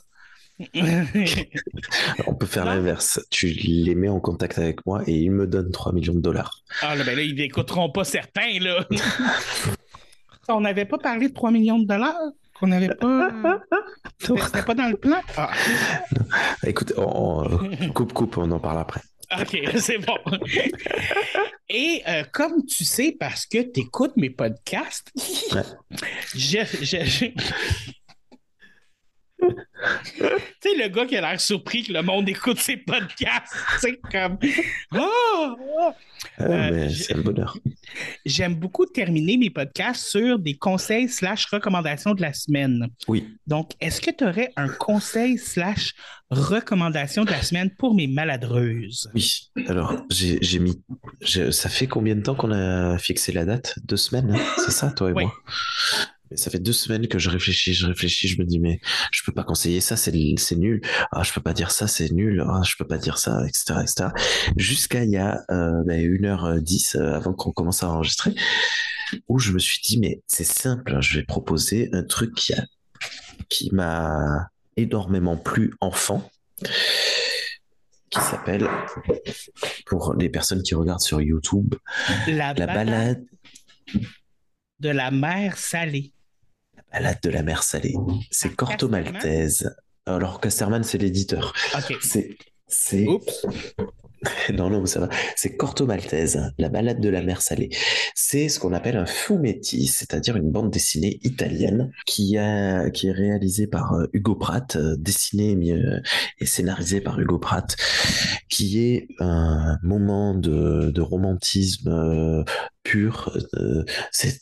On 2.27 2.35
peut 2.35 2.47
faire 2.47 2.65
l'inverse. 2.65 3.21
Tu 3.31 3.47
les 3.47 3.95
mets 3.95 4.09
en 4.09 4.21
contact 4.21 4.59
avec 4.59 4.85
moi 4.85 5.03
et 5.07 5.15
ils 5.15 5.31
me 5.31 5.47
donnent 5.47 5.71
3 5.71 5.93
millions 5.93 6.15
de 6.15 6.21
dollars. 6.21 6.63
Ah 6.83 6.95
là, 6.95 7.05
ben 7.05 7.17
là, 7.17 7.23
ils 7.23 7.35
n'écouteront 7.35 7.91
pas 7.91 8.05
certains, 8.05 8.59
là. 8.61 8.87
On 10.49 10.61
n'avait 10.61 10.85
pas 10.85 10.99
parlé 10.99 11.29
de 11.29 11.35
3 11.35 11.51
millions 11.51 11.79
de 11.79 11.87
dollars? 11.87 12.15
Qu'on 12.59 12.67
n'avait 12.69 12.89
pas. 12.95 13.31
C'était 14.19 14.63
pas 14.63 14.75
dans 14.75 14.89
le 14.89 14.97
plan? 14.97 15.21
Ah. 15.37 15.51
Écoute, 16.67 16.93
on, 16.97 17.45
on- 17.49 17.89
coupe, 17.95 18.13
coupe, 18.13 18.37
on 18.39 18.51
en 18.51 18.59
parle 18.59 18.81
après. 18.81 19.01
OK, 19.41 19.57
c'est 19.79 19.99
bon. 19.99 20.17
Et 21.69 22.03
euh, 22.09 22.25
comme 22.33 22.67
tu 22.67 22.85
sais, 22.85 23.17
parce 23.19 23.47
que 23.47 23.59
tu 23.59 23.81
écoutes 23.81 24.17
mes 24.17 24.31
podcasts, 24.31 25.13
Ouais. 25.53 25.63
je. 26.35 26.59
je- 26.83 27.05
je- 27.05 27.27
tu 29.41 30.25
sais, 30.63 30.77
le 30.77 30.89
gars 30.89 31.07
qui 31.07 31.17
a 31.17 31.21
l'air 31.21 31.41
surpris 31.41 31.83
que 31.85 31.93
le 31.93 32.03
monde 32.03 32.29
écoute 32.29 32.59
ses 32.59 32.77
podcasts, 32.77 33.55
c'est 33.81 33.99
comme. 34.13 34.39
Oh! 34.97 35.57
Euh, 36.41 36.89
c'est 36.91 37.15
un 37.17 37.21
bonheur. 37.21 37.57
J'aime 38.27 38.55
beaucoup 38.55 38.85
terminer 38.87 39.37
mes 39.39 39.51
podcasts 39.51 40.07
sur 40.07 40.39
des 40.39 40.57
conseils 40.57 41.09
slash 41.09 41.47
recommandations 41.47 42.15
de 42.15 42.21
la 42.23 42.33
semaine. 42.35 42.89
Oui. 43.09 43.27
Donc, 43.47 43.73
est-ce 43.81 44.01
que 44.01 44.11
tu 44.11 44.25
aurais 44.25 44.53
un 44.57 44.69
conseil 44.69 45.39
slash 45.39 45.95
recommandation 46.31 47.25
de 47.25 47.31
la 47.31 47.43
semaine 47.43 47.71
pour 47.79 47.95
mes 47.95 48.07
maladreuses? 48.07 49.11
Oui. 49.15 49.51
Alors, 49.67 49.97
j'ai 50.11 50.59
mis. 50.59 50.83
Ça 51.51 51.69
fait 51.69 51.87
combien 51.87 52.15
de 52.17 52.23
temps 52.23 52.35
qu'on 52.35 52.53
a 52.53 52.99
fixé 52.99 53.33
la 53.33 53.45
date? 53.45 53.79
Deux 53.85 53.97
semaines, 53.97 54.31
hein? 54.35 54.41
C'est 54.57 54.71
ça, 54.73 54.91
toi 54.91 55.11
et 55.11 55.13
Oui. 55.15 55.25
moi? 55.25 55.35
Ça 56.35 56.51
fait 56.51 56.59
deux 56.59 56.73
semaines 56.73 57.09
que 57.09 57.19
je 57.19 57.29
réfléchis, 57.31 57.75
je 57.75 57.87
réfléchis, 57.87 58.29
je 58.29 58.41
me 58.41 58.47
dis, 58.47 58.61
mais 58.61 58.81
je 59.11 59.23
peux 59.25 59.33
pas 59.33 59.45
conseiller 59.45 59.81
ça, 59.81 59.97
c'est 59.97 60.13
c'est 60.37 60.57
nul. 60.57 60.81
Ah, 61.13 61.23
je 61.23 61.33
peux 61.33 61.41
pas 61.41 61.53
dire 61.53 61.71
ça, 61.71 61.89
c'est 61.89 62.11
nul. 62.13 62.45
Ah, 62.47 62.63
je 62.65 62.75
peux 62.77 62.87
pas 62.87 62.99
dire 62.99 63.19
ça, 63.19 63.45
etc., 63.47 63.81
etc. 63.83 64.09
Jusqu'à 64.57 65.05
il 65.05 65.11
y 65.11 65.17
a 65.17 65.43
euh, 65.51 65.83
ben, 65.85 66.01
1h10 66.01 66.97
euh, 66.97 67.15
avant 67.15 67.33
qu'on 67.33 67.53
commence 67.53 67.83
à 67.83 67.89
enregistrer, 67.89 68.35
où 69.29 69.39
je 69.39 69.53
me 69.53 69.59
suis 69.59 69.81
dit, 69.83 69.99
mais 69.99 70.23
c'est 70.27 70.45
simple, 70.45 70.95
hein, 70.95 71.01
je 71.01 71.19
vais 71.19 71.25
proposer 71.25 71.89
un 71.93 72.05
truc 72.05 72.35
qui 72.35 72.55
a, 72.55 72.65
qui 73.49 73.75
m'a 73.75 74.49
énormément 74.77 75.37
plu 75.37 75.75
enfant, 75.81 76.31
qui 78.11 78.21
s'appelle, 78.21 78.69
pour 79.87 80.15
les 80.15 80.29
personnes 80.29 80.63
qui 80.63 80.75
regardent 80.75 81.01
sur 81.01 81.21
YouTube, 81.21 81.75
La, 82.27 82.55
la 82.55 82.67
balade, 82.67 83.25
de 84.81 84.89
la 84.89 85.11
mer 85.11 85.57
salée. 85.57 86.13
Balade 86.93 87.19
de 87.23 87.31
la 87.31 87.43
mer 87.43 87.63
salée. 87.63 87.95
C'est 88.31 88.55
Corto 88.55 88.89
Maltese. 88.89 89.71
Alors 90.07 90.41
Casterman, 90.41 90.83
c'est 90.83 90.99
l'éditeur. 90.99 91.53
C'est. 92.69 93.07
Non, 94.53 94.69
non, 94.69 94.85
ça 94.87 95.01
va. 95.01 95.09
C'est 95.37 95.57
Corto 95.57 95.87
Maltese, 95.87 96.39
la 96.59 96.69
balade 96.69 97.01
de 97.01 97.09
la 97.09 97.23
mer 97.23 97.41
salée. 97.41 97.71
C'est 98.15 98.49
ce 98.49 98.61
qu'on 98.61 98.73
appelle 98.73 98.97
un 98.97 99.07
fumetti, 99.07 99.87
c'est-à-dire 99.87 100.37
une 100.37 100.51
bande 100.51 100.71
dessinée 100.71 101.19
italienne 101.23 101.91
qui 102.07 102.37
a, 102.37 102.91
qui 102.91 103.09
est 103.09 103.13
réalisée 103.13 103.67
par 103.67 103.95
euh, 103.95 104.07
Hugo 104.13 104.35
Pratt, 104.35 104.77
euh, 104.77 104.97
dessinée 104.99 105.57
euh, 105.73 106.01
et 106.39 106.47
scénarisée 106.47 107.01
par 107.01 107.19
Hugo 107.19 107.39
Pratt, 107.39 107.77
qui 108.49 108.79
est 108.81 109.09
un 109.21 109.79
moment 109.83 110.35
de, 110.35 110.91
de 110.91 111.01
romantisme 111.01 112.45
pur. 112.83 113.37
c'est 114.11 114.41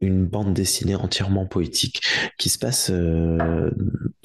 une 0.00 0.26
bande 0.26 0.54
dessinée 0.54 0.94
entièrement 0.94 1.46
poétique 1.46 2.02
qui 2.38 2.48
se 2.48 2.58
passe 2.58 2.90
euh, 2.90 3.70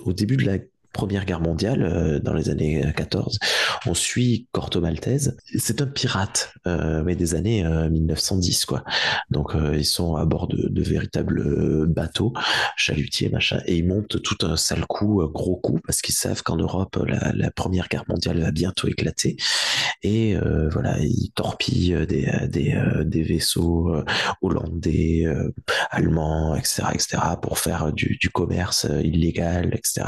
au 0.03 0.13
début 0.13 0.37
de 0.37 0.45
la 0.45 0.57
Première 0.93 1.25
Guerre 1.25 1.41
mondiale, 1.41 1.83
euh, 1.83 2.19
dans 2.19 2.33
les 2.33 2.49
années 2.49 2.85
14. 2.95 3.39
On 3.85 3.93
suit 3.93 4.47
Corto 4.51 4.79
Maltese. 4.79 5.35
C'est 5.57 5.81
un 5.81 5.87
pirate, 5.87 6.53
euh, 6.67 7.03
des 7.15 7.35
années 7.35 7.65
euh, 7.65 7.89
1910, 7.89 8.65
quoi. 8.65 8.83
Donc, 9.29 9.55
euh, 9.55 9.75
ils 9.75 9.85
sont 9.85 10.15
à 10.15 10.25
bord 10.25 10.47
de, 10.47 10.81
véritables 10.81 11.39
euh, 11.39 11.85
bateaux, 11.87 12.33
chalutiers, 12.75 13.29
machin, 13.29 13.59
et 13.65 13.77
ils 13.77 13.87
montent 13.87 14.21
tout 14.21 14.37
un 14.45 14.55
sale 14.55 14.85
coup, 14.87 15.21
gros 15.33 15.55
coup, 15.55 15.79
parce 15.85 16.01
qu'ils 16.01 16.15
savent 16.15 16.43
qu'en 16.43 16.57
Europe, 16.57 16.97
la, 17.07 17.51
Première 17.51 17.87
Guerre 17.87 18.05
mondiale 18.07 18.39
va 18.41 18.51
bientôt 18.51 18.87
éclater. 18.87 19.37
Et 20.01 20.35
euh, 20.35 20.69
voilà, 20.69 20.97
ils 20.99 21.31
torpillent 21.35 22.05
des, 22.07 22.31
des, 22.49 22.73
euh, 22.73 23.03
des 23.03 23.21
vaisseaux 23.21 23.93
euh, 23.93 24.03
hollandais, 24.41 25.23
euh, 25.25 25.53
allemands, 25.91 26.55
etc., 26.55 26.83
etc., 26.93 27.17
pour 27.41 27.59
faire 27.59 27.93
du, 27.93 28.17
du 28.19 28.29
commerce 28.29 28.85
euh, 28.85 29.01
illégal, 29.01 29.73
etc. 29.73 30.01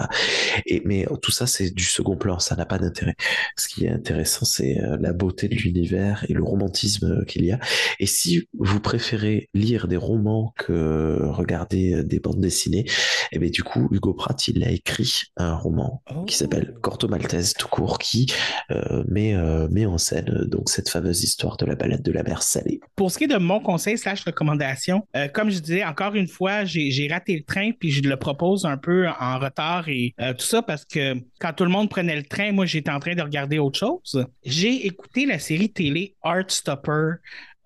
Et, 0.66 0.75
mais 0.86 1.06
tout 1.22 1.32
ça, 1.32 1.48
c'est 1.48 1.72
du 1.72 1.84
second 1.84 2.18
plan, 2.18 2.40
ça 2.40 2.56
n'a 2.56 2.66
pas 2.66 2.78
d'intérêt. 2.78 3.16
Ce 3.58 3.68
qui 3.68 3.86
est 3.86 3.90
intéressant, 3.90 4.46
c'est 4.46 4.80
euh, 4.80 4.98
la 5.00 5.14
beauté 5.14 5.48
de 5.48 5.56
l'univers 5.56 6.26
et 6.30 6.34
le 6.34 6.44
romantisme 6.44 7.20
euh, 7.22 7.26
qu'il 7.26 7.46
y 7.46 7.52
a. 7.52 7.60
Et 8.00 8.06
si 8.06 8.48
vous 8.58 8.80
préférez 8.80 9.50
lire 9.54 9.88
des 9.88 9.98
romans 9.98 10.54
que 10.58 11.20
regarder 11.24 11.94
euh, 11.94 12.04
des 12.04 12.20
bandes 12.20 12.40
dessinées, 12.40 12.86
et 13.32 13.40
bien 13.40 13.50
du 13.50 13.64
coup, 13.64 13.88
Hugo 13.92 14.14
Pratt, 14.14 14.48
il 14.48 14.64
a 14.64 14.72
écrit 14.72 15.24
un 15.38 15.56
roman 15.56 16.04
qui 16.28 16.36
s'appelle 16.36 16.74
Corto 16.82 17.08
Maltese 17.08 17.54
tout 17.54 17.68
court, 17.68 17.98
qui 18.00 18.28
euh, 18.72 19.04
met, 19.08 19.36
euh, 19.36 19.68
met 19.70 19.86
en 19.86 19.98
scène 19.98 20.46
donc 20.48 20.70
cette 20.70 20.90
fameuse 20.90 21.24
histoire 21.24 21.58
de 21.58 21.66
la 21.66 21.76
balade 21.76 22.02
de 22.02 22.12
la 22.12 22.24
mer 22.24 22.44
salée. 22.44 22.80
Pour 22.96 23.12
ce 23.12 23.18
qui 23.18 23.26
est 23.26 23.28
de 23.28 23.38
mon 23.38 23.60
conseil 23.60 23.98
slash 23.98 24.24
recommandation, 24.24 25.08
euh, 25.16 25.28
comme 25.28 25.50
je 25.50 25.60
disais, 25.60 25.84
encore 25.84 26.16
une 26.16 26.28
fois, 26.28 26.66
j'ai 26.66 27.08
raté 27.10 27.36
le 27.36 27.44
train, 27.44 27.72
puis 27.78 27.92
je 27.92 28.02
le 28.02 28.18
propose 28.18 28.66
un 28.66 28.78
peu 28.78 29.08
en 29.20 29.40
retard 29.40 29.90
et 29.90 30.14
tout 30.38 30.46
ça 30.46 30.62
parce 30.66 30.86
que 30.86 31.16
quand 31.40 31.54
tout 31.54 31.64
le 31.64 31.70
monde 31.70 31.90
prenait 31.90 32.16
le 32.16 32.24
train, 32.24 32.52
moi, 32.52 32.66
j'étais 32.66 32.92
en 32.92 33.00
train 33.00 33.16
de 33.16 33.22
regarder 33.22 33.60
autre 33.60 33.80
chose. 33.80 34.26
J'ai 34.44 34.86
écouté 34.86 35.26
la 35.26 35.40
série 35.40 35.72
télé 35.72 36.16
Heartstopper 36.24 37.16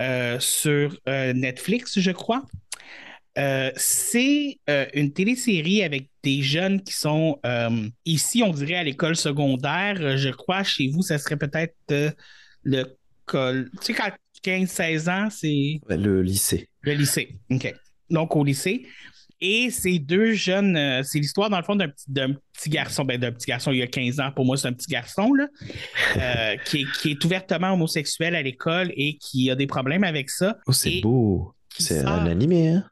euh, 0.01 0.39
sur 0.39 0.97
euh, 1.07 1.33
Netflix, 1.33 1.99
je 1.99 2.11
crois. 2.11 2.43
Euh, 3.37 3.71
c'est 3.75 4.59
euh, 4.69 4.85
une 4.93 5.13
télésérie 5.13 5.83
avec 5.83 6.09
des 6.23 6.41
jeunes 6.41 6.81
qui 6.81 6.93
sont 6.93 7.39
euh, 7.45 7.87
ici, 8.05 8.43
on 8.43 8.51
dirait 8.51 8.75
à 8.75 8.83
l'école 8.83 9.15
secondaire. 9.15 10.17
Je 10.17 10.29
crois 10.29 10.63
chez 10.63 10.89
vous, 10.89 11.01
ça 11.01 11.17
serait 11.17 11.37
peut-être 11.37 11.75
le 12.63 12.83
col. 13.25 13.69
Tu 13.81 13.93
sais, 13.93 13.93
quand 13.93 14.11
15-16 14.43 15.09
ans, 15.09 15.29
c'est 15.29 15.79
Le 15.87 16.21
lycée. 16.21 16.69
le 16.81 16.93
lycée. 16.93 17.37
OK. 17.51 17.73
Donc, 18.09 18.35
au 18.35 18.43
lycée. 18.43 18.85
Et 19.41 19.69
ces 19.69 19.99
deux 19.99 20.33
jeunes, 20.33 20.75
euh, 20.75 21.01
c'est 21.03 21.19
l'histoire, 21.19 21.49
dans 21.49 21.57
le 21.57 21.63
fond, 21.63 21.75
d'un 21.75 21.87
petit, 21.89 22.69
garçon, 22.69 23.05
ben, 23.05 23.17
d'un 23.17 23.31
petit 23.31 23.47
garçon, 23.47 23.71
il 23.71 23.77
y 23.77 23.81
a 23.81 23.87
15 23.87 24.19
ans, 24.19 24.31
pour 24.35 24.45
moi, 24.45 24.57
c'est 24.57 24.67
un 24.67 24.73
petit 24.73 24.89
garçon, 24.91 25.33
là, 25.33 25.47
euh, 26.17 26.57
qui, 26.65 26.81
est, 26.81 26.85
qui 26.99 27.11
est 27.11 27.23
ouvertement 27.25 27.71
homosexuel 27.73 28.35
à 28.35 28.41
l'école 28.41 28.91
et 28.95 29.17
qui 29.17 29.49
a 29.49 29.55
des 29.55 29.67
problèmes 29.67 30.03
avec 30.03 30.29
ça. 30.29 30.57
Oh, 30.67 30.71
c'est 30.73 30.99
beau. 31.01 31.53
C'est 31.77 32.01
sort- 32.01 32.09
un 32.09 32.25
animé, 32.27 32.67
hein? 32.69 32.83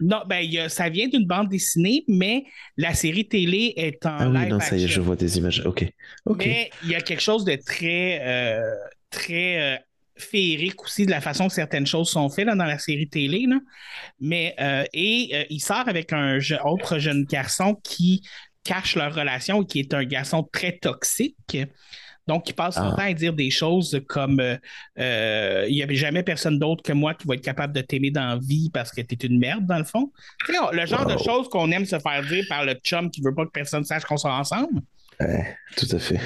Non, 0.00 0.22
ben, 0.28 0.38
il 0.38 0.52
y 0.52 0.58
a- 0.60 0.68
ça 0.68 0.88
vient 0.88 1.08
d'une 1.08 1.26
bande 1.26 1.48
dessinée, 1.48 2.04
mais 2.06 2.44
la 2.76 2.94
série 2.94 3.26
télé 3.26 3.72
est 3.76 4.06
en 4.06 4.16
Ah 4.20 4.28
oui, 4.28 4.38
live 4.38 4.48
non, 4.50 4.60
ça 4.60 4.76
y 4.76 4.84
est, 4.84 4.86
je 4.88 5.00
vois 5.00 5.16
des 5.16 5.38
images. 5.38 5.62
Ok. 5.66 5.84
Ok. 6.26 6.46
Mais 6.46 6.70
il 6.84 6.90
y 6.90 6.94
a 6.94 7.00
quelque 7.00 7.22
chose 7.22 7.44
de 7.44 7.56
très, 7.56 8.20
euh, 8.22 8.60
très 9.10 9.82
féerique 10.18 10.82
aussi 10.82 11.06
de 11.06 11.10
la 11.10 11.20
façon 11.20 11.48
que 11.48 11.54
certaines 11.54 11.86
choses 11.86 12.10
sont 12.10 12.28
faites 12.28 12.46
là, 12.46 12.54
dans 12.54 12.64
la 12.64 12.78
série 12.78 13.08
télé. 13.08 13.46
Là. 13.48 13.56
Mais, 14.20 14.54
euh, 14.60 14.84
et 14.92 15.30
euh, 15.34 15.44
il 15.50 15.60
sort 15.60 15.88
avec 15.88 16.12
un 16.12 16.38
je- 16.38 16.54
autre 16.64 16.98
jeune 16.98 17.24
garçon 17.24 17.74
qui 17.82 18.22
cache 18.64 18.96
leur 18.96 19.14
relation 19.14 19.62
et 19.62 19.66
qui 19.66 19.80
est 19.80 19.94
un 19.94 20.04
garçon 20.04 20.42
très 20.52 20.72
toxique. 20.78 21.56
Donc, 22.26 22.46
il 22.50 22.52
passe 22.52 22.74
son 22.74 22.82
Ah. 22.92 22.94
temps 22.94 23.02
à 23.04 23.12
dire 23.14 23.32
des 23.32 23.50
choses 23.50 24.02
comme 24.06 24.38
euh, 24.40 24.56
euh, 24.98 25.64
il 25.66 25.74
n'y 25.74 25.82
avait 25.82 25.94
jamais 25.94 26.22
personne 26.22 26.58
d'autre 26.58 26.82
que 26.82 26.92
moi 26.92 27.14
qui 27.14 27.26
va 27.26 27.34
être 27.36 27.40
capable 27.42 27.72
de 27.72 27.80
t'aimer 27.80 28.10
dans 28.10 28.26
la 28.26 28.36
vie 28.38 28.68
parce 28.70 28.90
que 28.92 29.00
t'es 29.00 29.16
une 29.26 29.38
merde, 29.38 29.64
dans 29.66 29.78
le 29.78 29.84
fond. 29.84 30.12
Tu 30.44 30.52
sais, 30.52 30.58
le 30.72 30.84
genre 30.84 31.06
de 31.06 31.16
choses 31.16 31.48
qu'on 31.48 31.70
aime 31.70 31.86
se 31.86 31.98
faire 31.98 32.22
dire 32.28 32.44
par 32.46 32.66
le 32.66 32.74
chum 32.84 33.10
qui 33.10 33.22
veut 33.22 33.34
pas 33.34 33.46
que 33.46 33.50
personne 33.50 33.84
sache 33.84 34.04
qu'on 34.04 34.18
soit 34.18 34.34
ensemble. 34.34 34.82
Ouais, 35.18 35.56
tout 35.76 35.86
à 35.90 35.98
fait. 35.98 36.20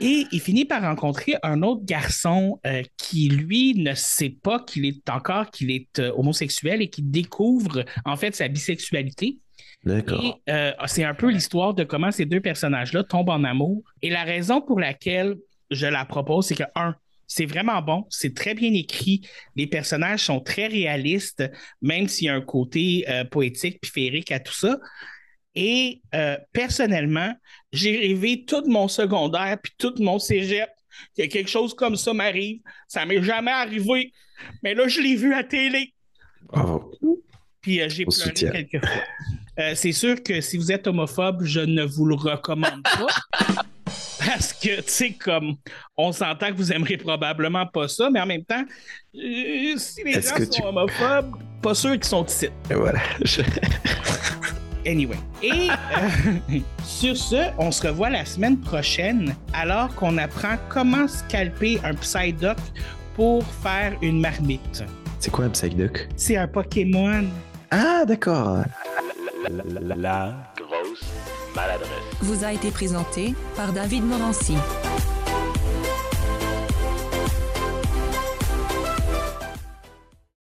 Et 0.00 0.26
il 0.32 0.40
finit 0.40 0.64
par 0.64 0.82
rencontrer 0.82 1.34
un 1.42 1.62
autre 1.62 1.84
garçon 1.84 2.60
euh, 2.66 2.82
qui, 2.96 3.28
lui, 3.28 3.74
ne 3.74 3.94
sait 3.94 4.30
pas 4.42 4.60
qu'il 4.60 4.84
est 4.84 5.08
encore 5.08 5.50
qu'il 5.50 5.70
est 5.70 5.98
euh, 5.98 6.12
homosexuel 6.16 6.82
et 6.82 6.88
qui 6.88 7.02
découvre 7.02 7.84
en 8.04 8.16
fait 8.16 8.34
sa 8.34 8.48
bisexualité. 8.48 9.38
D'accord. 9.84 10.22
Et 10.22 10.50
euh, 10.50 10.72
c'est 10.86 11.04
un 11.04 11.14
peu 11.14 11.30
l'histoire 11.30 11.74
de 11.74 11.84
comment 11.84 12.10
ces 12.10 12.26
deux 12.26 12.40
personnages-là 12.40 13.04
tombent 13.04 13.30
en 13.30 13.44
amour. 13.44 13.82
Et 14.02 14.10
la 14.10 14.24
raison 14.24 14.60
pour 14.60 14.80
laquelle 14.80 15.36
je 15.70 15.86
la 15.86 16.04
propose, 16.04 16.46
c'est 16.46 16.56
que, 16.56 16.64
un, 16.74 16.94
c'est 17.26 17.46
vraiment 17.46 17.82
bon, 17.82 18.04
c'est 18.08 18.34
très 18.34 18.54
bien 18.54 18.72
écrit, 18.72 19.20
les 19.56 19.66
personnages 19.66 20.20
sont 20.20 20.40
très 20.40 20.68
réalistes, 20.68 21.42
même 21.82 22.06
s'il 22.08 22.26
y 22.26 22.28
a 22.28 22.34
un 22.34 22.40
côté 22.40 23.04
poétique 23.32 23.80
puis 23.80 23.90
féerique 23.90 24.30
à 24.30 24.38
tout 24.38 24.54
ça. 24.54 24.78
Et 25.58 26.02
euh, 26.14 26.36
personnellement, 26.52 27.34
j'ai 27.72 27.96
rêvé 27.96 28.44
tout 28.46 28.62
mon 28.66 28.88
secondaire 28.88 29.56
puis 29.62 29.72
tout 29.78 29.94
mon 29.98 30.18
cégep 30.18 30.68
que 31.18 31.24
quelque 31.26 31.48
chose 31.50 31.74
comme 31.74 31.96
ça 31.96 32.12
m'arrive. 32.12 32.60
Ça 32.86 33.04
m'est 33.06 33.22
jamais 33.22 33.50
arrivé, 33.50 34.12
mais 34.62 34.74
là, 34.74 34.86
je 34.86 35.00
l'ai 35.00 35.16
vu 35.16 35.32
à 35.34 35.42
télé. 35.42 35.94
Bravo. 36.42 36.92
Puis 37.62 37.80
euh, 37.80 37.88
j'ai 37.88 38.04
pleuré 38.04 38.20
soutient. 38.28 38.50
quelques 38.50 38.84
fois. 38.86 39.02
Euh, 39.58 39.72
c'est 39.74 39.92
sûr 39.92 40.22
que 40.22 40.42
si 40.42 40.58
vous 40.58 40.70
êtes 40.70 40.86
homophobe, 40.86 41.42
je 41.44 41.60
ne 41.60 41.82
vous 41.84 42.04
le 42.04 42.14
recommande 42.14 42.82
pas. 42.82 43.06
Parce 44.26 44.52
que, 44.52 44.76
tu 44.80 44.90
sais, 44.90 45.12
comme, 45.12 45.56
on 45.96 46.10
s'entend 46.12 46.48
que 46.48 46.56
vous 46.56 46.72
aimerez 46.72 46.96
probablement 46.96 47.64
pas 47.66 47.86
ça, 47.88 48.10
mais 48.10 48.20
en 48.20 48.26
même 48.26 48.44
temps, 48.44 48.64
euh, 49.14 49.74
si 49.76 50.02
les 50.04 50.14
gens 50.14 50.36
sont 50.36 50.46
tu- 50.50 50.62
homophobes, 50.62 51.36
pas 51.62 51.74
sûr 51.74 51.92
qu'ils 51.92 52.04
sont 52.04 52.24
ici. 52.26 52.48
Et 52.70 52.74
voilà. 52.74 53.00
Je- 53.24 53.42
Anyway. 54.86 55.16
Et 55.42 55.68
euh, 55.70 56.58
sur 56.84 57.16
ce, 57.16 57.50
on 57.58 57.70
se 57.70 57.86
revoit 57.86 58.10
la 58.10 58.24
semaine 58.24 58.58
prochaine 58.58 59.34
alors 59.52 59.94
qu'on 59.94 60.16
apprend 60.18 60.56
comment 60.68 61.08
scalper 61.08 61.80
un 61.84 61.94
Psyduck 61.94 62.58
pour 63.14 63.44
faire 63.62 63.96
une 64.02 64.20
marmite. 64.20 64.84
C'est 65.18 65.30
quoi 65.30 65.46
un 65.46 65.50
Psyduck? 65.50 66.08
C'est 66.16 66.36
un 66.36 66.46
Pokémon. 66.46 67.24
Ah, 67.70 68.04
d'accord. 68.06 68.58
La 69.48 70.34
grosse 70.56 71.04
maladresse. 71.54 71.88
vous 72.20 72.44
a 72.44 72.52
été 72.52 72.70
présenté 72.70 73.34
par 73.56 73.72
David 73.72 74.04
Morancy. 74.04 74.56